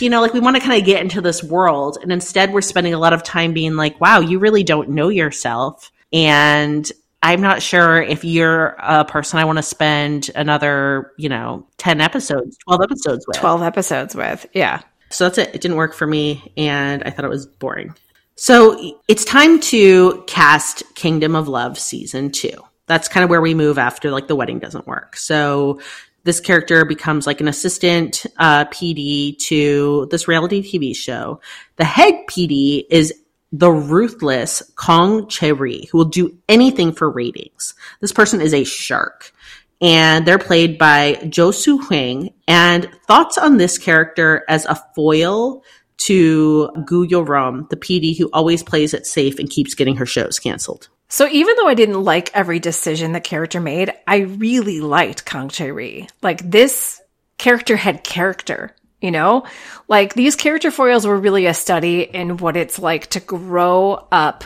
you 0.00 0.10
know, 0.10 0.20
like 0.20 0.32
we 0.32 0.40
want 0.40 0.56
to 0.56 0.62
kind 0.62 0.80
of 0.80 0.86
get 0.86 1.02
into 1.02 1.20
this 1.20 1.42
world, 1.42 1.98
and 2.02 2.12
instead 2.12 2.52
we're 2.52 2.60
spending 2.60 2.94
a 2.94 2.98
lot 2.98 3.12
of 3.12 3.22
time 3.22 3.52
being 3.52 3.76
like, 3.76 4.00
wow, 4.00 4.20
you 4.20 4.38
really 4.38 4.64
don't 4.64 4.90
know 4.90 5.08
yourself, 5.08 5.90
and 6.12 6.90
I'm 7.22 7.40
not 7.40 7.62
sure 7.62 8.00
if 8.00 8.24
you're 8.24 8.76
a 8.78 9.04
person 9.04 9.38
I 9.38 9.44
want 9.44 9.58
to 9.58 9.62
spend 9.62 10.30
another, 10.34 11.12
you 11.18 11.28
know, 11.28 11.66
ten 11.76 12.00
episodes, 12.00 12.56
twelve 12.58 12.82
episodes 12.82 13.26
with. 13.26 13.36
12 13.38 13.62
episodes 13.62 14.14
with. 14.14 14.46
Yeah. 14.52 14.82
So 15.10 15.24
that's 15.24 15.38
it. 15.38 15.54
It 15.54 15.60
didn't 15.60 15.78
work 15.78 15.94
for 15.94 16.06
me, 16.06 16.52
and 16.56 17.02
I 17.02 17.10
thought 17.10 17.24
it 17.24 17.30
was 17.30 17.46
boring. 17.46 17.94
So 18.36 19.00
it's 19.08 19.24
time 19.24 19.58
to 19.60 20.22
cast 20.28 20.84
Kingdom 20.94 21.34
of 21.34 21.48
Love 21.48 21.76
season 21.76 22.30
two. 22.30 22.52
That's 22.86 23.08
kind 23.08 23.24
of 23.24 23.30
where 23.30 23.40
we 23.40 23.52
move 23.52 23.78
after 23.78 24.12
like 24.12 24.28
the 24.28 24.36
wedding 24.36 24.60
doesn't 24.60 24.86
work. 24.86 25.16
So 25.16 25.80
this 26.28 26.40
character 26.40 26.84
becomes 26.84 27.26
like 27.26 27.40
an 27.40 27.48
assistant 27.48 28.26
uh, 28.36 28.66
PD 28.66 29.38
to 29.38 30.06
this 30.10 30.28
reality 30.28 30.62
TV 30.62 30.94
show. 30.94 31.40
The 31.76 31.84
head 31.84 32.26
PD 32.28 32.84
is 32.90 33.14
the 33.50 33.70
ruthless 33.70 34.62
Kang 34.78 35.22
Chae-ri, 35.22 35.88
who 35.90 35.96
will 35.96 36.04
do 36.04 36.36
anything 36.46 36.92
for 36.92 37.08
ratings. 37.08 37.72
This 38.02 38.12
person 38.12 38.42
is 38.42 38.52
a 38.52 38.64
shark 38.64 39.32
and 39.80 40.26
they're 40.26 40.38
played 40.38 40.76
by 40.76 41.14
Jo 41.30 41.50
Soo-hyang. 41.50 42.34
And 42.46 42.90
thoughts 43.06 43.38
on 43.38 43.56
this 43.56 43.78
character 43.78 44.44
as 44.50 44.66
a 44.66 44.78
foil 44.94 45.64
to 45.98 46.68
Gu 46.84 47.08
Yoram, 47.08 47.70
the 47.70 47.76
PD 47.76 48.18
who 48.18 48.28
always 48.34 48.62
plays 48.62 48.92
it 48.92 49.06
safe 49.06 49.38
and 49.38 49.48
keeps 49.48 49.74
getting 49.74 49.96
her 49.96 50.06
shows 50.06 50.38
canceled. 50.38 50.90
So 51.08 51.26
even 51.26 51.56
though 51.56 51.68
I 51.68 51.74
didn't 51.74 52.04
like 52.04 52.30
every 52.34 52.60
decision 52.60 53.12
the 53.12 53.20
character 53.20 53.60
made, 53.60 53.92
I 54.06 54.18
really 54.18 54.80
liked 54.80 55.24
Kang 55.24 55.48
Chae 55.48 55.74
Ri. 55.74 56.06
Like 56.22 56.48
this 56.50 57.00
character 57.38 57.76
had 57.76 58.04
character, 58.04 58.74
you 59.00 59.10
know? 59.10 59.46
Like 59.88 60.12
these 60.12 60.36
character 60.36 60.70
foils 60.70 61.06
were 61.06 61.18
really 61.18 61.46
a 61.46 61.54
study 61.54 62.02
in 62.02 62.36
what 62.36 62.56
it's 62.56 62.78
like 62.78 63.06
to 63.08 63.20
grow 63.20 64.06
up 64.12 64.44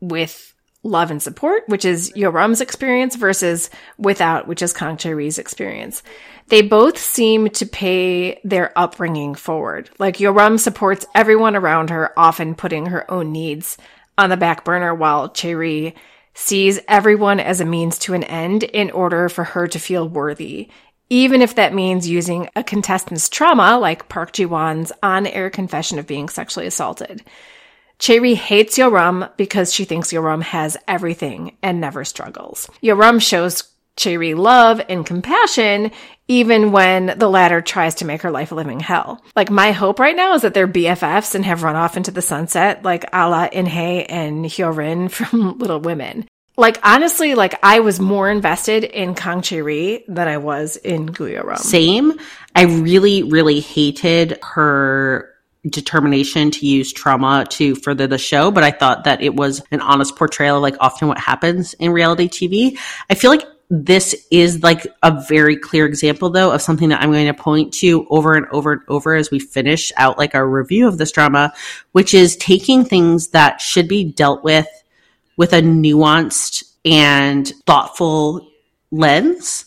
with 0.00 0.54
love 0.84 1.10
and 1.10 1.22
support, 1.22 1.64
which 1.66 1.84
is 1.84 2.12
Yoram's 2.14 2.60
experience, 2.60 3.16
versus 3.16 3.70
without, 3.98 4.46
which 4.46 4.62
is 4.62 4.72
Kang 4.72 4.96
Chae-ri's 4.96 5.38
experience. 5.38 6.02
They 6.48 6.60
both 6.60 6.98
seem 6.98 7.48
to 7.50 7.66
pay 7.66 8.38
their 8.44 8.78
upbringing 8.78 9.34
forward. 9.34 9.88
Like 9.98 10.18
Yoram 10.18 10.60
supports 10.60 11.06
everyone 11.14 11.56
around 11.56 11.88
her, 11.90 12.16
often 12.18 12.54
putting 12.54 12.86
her 12.86 13.10
own 13.10 13.32
needs 13.32 13.78
on 14.16 14.30
the 14.30 14.36
back 14.36 14.64
burner, 14.64 14.94
while 14.94 15.28
Chae-ri 15.28 15.94
sees 16.34 16.80
everyone 16.88 17.40
as 17.40 17.60
a 17.60 17.64
means 17.64 17.98
to 18.00 18.14
an 18.14 18.24
end 18.24 18.62
in 18.62 18.90
order 18.90 19.28
for 19.28 19.44
her 19.44 19.66
to 19.68 19.78
feel 19.78 20.08
worthy. 20.08 20.68
Even 21.10 21.42
if 21.42 21.54
that 21.54 21.74
means 21.74 22.08
using 22.08 22.48
a 22.56 22.64
contestant's 22.64 23.28
trauma, 23.28 23.78
like 23.78 24.08
Park 24.08 24.32
Ji-won's 24.32 24.90
on-air 25.02 25.50
confession 25.50 25.98
of 25.98 26.06
being 26.06 26.28
sexually 26.28 26.66
assaulted. 26.66 27.22
Chae-ri 27.98 28.34
hates 28.34 28.78
Yoram 28.78 29.30
because 29.36 29.72
she 29.72 29.84
thinks 29.84 30.12
Yoram 30.12 30.42
has 30.42 30.76
everything 30.88 31.56
and 31.62 31.80
never 31.80 32.04
struggles. 32.04 32.68
Yoram 32.82 33.20
shows 33.22 33.73
Chae-ri 33.96 34.34
love 34.34 34.80
and 34.88 35.06
compassion 35.06 35.92
even 36.26 36.72
when 36.72 37.18
the 37.18 37.28
latter 37.28 37.60
tries 37.60 37.96
to 37.96 38.04
make 38.04 38.22
her 38.22 38.30
life 38.30 38.50
a 38.50 38.54
living 38.54 38.80
hell. 38.80 39.22
Like 39.36 39.50
my 39.50 39.72
hope 39.72 39.98
right 39.98 40.16
now 40.16 40.34
is 40.34 40.42
that 40.42 40.54
they're 40.54 40.68
BFFs 40.68 41.34
and 41.34 41.44
have 41.44 41.62
run 41.62 41.76
off 41.76 41.96
into 41.96 42.10
the 42.10 42.22
sunset 42.22 42.82
like 42.82 43.04
a 43.12 43.28
la 43.28 43.48
Inhae 43.48 44.06
and 44.08 44.44
Hyorin 44.44 45.10
from 45.10 45.58
Little 45.58 45.80
Women. 45.80 46.26
Like 46.56 46.78
honestly, 46.82 47.34
like 47.34 47.58
I 47.62 47.80
was 47.80 47.98
more 48.00 48.30
invested 48.30 48.84
in 48.84 49.14
Kang 49.14 49.42
Chae-ri 49.42 50.04
than 50.08 50.28
I 50.28 50.38
was 50.38 50.76
in 50.76 51.06
Gu 51.06 51.56
Same. 51.56 52.18
I 52.54 52.62
really, 52.62 53.24
really 53.24 53.60
hated 53.60 54.38
her 54.42 55.30
determination 55.68 56.50
to 56.52 56.66
use 56.66 56.92
trauma 56.92 57.46
to 57.48 57.74
further 57.74 58.06
the 58.06 58.18
show, 58.18 58.50
but 58.50 58.62
I 58.62 58.70
thought 58.70 59.04
that 59.04 59.22
it 59.22 59.34
was 59.34 59.62
an 59.70 59.80
honest 59.80 60.14
portrayal 60.14 60.56
of 60.56 60.62
like 60.62 60.76
often 60.78 61.08
what 61.08 61.18
happens 61.18 61.74
in 61.74 61.90
reality 61.90 62.28
TV. 62.28 62.78
I 63.10 63.14
feel 63.14 63.30
like 63.30 63.44
this 63.70 64.14
is 64.30 64.62
like 64.62 64.86
a 65.02 65.24
very 65.28 65.56
clear 65.56 65.86
example 65.86 66.30
though 66.30 66.52
of 66.52 66.62
something 66.62 66.90
that 66.90 67.00
I'm 67.00 67.10
going 67.10 67.26
to 67.26 67.34
point 67.34 67.72
to 67.74 68.06
over 68.10 68.34
and 68.34 68.46
over 68.48 68.72
and 68.72 68.82
over 68.88 69.14
as 69.14 69.30
we 69.30 69.38
finish 69.38 69.92
out 69.96 70.18
like 70.18 70.34
our 70.34 70.46
review 70.46 70.86
of 70.86 70.98
this 70.98 71.12
drama, 71.12 71.52
which 71.92 72.14
is 72.14 72.36
taking 72.36 72.84
things 72.84 73.28
that 73.28 73.60
should 73.60 73.88
be 73.88 74.04
dealt 74.04 74.44
with 74.44 74.68
with 75.36 75.52
a 75.52 75.62
nuanced 75.62 76.62
and 76.84 77.52
thoughtful 77.66 78.48
lens 78.90 79.66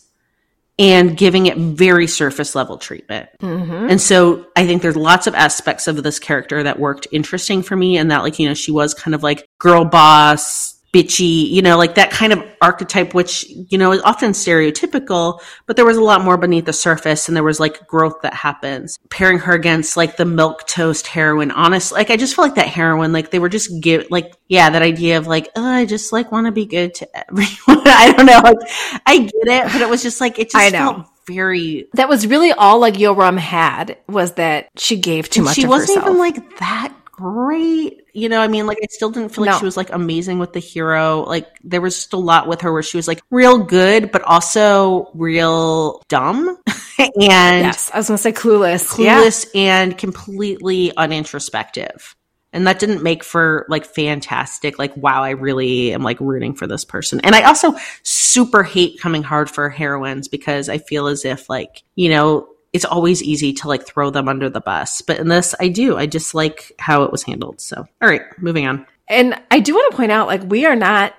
and 0.78 1.16
giving 1.16 1.46
it 1.46 1.56
very 1.58 2.06
surface 2.06 2.54
level 2.54 2.78
treatment. 2.78 3.28
Mm-hmm. 3.40 3.90
And 3.90 4.00
so 4.00 4.46
I 4.54 4.64
think 4.64 4.80
there's 4.80 4.96
lots 4.96 5.26
of 5.26 5.34
aspects 5.34 5.88
of 5.88 6.02
this 6.02 6.20
character 6.20 6.62
that 6.62 6.78
worked 6.78 7.08
interesting 7.10 7.62
for 7.62 7.74
me 7.74 7.98
and 7.98 8.10
that 8.10 8.22
like, 8.22 8.38
you 8.38 8.48
know, 8.48 8.54
she 8.54 8.70
was 8.70 8.94
kind 8.94 9.14
of 9.14 9.22
like 9.24 9.48
girl 9.58 9.84
boss, 9.84 10.77
bitchy, 10.92 11.48
you 11.50 11.62
know, 11.62 11.76
like 11.76 11.96
that 11.96 12.10
kind 12.10 12.32
of 12.32 12.42
archetype, 12.60 13.14
which, 13.14 13.44
you 13.48 13.76
know, 13.78 13.92
is 13.92 14.00
often 14.02 14.32
stereotypical, 14.32 15.40
but 15.66 15.76
there 15.76 15.84
was 15.84 15.96
a 15.96 16.02
lot 16.02 16.22
more 16.24 16.36
beneath 16.36 16.64
the 16.64 16.72
surface 16.72 17.28
and 17.28 17.36
there 17.36 17.44
was 17.44 17.60
like 17.60 17.86
growth 17.86 18.22
that 18.22 18.34
happens. 18.34 18.98
Pairing 19.10 19.38
her 19.38 19.52
against 19.52 19.96
like 19.96 20.16
the 20.16 20.24
milquetoast 20.24 21.06
heroine, 21.06 21.50
honest, 21.50 21.92
like 21.92 22.10
I 22.10 22.16
just 22.16 22.34
feel 22.34 22.44
like 22.44 22.54
that 22.54 22.68
heroine, 22.68 23.12
like 23.12 23.30
they 23.30 23.38
were 23.38 23.48
just 23.48 23.80
give, 23.80 24.06
like, 24.10 24.34
yeah, 24.48 24.70
that 24.70 24.82
idea 24.82 25.18
of 25.18 25.26
like, 25.26 25.48
oh, 25.56 25.64
I 25.64 25.84
just 25.84 26.12
like 26.12 26.32
want 26.32 26.46
to 26.46 26.52
be 26.52 26.66
good 26.66 26.94
to 26.94 27.08
everyone. 27.30 27.52
I 27.86 28.12
don't 28.16 28.26
know. 28.26 28.40
Like, 28.42 29.02
I 29.06 29.18
get 29.18 29.32
it, 29.34 29.72
but 29.72 29.82
it 29.82 29.88
was 29.88 30.02
just 30.02 30.20
like, 30.20 30.38
it 30.38 30.50
just 30.50 30.56
I 30.56 30.70
know. 30.70 30.78
felt 30.78 31.06
very. 31.26 31.86
That 31.94 32.08
was 32.08 32.26
really 32.26 32.52
all 32.52 32.78
like 32.80 32.98
Yeo-reum 32.98 33.36
had 33.38 33.98
was 34.08 34.32
that 34.34 34.68
she 34.76 34.96
gave 34.98 35.28
too 35.28 35.42
much 35.42 35.56
She 35.56 35.66
wasn't 35.66 35.98
herself. 35.98 36.06
even 36.06 36.18
like 36.18 36.58
that 36.58 36.94
great. 37.18 38.04
You 38.12 38.28
know, 38.28 38.40
I 38.40 38.46
mean, 38.46 38.66
like 38.66 38.78
I 38.80 38.86
still 38.90 39.10
didn't 39.10 39.30
feel 39.34 39.44
like 39.44 39.54
No. 39.54 39.58
she 39.58 39.64
was 39.64 39.76
like 39.76 39.90
amazing 39.92 40.38
with 40.38 40.52
the 40.52 40.60
hero. 40.60 41.22
Like 41.24 41.48
there 41.64 41.80
was 41.80 41.96
just 41.96 42.12
a 42.12 42.16
lot 42.16 42.46
with 42.46 42.60
her 42.60 42.72
where 42.72 42.82
she 42.82 42.96
was 42.96 43.08
like 43.08 43.20
real 43.30 43.58
good, 43.58 44.12
but 44.12 44.22
also 44.22 45.10
real 45.14 46.00
dumb 46.08 46.56
and 46.98 47.16
yes, 47.64 47.90
I 47.92 47.98
was 47.98 48.06
gonna 48.06 48.18
say 48.18 48.32
clueless. 48.32 48.96
Yeah. 49.02 49.20
clueless 49.20 49.46
and 49.54 49.98
completely 49.98 50.92
unintrospective. 50.96 52.14
And 52.52 52.66
that 52.66 52.78
didn't 52.78 53.02
make 53.02 53.24
for 53.24 53.66
like 53.68 53.84
fantastic, 53.84 54.78
like, 54.78 54.96
wow, 54.96 55.22
I 55.22 55.30
really 55.30 55.92
am 55.92 56.02
like 56.02 56.18
rooting 56.20 56.54
for 56.54 56.66
this 56.66 56.84
person. 56.84 57.20
And 57.20 57.34
I 57.34 57.42
also 57.42 57.74
super 58.04 58.62
hate 58.62 59.00
coming 59.00 59.22
hard 59.22 59.50
for 59.50 59.68
heroines 59.68 60.28
because 60.28 60.68
I 60.70 60.78
feel 60.78 61.08
as 61.08 61.24
if 61.26 61.50
like, 61.50 61.82
you 61.94 62.08
know, 62.08 62.48
it's 62.78 62.84
always 62.84 63.22
easy 63.24 63.52
to 63.54 63.66
like 63.66 63.84
throw 63.84 64.10
them 64.10 64.28
under 64.28 64.48
the 64.48 64.60
bus. 64.60 65.02
But 65.02 65.18
in 65.18 65.26
this, 65.26 65.52
I 65.58 65.66
do. 65.66 65.96
I 65.96 66.06
just 66.06 66.32
like 66.32 66.70
how 66.78 67.02
it 67.02 67.10
was 67.10 67.24
handled. 67.24 67.60
So, 67.60 67.86
all 68.00 68.08
right, 68.08 68.22
moving 68.40 68.66
on. 68.68 68.86
And 69.08 69.34
I 69.50 69.58
do 69.58 69.74
want 69.74 69.90
to 69.90 69.96
point 69.96 70.12
out, 70.12 70.28
like, 70.28 70.42
we 70.44 70.64
are 70.64 70.76
not 70.76 71.12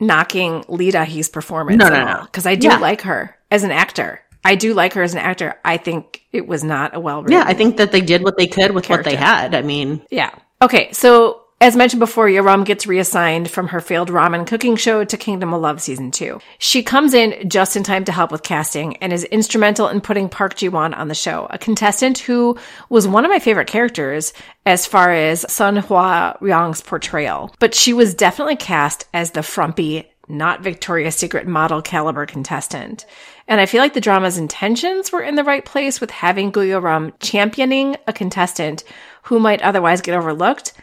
knocking 0.00 0.64
Lee 0.68 0.90
Da-hee's 0.90 1.28
performance 1.28 1.78
No, 1.78 1.86
at 1.86 1.92
no, 1.92 1.98
all 2.00 2.18
no. 2.18 2.22
because 2.24 2.46
I 2.46 2.56
do 2.56 2.66
Yeah. 2.66 2.78
like 2.78 3.02
her 3.02 3.36
as 3.50 3.62
an 3.62 3.70
actor. 3.70 4.20
I 4.44 4.56
do 4.56 4.74
like 4.74 4.94
her 4.94 5.02
as 5.02 5.12
an 5.14 5.20
actor. 5.20 5.54
I 5.64 5.76
think 5.76 6.22
it 6.32 6.48
was 6.48 6.64
not 6.64 6.96
a 6.96 7.00
well 7.00 7.22
written. 7.22 7.38
Yeah, 7.38 7.44
I 7.46 7.54
think 7.54 7.76
that 7.76 7.92
they 7.92 8.00
did 8.00 8.22
what 8.24 8.36
they 8.36 8.48
could 8.48 8.72
with 8.72 8.90
what 8.90 9.04
they 9.04 9.14
had. 9.14 9.54
I 9.54 9.62
mean, 9.62 10.02
Yeah. 10.10 10.30
Okay, 10.60 10.90
so 10.92 11.43
as 11.64 11.76
mentioned 11.76 11.98
before, 11.98 12.28
Yeo-reum 12.28 12.62
gets 12.66 12.86
reassigned 12.86 13.50
from 13.50 13.68
her 13.68 13.80
failed 13.80 14.10
ramen 14.10 14.46
cooking 14.46 14.76
show 14.76 15.02
to 15.02 15.16
Kingdom 15.16 15.54
of 15.54 15.62
Love 15.62 15.80
season 15.80 16.10
two. 16.10 16.38
She 16.58 16.82
comes 16.82 17.14
in 17.14 17.48
just 17.48 17.74
in 17.74 17.82
time 17.82 18.04
to 18.04 18.12
help 18.12 18.30
with 18.30 18.42
casting 18.42 18.98
and 18.98 19.14
is 19.14 19.24
instrumental 19.24 19.88
in 19.88 20.02
putting 20.02 20.28
Park 20.28 20.56
Ji-won 20.56 20.92
on 20.92 21.08
the 21.08 21.14
show, 21.14 21.46
a 21.48 21.56
contestant 21.56 22.18
who 22.18 22.58
was 22.90 23.08
one 23.08 23.24
of 23.24 23.30
my 23.30 23.38
favorite 23.38 23.66
characters 23.66 24.34
as 24.66 24.84
far 24.84 25.10
as 25.10 25.50
Sun 25.50 25.76
Hwa 25.78 26.36
Ryong's 26.42 26.82
portrayal. 26.82 27.54
But 27.60 27.74
she 27.74 27.94
was 27.94 28.14
definitely 28.14 28.56
cast 28.56 29.08
as 29.14 29.30
the 29.30 29.42
frumpy, 29.42 30.12
not 30.28 30.62
Victoria's 30.62 31.14
Secret 31.14 31.46
model 31.46 31.80
caliber 31.80 32.26
contestant. 32.26 33.06
And 33.48 33.58
I 33.58 33.64
feel 33.64 33.80
like 33.80 33.94
the 33.94 34.02
drama's 34.02 34.36
intentions 34.36 35.10
were 35.10 35.22
in 35.22 35.34
the 35.34 35.44
right 35.44 35.64
place 35.64 35.98
with 35.98 36.10
having 36.10 36.50
Gu 36.50 36.60
Yeo-reum 36.60 37.14
championing 37.20 37.96
a 38.06 38.12
contestant 38.12 38.84
who 39.22 39.40
might 39.40 39.62
otherwise 39.62 40.02
get 40.02 40.14
overlooked. 40.14 40.74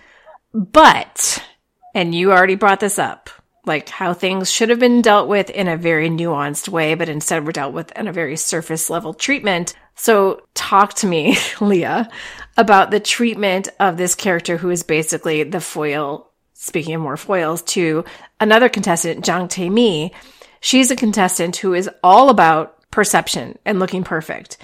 But, 0.54 1.44
and 1.94 2.14
you 2.14 2.32
already 2.32 2.56
brought 2.56 2.80
this 2.80 3.00
up, 3.00 3.30
like 3.66 3.90
how 3.90 4.14
things 4.14 4.52
should 4.52 4.70
have 4.70 4.80
been 4.80 5.02
dealt 5.02 5.28
with 5.28 5.50
in 5.50 5.68
a 5.68 5.78
very 5.78 6.10
nuanced 6.10 6.68
way, 6.68 6.96
but 6.96 7.10
instead 7.10 7.46
were 7.46 7.52
dealt 7.52 7.74
with 7.74 7.92
in 7.94 8.08
a 8.08 8.14
very 8.14 8.36
surface 8.36 8.90
level 8.90 9.14
treatment. 9.14 9.74
So 9.96 10.42
talk 10.54 10.96
to 10.96 11.08
me, 11.08 11.38
Leah, 11.62 12.10
about 12.58 12.92
the 12.92 13.00
treatment 13.00 13.70
of 13.80 13.98
this 13.98 14.16
character 14.16 14.58
who 14.58 14.70
is 14.70 14.84
basically 14.84 15.44
the 15.44 15.62
foil, 15.62 16.32
speaking 16.54 16.96
of 16.96 17.02
more 17.02 17.18
foils, 17.18 17.62
to 17.64 18.04
another 18.40 18.68
contestant, 18.68 19.24
Jang 19.24 19.48
Tae-mi. 19.48 20.12
She's 20.60 20.92
a 20.92 20.96
contestant 20.96 21.58
who 21.58 21.74
is 21.74 21.90
all 22.04 22.30
about 22.30 22.90
perception 22.92 23.58
and 23.66 23.80
looking 23.80 24.04
perfect, 24.04 24.58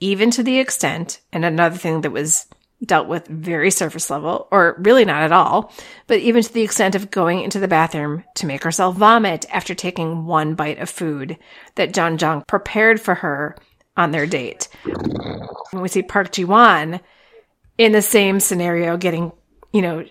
even 0.00 0.30
to 0.32 0.42
the 0.42 0.58
extent, 0.58 1.20
and 1.32 1.44
another 1.44 1.76
thing 1.76 2.00
that 2.00 2.10
was 2.10 2.46
dealt 2.84 3.08
with 3.08 3.26
very 3.26 3.70
surface 3.70 4.08
level, 4.10 4.46
or 4.50 4.76
really 4.78 5.04
not 5.04 5.22
at 5.22 5.32
all, 5.32 5.72
but 6.06 6.20
even 6.20 6.42
to 6.42 6.52
the 6.52 6.62
extent 6.62 6.94
of 6.94 7.10
going 7.10 7.40
into 7.40 7.58
the 7.58 7.68
bathroom 7.68 8.24
to 8.36 8.46
make 8.46 8.62
herself 8.62 8.96
vomit 8.96 9.46
after 9.52 9.74
taking 9.74 10.26
one 10.26 10.54
bite 10.54 10.78
of 10.78 10.88
food 10.88 11.38
that 11.74 11.92
John 11.92 12.18
Jong 12.18 12.44
prepared 12.46 13.00
for 13.00 13.16
her 13.16 13.56
on 13.96 14.12
their 14.12 14.26
date. 14.26 14.68
When 15.72 15.82
we 15.82 15.88
see 15.88 16.02
Park 16.02 16.32
Ji-won 16.32 17.00
in 17.78 17.92
the 17.92 18.02
same 18.02 18.38
scenario 18.38 18.96
getting, 18.96 19.32
you 19.72 19.82
know, 19.82 20.04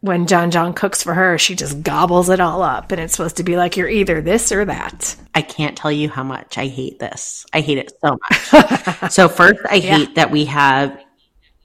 when 0.00 0.26
John 0.26 0.50
Jong 0.50 0.74
cooks 0.74 1.02
for 1.02 1.14
her, 1.14 1.38
she 1.38 1.56
just 1.56 1.82
gobbles 1.82 2.28
it 2.28 2.40
all 2.40 2.62
up. 2.62 2.92
And 2.92 3.00
it's 3.00 3.14
supposed 3.14 3.38
to 3.38 3.42
be 3.42 3.56
like, 3.56 3.76
you're 3.76 3.88
either 3.88 4.20
this 4.20 4.52
or 4.52 4.64
that. 4.64 5.16
I 5.34 5.42
can't 5.42 5.76
tell 5.76 5.90
you 5.90 6.08
how 6.08 6.22
much 6.22 6.56
I 6.56 6.66
hate 6.66 7.00
this. 7.00 7.44
I 7.52 7.60
hate 7.60 7.78
it 7.78 7.92
so 8.00 8.16
much. 8.30 9.10
so 9.12 9.28
first, 9.28 9.60
I 9.68 9.78
hate 9.78 10.14
that 10.14 10.30
we 10.30 10.44
have 10.44 11.00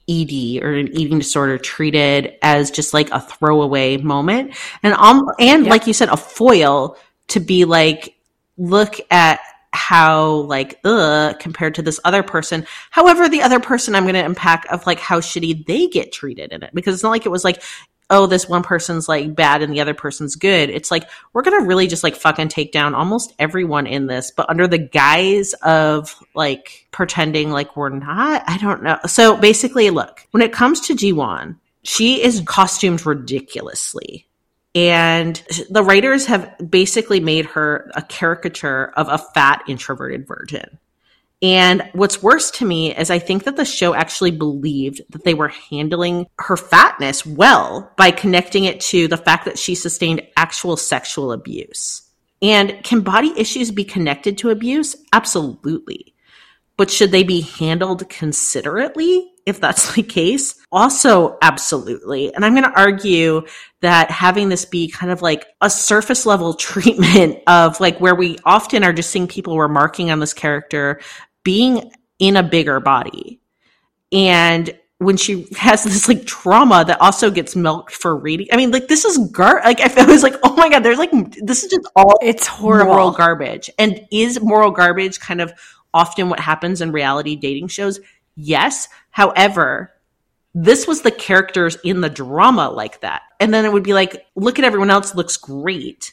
ED 0.08 0.62
or 0.62 0.74
an 0.74 0.88
eating 0.96 1.18
disorder 1.18 1.58
treated 1.58 2.34
as 2.42 2.70
just 2.70 2.94
like 2.94 3.10
a 3.10 3.20
throwaway 3.20 3.96
moment, 3.96 4.54
and 4.82 4.94
um, 4.94 5.30
and 5.38 5.66
like 5.66 5.86
you 5.86 5.92
said, 5.92 6.08
a 6.08 6.16
foil 6.16 6.96
to 7.28 7.40
be 7.40 7.64
like, 7.64 8.14
look 8.56 8.96
at 9.10 9.40
how 9.74 10.30
like 10.42 10.78
ugh 10.84 11.36
compared 11.40 11.74
to 11.74 11.82
this 11.82 11.98
other 12.04 12.22
person. 12.22 12.66
However, 12.90 13.28
the 13.28 13.42
other 13.42 13.58
person 13.58 13.94
I'm 13.94 14.04
going 14.04 14.14
to 14.14 14.24
impact 14.24 14.68
of 14.68 14.86
like 14.86 15.00
how 15.00 15.20
shitty 15.20 15.66
they 15.66 15.88
get 15.88 16.12
treated 16.12 16.52
in 16.52 16.62
it. 16.62 16.70
Because 16.72 16.94
it's 16.94 17.02
not 17.02 17.10
like 17.10 17.26
it 17.26 17.30
was 17.30 17.44
like 17.44 17.62
oh, 18.10 18.26
this 18.26 18.48
one 18.48 18.62
person's 18.62 19.08
like 19.08 19.34
bad 19.34 19.62
and 19.62 19.72
the 19.72 19.80
other 19.80 19.94
person's 19.94 20.36
good. 20.36 20.70
It's 20.70 20.90
like 20.90 21.08
we're 21.32 21.42
gonna 21.42 21.64
really 21.64 21.86
just 21.86 22.04
like 22.04 22.16
fucking 22.16 22.48
take 22.48 22.72
down 22.72 22.94
almost 22.94 23.34
everyone 23.38 23.86
in 23.86 24.06
this, 24.06 24.30
but 24.30 24.48
under 24.48 24.66
the 24.66 24.78
guise 24.78 25.52
of 25.62 26.14
like 26.34 26.86
pretending 26.90 27.50
like 27.50 27.76
we're 27.76 27.88
not. 27.88 28.42
I 28.46 28.58
don't 28.58 28.82
know. 28.82 28.98
So 29.06 29.36
basically, 29.36 29.90
look, 29.90 30.26
when 30.30 30.42
it 30.42 30.52
comes 30.52 30.80
to 30.82 30.94
Ji-won, 30.94 31.58
she 31.82 32.22
is 32.22 32.42
costumed 32.46 33.04
ridiculously. 33.06 34.26
And 34.74 35.40
the 35.70 35.84
writers 35.84 36.26
have 36.26 36.52
basically 36.68 37.20
made 37.20 37.46
her 37.46 37.90
a 37.94 38.02
caricature 38.02 38.92
of 38.96 39.08
a 39.08 39.18
fat 39.18 39.62
introverted 39.68 40.26
virgin. 40.26 40.78
And 41.44 41.90
what's 41.92 42.22
worse 42.22 42.50
to 42.52 42.64
me 42.64 42.96
is 42.96 43.10
I 43.10 43.18
think 43.18 43.44
that 43.44 43.56
the 43.56 43.66
show 43.66 43.92
actually 43.92 44.30
believed 44.30 45.02
that 45.10 45.24
they 45.24 45.34
were 45.34 45.48
handling 45.48 46.26
her 46.38 46.56
fatness 46.56 47.26
well 47.26 47.92
by 47.98 48.12
connecting 48.12 48.64
it 48.64 48.80
to 48.80 49.08
the 49.08 49.18
fact 49.18 49.44
that 49.44 49.58
she 49.58 49.74
sustained 49.74 50.22
actual 50.38 50.78
sexual 50.78 51.32
abuse. 51.32 52.00
And 52.40 52.82
can 52.82 53.02
body 53.02 53.30
issues 53.36 53.70
be 53.70 53.84
connected 53.84 54.38
to 54.38 54.48
abuse? 54.48 54.96
Absolutely. 55.12 56.14
But 56.78 56.90
should 56.90 57.10
they 57.10 57.24
be 57.24 57.42
handled 57.42 58.08
considerately 58.08 59.30
if 59.44 59.60
that's 59.60 59.94
the 59.94 60.02
case? 60.02 60.54
Also, 60.72 61.36
absolutely. 61.42 62.34
And 62.34 62.42
I'm 62.42 62.54
going 62.54 62.64
to 62.64 62.80
argue 62.80 63.46
that 63.82 64.10
having 64.10 64.48
this 64.48 64.64
be 64.64 64.88
kind 64.88 65.12
of 65.12 65.20
like 65.20 65.44
a 65.60 65.68
surface 65.68 66.24
level 66.24 66.54
treatment 66.54 67.38
of 67.46 67.80
like 67.80 68.00
where 68.00 68.14
we 68.14 68.38
often 68.46 68.82
are 68.82 68.94
just 68.94 69.10
seeing 69.10 69.28
people 69.28 69.58
remarking 69.58 70.10
on 70.10 70.20
this 70.20 70.32
character 70.32 71.00
being 71.44 71.92
in 72.18 72.36
a 72.36 72.42
bigger 72.42 72.80
body. 72.80 73.40
And 74.12 74.76
when 74.98 75.16
she 75.16 75.46
has 75.56 75.84
this 75.84 76.08
like 76.08 76.24
trauma 76.24 76.84
that 76.84 77.00
also 77.00 77.30
gets 77.30 77.54
milked 77.54 77.92
for 77.94 78.16
reading. 78.16 78.46
I 78.52 78.56
mean, 78.56 78.70
like 78.70 78.88
this 78.88 79.04
is 79.04 79.18
gar 79.30 79.60
like 79.64 79.80
I 79.80 80.04
was 80.04 80.22
like, 80.22 80.36
oh 80.42 80.54
my 80.56 80.68
god, 80.68 80.82
there's 80.82 80.98
like 80.98 81.10
this 81.42 81.62
is 81.62 81.70
just 81.70 81.88
all 81.94 82.18
It's 82.22 82.46
horrible. 82.46 82.92
moral 82.92 83.10
garbage. 83.10 83.70
And 83.78 84.06
is 84.10 84.40
moral 84.40 84.70
garbage 84.70 85.20
kind 85.20 85.40
of 85.40 85.52
often 85.92 86.28
what 86.28 86.40
happens 86.40 86.80
in 86.80 86.92
reality 86.92 87.36
dating 87.36 87.68
shows? 87.68 88.00
Yes. 88.36 88.88
However, 89.10 89.92
this 90.54 90.86
was 90.86 91.02
the 91.02 91.10
characters 91.10 91.76
in 91.84 92.00
the 92.00 92.08
drama 92.10 92.70
like 92.70 93.00
that. 93.00 93.22
And 93.40 93.52
then 93.52 93.64
it 93.64 93.72
would 93.72 93.82
be 93.82 93.94
like, 93.94 94.24
look 94.36 94.58
at 94.58 94.64
everyone 94.64 94.90
else 94.90 95.14
looks 95.14 95.36
great. 95.36 96.12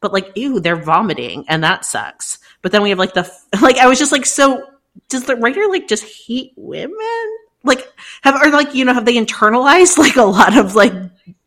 But 0.00 0.12
like, 0.12 0.32
ew, 0.34 0.58
they're 0.58 0.76
vomiting 0.76 1.44
and 1.48 1.62
that 1.62 1.84
sucks. 1.84 2.38
But 2.62 2.72
then 2.72 2.82
we 2.82 2.90
have 2.90 2.98
like 2.98 3.14
the, 3.14 3.30
like, 3.60 3.78
I 3.78 3.86
was 3.86 3.98
just 3.98 4.12
like, 4.12 4.26
so 4.26 4.66
does 5.08 5.24
the 5.24 5.36
writer 5.36 5.66
like 5.68 5.88
just 5.88 6.04
hate 6.26 6.52
women? 6.56 7.38
Like, 7.64 7.86
have, 8.22 8.34
or 8.42 8.50
like, 8.50 8.74
you 8.74 8.84
know, 8.84 8.94
have 8.94 9.04
they 9.04 9.16
internalized 9.16 9.98
like 9.98 10.16
a 10.16 10.22
lot 10.22 10.56
of 10.56 10.74
like 10.74 10.94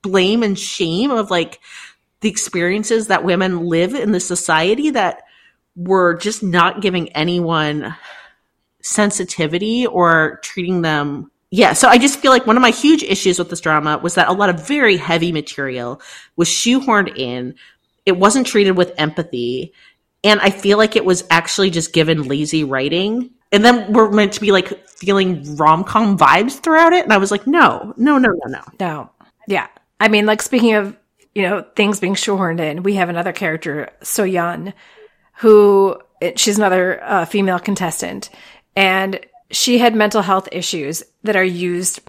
blame 0.01 0.43
and 0.43 0.57
shame 0.57 1.11
of 1.11 1.31
like 1.31 1.59
the 2.21 2.29
experiences 2.29 3.07
that 3.07 3.23
women 3.23 3.65
live 3.65 3.93
in 3.93 4.11
the 4.11 4.19
society 4.19 4.91
that 4.91 5.23
were 5.75 6.15
just 6.15 6.41
not 6.41 6.81
giving 6.81 7.09
anyone 7.09 7.95
sensitivity 8.81 9.85
or 9.85 10.39
treating 10.43 10.81
them 10.81 11.31
yeah, 11.51 11.71
so 11.71 11.87
I 11.87 11.97
just 11.97 12.19
feel 12.19 12.31
like 12.31 12.45
one 12.45 12.57
of 12.57 12.61
my 12.61 12.71
huge 12.71 13.01
issues 13.01 13.39
with 13.39 13.49
this 13.49 13.61
drama 13.61 13.97
was 13.97 14.15
that 14.15 14.27
a 14.27 14.33
lot 14.33 14.49
of 14.49 14.67
very 14.67 14.97
heavy 14.97 15.31
material 15.31 16.01
was 16.35 16.49
shoehorned 16.49 17.17
in. 17.17 17.55
It 18.05 18.17
wasn't 18.17 18.45
treated 18.45 18.75
with 18.75 18.93
empathy. 18.97 19.71
And 20.25 20.41
I 20.41 20.49
feel 20.49 20.77
like 20.77 20.97
it 20.97 21.05
was 21.05 21.23
actually 21.29 21.69
just 21.69 21.93
given 21.93 22.23
lazy 22.23 22.65
writing. 22.65 23.29
And 23.51 23.63
then 23.63 23.93
we're 23.93 24.09
meant 24.09 24.33
to 24.33 24.41
be 24.41 24.51
like 24.51 24.85
feeling 24.89 25.55
rom 25.55 25.85
com 25.85 26.17
vibes 26.17 26.59
throughout 26.59 26.91
it. 26.91 27.03
And 27.03 27.13
I 27.13 27.17
was 27.17 27.31
like, 27.31 27.47
no, 27.47 27.93
no, 27.95 28.17
no, 28.17 28.29
no, 28.29 28.47
no. 28.47 28.61
No. 28.79 29.09
Yeah. 29.47 29.67
I 29.99 30.09
mean, 30.09 30.25
like 30.25 30.41
speaking 30.41 30.73
of, 30.73 30.97
you 31.35 31.43
know, 31.43 31.63
things 31.75 31.99
being 31.99 32.15
shoehorned 32.15 32.59
in, 32.59 32.83
we 32.83 32.95
have 32.95 33.07
another 33.07 33.31
character, 33.31 33.89
Soyeon, 34.01 34.73
who 35.37 35.97
she's 36.35 36.57
another 36.57 37.03
uh, 37.03 37.25
female 37.25 37.59
contestant. 37.59 38.29
And 38.75 39.19
she 39.51 39.77
had 39.77 39.95
mental 39.95 40.21
health 40.21 40.49
issues 40.51 41.03
that 41.23 41.35
are 41.35 41.43
used 41.43 42.01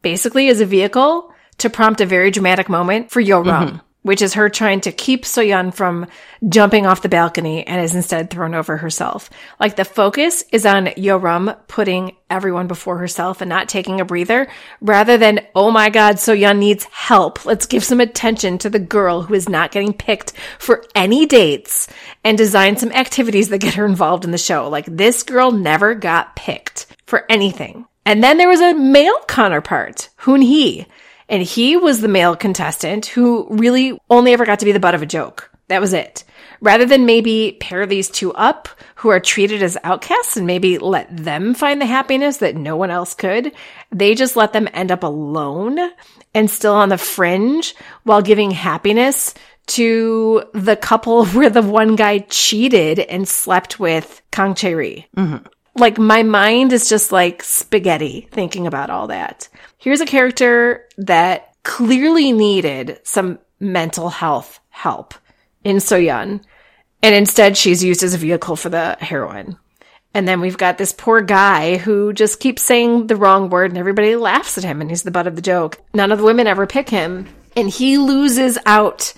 basically 0.00 0.48
as 0.48 0.60
a 0.60 0.66
vehicle 0.66 1.32
to 1.58 1.70
prompt 1.70 2.00
a 2.00 2.06
very 2.06 2.30
dramatic 2.30 2.68
moment 2.68 3.10
for 3.10 3.20
Yeo-reum, 3.20 3.68
mm-hmm. 3.68 3.76
Which 4.04 4.20
is 4.20 4.34
her 4.34 4.50
trying 4.50 4.82
to 4.82 4.92
keep 4.92 5.24
Soyeon 5.24 5.72
from 5.72 6.06
jumping 6.46 6.84
off 6.84 7.00
the 7.00 7.08
balcony 7.08 7.66
and 7.66 7.80
is 7.80 7.94
instead 7.94 8.28
thrown 8.28 8.54
over 8.54 8.76
herself. 8.76 9.30
Like 9.58 9.76
the 9.76 9.84
focus 9.86 10.44
is 10.52 10.66
on 10.66 10.90
Yeo-reum 10.94 11.56
putting 11.68 12.14
everyone 12.28 12.66
before 12.66 12.98
herself 12.98 13.40
and 13.40 13.48
not 13.48 13.66
taking 13.66 14.02
a 14.02 14.04
breather 14.04 14.46
rather 14.82 15.16
than, 15.16 15.40
oh 15.54 15.70
my 15.70 15.88
God, 15.88 16.16
Soyeon 16.16 16.58
needs 16.58 16.84
help. 16.84 17.46
Let's 17.46 17.64
give 17.64 17.82
some 17.82 18.00
attention 18.00 18.58
to 18.58 18.68
the 18.68 18.78
girl 18.78 19.22
who 19.22 19.32
is 19.32 19.48
not 19.48 19.72
getting 19.72 19.94
picked 19.94 20.34
for 20.58 20.84
any 20.94 21.24
dates 21.24 21.88
and 22.22 22.36
design 22.36 22.76
some 22.76 22.92
activities 22.92 23.48
that 23.48 23.62
get 23.62 23.72
her 23.74 23.86
involved 23.86 24.26
in 24.26 24.32
the 24.32 24.38
show. 24.38 24.68
Like 24.68 24.84
this 24.84 25.22
girl 25.22 25.50
never 25.50 25.94
got 25.94 26.36
picked 26.36 26.84
for 27.06 27.24
anything. 27.30 27.86
And 28.04 28.22
then 28.22 28.36
there 28.36 28.50
was 28.50 28.60
a 28.60 28.74
male 28.74 29.18
counterpart, 29.28 30.10
Hoon 30.16 30.42
Hee. 30.42 30.84
And 31.28 31.42
he 31.42 31.76
was 31.76 32.00
the 32.00 32.08
male 32.08 32.36
contestant 32.36 33.06
who 33.06 33.46
really 33.50 33.98
only 34.10 34.32
ever 34.32 34.44
got 34.44 34.58
to 34.60 34.64
be 34.64 34.72
the 34.72 34.80
butt 34.80 34.94
of 34.94 35.02
a 35.02 35.06
joke. 35.06 35.50
That 35.68 35.80
was 35.80 35.92
it. 35.92 36.24
Rather 36.60 36.84
than 36.84 37.06
maybe 37.06 37.56
pair 37.60 37.86
these 37.86 38.10
two 38.10 38.32
up 38.34 38.68
who 38.96 39.08
are 39.08 39.20
treated 39.20 39.62
as 39.62 39.78
outcasts 39.82 40.36
and 40.36 40.46
maybe 40.46 40.78
let 40.78 41.14
them 41.14 41.54
find 41.54 41.80
the 41.80 41.86
happiness 41.86 42.38
that 42.38 42.56
no 42.56 42.76
one 42.76 42.90
else 42.90 43.14
could, 43.14 43.52
they 43.90 44.14
just 44.14 44.36
let 44.36 44.52
them 44.52 44.68
end 44.72 44.92
up 44.92 45.02
alone 45.02 45.78
and 46.34 46.50
still 46.50 46.74
on 46.74 46.90
the 46.90 46.98
fringe 46.98 47.74
while 48.02 48.22
giving 48.22 48.50
happiness 48.50 49.34
to 49.66 50.44
the 50.52 50.76
couple 50.76 51.26
where 51.26 51.50
the 51.50 51.62
one 51.62 51.96
guy 51.96 52.18
cheated 52.18 52.98
and 52.98 53.26
slept 53.26 53.80
with 53.80 54.22
Kang 54.30 54.54
Chae-ri. 54.54 55.06
Mm-hmm. 55.16 55.46
Like 55.76 55.98
my 55.98 56.22
mind 56.22 56.72
is 56.72 56.88
just 56.88 57.10
like 57.10 57.42
spaghetti 57.42 58.28
thinking 58.30 58.66
about 58.66 58.90
all 58.90 59.08
that. 59.08 59.48
Here's 59.84 60.00
a 60.00 60.06
character 60.06 60.88
that 60.96 61.52
clearly 61.62 62.32
needed 62.32 63.00
some 63.02 63.38
mental 63.60 64.08
health 64.08 64.58
help 64.70 65.12
in 65.62 65.76
Soyeon. 65.76 66.40
And 67.02 67.14
instead 67.14 67.58
she's 67.58 67.84
used 67.84 68.02
as 68.02 68.14
a 68.14 68.16
vehicle 68.16 68.56
for 68.56 68.70
the 68.70 68.96
heroine. 68.98 69.58
And 70.14 70.26
then 70.26 70.40
we've 70.40 70.56
got 70.56 70.78
this 70.78 70.94
poor 70.94 71.20
guy 71.20 71.76
who 71.76 72.14
just 72.14 72.40
keeps 72.40 72.62
saying 72.62 73.08
the 73.08 73.16
wrong 73.16 73.50
word 73.50 73.72
and 73.72 73.76
everybody 73.76 74.16
laughs 74.16 74.56
at 74.56 74.64
him 74.64 74.80
and 74.80 74.88
he's 74.88 75.02
the 75.02 75.10
butt 75.10 75.26
of 75.26 75.36
the 75.36 75.42
joke. 75.42 75.78
None 75.92 76.12
of 76.12 76.16
the 76.16 76.24
women 76.24 76.46
ever 76.46 76.66
pick 76.66 76.88
him 76.88 77.28
and 77.54 77.68
he 77.68 77.98
loses 77.98 78.56
out 78.64 79.12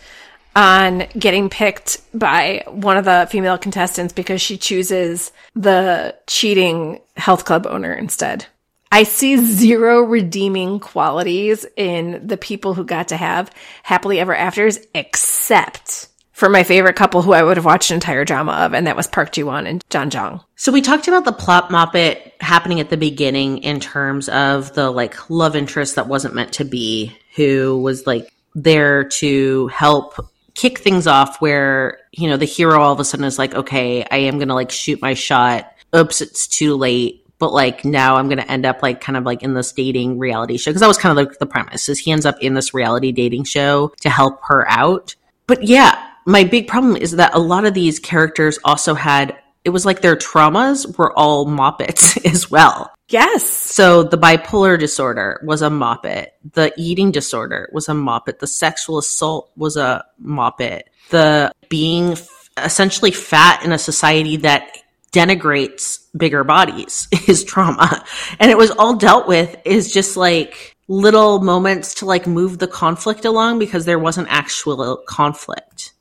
on 0.56 1.06
getting 1.16 1.48
picked 1.48 2.00
by 2.12 2.64
one 2.66 2.96
of 2.96 3.04
the 3.04 3.28
female 3.30 3.56
contestants 3.56 4.12
because 4.12 4.42
she 4.42 4.58
chooses 4.58 5.30
the 5.54 6.16
cheating 6.26 6.98
health 7.16 7.44
club 7.44 7.68
owner 7.68 7.92
instead. 7.92 8.46
I 8.90 9.02
see 9.02 9.36
zero 9.36 10.00
redeeming 10.00 10.80
qualities 10.80 11.66
in 11.76 12.26
the 12.26 12.36
people 12.36 12.74
who 12.74 12.84
got 12.84 13.08
to 13.08 13.16
have 13.16 13.50
happily 13.82 14.20
ever 14.20 14.34
afters, 14.34 14.78
except 14.94 16.08
for 16.32 16.48
my 16.48 16.64
favorite 16.64 16.96
couple 16.96 17.22
who 17.22 17.32
I 17.32 17.42
would 17.42 17.56
have 17.56 17.64
watched 17.64 17.90
an 17.90 17.94
entire 17.94 18.24
drama 18.24 18.52
of, 18.52 18.74
and 18.74 18.86
that 18.86 18.96
was 18.96 19.06
Park 19.06 19.32
Ji 19.32 19.42
Won 19.42 19.66
and 19.66 19.82
John 19.88 20.10
Jong. 20.10 20.42
So 20.54 20.70
we 20.70 20.82
talked 20.82 21.08
about 21.08 21.24
the 21.24 21.32
plot 21.32 21.70
moppet 21.70 22.32
happening 22.40 22.78
at 22.78 22.90
the 22.90 22.96
beginning 22.96 23.58
in 23.58 23.80
terms 23.80 24.28
of 24.28 24.74
the 24.74 24.90
like 24.90 25.30
love 25.30 25.56
interest 25.56 25.96
that 25.96 26.08
wasn't 26.08 26.34
meant 26.34 26.52
to 26.54 26.64
be, 26.64 27.16
who 27.34 27.80
was 27.80 28.06
like 28.06 28.32
there 28.54 29.04
to 29.04 29.68
help 29.68 30.14
kick 30.54 30.78
things 30.78 31.06
off 31.06 31.40
where, 31.40 31.98
you 32.12 32.28
know, 32.28 32.36
the 32.36 32.44
hero 32.44 32.80
all 32.80 32.92
of 32.92 33.00
a 33.00 33.04
sudden 33.04 33.26
is 33.26 33.38
like, 33.38 33.54
okay, 33.54 34.04
I 34.10 34.16
am 34.18 34.36
going 34.38 34.48
to 34.48 34.54
like 34.54 34.70
shoot 34.70 35.02
my 35.02 35.14
shot. 35.14 35.72
Oops, 35.94 36.20
it's 36.20 36.46
too 36.46 36.76
late. 36.76 37.25
But 37.38 37.52
like 37.52 37.84
now 37.84 38.16
I'm 38.16 38.28
going 38.28 38.38
to 38.38 38.50
end 38.50 38.64
up 38.64 38.82
like 38.82 39.00
kind 39.00 39.16
of 39.16 39.24
like 39.24 39.42
in 39.42 39.54
this 39.54 39.72
dating 39.72 40.18
reality 40.18 40.56
show. 40.56 40.72
Cause 40.72 40.80
that 40.80 40.88
was 40.88 40.98
kind 40.98 41.16
of 41.18 41.24
like 41.24 41.38
the 41.38 41.46
premise 41.46 41.88
is 41.88 41.98
he 41.98 42.12
ends 42.12 42.26
up 42.26 42.36
in 42.40 42.54
this 42.54 42.72
reality 42.72 43.12
dating 43.12 43.44
show 43.44 43.92
to 44.00 44.08
help 44.08 44.40
her 44.44 44.68
out. 44.70 45.14
But 45.46 45.62
yeah, 45.62 46.02
my 46.24 46.44
big 46.44 46.66
problem 46.66 46.96
is 46.96 47.12
that 47.12 47.34
a 47.34 47.38
lot 47.38 47.64
of 47.64 47.74
these 47.74 47.98
characters 47.98 48.58
also 48.64 48.94
had 48.94 49.38
it 49.64 49.70
was 49.70 49.84
like 49.84 50.00
their 50.00 50.14
traumas 50.14 50.96
were 50.96 51.12
all 51.18 51.44
moppets 51.44 52.24
as 52.32 52.48
well. 52.48 52.92
Yes. 53.08 53.44
So 53.48 54.04
the 54.04 54.16
bipolar 54.16 54.78
disorder 54.78 55.40
was 55.44 55.62
a 55.62 55.68
moppet. 55.68 56.28
The 56.52 56.72
eating 56.76 57.10
disorder 57.10 57.68
was 57.72 57.88
a 57.88 57.92
moppet. 57.92 58.38
The 58.38 58.46
sexual 58.46 58.98
assault 58.98 59.50
was 59.56 59.76
a 59.76 60.04
moppet. 60.22 60.82
The 61.10 61.52
being 61.68 62.12
f- 62.12 62.50
essentially 62.56 63.10
fat 63.10 63.64
in 63.64 63.72
a 63.72 63.78
society 63.78 64.36
that 64.38 64.78
denigrates 65.16 66.00
bigger 66.14 66.44
bodies 66.44 67.08
is 67.26 67.42
trauma. 67.42 68.04
And 68.38 68.50
it 68.50 68.58
was 68.58 68.70
all 68.70 68.96
dealt 68.96 69.26
with 69.26 69.56
is 69.64 69.90
just 69.90 70.16
like 70.16 70.76
little 70.88 71.40
moments 71.40 71.94
to 71.94 72.04
like 72.04 72.26
move 72.26 72.58
the 72.58 72.68
conflict 72.68 73.24
along 73.24 73.58
because 73.58 73.86
there 73.86 73.98
wasn't 73.98 74.28
actual 74.30 75.02
conflict. 75.08 75.94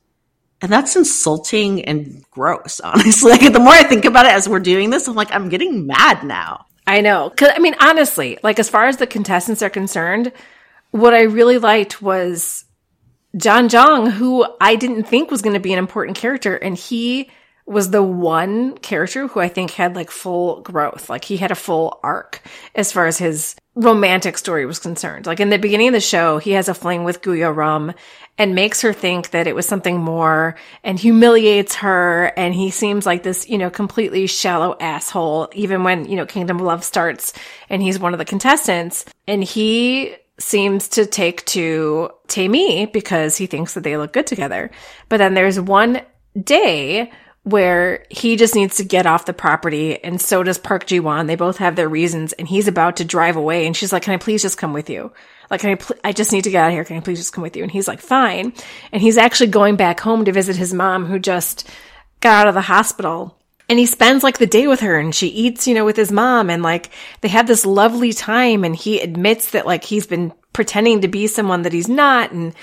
And 0.60 0.70
that's 0.70 0.96
insulting 0.96 1.84
and 1.84 2.24
gross, 2.30 2.80
honestly. 2.84 3.32
Like, 3.32 3.52
the 3.52 3.58
more 3.58 3.72
I 3.72 3.82
think 3.82 4.04
about 4.04 4.26
it 4.26 4.32
as 4.32 4.48
we're 4.48 4.60
doing 4.60 4.90
this, 4.90 5.08
I'm 5.08 5.14
like, 5.14 5.32
I'm 5.34 5.48
getting 5.48 5.86
mad 5.86 6.22
now. 6.22 6.66
I 6.86 7.00
know. 7.00 7.32
Cause 7.36 7.50
I 7.54 7.58
mean, 7.58 7.74
honestly, 7.80 8.38
like 8.42 8.58
as 8.58 8.70
far 8.70 8.86
as 8.86 8.98
the 8.98 9.06
contestants 9.06 9.62
are 9.62 9.70
concerned, 9.70 10.30
what 10.92 11.14
I 11.14 11.22
really 11.22 11.58
liked 11.58 12.00
was 12.00 12.64
John 13.36 13.68
Jong, 13.68 14.10
who 14.10 14.46
I 14.60 14.76
didn't 14.76 15.04
think 15.04 15.30
was 15.30 15.42
going 15.42 15.54
to 15.54 15.60
be 15.60 15.72
an 15.72 15.78
important 15.78 16.16
character. 16.16 16.54
And 16.54 16.76
he 16.76 17.28
was 17.66 17.90
the 17.90 18.02
one 18.02 18.78
character 18.78 19.26
who 19.26 19.40
I 19.40 19.48
think 19.48 19.72
had 19.72 19.96
like 19.96 20.10
full 20.10 20.60
growth. 20.60 21.10
Like 21.10 21.24
he 21.24 21.36
had 21.36 21.50
a 21.50 21.56
full 21.56 21.98
arc 22.02 22.40
as 22.76 22.92
far 22.92 23.06
as 23.06 23.18
his 23.18 23.56
romantic 23.74 24.38
story 24.38 24.64
was 24.64 24.78
concerned. 24.78 25.26
Like 25.26 25.40
in 25.40 25.50
the 25.50 25.58
beginning 25.58 25.88
of 25.88 25.94
the 25.94 26.00
show, 26.00 26.38
he 26.38 26.52
has 26.52 26.68
a 26.68 26.74
fling 26.74 27.02
with 27.02 27.22
Gu 27.22 27.32
Yeo-reum 27.32 27.92
and 28.38 28.54
makes 28.54 28.82
her 28.82 28.92
think 28.92 29.30
that 29.30 29.46
it 29.46 29.54
was 29.54 29.66
something 29.66 29.98
more 29.98 30.54
and 30.84 30.98
humiliates 30.98 31.74
her. 31.76 32.32
And 32.36 32.54
he 32.54 32.70
seems 32.70 33.04
like 33.04 33.24
this, 33.24 33.48
you 33.48 33.58
know, 33.58 33.68
completely 33.68 34.28
shallow 34.28 34.76
asshole, 34.78 35.48
even 35.54 35.82
when, 35.82 36.04
you 36.06 36.16
know, 36.16 36.26
Kingdom 36.26 36.58
of 36.58 36.62
Love 36.62 36.84
starts 36.84 37.32
and 37.68 37.82
he's 37.82 37.98
one 37.98 38.14
of 38.14 38.18
the 38.18 38.24
contestants. 38.24 39.04
And 39.26 39.42
he 39.42 40.14
seems 40.38 40.88
to 40.90 41.04
take 41.04 41.44
to 41.46 42.10
Tae 42.28 42.86
because 42.86 43.36
he 43.36 43.46
thinks 43.46 43.74
that 43.74 43.82
they 43.82 43.96
look 43.96 44.12
good 44.12 44.26
together. 44.26 44.70
But 45.08 45.16
then 45.16 45.34
there's 45.34 45.58
one 45.58 46.02
day 46.40 47.10
where 47.46 48.04
he 48.10 48.34
just 48.34 48.56
needs 48.56 48.74
to 48.74 48.82
get 48.82 49.06
off 49.06 49.24
the 49.24 49.32
property 49.32 50.02
and 50.02 50.20
so 50.20 50.42
does 50.42 50.58
Park 50.58 50.84
Ji 50.84 50.98
Won. 50.98 51.28
They 51.28 51.36
both 51.36 51.58
have 51.58 51.76
their 51.76 51.88
reasons 51.88 52.32
and 52.32 52.48
he's 52.48 52.66
about 52.66 52.96
to 52.96 53.04
drive 53.04 53.36
away 53.36 53.68
and 53.68 53.76
she's 53.76 53.92
like, 53.92 54.02
can 54.02 54.14
I 54.14 54.16
please 54.16 54.42
just 54.42 54.58
come 54.58 54.72
with 54.72 54.90
you? 54.90 55.12
Like, 55.48 55.60
can 55.60 55.70
I, 55.70 55.74
pl- 55.76 55.94
I 56.02 56.10
just 56.10 56.32
need 56.32 56.42
to 56.42 56.50
get 56.50 56.64
out 56.64 56.68
of 56.70 56.72
here. 56.72 56.82
Can 56.82 56.96
I 56.96 57.00
please 57.00 57.18
just 57.18 57.32
come 57.32 57.42
with 57.42 57.56
you? 57.56 57.62
And 57.62 57.70
he's 57.70 57.86
like, 57.86 58.00
fine. 58.00 58.52
And 58.90 59.00
he's 59.00 59.16
actually 59.16 59.50
going 59.50 59.76
back 59.76 60.00
home 60.00 60.24
to 60.24 60.32
visit 60.32 60.56
his 60.56 60.74
mom 60.74 61.06
who 61.06 61.20
just 61.20 61.70
got 62.18 62.40
out 62.40 62.48
of 62.48 62.54
the 62.54 62.62
hospital. 62.62 63.38
And 63.68 63.78
he 63.78 63.86
spends 63.86 64.24
like 64.24 64.38
the 64.38 64.48
day 64.48 64.66
with 64.66 64.80
her 64.80 64.98
and 64.98 65.14
she 65.14 65.28
eats, 65.28 65.68
you 65.68 65.74
know, 65.74 65.84
with 65.84 65.96
his 65.96 66.10
mom 66.10 66.50
and 66.50 66.64
like 66.64 66.90
they 67.20 67.28
have 67.28 67.46
this 67.46 67.64
lovely 67.64 68.12
time 68.12 68.64
and 68.64 68.74
he 68.74 68.98
admits 68.98 69.52
that 69.52 69.66
like 69.66 69.84
he's 69.84 70.08
been 70.08 70.32
pretending 70.52 71.02
to 71.02 71.08
be 71.08 71.28
someone 71.28 71.62
that 71.62 71.72
he's 71.72 71.88
not. 71.88 72.32
And 72.32 72.56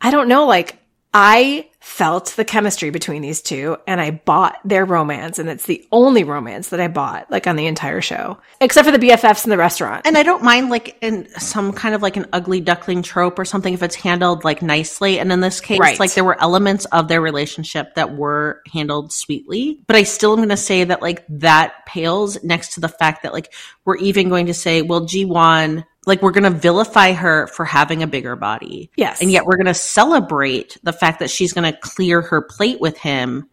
I 0.00 0.12
don't 0.12 0.28
know, 0.28 0.46
like 0.46 0.78
I 1.12 1.68
felt 1.88 2.26
the 2.36 2.44
chemistry 2.44 2.90
between 2.90 3.22
these 3.22 3.40
two 3.40 3.76
and 3.86 3.98
I 3.98 4.10
bought 4.10 4.58
their 4.62 4.84
romance. 4.84 5.38
And 5.38 5.48
it's 5.48 5.64
the 5.64 5.84
only 5.90 6.22
romance 6.22 6.68
that 6.68 6.80
I 6.80 6.86
bought 6.86 7.30
like 7.30 7.46
on 7.46 7.56
the 7.56 7.66
entire 7.66 8.02
show, 8.02 8.38
except 8.60 8.86
for 8.86 8.96
the 8.96 8.98
BFFs 9.04 9.44
in 9.44 9.50
the 9.50 9.56
restaurant. 9.56 10.06
And 10.06 10.16
I 10.18 10.22
don't 10.22 10.44
mind 10.44 10.68
like 10.68 10.98
in 11.00 11.26
some 11.40 11.72
kind 11.72 11.94
of 11.94 12.02
like 12.02 12.18
an 12.18 12.26
ugly 12.34 12.60
duckling 12.60 13.02
trope 13.02 13.38
or 13.38 13.46
something 13.46 13.72
if 13.72 13.82
it's 13.82 13.96
handled 13.96 14.44
like 14.44 14.60
nicely. 14.60 15.18
And 15.18 15.32
in 15.32 15.40
this 15.40 15.60
case, 15.62 15.80
Right. 15.80 15.98
like 15.98 16.12
there 16.12 16.24
were 16.24 16.40
elements 16.40 16.84
of 16.86 17.08
their 17.08 17.22
relationship 17.22 17.94
that 17.94 18.14
were 18.14 18.60
handled 18.70 19.10
sweetly. 19.10 19.80
But 19.86 19.96
I 19.96 20.02
still 20.02 20.32
am 20.32 20.40
going 20.40 20.50
to 20.50 20.58
say 20.58 20.84
that 20.84 21.00
like 21.00 21.24
that 21.30 21.86
pales 21.86 22.44
next 22.44 22.74
to 22.74 22.80
the 22.80 22.88
fact 22.88 23.22
that 23.22 23.32
like 23.32 23.52
we're 23.86 23.96
even 23.96 24.28
going 24.28 24.46
to 24.46 24.54
say, 24.54 24.82
well, 24.82 25.06
Ji-won, 25.06 25.86
like 26.08 26.22
we're 26.22 26.32
going 26.32 26.50
to 26.50 26.58
vilify 26.58 27.12
her 27.12 27.46
for 27.48 27.64
having 27.64 28.02
a 28.02 28.06
bigger 28.06 28.34
body. 28.34 28.90
Yes. 28.96 29.20
And 29.20 29.30
yet 29.30 29.44
we're 29.44 29.56
going 29.56 29.66
to 29.66 29.74
celebrate 29.74 30.78
the 30.82 30.92
fact 30.92 31.20
that 31.20 31.30
she's 31.30 31.52
going 31.52 31.70
to 31.70 31.77
clear 31.80 32.20
her 32.20 32.42
plate 32.42 32.80
with 32.80 32.96
him 32.98 33.48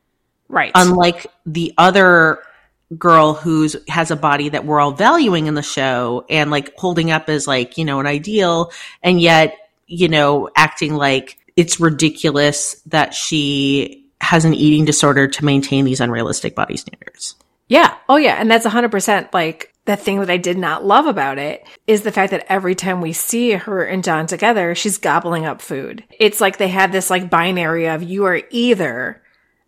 right. 0.48 0.72
unlike 0.76 1.28
the 1.46 1.74
other 1.78 2.40
girl 2.98 3.34
who's 3.34 3.76
has 3.88 4.12
a 4.12 4.16
body 4.16 4.50
that 4.50 4.66
we're 4.66 4.80
all 4.80 4.92
valuing 4.92 5.48
in 5.48 5.56
the 5.56 5.64
show 5.64 6.26
and 6.30 6.52
like 6.52 6.76
holding 6.78 7.12
up 7.12 7.30
as 7.30 7.48
like 7.48 7.78
you 7.78 7.86
know 7.86 8.00
an 8.00 8.06
ideal 8.06 8.72
and 9.02 9.20
yet 9.20 9.58
you 9.88 10.08
know 10.08 10.50
acting 10.56 10.94
like 10.94 11.38
it's 11.56 11.80
ridiculous 11.80 12.76
that 12.86 13.14
she 13.14 14.06
has 14.22 14.46
an 14.46 14.54
eating 14.54 14.86
disorder 14.86 15.28
to 15.28 15.44
maintain 15.44 15.84
these 15.86 16.00
unrealistic 16.00 16.56
body 16.56 16.78
standards 16.78 17.36
Yeah. 17.68 17.96
Oh, 18.08 18.18
yeah. 18.18 18.36
And 18.36 18.50
that's 18.50 18.66
100% 18.66 19.34
like 19.34 19.74
the 19.86 19.96
thing 19.96 20.20
that 20.20 20.30
I 20.30 20.38
did 20.38 20.58
not 20.58 20.84
love 20.84 21.06
about 21.06 21.38
it 21.38 21.66
is 21.86 22.02
the 22.02 22.12
fact 22.12 22.32
that 22.32 22.46
every 22.50 22.76
time 22.76 23.02
we 23.02 23.14
see 23.14 23.52
her 23.52 23.84
and 23.84 24.04
John 24.04 24.26
together, 24.26 24.74
she's 24.76 24.98
gobbling 24.98 25.46
up 25.46 25.62
food. 25.62 26.04
It's 26.20 26.42
like 26.42 26.58
they 26.58 26.70
have 26.70 26.92
this 26.92 27.10
like 27.10 27.30
binary 27.30 27.88
of 27.88 28.04
you 28.04 28.26
are 28.26 28.42
either 28.50 29.22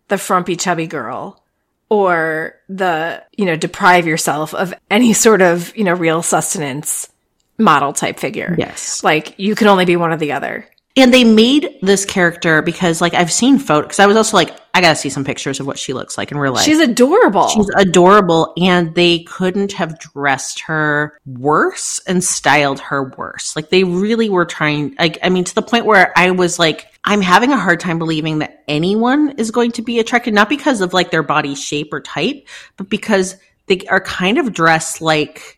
the 0.08 0.18
frumpy 0.18 0.56
chubby 0.56 0.86
girl 0.86 1.42
or 1.88 2.54
the, 2.68 3.22
you 3.36 3.46
know, 3.46 3.56
deprive 3.56 4.06
yourself 4.06 4.54
of 4.54 4.74
any 4.90 5.12
sort 5.12 5.40
of, 5.40 5.74
you 5.76 5.84
know, 5.84 5.94
real 5.94 6.22
sustenance 6.22 7.08
model 7.56 7.92
type 7.92 8.18
figure. 8.18 8.54
Yes. 8.58 9.04
Like 9.04 9.38
you 9.38 9.54
can 9.54 9.68
only 9.68 9.84
be 9.84 9.96
one 9.96 10.12
or 10.12 10.16
the 10.16 10.32
other. 10.32 10.68
And 10.96 11.12
they 11.12 11.24
made 11.24 11.78
this 11.82 12.04
character 12.04 12.62
because 12.62 13.00
like 13.00 13.14
i've 13.14 13.32
seen 13.32 13.58
photos 13.58 13.86
because 13.86 13.98
i 13.98 14.06
was 14.06 14.16
also 14.16 14.36
like 14.36 14.56
i 14.74 14.80
gotta 14.80 14.96
see 14.96 15.08
some 15.08 15.24
pictures 15.24 15.60
of 15.60 15.66
what 15.66 15.78
she 15.78 15.92
looks 15.92 16.16
like 16.18 16.32
in 16.32 16.38
real 16.38 16.52
life 16.52 16.64
She's 16.68 16.80
adorable. 16.80 17.48
She's 17.48 17.70
adorable, 17.76 18.52
and 18.60 18.94
they 18.94 19.20
couldn't 19.20 19.72
have 19.72 19.98
dressed 19.98 20.60
her 20.60 21.18
worse 21.24 21.98
and 22.06 22.22
styled 22.22 22.78
her 22.80 23.04
worse. 23.16 23.56
Like 23.56 23.70
they 23.70 23.84
really 23.84 24.28
were 24.28 24.44
trying. 24.44 24.94
Like 24.98 25.18
I 25.22 25.30
mean, 25.30 25.44
to 25.44 25.54
the 25.54 25.62
point 25.62 25.86
where 25.86 26.12
I 26.16 26.30
was 26.32 26.58
like, 26.58 26.92
I'm 27.04 27.22
having 27.22 27.52
a 27.52 27.56
hard 27.56 27.80
time 27.80 27.98
believing 27.98 28.40
that 28.40 28.64
anyone 28.68 29.30
is 29.38 29.50
going 29.50 29.72
to 29.72 29.82
be 29.82 29.98
attracted, 29.98 30.34
not 30.34 30.50
because 30.50 30.82
of 30.82 30.92
like 30.92 31.10
their 31.10 31.22
body 31.22 31.54
shape 31.54 31.92
or 31.92 32.00
type, 32.00 32.46
but 32.76 32.90
because 32.90 33.36
they 33.66 33.80
are 33.88 34.00
kind 34.00 34.36
of 34.36 34.52
dressed 34.52 35.00
like 35.00 35.57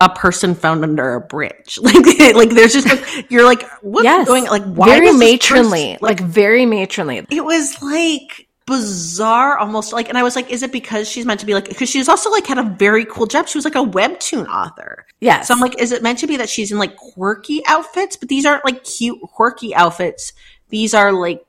a 0.00 0.08
person 0.08 0.54
found 0.54 0.82
under 0.82 1.14
a 1.14 1.20
bridge. 1.20 1.78
Like, 1.90 2.34
like 2.34 2.50
there's 2.50 2.72
just 2.72 2.88
like, 2.88 3.30
you're 3.30 3.44
like, 3.44 3.68
what's 3.82 4.04
yes. 4.04 4.26
going? 4.26 4.44
Like, 4.46 4.64
why 4.64 4.86
very 4.86 5.12
matronly, 5.12 5.94
person- 5.94 5.98
like 6.00 6.20
very 6.20 6.64
matronly. 6.66 7.26
it 7.30 7.44
was 7.44 7.80
like 7.82 8.46
bizarre 8.66 9.58
almost 9.58 9.92
like 9.92 10.08
and 10.08 10.16
i 10.16 10.22
was 10.22 10.36
like 10.36 10.48
is 10.48 10.62
it 10.62 10.70
because 10.70 11.08
she's 11.08 11.26
meant 11.26 11.40
to 11.40 11.46
be 11.46 11.54
like 11.54 11.68
because 11.68 11.88
she's 11.88 12.08
also 12.08 12.30
like 12.30 12.46
had 12.46 12.56
a 12.56 12.62
very 12.62 13.04
cool 13.04 13.26
job 13.26 13.48
she 13.48 13.58
was 13.58 13.64
like 13.64 13.74
a 13.74 13.78
webtoon 13.78 14.46
author 14.46 15.04
Yes. 15.20 15.48
so 15.48 15.54
i'm 15.54 15.58
like 15.60 15.80
is 15.80 15.90
it 15.90 16.04
meant 16.04 16.20
to 16.20 16.28
be 16.28 16.36
that 16.36 16.48
she's 16.48 16.70
in 16.70 16.78
like 16.78 16.94
quirky 16.96 17.62
outfits 17.66 18.16
but 18.16 18.28
these 18.28 18.46
aren't 18.46 18.64
like 18.64 18.84
cute 18.84 19.20
quirky 19.22 19.74
outfits 19.74 20.34
these 20.68 20.94
are 20.94 21.10
like 21.10 21.44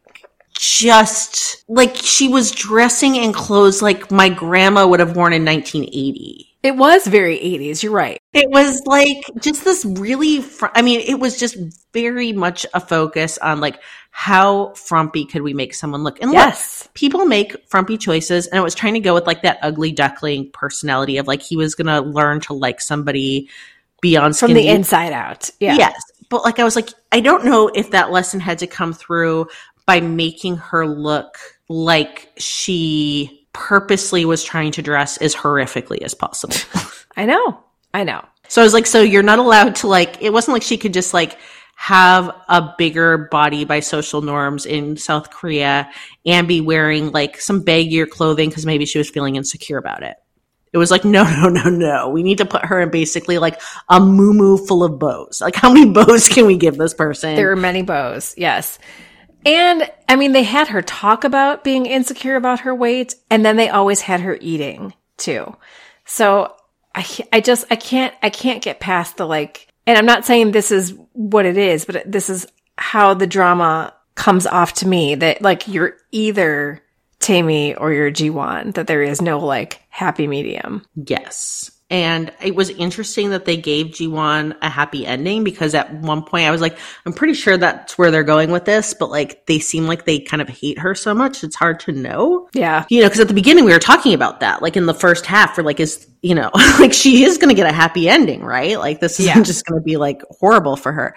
just 0.58 1.64
like 1.70 1.96
she 1.96 2.28
was 2.28 2.50
dressing 2.50 3.16
in 3.16 3.34
clothes 3.34 3.84
like 3.84 4.10
my 4.10 4.28
grandma 4.30 4.88
would 4.88 5.00
have 5.00 5.16
worn 5.16 5.32
in 5.34 5.46
1980 5.46 6.51
it 6.64 6.76
was 6.76 7.08
very 7.08 7.38
80s. 7.38 7.82
You're 7.84 7.92
right. 7.92 8.20
it 8.34 8.50
was 8.50 8.82
like 8.86 9.18
just 9.40 9.64
this 9.66 9.84
really, 9.84 10.42
fr- 10.42 10.68
I 10.76 10.82
mean, 10.82 11.02
it 11.02 11.20
was 11.20 11.40
just 11.40 11.58
very 11.94 12.32
much 12.34 12.66
a 12.74 12.80
focus 12.80 13.38
on 13.38 13.60
like 13.60 13.80
how 14.12 14.74
frumpy 14.76 15.26
could 15.26 15.42
we 15.42 15.54
make 15.54 15.74
someone 15.74 16.04
look. 16.04 16.22
And 16.22 16.32
look, 16.32 16.38
Yes. 16.38 16.88
people 16.94 17.26
make 17.26 17.56
frumpy 17.68 17.98
choices, 17.98 18.48
and 18.48 18.60
it 18.60 18.64
was 18.64 18.76
trying 18.76 18.94
to 18.94 19.00
go 19.00 19.14
with 19.14 19.26
like 19.26 19.42
that 19.44 19.58
ugly 19.62 19.92
duckling 19.92 20.52
personality 20.52 21.18
of 21.18 21.28
like 21.28 21.42
he 21.42 21.56
was 21.58 21.76
going 21.76 21.88
to 21.88 22.02
learn 22.02 22.42
to 22.42 22.54
like 22.54 22.80
somebody 22.82 23.50
beyond 24.02 24.38
From 24.38 24.54
the 24.54 24.68
inside 24.68 25.14
out. 25.14 25.50
Yeah. 25.60 25.76
Yes. 25.76 26.02
But 26.30 26.44
like 26.44 26.60
I 26.60 26.64
was 26.64 26.76
like, 26.76 26.90
I 27.12 27.20
don't 27.22 27.46
know 27.46 27.70
if 27.74 27.92
that 27.92 28.12
lesson 28.12 28.40
had 28.40 28.60
to 28.60 28.68
come 28.68 28.94
through 28.94 29.48
by 29.86 30.00
making 30.00 30.58
her 30.58 30.86
look 30.86 31.38
like 31.68 32.32
she 32.38 33.41
purposely 33.54 34.26
was 34.26 34.44
trying 34.44 34.72
to 34.74 34.82
dress 34.82 35.18
as 35.18 35.36
horrifically 35.36 36.02
as 36.02 36.14
possible. 36.14 36.56
I 37.16 37.26
know. 37.26 37.64
I 37.94 38.04
know. 38.04 38.24
So 38.48 38.62
I 38.62 38.66
was 38.66 38.74
like, 38.74 38.86
so 38.86 39.02
you're 39.02 39.24
not 39.24 39.40
allowed 39.40 39.76
to 39.78 39.88
like, 39.88 40.22
it 40.22 40.32
wasn't 40.32 40.54
like 40.54 40.64
she 40.64 40.78
could 40.78 40.94
just 40.94 41.14
like 41.14 41.38
have 41.76 42.30
a 42.48 42.74
bigger 42.78 43.18
body 43.32 43.66
by 43.66 43.80
social 43.80 44.22
norms 44.22 44.66
in 44.66 44.98
South 44.98 45.32
Korea 45.32 45.90
and 46.26 46.48
be 46.48 46.62
wearing 46.62 47.12
like 47.12 47.40
some 47.42 47.64
baggier 47.64 48.08
clothing 48.08 48.50
because 48.50 48.66
maybe 48.66 48.86
she 48.86 48.98
was 48.98 49.10
feeling 49.10 49.36
insecure 49.36 49.78
about 49.78 50.04
it. 50.04 50.16
It 50.74 50.78
was 50.78 50.92
like, 50.92 51.04
no, 51.06 51.24
no, 51.24 51.50
no, 51.50 51.70
no. 51.70 52.10
We 52.10 52.24
need 52.24 52.38
to 52.38 52.46
put 52.46 52.66
her 52.66 52.82
in 52.82 52.92
basically 52.92 53.40
like 53.40 53.60
a 53.90 54.00
moo 54.00 54.58
full 54.58 54.84
of 54.84 55.00
bows. 55.00 55.42
Like, 55.42 55.56
how 55.56 55.74
many 55.74 55.90
bows 55.94 56.30
can 56.30 56.46
we 56.46 56.58
give 56.58 56.78
this 56.78 56.94
person? 56.94 57.36
There 57.36 57.52
are 57.52 57.56
many 57.56 57.82
bows. 57.82 58.36
Yes. 58.38 58.80
And 59.46 59.90
I 60.08 60.16
mean, 60.16 60.34
they 60.34 60.44
had 60.44 60.68
her 60.70 60.82
talk 60.82 61.24
about 61.24 61.64
being 61.64 61.86
insecure 61.86 62.36
about 62.36 62.62
her 62.62 62.76
weight, 62.76 63.16
and 63.30 63.46
then 63.46 63.56
they 63.56 63.70
always 63.70 64.02
had 64.02 64.22
her 64.22 64.38
eating 64.40 64.94
too. 65.18 65.56
So 66.06 66.56
I, 66.94 67.06
I 67.32 67.42
just, 67.42 67.66
I 67.72 67.76
can't, 67.76 68.14
I 68.22 68.30
can't 68.30 68.64
get 68.64 68.80
past 68.80 69.18
the 69.18 69.26
like, 69.26 69.68
and 69.88 69.98
I'm 69.98 70.06
not 70.06 70.26
saying 70.26 70.52
this 70.52 70.72
is 70.72 70.94
what 71.14 71.46
it 71.46 71.58
is, 71.58 71.86
but 71.86 72.10
this 72.12 72.30
is 72.30 72.48
how 72.78 73.14
the 73.14 73.28
drama 73.28 73.94
comes 74.16 74.46
off 74.46 74.74
to 74.74 74.88
me 74.88 75.16
that 75.16 75.42
like 75.42 75.68
you're 75.68 75.98
either 76.12 76.82
Tae-mi 77.20 77.76
or 77.76 77.94
you're 77.94 78.12
Ji-won, 78.12 78.72
that 78.72 78.88
there 78.88 79.04
is 79.04 79.22
no 79.22 79.40
like 79.40 79.82
happy 79.90 80.28
medium. 80.28 80.86
Yes. 80.96 81.71
And 81.92 82.32
it 82.42 82.56
was 82.56 82.70
interesting 82.70 83.32
that 83.32 83.44
they 83.44 83.58
gave 83.58 83.92
Ji-won 83.92 84.56
a 84.62 84.70
happy 84.70 85.06
ending 85.06 85.44
because 85.44 85.76
at 85.76 85.94
one 85.94 86.24
point 86.24 86.48
I 86.48 86.52
was 86.52 86.62
like, 86.62 86.80
I'm 87.06 87.12
pretty 87.12 87.34
sure 87.34 87.58
that's 87.58 87.98
where 87.98 88.10
they're 88.12 88.24
going 88.24 88.50
with 88.50 88.64
this, 88.64 88.94
but 88.94 89.10
like 89.10 89.46
they 89.46 89.60
seem 89.60 89.88
like 89.88 90.06
they 90.06 90.20
kind 90.22 90.42
of 90.42 90.48
hate 90.48 90.80
her 90.80 90.96
so 90.96 91.14
much. 91.14 91.44
It's 91.44 91.56
hard 91.56 91.82
to 91.82 91.92
know. 91.92 92.48
Yeah. 92.54 92.86
You 92.90 93.02
know, 93.02 93.08
because 93.08 93.20
at 93.20 93.28
the 93.28 93.34
beginning 93.34 93.66
we 93.66 93.74
were 93.74 93.80
talking 93.80 94.14
about 94.14 94.40
that, 94.40 94.62
like 94.62 94.78
in 94.78 94.86
the 94.86 94.94
first 94.94 95.26
half, 95.26 95.54
for 95.54 95.64
like, 95.64 95.82
is, 95.82 96.08
you 96.22 96.34
know, 96.34 96.50
like 96.80 96.94
she 96.94 97.26
is 97.26 97.38
going 97.38 97.50
to 97.50 97.56
get 97.56 97.70
a 97.70 97.74
happy 97.74 98.08
ending, 98.08 98.42
right? 98.42 98.80
Like 98.80 99.02
this 99.02 99.20
isn't 99.20 99.36
Yeah. 99.38 99.44
just 99.44 99.66
going 99.66 99.80
to 99.80 99.84
be 99.84 99.98
like 99.98 100.22
horrible 100.40 100.78
for 100.78 100.94
her. 100.94 101.16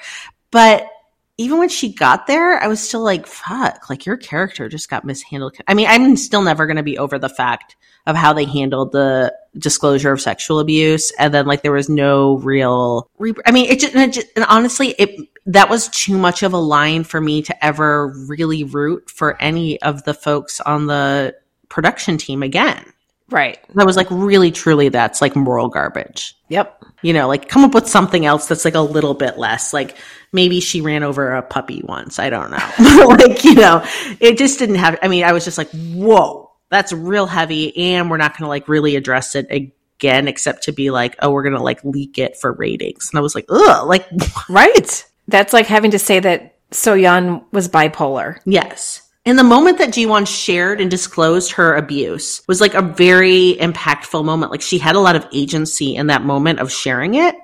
But 0.50 0.88
even 1.36 1.58
when 1.58 1.68
she 1.68 1.92
got 1.92 2.26
there, 2.26 2.62
I 2.62 2.68
was 2.68 2.80
still 2.80 3.02
like, 3.02 3.26
fuck, 3.26 3.90
like 3.90 4.06
your 4.06 4.16
character 4.16 4.68
just 4.68 4.88
got 4.88 5.04
mishandled. 5.04 5.56
I 5.66 5.74
mean, 5.74 5.86
I'm 5.88 6.16
still 6.16 6.42
never 6.42 6.66
going 6.66 6.76
to 6.76 6.82
be 6.82 6.96
over 6.98 7.18
the 7.18 7.28
fact 7.28 7.76
of 8.06 8.14
how 8.14 8.32
they 8.32 8.44
handled 8.44 8.92
the 8.92 9.34
disclosure 9.58 10.12
of 10.12 10.20
sexual 10.20 10.60
abuse. 10.60 11.10
And 11.18 11.34
then 11.34 11.46
like 11.46 11.62
there 11.62 11.72
was 11.72 11.88
no 11.88 12.36
real, 12.38 13.10
re- 13.18 13.32
I 13.46 13.50
mean, 13.50 13.66
it 13.66 13.80
just, 13.80 13.94
and, 13.94 14.10
it 14.10 14.14
just, 14.14 14.26
and 14.36 14.44
honestly, 14.48 14.94
it, 14.98 15.28
that 15.46 15.70
was 15.70 15.88
too 15.88 16.16
much 16.16 16.42
of 16.42 16.52
a 16.52 16.58
line 16.58 17.02
for 17.02 17.20
me 17.20 17.42
to 17.42 17.64
ever 17.64 18.08
really 18.28 18.62
root 18.62 19.10
for 19.10 19.40
any 19.42 19.80
of 19.82 20.04
the 20.04 20.14
folks 20.14 20.60
on 20.60 20.86
the 20.86 21.34
production 21.68 22.16
team 22.16 22.42
again. 22.42 22.84
Right. 23.30 23.58
I 23.76 23.84
was 23.84 23.96
like, 23.96 24.08
really, 24.10 24.50
truly, 24.50 24.90
that's 24.90 25.22
like 25.22 25.34
moral 25.34 25.68
garbage. 25.68 26.36
Yep. 26.48 26.84
You 27.02 27.12
know, 27.12 27.26
like 27.26 27.48
come 27.48 27.64
up 27.64 27.74
with 27.74 27.88
something 27.88 28.26
else 28.26 28.46
that's 28.48 28.64
like 28.64 28.74
a 28.74 28.80
little 28.80 29.14
bit 29.14 29.38
less. 29.38 29.72
Like 29.72 29.96
maybe 30.32 30.60
she 30.60 30.80
ran 30.80 31.02
over 31.02 31.32
a 31.32 31.42
puppy 31.42 31.82
once. 31.84 32.18
I 32.18 32.30
don't 32.30 32.50
know. 32.50 33.06
like, 33.08 33.44
you 33.44 33.54
know, 33.54 33.84
it 34.20 34.36
just 34.38 34.58
didn't 34.58 34.76
have, 34.76 34.98
I 35.02 35.08
mean, 35.08 35.24
I 35.24 35.32
was 35.32 35.44
just 35.44 35.58
like, 35.58 35.70
whoa, 35.70 36.50
that's 36.70 36.92
real 36.92 37.26
heavy. 37.26 37.76
And 37.92 38.10
we're 38.10 38.18
not 38.18 38.32
going 38.32 38.44
to 38.44 38.48
like 38.48 38.68
really 38.68 38.96
address 38.96 39.34
it 39.34 39.46
again, 39.50 40.28
except 40.28 40.64
to 40.64 40.72
be 40.72 40.90
like, 40.90 41.16
oh, 41.20 41.30
we're 41.30 41.42
going 41.42 41.56
to 41.56 41.62
like 41.62 41.82
leak 41.84 42.18
it 42.18 42.36
for 42.36 42.52
ratings. 42.52 43.10
And 43.10 43.18
I 43.18 43.22
was 43.22 43.34
like, 43.34 43.46
ugh, 43.48 43.86
like, 43.86 44.06
Right. 44.48 45.04
That's 45.28 45.52
like 45.52 45.66
having 45.66 45.92
to 45.92 45.98
say 45.98 46.20
that 46.20 46.56
Soyeon 46.70 47.44
was 47.52 47.68
bipolar. 47.68 48.38
yes. 48.44 49.00
And 49.26 49.38
the 49.38 49.44
moment 49.44 49.78
that 49.78 49.90
Jiwon 49.90 50.26
shared 50.26 50.80
and 50.80 50.90
disclosed 50.90 51.52
her 51.52 51.74
abuse 51.76 52.42
was 52.46 52.60
like 52.60 52.74
a 52.74 52.82
very 52.82 53.56
impactful 53.58 54.22
moment. 54.22 54.52
Like 54.52 54.60
she 54.60 54.78
had 54.78 54.96
a 54.96 55.00
lot 55.00 55.16
of 55.16 55.26
agency 55.32 55.96
in 55.96 56.08
that 56.08 56.24
moment 56.24 56.60
of 56.60 56.70
sharing 56.70 57.14
it. 57.14 57.34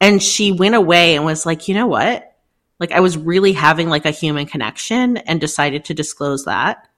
And 0.00 0.22
she 0.22 0.50
went 0.52 0.74
away 0.74 1.14
and 1.14 1.24
was 1.24 1.46
like, 1.46 1.68
you 1.68 1.74
know 1.74 1.86
what? 1.86 2.36
Like 2.80 2.92
I 2.92 3.00
was 3.00 3.16
really 3.16 3.52
having 3.52 3.88
like 3.88 4.04
a 4.04 4.10
human 4.10 4.46
connection 4.46 5.16
and 5.18 5.40
decided 5.40 5.84
to 5.86 5.94
disclose 5.94 6.44
that. 6.44 6.88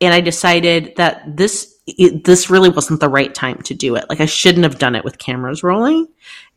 And 0.00 0.12
I 0.12 0.20
decided 0.20 0.96
that 0.96 1.36
this, 1.36 1.74
it, 1.86 2.24
this 2.24 2.50
really 2.50 2.68
wasn't 2.68 3.00
the 3.00 3.08
right 3.08 3.34
time 3.34 3.62
to 3.62 3.74
do 3.74 3.96
it. 3.96 4.04
Like 4.08 4.20
I 4.20 4.26
shouldn't 4.26 4.64
have 4.64 4.78
done 4.78 4.94
it 4.94 5.04
with 5.04 5.18
cameras 5.18 5.62
rolling. 5.62 6.08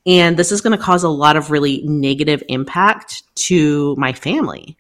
And 0.06 0.38
this 0.38 0.52
is 0.52 0.62
going 0.62 0.78
to 0.78 0.84
cause 0.84 1.04
a 1.04 1.10
lot 1.10 1.38
of 1.38 1.50
really 1.50 1.82
negative 1.84 2.44
impact 2.50 3.24
to 3.36 3.96
my 3.98 4.12
family. 4.12 4.78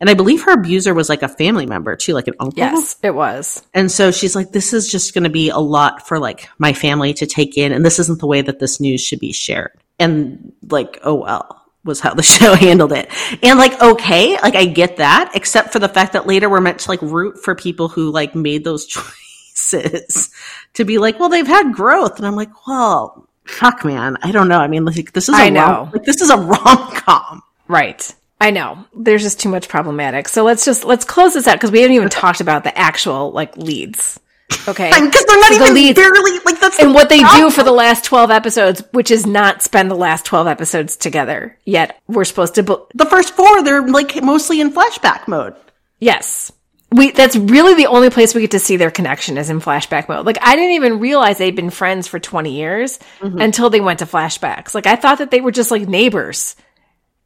And 0.00 0.08
I 0.08 0.14
believe 0.14 0.42
her 0.44 0.52
abuser 0.52 0.94
was 0.94 1.08
like 1.10 1.22
a 1.22 1.28
family 1.28 1.66
member 1.66 1.94
too, 1.94 2.14
like 2.14 2.26
an 2.26 2.34
uncle. 2.40 2.58
Yes, 2.58 2.96
it 3.02 3.14
was. 3.14 3.62
And 3.74 3.92
so 3.92 4.10
she's 4.10 4.34
like, 4.34 4.50
this 4.50 4.72
is 4.72 4.90
just 4.90 5.12
going 5.12 5.24
to 5.24 5.30
be 5.30 5.50
a 5.50 5.58
lot 5.58 6.08
for 6.08 6.18
like 6.18 6.48
my 6.58 6.72
family 6.72 7.12
to 7.14 7.26
take 7.26 7.58
in. 7.58 7.72
And 7.72 7.84
this 7.84 7.98
isn't 7.98 8.18
the 8.18 8.26
way 8.26 8.40
that 8.40 8.58
this 8.58 8.80
news 8.80 9.02
should 9.02 9.20
be 9.20 9.32
shared. 9.32 9.72
And 9.98 10.52
like, 10.70 10.98
oh 11.04 11.16
well, 11.16 11.62
was 11.84 12.00
how 12.00 12.14
the 12.14 12.22
show 12.24 12.54
handled 12.54 12.92
it. 12.92 13.10
And 13.42 13.58
like, 13.58 13.80
okay, 13.82 14.40
like 14.40 14.54
I 14.54 14.64
get 14.64 14.96
that, 14.96 15.32
except 15.34 15.72
for 15.72 15.78
the 15.78 15.88
fact 15.88 16.14
that 16.14 16.26
later 16.26 16.48
we're 16.48 16.60
meant 16.60 16.80
to 16.80 16.90
like 16.90 17.02
root 17.02 17.38
for 17.42 17.54
people 17.54 17.88
who 17.88 18.10
like 18.10 18.34
made 18.34 18.64
those 18.64 18.86
choices 19.54 20.30
to 20.74 20.84
be 20.84 20.96
like, 20.98 21.18
well, 21.20 21.28
they've 21.28 21.46
had 21.46 21.74
growth. 21.74 22.16
And 22.16 22.26
I'm 22.26 22.36
like, 22.36 22.66
well, 22.66 23.28
fuck 23.44 23.84
man. 23.84 24.16
I 24.22 24.32
don't 24.32 24.48
know. 24.48 24.58
I 24.60 24.68
mean, 24.68 24.84
like 24.84 25.12
this 25.12 25.28
is 25.28 25.34
a 25.34 25.38
I 25.38 25.44
rom- 25.50 25.54
know. 25.54 25.90
like 25.92 26.04
this 26.04 26.20
is 26.20 26.30
a 26.30 26.36
rom 26.38 26.92
com. 26.94 27.42
Right. 27.68 28.14
I 28.40 28.50
know. 28.50 28.86
There's 28.94 29.22
just 29.22 29.38
too 29.38 29.50
much 29.50 29.68
problematic. 29.68 30.28
So 30.28 30.44
let's 30.44 30.64
just 30.64 30.84
let's 30.84 31.04
close 31.04 31.34
this 31.34 31.46
out 31.46 31.56
because 31.56 31.70
we 31.70 31.80
haven't 31.82 31.96
even 31.96 32.08
talked 32.08 32.40
about 32.40 32.64
the 32.64 32.76
actual 32.76 33.32
like 33.32 33.56
leads. 33.56 34.18
Okay. 34.66 34.88
Because 34.90 35.24
they're 35.26 35.40
not 35.40 35.52
So 35.52 35.58
the 35.58 35.64
even 35.64 35.74
leads- 35.74 35.98
barely 35.98 36.38
like 36.44 36.58
that's 36.60 36.80
and 36.80 36.90
the 36.90 36.94
what 36.94 37.08
they 37.08 37.20
do 37.20 37.50
for 37.50 37.62
the 37.62 37.72
last 37.72 38.04
12 38.04 38.30
episodes, 38.30 38.82
which 38.92 39.10
is 39.10 39.26
not 39.26 39.62
spend 39.62 39.90
the 39.90 39.96
last 39.96 40.24
12 40.24 40.46
episodes 40.46 40.96
together. 40.96 41.58
Yet 41.64 42.00
we're 42.08 42.24
supposed 42.24 42.54
to 42.56 42.62
the 42.62 43.06
first 43.06 43.34
four, 43.34 43.62
they're 43.62 43.86
like 43.86 44.22
mostly 44.22 44.60
in 44.60 44.72
flashback 44.72 45.28
mode. 45.28 45.54
Yes. 45.98 46.50
We 46.92 47.12
that's 47.12 47.36
really 47.36 47.74
the 47.74 47.86
only 47.86 48.10
place 48.10 48.34
we 48.34 48.40
get 48.40 48.50
to 48.52 48.58
see 48.58 48.76
their 48.76 48.90
connection 48.90 49.38
is 49.38 49.50
in 49.50 49.60
flashback 49.60 50.08
mode. 50.08 50.26
Like 50.26 50.38
I 50.40 50.56
didn't 50.56 50.74
even 50.74 50.98
realize 50.98 51.38
they'd 51.38 51.54
been 51.54 51.70
friends 51.70 52.08
for 52.08 52.18
20 52.18 52.52
years 52.52 52.98
mm-hmm. 53.20 53.38
until 53.38 53.70
they 53.70 53.80
went 53.80 54.00
to 54.00 54.06
flashbacks. 54.06 54.74
Like 54.74 54.86
I 54.86 54.96
thought 54.96 55.18
that 55.18 55.30
they 55.30 55.40
were 55.40 55.52
just 55.52 55.70
like 55.70 55.86
neighbors. 55.86 56.56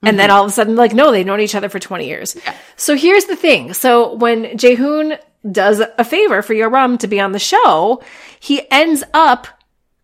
And 0.07 0.19
then 0.19 0.29
mm-hmm. 0.29 0.37
all 0.37 0.45
of 0.45 0.51
a 0.51 0.53
sudden 0.53 0.77
like 0.77 0.93
no, 0.93 1.11
they've 1.11 1.27
known 1.27 1.41
each 1.41 1.55
other 1.55 1.69
for 1.69 1.79
20 1.79 2.07
years. 2.07 2.37
So 2.77 2.97
here's 2.97 3.27
the 3.27 3.37
thing. 3.37 3.73
So 3.75 4.15
when 4.15 4.45
Jaehoon 4.45 5.19
does 5.51 5.81
a 5.81 6.05
favor 6.05 6.43
for 6.43 6.55
Yeo-reum 6.55 6.99
to 6.99 7.07
be 7.07 7.21
on 7.21 7.33
the 7.33 7.39
show, 7.39 8.03
he 8.41 8.63
ends 8.71 9.05
up 9.13 9.47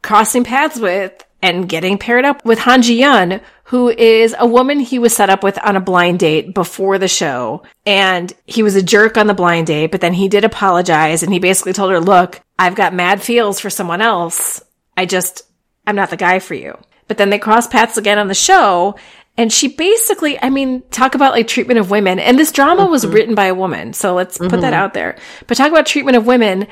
crossing 0.02 0.44
paths 0.44 0.78
with 0.78 1.12
and 1.43 1.68
getting 1.68 1.98
paired 1.98 2.24
up 2.24 2.44
with 2.44 2.59
Han 2.60 2.82
Ji-yeon, 2.82 3.40
who 3.64 3.89
is 3.89 4.35
a 4.39 4.47
woman 4.47 4.81
he 4.81 4.98
was 4.98 5.14
set 5.14 5.31
up 5.31 5.43
with 5.43 5.59
on 5.64 5.77
a 5.77 5.81
blind 5.81 6.18
date 6.18 6.55
before 6.55 6.98
the 6.98 7.09
show. 7.09 7.62
And 7.86 8.32
he 8.47 8.62
was 8.62 8.77
a 8.77 8.82
jerk 8.82 9.16
on 9.16 9.27
the 9.27 9.35
blind 9.35 9.68
date, 9.68 9.90
but 9.90 10.01
then 10.01 10.12
he 10.12 10.28
did 10.28 10.44
apologize 10.44 11.22
and 11.22 11.32
he 11.32 11.39
basically 11.39 11.72
told 11.72 11.90
her, 11.93 12.01
look, 12.01 12.40
I've 12.59 12.74
got 12.74 12.93
mad 12.93 13.22
feels 13.22 13.59
for 13.59 13.70
someone 13.70 14.02
else. 14.02 14.62
I 14.97 15.06
just, 15.06 15.43
I'm 15.86 15.97
not 15.97 16.10
the 16.10 16.16
guy 16.16 16.40
for 16.40 16.55
you. 16.55 16.77
But 17.09 17.16
then 17.16 17.31
they 17.31 17.39
cross 17.39 17.66
paths 17.66 17.97
again 17.97 18.18
on 18.18 18.28
the 18.28 18.35
show. 18.35 18.97
And 19.40 19.50
she 19.50 19.68
basically, 19.68 20.38
I 20.38 20.50
mean, 20.50 20.82
talk 20.90 21.14
about 21.14 21.32
like 21.32 21.48
treatment 21.48 21.80
of 21.80 21.90
women. 21.90 22.18
And 22.18 22.38
this 22.38 22.52
drama 22.52 22.84
was 22.84 23.06
written 23.06 23.34
by 23.34 23.46
a 23.46 23.54
woman. 23.54 23.94
So 23.94 24.12
let's 24.12 24.36
put 24.36 24.60
that 24.60 24.74
out 24.74 24.92
there. 24.92 25.16
But 25.46 25.56
talk 25.56 25.70
about 25.70 25.86
treatment 25.86 26.18
of 26.18 26.26
women. 26.26 26.66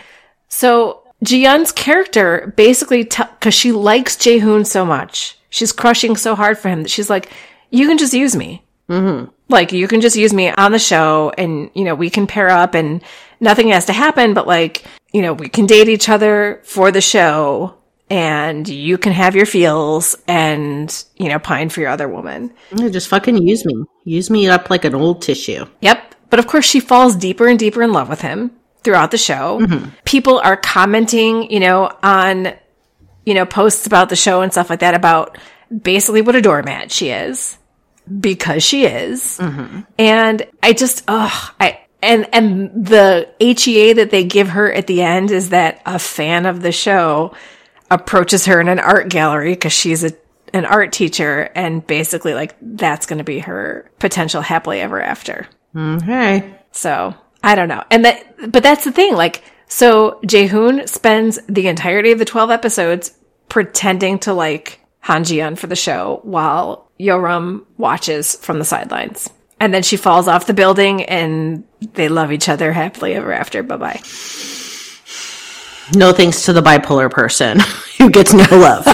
So 0.48 1.02
Ji-yeon's 1.24 1.72
character 1.72 2.52
basically, 2.58 3.04
because 3.04 3.54
she 3.54 3.72
likes 3.72 4.18
Jaehoon 4.18 4.66
so 4.66 4.84
much, 4.84 5.38
she's 5.48 5.72
crushing 5.72 6.14
so 6.14 6.34
hard 6.34 6.58
for 6.58 6.68
him 6.68 6.82
that 6.82 6.90
she's 6.90 7.08
like, 7.08 7.32
you 7.70 7.88
can 7.88 7.96
just 7.96 8.12
use 8.12 8.36
me. 8.36 8.62
Mm-hmm. 8.90 9.30
Like, 9.48 9.72
you 9.72 9.88
can 9.88 10.02
just 10.02 10.16
use 10.16 10.34
me 10.34 10.50
on 10.50 10.70
the 10.70 10.78
show 10.78 11.32
and, 11.38 11.70
you 11.72 11.84
know, 11.84 11.94
we 11.94 12.10
can 12.10 12.26
pair 12.26 12.50
up 12.50 12.74
and 12.74 13.02
nothing 13.40 13.68
has 13.68 13.86
to 13.86 13.94
happen, 13.94 14.34
but 14.34 14.46
like, 14.46 14.84
you 15.10 15.22
know, 15.22 15.32
we 15.32 15.48
can 15.48 15.64
date 15.64 15.88
each 15.88 16.10
other 16.10 16.60
for 16.64 16.92
the 16.92 17.00
show 17.00 17.77
and 18.10 18.66
you 18.66 18.98
can 18.98 19.12
have 19.12 19.36
your 19.36 19.47
feels 19.47 20.16
and, 20.26 21.05
you 21.16 21.28
know, 21.28 21.39
pine 21.39 21.68
for 21.68 21.80
your 21.80 21.90
other 21.90 22.09
woman. 22.09 22.52
Just 22.74 23.09
fucking 23.09 23.36
use 23.36 23.64
me. 23.64 23.85
Use 24.05 24.30
me 24.30 24.48
up 24.48 24.70
like 24.70 24.85
an 24.85 24.94
old 24.94 25.22
tissue. 25.22 25.66
Yep. 25.80 26.14
But 26.30 26.39
of 26.39 26.47
course, 26.47 26.64
she 26.64 26.80
falls 26.80 27.16
deeper 27.16 27.47
and 27.47 27.59
deeper 27.59 27.82
in 27.82 27.93
love 27.93 28.09
with 28.09 28.20
him 28.20 28.52
throughout 28.82 29.10
the 29.10 29.18
show. 29.18 29.60
Mm-hmm. 29.60 29.90
People 30.05 30.39
are 30.39 30.56
commenting, 30.56 31.51
you 31.51 31.60
know, 31.60 31.90
on, 32.02 32.55
you 33.24 33.35
know, 33.35 33.44
posts 33.44 33.86
about 33.86 34.09
the 34.09 34.16
show 34.16 34.40
and 34.40 34.52
stuff 34.52 34.70
like 34.70 34.80
that 34.80 34.94
about 34.94 35.36
basically 35.82 36.22
what 36.22 36.36
a 36.36 36.40
doormat 36.40 36.90
she 36.90 37.10
is 37.10 37.59
because 38.20 38.62
she 38.62 38.86
is. 38.86 39.39
Mm-hmm. 39.39 39.80
And 39.98 40.47
I 40.62 40.72
just, 40.72 41.05
oh, 41.09 41.55
I, 41.60 41.80
and, 42.01 42.28
and 42.32 42.86
the 42.86 43.28
HEA 43.40 43.94
that 43.94 44.10
they 44.10 44.24
give 44.24 44.51
her 44.51 44.72
at 44.72 44.86
the 44.86 45.02
end 45.02 45.30
is 45.30 45.51
that 45.51 45.82
a 45.85 45.98
fan 45.98 46.47
of 46.47 46.62
the 46.62 46.72
show 46.72 47.35
approaches 47.90 48.47
her 48.47 48.60
in 48.60 48.69
an 48.69 48.78
art 48.78 49.09
gallery 49.09 49.52
because 49.52 49.73
she's 49.73 50.05
a, 50.05 50.12
an 50.52 50.65
art 50.65 50.93
teacher 50.93 51.51
and 51.55 51.86
basically 51.86 52.35
like 52.35 52.56
that's 52.60 53.06
going 53.06 53.19
to 53.19 53.24
be 53.24 53.40
her 53.40 53.90
potential 53.98 54.43
happily 54.43 54.81
ever 54.81 55.01
after. 55.01 55.47
Okay. 55.77 56.55
So 56.73 57.15
I 57.43 57.55
don't 57.55 57.69
know. 57.69 57.85
And 57.90 58.05
that, 58.05 58.51
but 58.52 58.62
that's 58.62 58.85
the 58.85 58.93
thing. 58.93 59.15
Like, 59.15 59.43
so 59.66 60.20
Jaehoon 60.24 60.89
spends 60.89 61.39
the 61.48 61.69
entirety 61.69 62.12
of 62.12 62.19
the 62.19 62.24
12 62.24 62.51
episodes 62.51 63.16
pretending 63.48 64.19
to 64.20 64.32
like 64.32 64.81
Han 65.01 65.24
Ji-yeon 65.24 65.56
for 65.56 65.66
the 65.66 65.77
show 65.77 66.20
while 66.23 66.90
Yeo-reum 66.98 67.65
watches 67.77 68.36
from 68.36 68.59
the 68.59 68.65
sidelines. 68.65 69.31
And 69.60 69.74
then 69.74 69.82
she 69.82 69.97
falls 69.97 70.28
off 70.28 70.47
the 70.47 70.55
building 70.55 71.05
and 71.05 71.65
they 71.81 72.09
love 72.09 72.32
each 72.32 72.48
other 72.48 72.73
happily 72.73 73.15
ever 73.15 73.32
after. 73.32 73.62
Bye 73.62 73.77
bye. 73.77 74.01
No 75.94 76.12
thanks 76.12 76.44
to 76.44 76.52
the 76.52 76.62
bipolar 76.62 77.10
person 77.10 77.60
who 77.98 78.10
gets 78.10 78.32
no 78.32 78.47
love. 78.51 78.86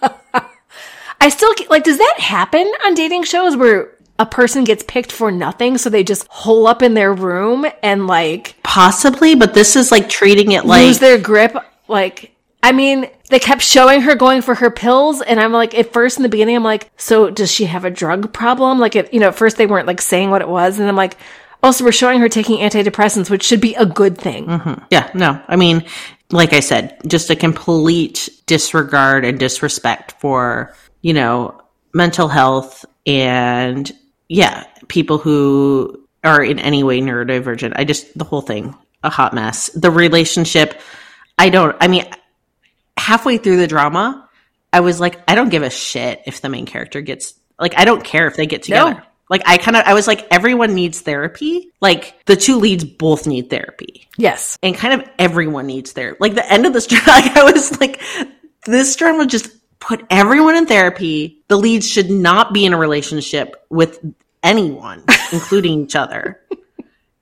I 1.20 1.28
still 1.28 1.54
like, 1.70 1.84
does 1.84 1.98
that 1.98 2.16
happen 2.18 2.70
on 2.84 2.94
dating 2.94 3.24
shows 3.24 3.56
where 3.56 3.96
a 4.18 4.26
person 4.26 4.64
gets 4.64 4.82
picked 4.82 5.12
for 5.12 5.30
nothing? 5.30 5.78
So 5.78 5.88
they 5.88 6.02
just 6.02 6.26
hole 6.28 6.66
up 6.66 6.82
in 6.82 6.94
their 6.94 7.14
room 7.14 7.64
and 7.82 8.06
like 8.06 8.56
Possibly, 8.64 9.34
but 9.34 9.54
this 9.54 9.76
is 9.76 9.92
like 9.92 10.08
treating 10.08 10.52
it 10.52 10.64
like 10.64 10.86
lose 10.86 10.98
their 10.98 11.18
grip. 11.18 11.56
Like, 11.86 12.34
I 12.62 12.72
mean, 12.72 13.08
they 13.28 13.38
kept 13.38 13.62
showing 13.62 14.00
her 14.02 14.14
going 14.14 14.42
for 14.42 14.54
her 14.54 14.70
pills, 14.70 15.20
and 15.20 15.40
I'm 15.40 15.52
like, 15.52 15.74
at 15.74 15.92
first 15.92 16.16
in 16.16 16.22
the 16.22 16.28
beginning, 16.28 16.56
I'm 16.56 16.62
like, 16.62 16.90
so 16.96 17.28
does 17.28 17.50
she 17.50 17.64
have 17.64 17.84
a 17.84 17.90
drug 17.90 18.32
problem? 18.32 18.78
Like, 18.78 18.96
it, 18.96 19.12
you 19.12 19.20
know, 19.20 19.28
at 19.28 19.34
first 19.34 19.56
they 19.56 19.66
weren't 19.66 19.86
like 19.86 20.00
saying 20.00 20.30
what 20.30 20.42
it 20.42 20.48
was, 20.48 20.78
and 20.78 20.88
I'm 20.88 20.96
like, 20.96 21.16
also 21.62 21.84
we're 21.84 21.92
showing 21.92 22.20
her 22.20 22.28
taking 22.28 22.58
antidepressants, 22.58 23.30
which 23.30 23.44
should 23.44 23.60
be 23.60 23.74
a 23.74 23.86
good 23.86 24.18
thing. 24.18 24.46
Mm-hmm. 24.46 24.84
Yeah, 24.90 25.10
no. 25.14 25.40
I 25.48 25.56
mean, 25.56 25.84
like 26.32 26.52
I 26.52 26.60
said, 26.60 26.98
just 27.06 27.30
a 27.30 27.36
complete 27.36 28.28
disregard 28.46 29.24
and 29.24 29.38
disrespect 29.38 30.14
for, 30.20 30.74
you 31.02 31.12
know, 31.12 31.60
mental 31.94 32.28
health 32.28 32.84
and 33.06 33.90
yeah, 34.28 34.64
people 34.88 35.18
who 35.18 36.06
are 36.24 36.42
in 36.42 36.58
any 36.58 36.82
way 36.82 37.00
neurodivergent. 37.00 37.74
I 37.76 37.84
just 37.84 38.16
the 38.16 38.24
whole 38.24 38.40
thing 38.40 38.74
a 39.02 39.10
hot 39.10 39.34
mess. 39.34 39.68
The 39.70 39.90
relationship, 39.90 40.80
I 41.38 41.50
don't 41.50 41.76
I 41.80 41.88
mean 41.88 42.06
halfway 42.96 43.38
through 43.38 43.58
the 43.58 43.66
drama, 43.66 44.28
I 44.72 44.80
was 44.80 45.00
like 45.00 45.20
I 45.28 45.34
don't 45.34 45.50
give 45.50 45.62
a 45.62 45.70
shit 45.70 46.22
if 46.26 46.40
the 46.40 46.48
main 46.48 46.66
character 46.66 47.00
gets 47.00 47.34
like 47.58 47.78
I 47.78 47.84
don't 47.84 48.04
care 48.04 48.26
if 48.26 48.36
they 48.36 48.46
get 48.46 48.62
together. 48.62 48.94
No. 48.94 49.00
Like 49.32 49.42
I 49.46 49.56
kind 49.56 49.76
of 49.78 49.84
I 49.86 49.94
was 49.94 50.06
like 50.06 50.28
everyone 50.30 50.74
needs 50.74 51.00
therapy. 51.00 51.70
Like 51.80 52.14
the 52.26 52.36
two 52.36 52.56
leads 52.58 52.84
both 52.84 53.26
need 53.26 53.48
therapy 53.48 54.06
Yes. 54.18 54.58
and 54.62 54.76
kind 54.76 55.00
of 55.00 55.08
everyone 55.18 55.66
needs 55.66 55.92
therapy. 55.92 56.18
Like 56.20 56.34
the 56.34 56.52
end 56.52 56.66
of 56.66 56.74
this 56.74 56.86
drama, 56.92 57.06
like 57.08 57.36
I 57.36 57.50
was 57.50 57.80
like, 57.80 58.00
this 58.66 58.94
drama 58.94 59.26
just 59.26 59.48
put 59.80 60.04
everyone 60.10 60.54
in 60.56 60.66
therapy. 60.66 61.42
The 61.48 61.56
leads 61.56 61.88
should 61.88 62.10
not 62.10 62.52
be 62.52 62.66
in 62.66 62.74
a 62.74 62.76
relationship 62.76 63.56
with 63.70 63.98
anyone, 64.42 65.02
including 65.32 65.80
each 65.82 65.96
other. 65.96 66.40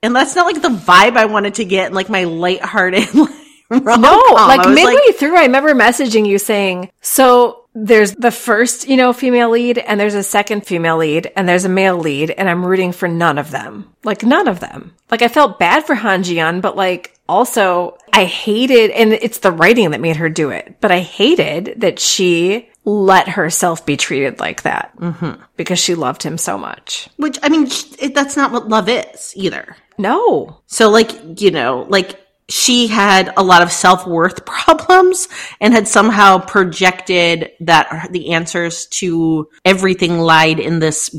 And 0.03 0.17
that's 0.17 0.35
not 0.35 0.47
like 0.47 0.61
the 0.61 0.69
vibe 0.69 1.17
I 1.17 1.27
wanted 1.27 1.55
to 1.55 1.65
get, 1.65 1.89
in, 1.89 1.95
like 1.95 2.09
my 2.09 2.25
lighthearted 2.25 3.15
like, 3.15 3.31
rom-com. 3.71 4.01
No, 4.01 4.17
like 4.35 4.69
midway 4.69 5.13
through, 5.13 5.37
I 5.37 5.43
remember 5.43 5.75
messaging 5.75 6.27
you 6.27 6.39
saying, 6.39 6.91
so 7.03 7.67
there's 7.75 8.15
the 8.17 8.31
first, 8.31 8.89
you 8.89 8.97
know, 8.97 9.13
female 9.13 9.51
lead 9.51 9.79
and 9.79 9.99
there's 9.99 10.15
a 10.15 10.23
second 10.23 10.67
female 10.67 10.97
lead 10.97 11.31
and 11.37 11.49
there's 11.49 11.65
a 11.65 11.69
male 11.69 11.97
lead 11.97 12.31
and 12.31 12.49
I'm 12.49 12.65
rooting 12.65 12.93
for 12.93 13.09
none 13.09 13.39
of 13.39 13.51
them. 13.51 13.93
Like 14.03 14.23
none 14.23 14.49
of 14.49 14.61
them. 14.61 14.95
Like 15.11 15.23
I 15.23 15.29
felt 15.29 15.59
bad 15.59 15.85
for 15.85 15.95
Han 15.95 16.23
Ji-yeon, 16.23 16.63
but 16.63 16.77
like 16.77 17.19
also 17.29 17.97
I 18.13 18.25
hated, 18.25 18.91
and 18.91 19.13
it's 19.13 19.39
the 19.39 19.53
writing 19.53 19.93
that 19.93 20.01
made 20.01 20.17
her 20.17 20.29
do 20.29 20.51
it, 20.51 20.77
but 20.81 20.91
I 20.91 21.01
hated 21.01 21.75
that 21.79 22.01
she 22.01 22.69
let 22.85 23.29
herself 23.29 23.87
be 23.87 23.97
treated 23.97 24.41
like 24.41 24.63
that 24.63 24.97
mm-hmm. 24.97 25.41
because 25.57 25.79
she 25.79 25.95
loved 25.95 26.23
him 26.23 26.39
so 26.39 26.59
much. 26.59 27.09
which 27.17 27.39
I 27.43 27.49
mean, 27.49 27.69
that's 28.13 28.37
not 28.37 28.53
what 28.53 28.69
love 28.69 28.89
is 28.89 29.33
either. 29.37 29.77
No. 29.99 30.61
So, 30.67 30.89
like, 30.89 31.41
you 31.41 31.51
know, 31.51 31.87
like 31.89 32.19
she 32.51 32.89
had 32.89 33.33
a 33.37 33.43
lot 33.43 33.63
of 33.63 33.73
self 33.73 34.07
worth 34.07 34.45
problems 34.45 35.29
and 35.61 35.73
had 35.73 35.89
somehow 35.89 36.39
projected 36.39 37.53
that 37.61 38.09
the 38.11 38.33
answers 38.33 38.87
to 38.87 39.49
everything 39.65 40.19
lied 40.19 40.61
in 40.61 40.81
this 40.81 41.15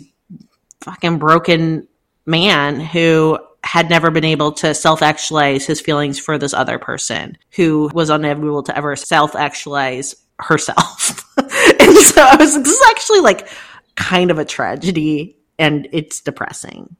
fucking 0.81 1.17
broken 1.17 1.87
man 2.25 2.79
who 2.79 3.39
had 3.63 3.89
never 3.89 4.11
been 4.11 4.25
able 4.25 4.51
to 4.51 4.73
self 4.73 5.01
actualize 5.01 5.65
his 5.65 5.81
feelings 5.81 6.19
for 6.19 6.37
this 6.37 6.53
other 6.53 6.79
person 6.79 7.37
who 7.51 7.89
was 7.93 8.09
unable 8.09 8.63
to 8.63 8.75
ever 8.75 8.95
self 8.95 9.35
actualize 9.35 10.15
herself. 10.39 11.25
and 11.37 11.97
so 11.97 12.21
I 12.23 12.35
was 12.37 12.81
actually 12.89 13.21
like 13.21 13.47
kind 13.95 14.31
of 14.31 14.39
a 14.39 14.45
tragedy 14.45 15.37
and 15.59 15.87
it's 15.91 16.21
depressing 16.21 16.95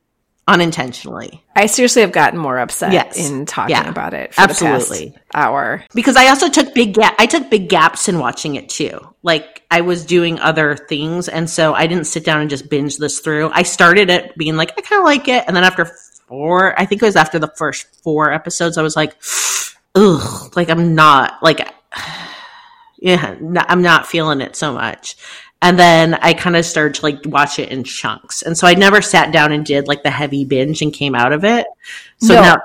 unintentionally. 0.52 1.44
I 1.56 1.66
seriously 1.66 2.02
have 2.02 2.12
gotten 2.12 2.40
more 2.40 2.58
upset 2.60 2.92
Yes. 2.94 3.18
in 3.18 3.46
talking 3.46 3.76
Yeah. 3.76 3.90
about 3.90 4.14
it 4.14 4.34
for 4.34 4.42
Absolutely. 4.42 5.16
hour. 5.34 5.84
because 5.94 6.16
I 6.16 6.28
also 6.30 6.50
took 6.50 6.74
big 6.74 6.94
gap. 6.94 7.16
I 7.20 7.26
took 7.26 7.50
big 7.50 7.70
gaps 7.70 8.08
in 8.08 8.20
watching 8.20 8.56
it 8.56 8.70
too. 8.70 9.00
Like 9.24 9.64
I 9.72 9.82
was 9.82 10.06
doing 10.06 10.40
other 10.40 10.76
things, 10.76 11.28
and 11.30 11.50
so 11.50 11.74
I 11.74 11.88
didn't 11.88 12.06
sit 12.06 12.24
down 12.26 12.42
and 12.42 12.50
just 12.50 12.70
binge 12.70 12.98
this 12.98 13.20
through. 13.20 13.50
I 13.54 13.64
started 13.64 14.10
it 14.10 14.38
being 14.38 14.56
like, 14.58 14.72
I 14.78 14.82
kind 14.82 15.00
of 15.00 15.06
like 15.06 15.28
it, 15.28 15.44
and 15.48 15.56
then 15.56 15.64
after 15.64 15.86
four, 16.28 16.80
I 16.80 16.86
think 16.86 17.02
it 17.02 17.06
was 17.06 17.16
after 17.16 17.40
the 17.40 17.52
first 17.58 17.88
four 18.04 18.32
episodes, 18.32 18.78
I 18.78 18.82
was 18.82 18.96
like, 18.96 19.16
ugh, 19.96 20.56
like 20.56 20.70
I'm 20.70 20.96
not 20.96 21.42
like, 21.42 21.68
yeah, 22.98 23.36
I'm 23.68 23.82
not 23.82 24.08
feeling 24.08 24.42
it 24.42 24.56
so 24.56 24.74
much. 24.74 25.16
And 25.64 25.78
then 25.78 26.16
I 26.16 26.34
kind 26.34 26.56
of 26.56 26.66
started 26.66 26.96
to 26.96 27.04
like 27.04 27.20
watch 27.26 27.60
it 27.60 27.70
in 27.70 27.84
chunks, 27.84 28.42
and 28.42 28.58
so 28.58 28.66
I 28.68 28.74
never 28.74 29.02
sat 29.02 29.32
down 29.32 29.52
and 29.52 29.64
did 29.66 29.88
like 29.88 30.02
the 30.04 30.10
heavy 30.10 30.44
binge 30.44 30.82
and 30.82 30.92
came 30.92 31.14
out 31.14 31.34
of 31.34 31.44
it. 31.44 31.68
So 32.18 32.34
No. 32.36 32.42
now. 32.42 32.56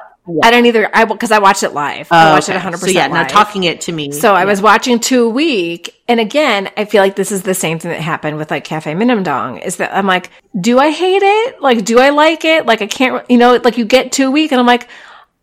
I 0.42 0.50
don't 0.50 0.66
either. 0.66 0.90
I 0.92 1.04
because 1.04 1.30
I 1.30 1.38
watched 1.38 1.62
it 1.62 1.72
live. 1.72 2.08
I 2.10 2.30
Oh, 2.30 2.32
watched 2.32 2.48
it 2.48 2.54
100. 2.54 2.78
So 2.78 2.86
percent 2.86 2.96
yeah, 2.96 3.06
now 3.06 3.22
live. 3.22 3.28
talking 3.28 3.62
it 3.62 3.82
to 3.82 3.92
me. 3.92 4.10
So 4.10 4.34
I 4.34 4.44
was 4.44 4.60
watching 4.60 4.98
two 4.98 5.26
a 5.26 5.28
week, 5.28 5.94
and 6.08 6.18
again, 6.18 6.68
I 6.76 6.84
feel 6.84 7.00
like 7.00 7.14
this 7.14 7.30
is 7.30 7.42
the 7.42 7.54
same 7.54 7.78
thing 7.78 7.92
that 7.92 8.00
happened 8.00 8.36
with 8.36 8.50
like 8.50 8.64
Cafe 8.64 8.92
Minamdang. 8.92 9.62
Is 9.64 9.76
that 9.76 9.94
I'm 9.94 10.06
like, 10.08 10.30
do 10.60 10.80
I 10.80 10.90
hate 10.90 11.22
it? 11.22 11.62
Like, 11.62 11.84
do 11.84 12.00
I 12.00 12.08
like 12.10 12.44
it? 12.44 12.66
Like, 12.66 12.82
I 12.82 12.88
can't, 12.88 13.24
you 13.30 13.36
know, 13.38 13.60
like 13.62 13.78
you 13.78 13.84
get 13.84 14.10
two 14.10 14.26
a 14.26 14.30
week, 14.32 14.50
and 14.50 14.58
I'm 14.60 14.66
like, 14.66 14.88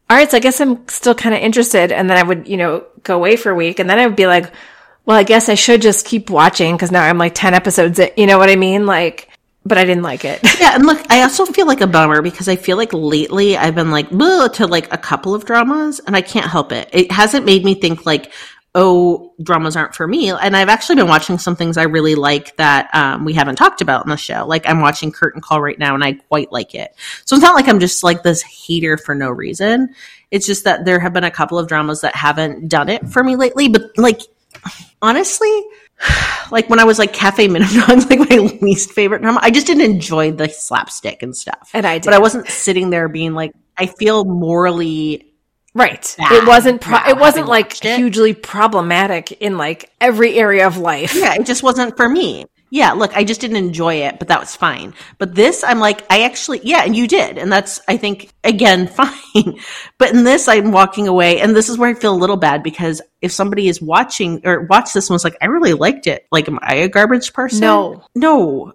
all 0.10 0.18
right, 0.18 0.30
so 0.30 0.36
I 0.36 0.42
guess 0.42 0.60
I'm 0.60 0.86
still 0.90 1.16
kind 1.16 1.34
of 1.34 1.42
interested, 1.42 1.94
and 1.94 2.10
then 2.10 2.18
I 2.18 2.24
would, 2.24 2.50
you 2.50 2.58
know, 2.58 2.84
go 3.04 3.16
away 3.16 3.38
for 3.38 3.52
a 3.52 3.56
week, 3.56 3.80
and 3.80 3.90
then 3.90 4.00
I 4.00 4.06
would 4.08 4.18
be 4.18 4.28
like, 4.28 4.52
well, 5.06 5.18
I 5.18 5.24
guess 5.24 5.50
I 5.50 5.56
should 5.56 5.82
just 5.82 6.06
keep 6.06 6.30
watching 6.30 6.76
because 6.76 6.92
now 6.92 7.04
I'm 7.04 7.18
like 7.18 7.36
ten 7.36 7.54
episodes, 7.54 8.00
in, 8.00 8.10
you 8.18 8.26
know 8.26 8.38
what 8.38 8.50
I 8.50 8.56
mean? 8.56 8.86
Like, 8.86 9.30
but 9.66 9.78
I 9.78 9.86
didn't 9.86 10.04
like 10.04 10.26
it. 10.26 10.42
Yeah, 10.64 10.76
and 10.76 10.86
look, 10.86 11.06
I 11.12 11.24
also 11.24 11.46
feel 11.46 11.68
like 11.68 11.82
a 11.82 11.88
bummer 11.88 12.22
because 12.22 12.48
I 12.48 12.56
feel 12.56 12.78
like 12.78 12.94
lately 12.94 13.58
I've 13.58 13.76
been 13.76 13.92
like 13.92 14.10
to 14.10 14.66
like 14.66 14.94
a 14.94 14.98
couple 14.98 15.36
of 15.36 15.44
dramas, 15.44 16.00
and 16.08 16.16
I 16.16 16.22
can't 16.22 16.50
help 16.50 16.72
it. 16.72 16.90
It 16.94 17.12
hasn't 17.12 17.46
made 17.46 17.66
me 17.66 17.76
think 17.76 18.06
like, 18.06 18.32
oh, 18.76 19.34
dramas 19.42 19.76
aren't 19.76 19.94
for 19.94 20.08
me. 20.08 20.32
And 20.32 20.56
I've 20.56 20.70
actually 20.70 20.96
been 20.96 21.08
watching 21.08 21.38
some 21.38 21.56
things 21.58 21.76
I 21.78 21.84
really 21.84 22.16
like 22.16 22.56
that 22.56 22.90
um, 22.94 23.26
we 23.26 23.34
haven't 23.34 23.58
talked 23.58 23.82
about 23.82 24.06
in 24.06 24.10
the 24.10 24.16
show. 24.16 24.46
Like 24.48 24.68
I'm 24.68 24.80
watching 24.80 25.12
Curtain 25.12 25.42
Call 25.42 25.60
right 25.60 25.78
now, 25.78 25.94
and 25.94 26.04
I 26.04 26.14
quite 26.14 26.52
like 26.52 26.74
it. 26.76 26.96
So 27.26 27.36
it's 27.36 27.44
not 27.44 27.56
like 27.56 27.68
I'm 27.68 27.80
just 27.82 28.04
like 28.06 28.24
this 28.24 28.42
hater 28.42 28.98
for 28.98 29.14
no 29.14 29.30
reason. 29.30 29.94
It's 30.32 30.48
just 30.48 30.64
that 30.64 30.86
there 30.86 31.00
have 31.00 31.12
been 31.14 31.26
a 31.26 31.32
couple 31.32 31.60
of 31.60 31.68
dramas 31.68 32.02
that 32.02 32.16
haven't 32.16 32.70
done 32.70 32.88
it 32.88 33.08
for 33.10 33.22
me 33.22 33.36
lately. 33.36 33.68
But 33.68 33.98
like, 33.98 34.22
honestly, 35.02 35.64
like 36.52 36.70
when 36.70 36.80
I 36.80 36.84
was 36.84 37.00
like 37.00 37.14
Cafe 37.14 37.48
Minimum, 37.48 38.00
like 38.10 38.30
my 38.30 38.38
least 38.62 38.92
favorite 38.92 39.22
drama. 39.22 39.40
I 39.42 39.52
just 39.52 39.68
didn't 39.68 39.90
enjoy 39.90 40.32
the 40.32 40.50
slapstick 40.50 41.24
and 41.24 41.36
stuff. 41.36 41.70
And 41.74 41.86
I 41.86 41.98
did. 42.00 42.06
but 42.06 42.14
I 42.14 42.20
wasn't 42.20 42.48
sitting 42.48 42.90
there 42.90 43.08
being 43.08 43.34
like, 43.34 43.54
I 43.78 43.88
feel 43.88 44.26
morally. 44.26 45.30
Right. 45.76 46.16
Bad 46.18 46.32
it 46.32 46.48
wasn't. 46.48 46.82
Pro- 46.82 47.08
it 47.08 47.18
wasn't 47.18 47.48
like 47.48 47.84
it. 47.84 47.98
hugely 47.98 48.34
problematic 48.34 49.32
in 49.34 49.58
like 49.58 49.90
every 50.00 50.36
area 50.36 50.68
of 50.68 50.78
life. 50.78 51.16
Yeah, 51.16 51.34
it 51.34 51.46
just 51.46 51.64
wasn't 51.64 51.98
for 51.98 52.08
me. 52.08 52.46
Yeah, 52.74 52.94
look, 52.94 53.16
I 53.16 53.24
just 53.24 53.40
didn't 53.40 53.58
enjoy 53.58 53.98
it, 53.98 54.18
but 54.18 54.30
that 54.30 54.40
was 54.40 54.56
fine. 54.56 54.96
But 55.20 55.36
this, 55.36 55.64
I'm 55.64 55.80
like, 55.80 56.04
I 56.12 56.24
actually, 56.24 56.60
yeah, 56.64 56.84
and 56.84 56.96
you 56.96 57.08
did. 57.08 57.38
And 57.38 57.52
that's, 57.52 57.80
I 57.88 57.98
think, 57.98 58.34
again, 58.44 58.88
fine. 59.00 59.60
But 60.00 60.16
in 60.16 60.24
this, 60.24 60.48
I'm 60.48 60.72
walking 60.72 61.08
away, 61.08 61.40
and 61.40 61.56
this 61.56 61.70
is 61.70 61.78
where 61.78 61.92
I 61.92 61.94
feel 61.94 62.16
a 62.16 62.18
little 62.18 62.36
bad 62.36 62.64
because 62.64 63.00
if 63.22 63.32
somebody 63.32 63.68
is 63.68 63.80
watching 63.80 64.42
or 64.44 64.62
watched 64.62 64.96
this 64.96 65.08
and 65.08 65.14
was 65.14 65.24
like, 65.24 65.38
I 65.40 65.46
really 65.46 65.74
liked 65.74 66.08
it, 66.08 66.26
like, 66.32 66.48
am 66.48 66.58
I 66.64 66.78
a 66.78 66.90
garbage 66.90 67.32
person? 67.34 67.60
No. 67.60 68.04
No. 68.16 68.74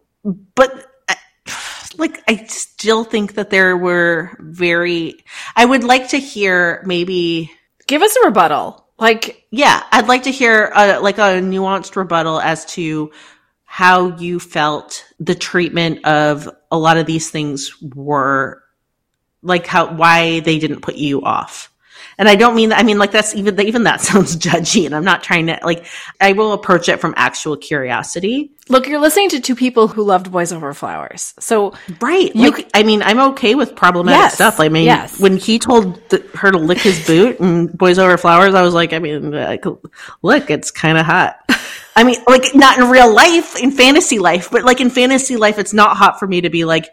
But, 0.55 0.75
uh, 1.09 1.15
I- 1.49 1.89
like, 1.99 2.23
I 2.29 2.45
still 2.45 3.03
think 3.03 3.35
that 3.35 3.51
there 3.51 3.77
were 3.77 4.37
very, 4.39 5.25
I 5.57 5.65
would 5.65 5.83
like 5.83 6.11
to 6.11 6.19
hear 6.19 6.85
maybe 6.87 7.51
Give 7.89 8.03
us 8.03 8.15
a 8.23 8.27
rebuttal. 8.27 8.87
Like, 8.99 9.47
yeah, 9.51 9.83
I'd 9.91 10.09
like 10.09 10.25
to 10.25 10.31
hear 10.31 10.71
a, 10.75 11.01
like 11.01 11.19
a 11.19 11.41
nuanced 11.41 11.97
rebuttal 11.97 12.39
as 12.41 12.67
to 12.75 13.11
how 13.79 14.09
you 14.17 14.41
felt 14.41 15.05
the 15.21 15.37
treatment 15.37 16.05
of 16.05 16.51
a 16.69 16.77
lot 16.77 16.97
of 16.97 17.07
these 17.07 17.31
things 17.31 17.81
were 17.95 18.61
like 19.41 19.69
how 19.69 19.95
why 19.95 20.41
they 20.41 20.59
didn't 20.59 20.81
put 20.81 20.97
you 20.97 21.23
off. 21.23 21.73
And 22.19 22.29
I 22.29 22.35
don't 22.35 22.57
mean 22.57 22.71
that 22.71 22.81
I 22.81 22.83
mean 22.83 22.99
like 22.99 23.13
that's 23.13 23.37
even 23.37 23.61
even 23.61 23.85
that 23.85 24.01
sounds 24.09 24.35
judgy 24.37 24.85
and 24.85 24.97
I'm 24.97 25.05
not 25.05 25.23
trying 25.23 25.47
to 25.47 25.61
like 25.63 25.87
I 26.21 26.33
will 26.33 26.55
approach 26.55 26.89
it 26.89 26.99
from 26.99 27.15
actual 27.17 27.57
curiosity. 27.57 28.51
look, 28.69 28.89
you're 28.89 28.99
listening 28.99 29.29
to 29.29 29.41
two 29.41 29.55
people 29.55 29.87
who 29.87 30.03
loved 30.03 30.33
Boys 30.33 30.53
Over 30.53 30.75
Flowers. 30.75 31.33
So, 31.39 31.75
Right. 32.01 32.35
You 32.35 32.51
like, 32.51 32.69
I 32.75 32.83
mean, 32.83 33.01
I'm 33.05 33.21
okay 33.31 33.55
with 33.55 33.77
problematic 33.77 34.19
Yes, 34.19 34.35
stuff. 34.35 34.59
I 34.59 34.69
mean, 34.71 34.87
yes. 34.87 35.21
when 35.21 35.37
he 35.37 35.61
told 35.61 36.03
the, 36.11 36.19
her 36.35 36.51
to 36.51 36.59
lick 36.59 36.79
his 36.79 37.07
boot 37.07 37.39
and 37.39 37.73
Boys 37.79 38.01
Over 38.01 38.19
Flowers, 38.19 38.57
I 38.57 38.63
was 38.63 38.75
like, 38.75 38.93
I 38.93 38.99
mean, 38.99 39.31
like, 39.31 39.65
look, 40.23 40.51
it's 40.51 40.73
kind 40.73 40.99
of 40.99 41.07
hot. 41.07 41.39
I 41.99 42.05
mean, 42.05 42.23
like, 42.29 42.55
not 42.55 42.79
in 42.79 42.89
real 42.91 43.13
life, 43.13 43.57
in 43.57 43.73
fantasy 43.73 44.19
life, 44.19 44.51
but 44.51 44.63
like 44.63 44.81
in 44.81 44.89
fantasy 44.89 45.37
life, 45.37 45.59
it's 45.59 45.73
not 45.73 45.97
hot 45.97 46.19
for 46.21 46.27
me 46.27 46.43
to 46.43 46.51
be 46.51 46.65
like, 46.65 46.89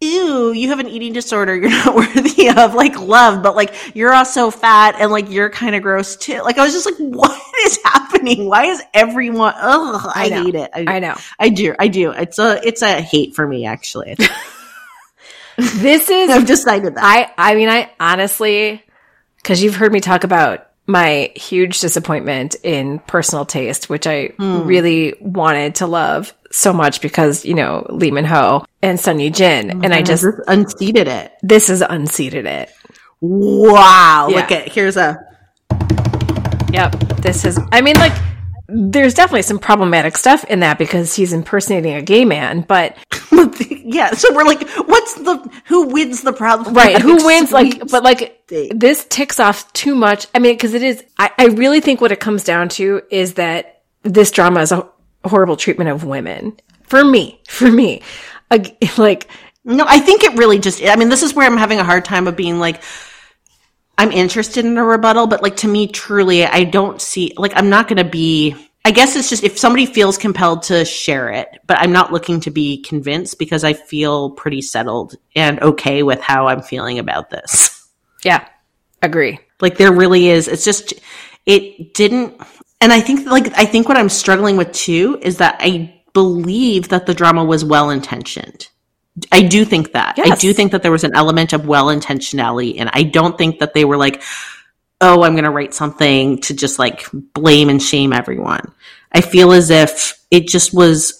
ew, 0.00 0.52
you 0.52 0.68
have 0.68 0.80
an 0.80 0.86
eating 0.86 1.14
disorder. 1.14 1.56
You're 1.60 1.70
not 1.70 1.94
worthy 1.94 2.50
of 2.50 2.74
like 2.74 2.98
love, 2.98 3.42
but 3.42 3.56
like, 3.56 3.74
you're 3.96 4.12
also 4.12 4.50
fat 4.50 4.96
and 4.98 5.10
like, 5.10 5.30
you're 5.30 5.48
kind 5.48 5.74
of 5.74 5.82
gross 5.82 6.16
too. 6.16 6.42
Like, 6.42 6.58
I 6.58 6.64
was 6.64 6.74
just 6.74 6.84
like, 6.86 6.96
what 6.98 7.40
is 7.64 7.78
happening? 7.84 8.46
Why 8.48 8.66
is 8.66 8.82
everyone, 8.92 9.54
ugh, 9.56 10.10
I, 10.14 10.24
I 10.24 10.28
hate 10.28 10.54
it. 10.54 10.70
I 10.74 10.98
know. 10.98 11.16
I 11.38 11.48
do. 11.48 11.74
I 11.78 11.88
do. 11.88 12.10
It's 12.10 12.38
a, 12.38 12.60
it's 12.62 12.82
a 12.82 13.00
hate 13.00 13.34
for 13.34 13.46
me, 13.46 13.64
actually. 13.64 14.16
This 15.60 16.08
is 16.08 16.30
I've 16.30 16.46
decided 16.46 16.94
that. 16.94 17.04
I 17.04 17.50
I 17.50 17.54
mean 17.54 17.68
I 17.68 17.90
honestly 18.00 18.82
cuz 19.42 19.62
you've 19.62 19.74
heard 19.74 19.92
me 19.92 20.00
talk 20.00 20.24
about 20.24 20.69
my 20.90 21.32
huge 21.36 21.80
disappointment 21.80 22.56
in 22.62 22.98
personal 23.00 23.44
taste 23.44 23.88
which 23.88 24.06
I 24.06 24.28
hmm. 24.28 24.62
really 24.62 25.14
wanted 25.20 25.76
to 25.76 25.86
love 25.86 26.34
so 26.50 26.72
much 26.72 27.00
because 27.00 27.44
you 27.44 27.54
know 27.54 27.86
Lee 27.88 28.10
Min 28.10 28.24
Ho 28.24 28.64
and 28.82 28.98
Son 28.98 29.20
Ye-jin 29.20 29.70
oh 29.70 29.80
and 29.82 29.94
I 29.94 30.02
just 30.02 30.24
just 30.24 30.38
unseated 30.48 31.08
it. 31.08 31.32
this 31.42 31.68
has 31.68 31.80
unseated 31.80 32.46
it. 32.46 32.70
Wow. 33.20 34.28
Yeah. 34.30 34.36
Look 34.36 34.52
at 34.52 34.68
here's 34.68 34.96
a 34.96 35.18
Yep. 36.72 36.92
This 37.22 37.44
is 37.44 37.58
I 37.72 37.80
mean 37.80 37.96
like 37.96 38.12
there's 38.72 39.14
definitely 39.14 39.42
some 39.42 39.58
problematic 39.58 40.16
stuff 40.16 40.44
in 40.44 40.60
that 40.60 40.78
because 40.78 41.14
he's 41.14 41.32
impersonating 41.32 41.94
a 41.94 42.02
gay 42.02 42.24
man, 42.24 42.62
but 42.62 42.96
yeah. 43.68 44.12
So 44.12 44.34
we're 44.34 44.44
like, 44.44 44.68
what's 44.70 45.14
the 45.14 45.50
who 45.66 45.88
wins 45.88 46.22
the 46.22 46.32
problem? 46.32 46.74
right 46.74 47.00
who 47.00 47.24
wins 47.24 47.52
like 47.52 47.88
but 47.90 48.02
like 48.02 48.46
thing. 48.46 48.78
this 48.78 49.04
ticks 49.08 49.40
off 49.40 49.72
too 49.72 49.94
much 49.94 50.26
i 50.34 50.38
mean 50.38 50.54
because 50.54 50.74
it 50.74 50.82
is 50.82 51.02
I, 51.18 51.30
I 51.38 51.46
really 51.46 51.80
think 51.80 52.00
what 52.00 52.12
it 52.12 52.20
comes 52.20 52.44
down 52.44 52.68
to 52.70 53.02
is 53.10 53.34
that 53.34 53.82
this 54.02 54.30
drama 54.30 54.60
is 54.60 54.72
a 54.72 54.88
horrible 55.24 55.56
treatment 55.56 55.90
of 55.90 56.04
women 56.04 56.56
for 56.84 57.04
me 57.04 57.40
for 57.48 57.70
me 57.70 58.02
like 58.98 59.28
no, 59.64 59.84
I 59.86 59.98
think 59.98 60.24
it 60.24 60.38
really 60.38 60.58
just. 60.58 60.82
I 60.82 60.96
mean, 60.96 61.10
this 61.10 61.22
is 61.22 61.34
where 61.34 61.46
I'm 61.46 61.58
having 61.58 61.78
a 61.78 61.84
hard 61.84 62.04
time 62.04 62.26
of 62.26 62.36
being 62.36 62.58
like. 62.58 62.82
I'm 64.00 64.12
interested 64.12 64.64
in 64.64 64.78
a 64.78 64.82
rebuttal, 64.82 65.26
but 65.26 65.42
like 65.42 65.58
to 65.58 65.68
me, 65.68 65.86
truly, 65.86 66.42
I 66.46 66.64
don't 66.64 67.02
see 67.02 67.34
like 67.36 67.52
I'm 67.54 67.68
not 67.68 67.86
going 67.86 67.98
to 67.98 68.10
be. 68.10 68.56
I 68.82 68.92
guess 68.92 69.14
it's 69.14 69.28
just 69.28 69.44
if 69.44 69.58
somebody 69.58 69.84
feels 69.84 70.16
compelled 70.16 70.62
to 70.64 70.86
share 70.86 71.28
it, 71.28 71.58
but 71.66 71.76
I'm 71.76 71.92
not 71.92 72.10
looking 72.10 72.40
to 72.40 72.50
be 72.50 72.80
convinced 72.80 73.38
because 73.38 73.62
I 73.62 73.74
feel 73.74 74.30
pretty 74.30 74.62
settled 74.62 75.16
and 75.36 75.60
okay 75.60 76.02
with 76.02 76.22
how 76.22 76.46
I'm 76.46 76.62
feeling 76.62 76.98
about 76.98 77.28
this. 77.28 77.86
yeah 78.24 78.48
agree 79.02 79.38
Like 79.60 79.76
there 79.76 79.92
really 79.92 80.28
is. 80.28 80.48
It's 80.48 80.64
just 80.64 80.94
it 81.44 81.92
didn't 81.92 82.40
and 82.80 82.94
I 82.94 83.00
think 83.00 83.26
like 83.26 83.52
I 83.58 83.66
think 83.66 83.86
what 83.86 83.98
I'm 83.98 84.08
struggling 84.08 84.56
with 84.56 84.72
too 84.72 85.18
is 85.20 85.36
that 85.36 85.56
I 85.60 86.02
believe 86.14 86.88
that 86.88 87.04
the 87.04 87.12
drama 87.12 87.44
was 87.44 87.66
well 87.66 87.90
intentioned. 87.90 88.69
I 89.32 89.42
do 89.42 89.64
think 89.64 89.92
that. 89.92 90.18
I 90.18 90.36
do 90.36 90.52
think 90.52 90.72
that 90.72 90.82
there 90.82 90.92
was 90.92 91.04
an 91.04 91.14
element 91.14 91.52
of 91.52 91.66
well 91.66 91.86
intentionality 91.86 92.80
and 92.80 92.90
I 92.92 93.02
don't 93.04 93.36
think 93.36 93.60
that 93.60 93.74
they 93.74 93.84
were 93.84 93.96
like 93.96 94.22
oh, 95.00 95.22
I'm 95.22 95.32
going 95.32 95.44
to 95.44 95.50
write 95.50 95.72
something 95.74 96.40
to 96.42 96.54
just 96.54 96.78
like 96.78 97.06
blame 97.32 97.68
and 97.70 97.82
shame 97.82 98.12
everyone. 98.12 98.72
I 99.12 99.22
feel 99.22 99.52
as 99.52 99.70
if 99.70 100.22
it 100.30 100.46
just 100.46 100.74
was 100.74 101.16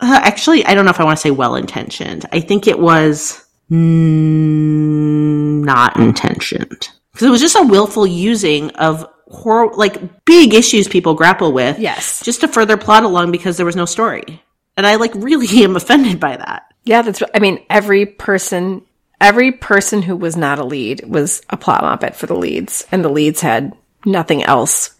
uh, 0.00 0.20
actually, 0.22 0.64
I 0.64 0.74
don't 0.74 0.84
know 0.84 0.90
if 0.90 0.98
I 1.00 1.04
want 1.04 1.16
to 1.18 1.22
say 1.22 1.30
well 1.30 1.54
intentioned. 1.54 2.26
I 2.32 2.40
think 2.40 2.66
it 2.66 2.78
was 2.78 3.46
mm, 3.70 5.64
not 5.64 5.96
intentioned 5.96 6.88
because 7.12 7.26
it 7.26 7.30
was 7.30 7.40
just 7.40 7.56
a 7.56 7.62
willful 7.62 8.06
using 8.06 8.70
of 8.70 9.06
hor- 9.28 9.72
like 9.74 10.24
big 10.24 10.54
issues 10.54 10.88
people 10.88 11.14
grapple 11.14 11.52
with 11.52 11.78
Yes. 11.78 12.22
just 12.24 12.40
to 12.40 12.48
further 12.48 12.76
plot 12.76 13.04
along 13.04 13.30
because 13.30 13.56
there 13.56 13.66
was 13.66 13.76
no 13.76 13.84
story. 13.84 14.42
And 14.76 14.86
I 14.86 14.96
like 14.96 15.14
really 15.14 15.46
am 15.64 15.76
offended 15.76 16.18
by 16.18 16.36
that. 16.36 16.64
Yeah, 16.84 17.02
that's. 17.02 17.22
I 17.34 17.38
mean, 17.38 17.64
every 17.70 18.06
person, 18.06 18.82
every 19.20 19.52
person 19.52 20.02
who 20.02 20.16
was 20.16 20.36
not 20.36 20.58
a 20.58 20.64
lead 20.64 21.04
was 21.06 21.42
a 21.50 21.56
plot 21.56 21.82
moppet 21.82 22.14
for 22.16 22.26
the 22.26 22.34
leads, 22.36 22.86
and 22.90 23.04
the 23.04 23.08
leads 23.08 23.40
had 23.40 23.72
nothing 24.04 24.42
else, 24.42 24.94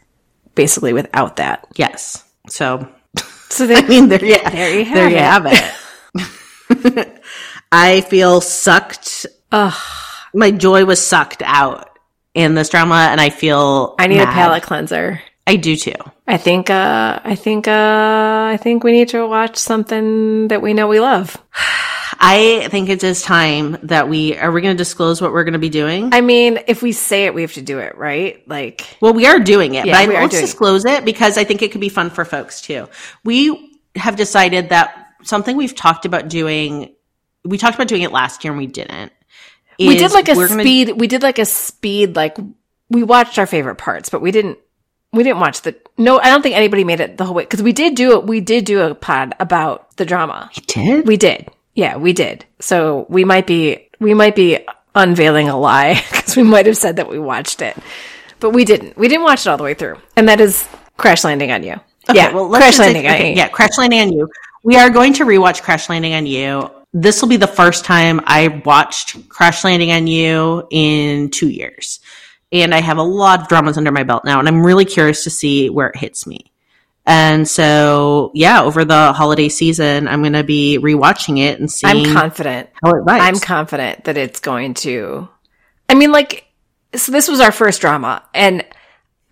basically, 0.55 0.93
without 0.93 1.37
that. 1.37 1.67
Yes. 1.75 2.25
So 2.49 2.89
So 3.49 3.67
they, 3.69 3.77
I 3.77 3.83
mean, 3.89 4.09
there, 4.09 4.25
yeah, 4.25 4.49
There 4.51 4.79
you 4.79 4.85
have 4.85 4.95
there 4.95 5.11
you 5.11 5.17
it. 5.17 5.23
have 5.23 5.47
it. 7.01 7.23
I 7.73 8.01
feel 8.03 8.41
sucked. 8.41 9.27
Ugh. 9.51 9.75
My 10.35 10.51
joy 10.51 10.85
was 10.85 11.05
sucked 11.05 11.43
out 11.45 11.99
in 12.35 12.55
this 12.55 12.69
drama, 12.69 13.09
and 13.11 13.21
I 13.21 13.31
feel 13.31 13.95
I 13.99 14.07
need 14.07 14.21
a 14.21 14.25
mad. 14.25 14.35
palate 14.35 14.63
cleanser. 14.63 15.21
I 15.47 15.57
do 15.57 15.77
too. 15.77 15.93
I 16.27 16.37
think. 16.37 16.71
Uh, 16.71 17.21
I 17.23 17.35
think. 17.35 17.67
Uh, 17.69 17.73
I 18.53 18.59
think 18.61 18.85
we 18.85 18.93
need 18.93 19.09
to 19.11 19.27
watch 19.27 19.57
something 19.57 20.49
that 20.49 20.63
we 20.63 20.73
know 20.75 20.89
we 20.89 21.01
love. 21.01 21.37
I 22.25 22.69
think 22.71 22.89
it 22.89 23.03
is 23.03 23.23
time 23.23 23.79
that 23.85 24.09
we 24.09 24.37
are. 24.39 24.53
We 24.53 24.61
going 24.61 24.77
to 24.77 24.79
disclose 24.79 25.21
what 25.21 25.33
we're 25.33 25.43
going 25.43 25.55
to 25.55 25.59
be 25.59 25.71
doing. 25.71 26.11
I 26.13 26.21
mean, 26.21 26.61
if 26.69 26.81
we 26.81 26.93
say 26.93 27.25
it, 27.25 27.35
we 27.35 27.43
have 27.43 27.55
to 27.55 27.63
do 27.63 27.81
it, 27.81 27.97
right? 27.99 28.47
Like, 28.49 28.97
Well, 29.01 29.13
we 29.13 29.27
are 29.27 29.41
doing 29.41 29.75
it, 29.75 29.87
Yeah, 29.87 29.95
but 30.07 30.15
I, 30.15 30.21
let's 30.21 30.31
doing 30.33 30.45
it. 30.45 30.47
disclose 30.47 30.85
it 30.85 31.05
because 31.05 31.37
I 31.37 31.43
think 31.43 31.63
it 31.63 31.73
could 31.73 31.81
be 31.81 31.89
fun 31.89 32.11
for 32.11 32.25
folks 32.25 32.61
too. 32.61 32.89
We 33.25 33.81
have 33.97 34.15
decided 34.15 34.69
that 34.69 35.15
something 35.25 35.57
we've 35.57 35.75
talked 35.75 36.05
about 36.05 36.29
doing. 36.29 36.95
We 37.45 37.59
talked 37.59 37.75
about 37.75 37.89
doing 37.89 38.03
it 38.03 38.13
last 38.13 38.45
year 38.45 38.53
and 38.53 38.59
we 38.59 38.69
didn't. 38.69 39.11
we 39.81 39.97
did 39.97 40.13
like 40.13 40.29
a 40.29 40.35
we're 40.35 40.47
gonna- 40.49 40.63
speed. 40.63 40.93
We 40.93 41.09
did 41.09 41.23
like 41.25 41.41
a 41.41 41.45
speed. 41.45 42.15
Like, 42.15 42.37
we 42.89 43.03
watched 43.03 43.39
our 43.41 43.47
favorite 43.47 43.77
parts, 43.77 44.11
but 44.11 44.23
we 44.23 44.31
didn't. 44.31 44.59
We 45.13 45.25
didn't 45.25 45.41
watch 45.41 45.63
the. 45.63 45.75
No, 45.99 46.19
I 46.19 46.31
don't 46.31 46.43
think 46.43 46.57
anybody 46.57 46.85
made 46.85 47.01
it 47.01 47.17
the 47.17 47.25
whole 47.25 47.35
way 47.35 47.45
because 47.45 47.63
we 47.63 47.73
did 47.73 47.95
do 47.95 48.19
it. 48.19 48.25
We 48.27 48.41
did 48.41 48.65
do 48.65 48.81
a 48.81 48.95
pod 48.95 49.35
about 49.39 49.97
the 49.97 50.05
drama. 50.05 50.51
did. 50.67 51.07
We 51.07 51.17
did. 51.17 51.51
Yeah, 51.75 51.97
we 51.97 52.13
did. 52.13 52.45
So 52.61 53.07
we 53.09 53.25
might 53.25 53.47
be 53.47 53.89
we 53.99 54.15
might 54.15 54.35
be 54.35 54.59
unveiling 54.95 55.49
a 55.49 55.59
lie 55.59 55.95
because 56.11 56.37
we 56.37 56.43
might 56.43 56.67
have 56.67 56.77
said 56.77 56.97
that 56.97 57.09
we 57.09 57.19
watched 57.19 57.63
it, 57.63 57.77
but 58.41 58.51
we 58.51 58.65
didn't. 58.65 58.97
We 58.97 59.09
didn't 59.09 59.25
watch 59.25 59.47
it 59.47 59.51
all 59.51 59.57
the 59.57 59.65
way 59.65 59.75
through, 59.75 59.99
and 60.17 60.29
that 60.29 60.41
is 60.41 60.67
Crash 60.97 61.25
Landing 61.25 61.51
on 61.51 61.63
You. 61.63 61.81
yeah, 62.13 62.33
well, 62.33 62.49
let's 62.49 62.65
Crash 62.65 62.79
Landing 62.79 63.07
on 63.07 63.15
okay, 63.15 63.31
You. 63.31 63.37
Yeah, 63.37 63.49
Crash 63.49 63.79
Landing 63.79 64.01
on 64.01 64.13
You. 64.13 64.29
We 64.65 64.77
are 64.77 64.91
going 64.91 65.13
to 65.15 65.25
rewatch 65.25 65.63
Crash 65.63 65.89
Landing 65.89 66.15
on 66.15 66.27
You. 66.27 66.71
This 66.93 67.23
will 67.23 67.29
be 67.29 67.37
the 67.37 67.47
first 67.47 67.85
time 67.85 68.21
I 68.25 68.63
watched 68.65 69.29
Crash 69.29 69.65
Landing 69.65 69.93
on 69.93 70.07
You 70.07 70.67
in 70.71 71.31
two 71.31 71.49
years. 71.49 72.01
And 72.53 72.75
I 72.75 72.81
have 72.81 72.99
a 72.99 73.03
lot 73.03 73.41
of 73.41 73.49
dramas 73.49 73.79
under 73.79 73.91
my 73.91 74.03
belt 74.03 74.25
now, 74.25 74.39
and 74.39 74.47
I'm 74.47 74.65
really 74.65 74.85
curious 74.85 75.25
to 75.25 75.31
see 75.31 75.71
where 75.71 75.89
it 75.89 75.97
hits 75.97 76.27
me. 76.27 76.53
And 77.05 77.49
so, 77.49 78.31
yeah, 78.35 78.63
over 78.63 78.85
the 78.85 79.13
holiday 79.13 79.49
season, 79.49 80.07
I'm 80.07 80.21
going 80.21 80.35
to 80.35 80.45
be 80.45 80.79
rewatching 80.81 81.41
it 81.41 81.59
and 81.59 81.71
seeing 81.71 82.07
I'm 82.07 82.13
confident. 82.13 82.71
how 82.83 82.91
it 82.91 83.05
vibes. 83.05 83.21
I'm 83.21 83.41
confident 83.41 84.05
that 84.05 84.17
it's 84.17 84.39
going 84.39 84.75
to. 84.75 85.29
I 85.89 85.95
mean, 85.95 86.13
like, 86.13 86.47
so 86.95 87.11
this 87.11 87.27
was 87.27 87.41
our 87.41 87.51
first 87.51 87.81
drama, 87.81 88.23
and 88.35 88.65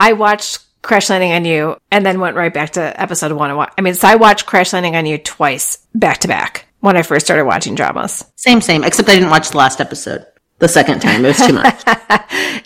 I 0.01 0.15
watched 0.15 0.61
Crash 0.83 1.11
Landing 1.11 1.33
on 1.33 1.45
You, 1.45 1.77
and 1.93 2.05
then 2.05 2.21
went 2.21 2.37
right 2.37 2.53
back 2.53 2.71
to 2.71 3.01
episode 3.01 3.33
one. 3.33 3.51
And 3.51 3.69
I 3.77 3.83
mean, 3.83 3.95
so 3.95 4.09
I 4.09 4.17
watched 4.17 4.47
Crash 4.47 4.73
Landing 4.73 4.97
on 4.97 5.07
You 5.07 5.19
twice, 5.19 5.87
back 5.95 6.19
to 6.19 6.29
back, 6.29 6.67
when 6.81 6.97
I 6.97 7.03
first 7.03 7.27
started 7.27 7.45
watching 7.45 7.75
dramas. 7.75 8.25
same, 8.35 8.63
same, 8.63 8.83
except 8.83 9.09
I 9.11 9.15
didn't 9.15 9.31
watch 9.31 9.51
the 9.51 9.59
last 9.59 9.81
episode 9.81 10.27
the 10.61 10.69
second 10.69 11.01
time. 11.01 11.25
It 11.25 11.29
was 11.29 11.47
too 11.47 11.53
much. 11.53 11.83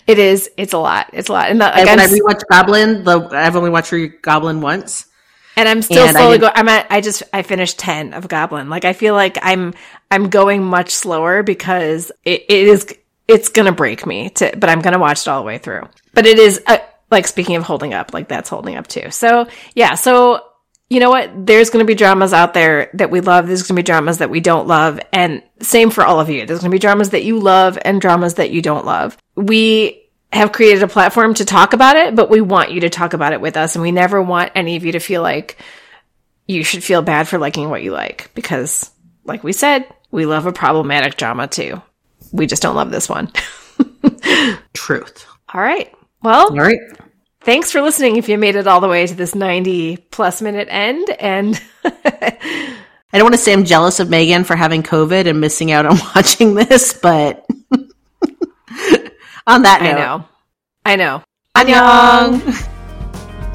It 0.07 0.19
is. 0.19 0.51
It's 0.55 0.73
a 0.73 0.77
lot. 0.77 1.09
It's 1.13 1.29
a 1.29 1.31
lot. 1.31 1.49
And, 1.49 1.59
the, 1.59 1.65
like, 1.65 1.77
and 1.77 1.87
when 1.87 1.99
I'm 1.99 2.09
I 2.09 2.13
rewatched 2.13 2.43
Goblin, 2.49 3.03
the 3.03 3.27
I've 3.31 3.55
only 3.55 3.71
watched 3.71 3.93
Goblin 4.21 4.61
once. 4.61 5.07
And 5.57 5.67
I'm 5.67 5.81
still 5.81 6.05
And 6.05 6.15
slowly 6.15 6.37
going. 6.37 6.51
I'm 6.55 6.69
at. 6.69 6.85
I 6.91 7.01
just 7.01 7.23
I 7.33 7.41
finished 7.41 7.79
ten 7.79 8.13
of 8.13 8.27
Goblin. 8.27 8.69
Like 8.69 8.85
I 8.85 8.93
feel 8.93 9.15
like 9.15 9.39
I'm 9.41 9.73
I'm 10.11 10.29
going 10.29 10.63
much 10.63 10.91
slower 10.91 11.41
because 11.43 12.11
it, 12.23 12.45
it 12.49 12.67
is 12.67 12.93
it's 13.27 13.49
gonna 13.49 13.71
break 13.71 14.05
me. 14.05 14.29
To 14.31 14.51
but 14.57 14.69
I'm 14.69 14.81
gonna 14.81 14.99
watch 14.99 15.21
it 15.21 15.27
all 15.27 15.41
the 15.41 15.47
way 15.47 15.57
through. 15.57 15.87
But 16.13 16.27
it 16.27 16.37
is 16.37 16.61
uh, 16.67 16.77
like 17.09 17.25
speaking 17.25 17.55
of 17.55 17.63
holding 17.63 17.93
up, 17.93 18.13
like 18.13 18.27
that's 18.27 18.49
holding 18.49 18.75
up 18.75 18.85
too. 18.85 19.09
So 19.09 19.47
yeah. 19.73 19.95
So 19.95 20.43
you 20.89 20.99
know 20.99 21.09
what? 21.09 21.45
There's 21.45 21.69
gonna 21.69 21.85
be 21.85 21.95
dramas 21.95 22.33
out 22.33 22.53
there 22.53 22.89
that 22.93 23.11
we 23.11 23.21
love. 23.21 23.47
There's 23.47 23.63
gonna 23.63 23.79
be 23.79 23.83
dramas 23.83 24.19
that 24.19 24.29
we 24.29 24.39
don't 24.39 24.67
love, 24.67 24.99
and 25.11 25.41
same 25.61 25.89
for 25.89 26.05
all 26.05 26.19
of 26.19 26.29
you. 26.29 26.45
There's 26.45 26.59
gonna 26.59 26.71
be 26.71 26.79
dramas 26.79 27.09
that 27.11 27.23
you 27.23 27.39
love 27.39 27.77
and 27.81 27.99
dramas 27.99 28.35
that 28.35 28.51
you 28.51 28.61
don't 28.61 28.85
love. 28.85 29.17
We 29.35 30.03
have 30.31 30.51
created 30.51 30.83
a 30.83 30.87
platform 30.87 31.33
to 31.35 31.45
talk 31.45 31.73
about 31.73 31.95
it, 31.95 32.15
but 32.15 32.29
we 32.29 32.41
want 32.41 32.71
you 32.71 32.81
to 32.81 32.89
talk 32.89 33.13
about 33.13 33.33
it 33.33 33.41
with 33.41 33.55
us. 33.57 33.75
And 33.75 33.81
we 33.81 33.91
never 33.91 34.21
want 34.21 34.51
any 34.53 34.75
of 34.75 34.83
you 34.83 34.91
to 34.91 34.99
feel 34.99 35.21
like 35.21 35.57
you 36.45 36.63
should 36.63 36.83
feel 36.83 37.01
bad 37.01 37.27
for 37.27 37.37
liking 37.37 37.69
what 37.69 37.83
you 37.83 37.91
like 37.91 38.31
because, 38.35 38.91
like 39.23 39.43
we 39.43 39.53
said, 39.53 39.87
we 40.11 40.25
love 40.25 40.45
a 40.45 40.51
problematic 40.51 41.17
drama 41.17 41.47
too. 41.47 41.81
We 42.31 42.47
just 42.47 42.61
don't 42.61 42.75
love 42.75 42.91
this 42.91 43.09
one. 43.09 43.31
Truth. 44.73 45.25
All 45.53 45.61
right. 45.61 45.91
Well, 46.21 46.49
All 46.49 46.57
right. 46.57 46.79
Thanks 47.45 47.71
for 47.71 47.79
listening 47.81 48.15
if 48.15 48.27
you 48.27 48.39
made 48.39 48.55
it 48.55 48.65
all 48.65 48.81
the 48.81 48.87
way 48.87 49.05
to 49.05 49.13
this 49.13 49.35
90 49.35 49.97
plus 50.09 50.41
minute 50.41 50.67
end. 50.71 51.07
And 51.19 51.61
I 51.85 52.39
don't 53.13 53.21
want 53.21 53.35
to 53.35 53.37
say 53.37 53.53
I'm 53.53 53.65
jealous 53.65 53.99
of 53.99 54.09
Megan 54.09 54.43
for 54.43 54.55
having 54.55 54.81
COVID 54.81 55.27
and 55.27 55.39
missing 55.39 55.71
out 55.71 55.85
on 55.85 55.95
watching 56.15 56.55
this, 56.55 56.93
but 56.93 57.45
on 59.45 59.61
that 59.61 59.79
note. 59.83 60.25
I 60.85 60.95
note, 60.95 61.05
know. 61.05 61.23
I 61.55 61.63
know. 61.63 62.41
Annyeong. 62.41 62.41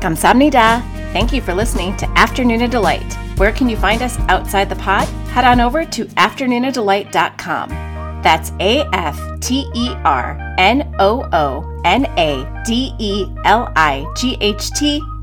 Kamsamnida. 0.00 0.82
Thank 1.12 1.32
you 1.32 1.42
for 1.42 1.52
listening 1.52 1.96
to 1.96 2.06
Afternoona 2.06 2.70
Delight. 2.70 3.12
Where 3.38 3.50
can 3.50 3.68
you 3.68 3.76
find 3.76 4.02
us 4.02 4.16
outside 4.28 4.68
the 4.68 4.76
pod? 4.76 5.08
Head 5.30 5.44
on 5.44 5.60
over 5.60 5.84
to 5.84 6.04
afternoonadelight.com. 6.04 7.99
That's 8.22 8.52
A 8.60 8.84
F 8.92 9.18
T 9.40 9.66
E 9.74 9.90
R 10.04 10.54
N 10.58 10.94
O 10.98 11.26
O 11.32 11.82
N 11.84 12.06
A 12.18 12.62
D 12.66 12.94
E 12.98 13.26
L 13.44 13.72
I 13.76 14.06
G 14.16 14.36
H 14.40 14.70
T 14.72 15.02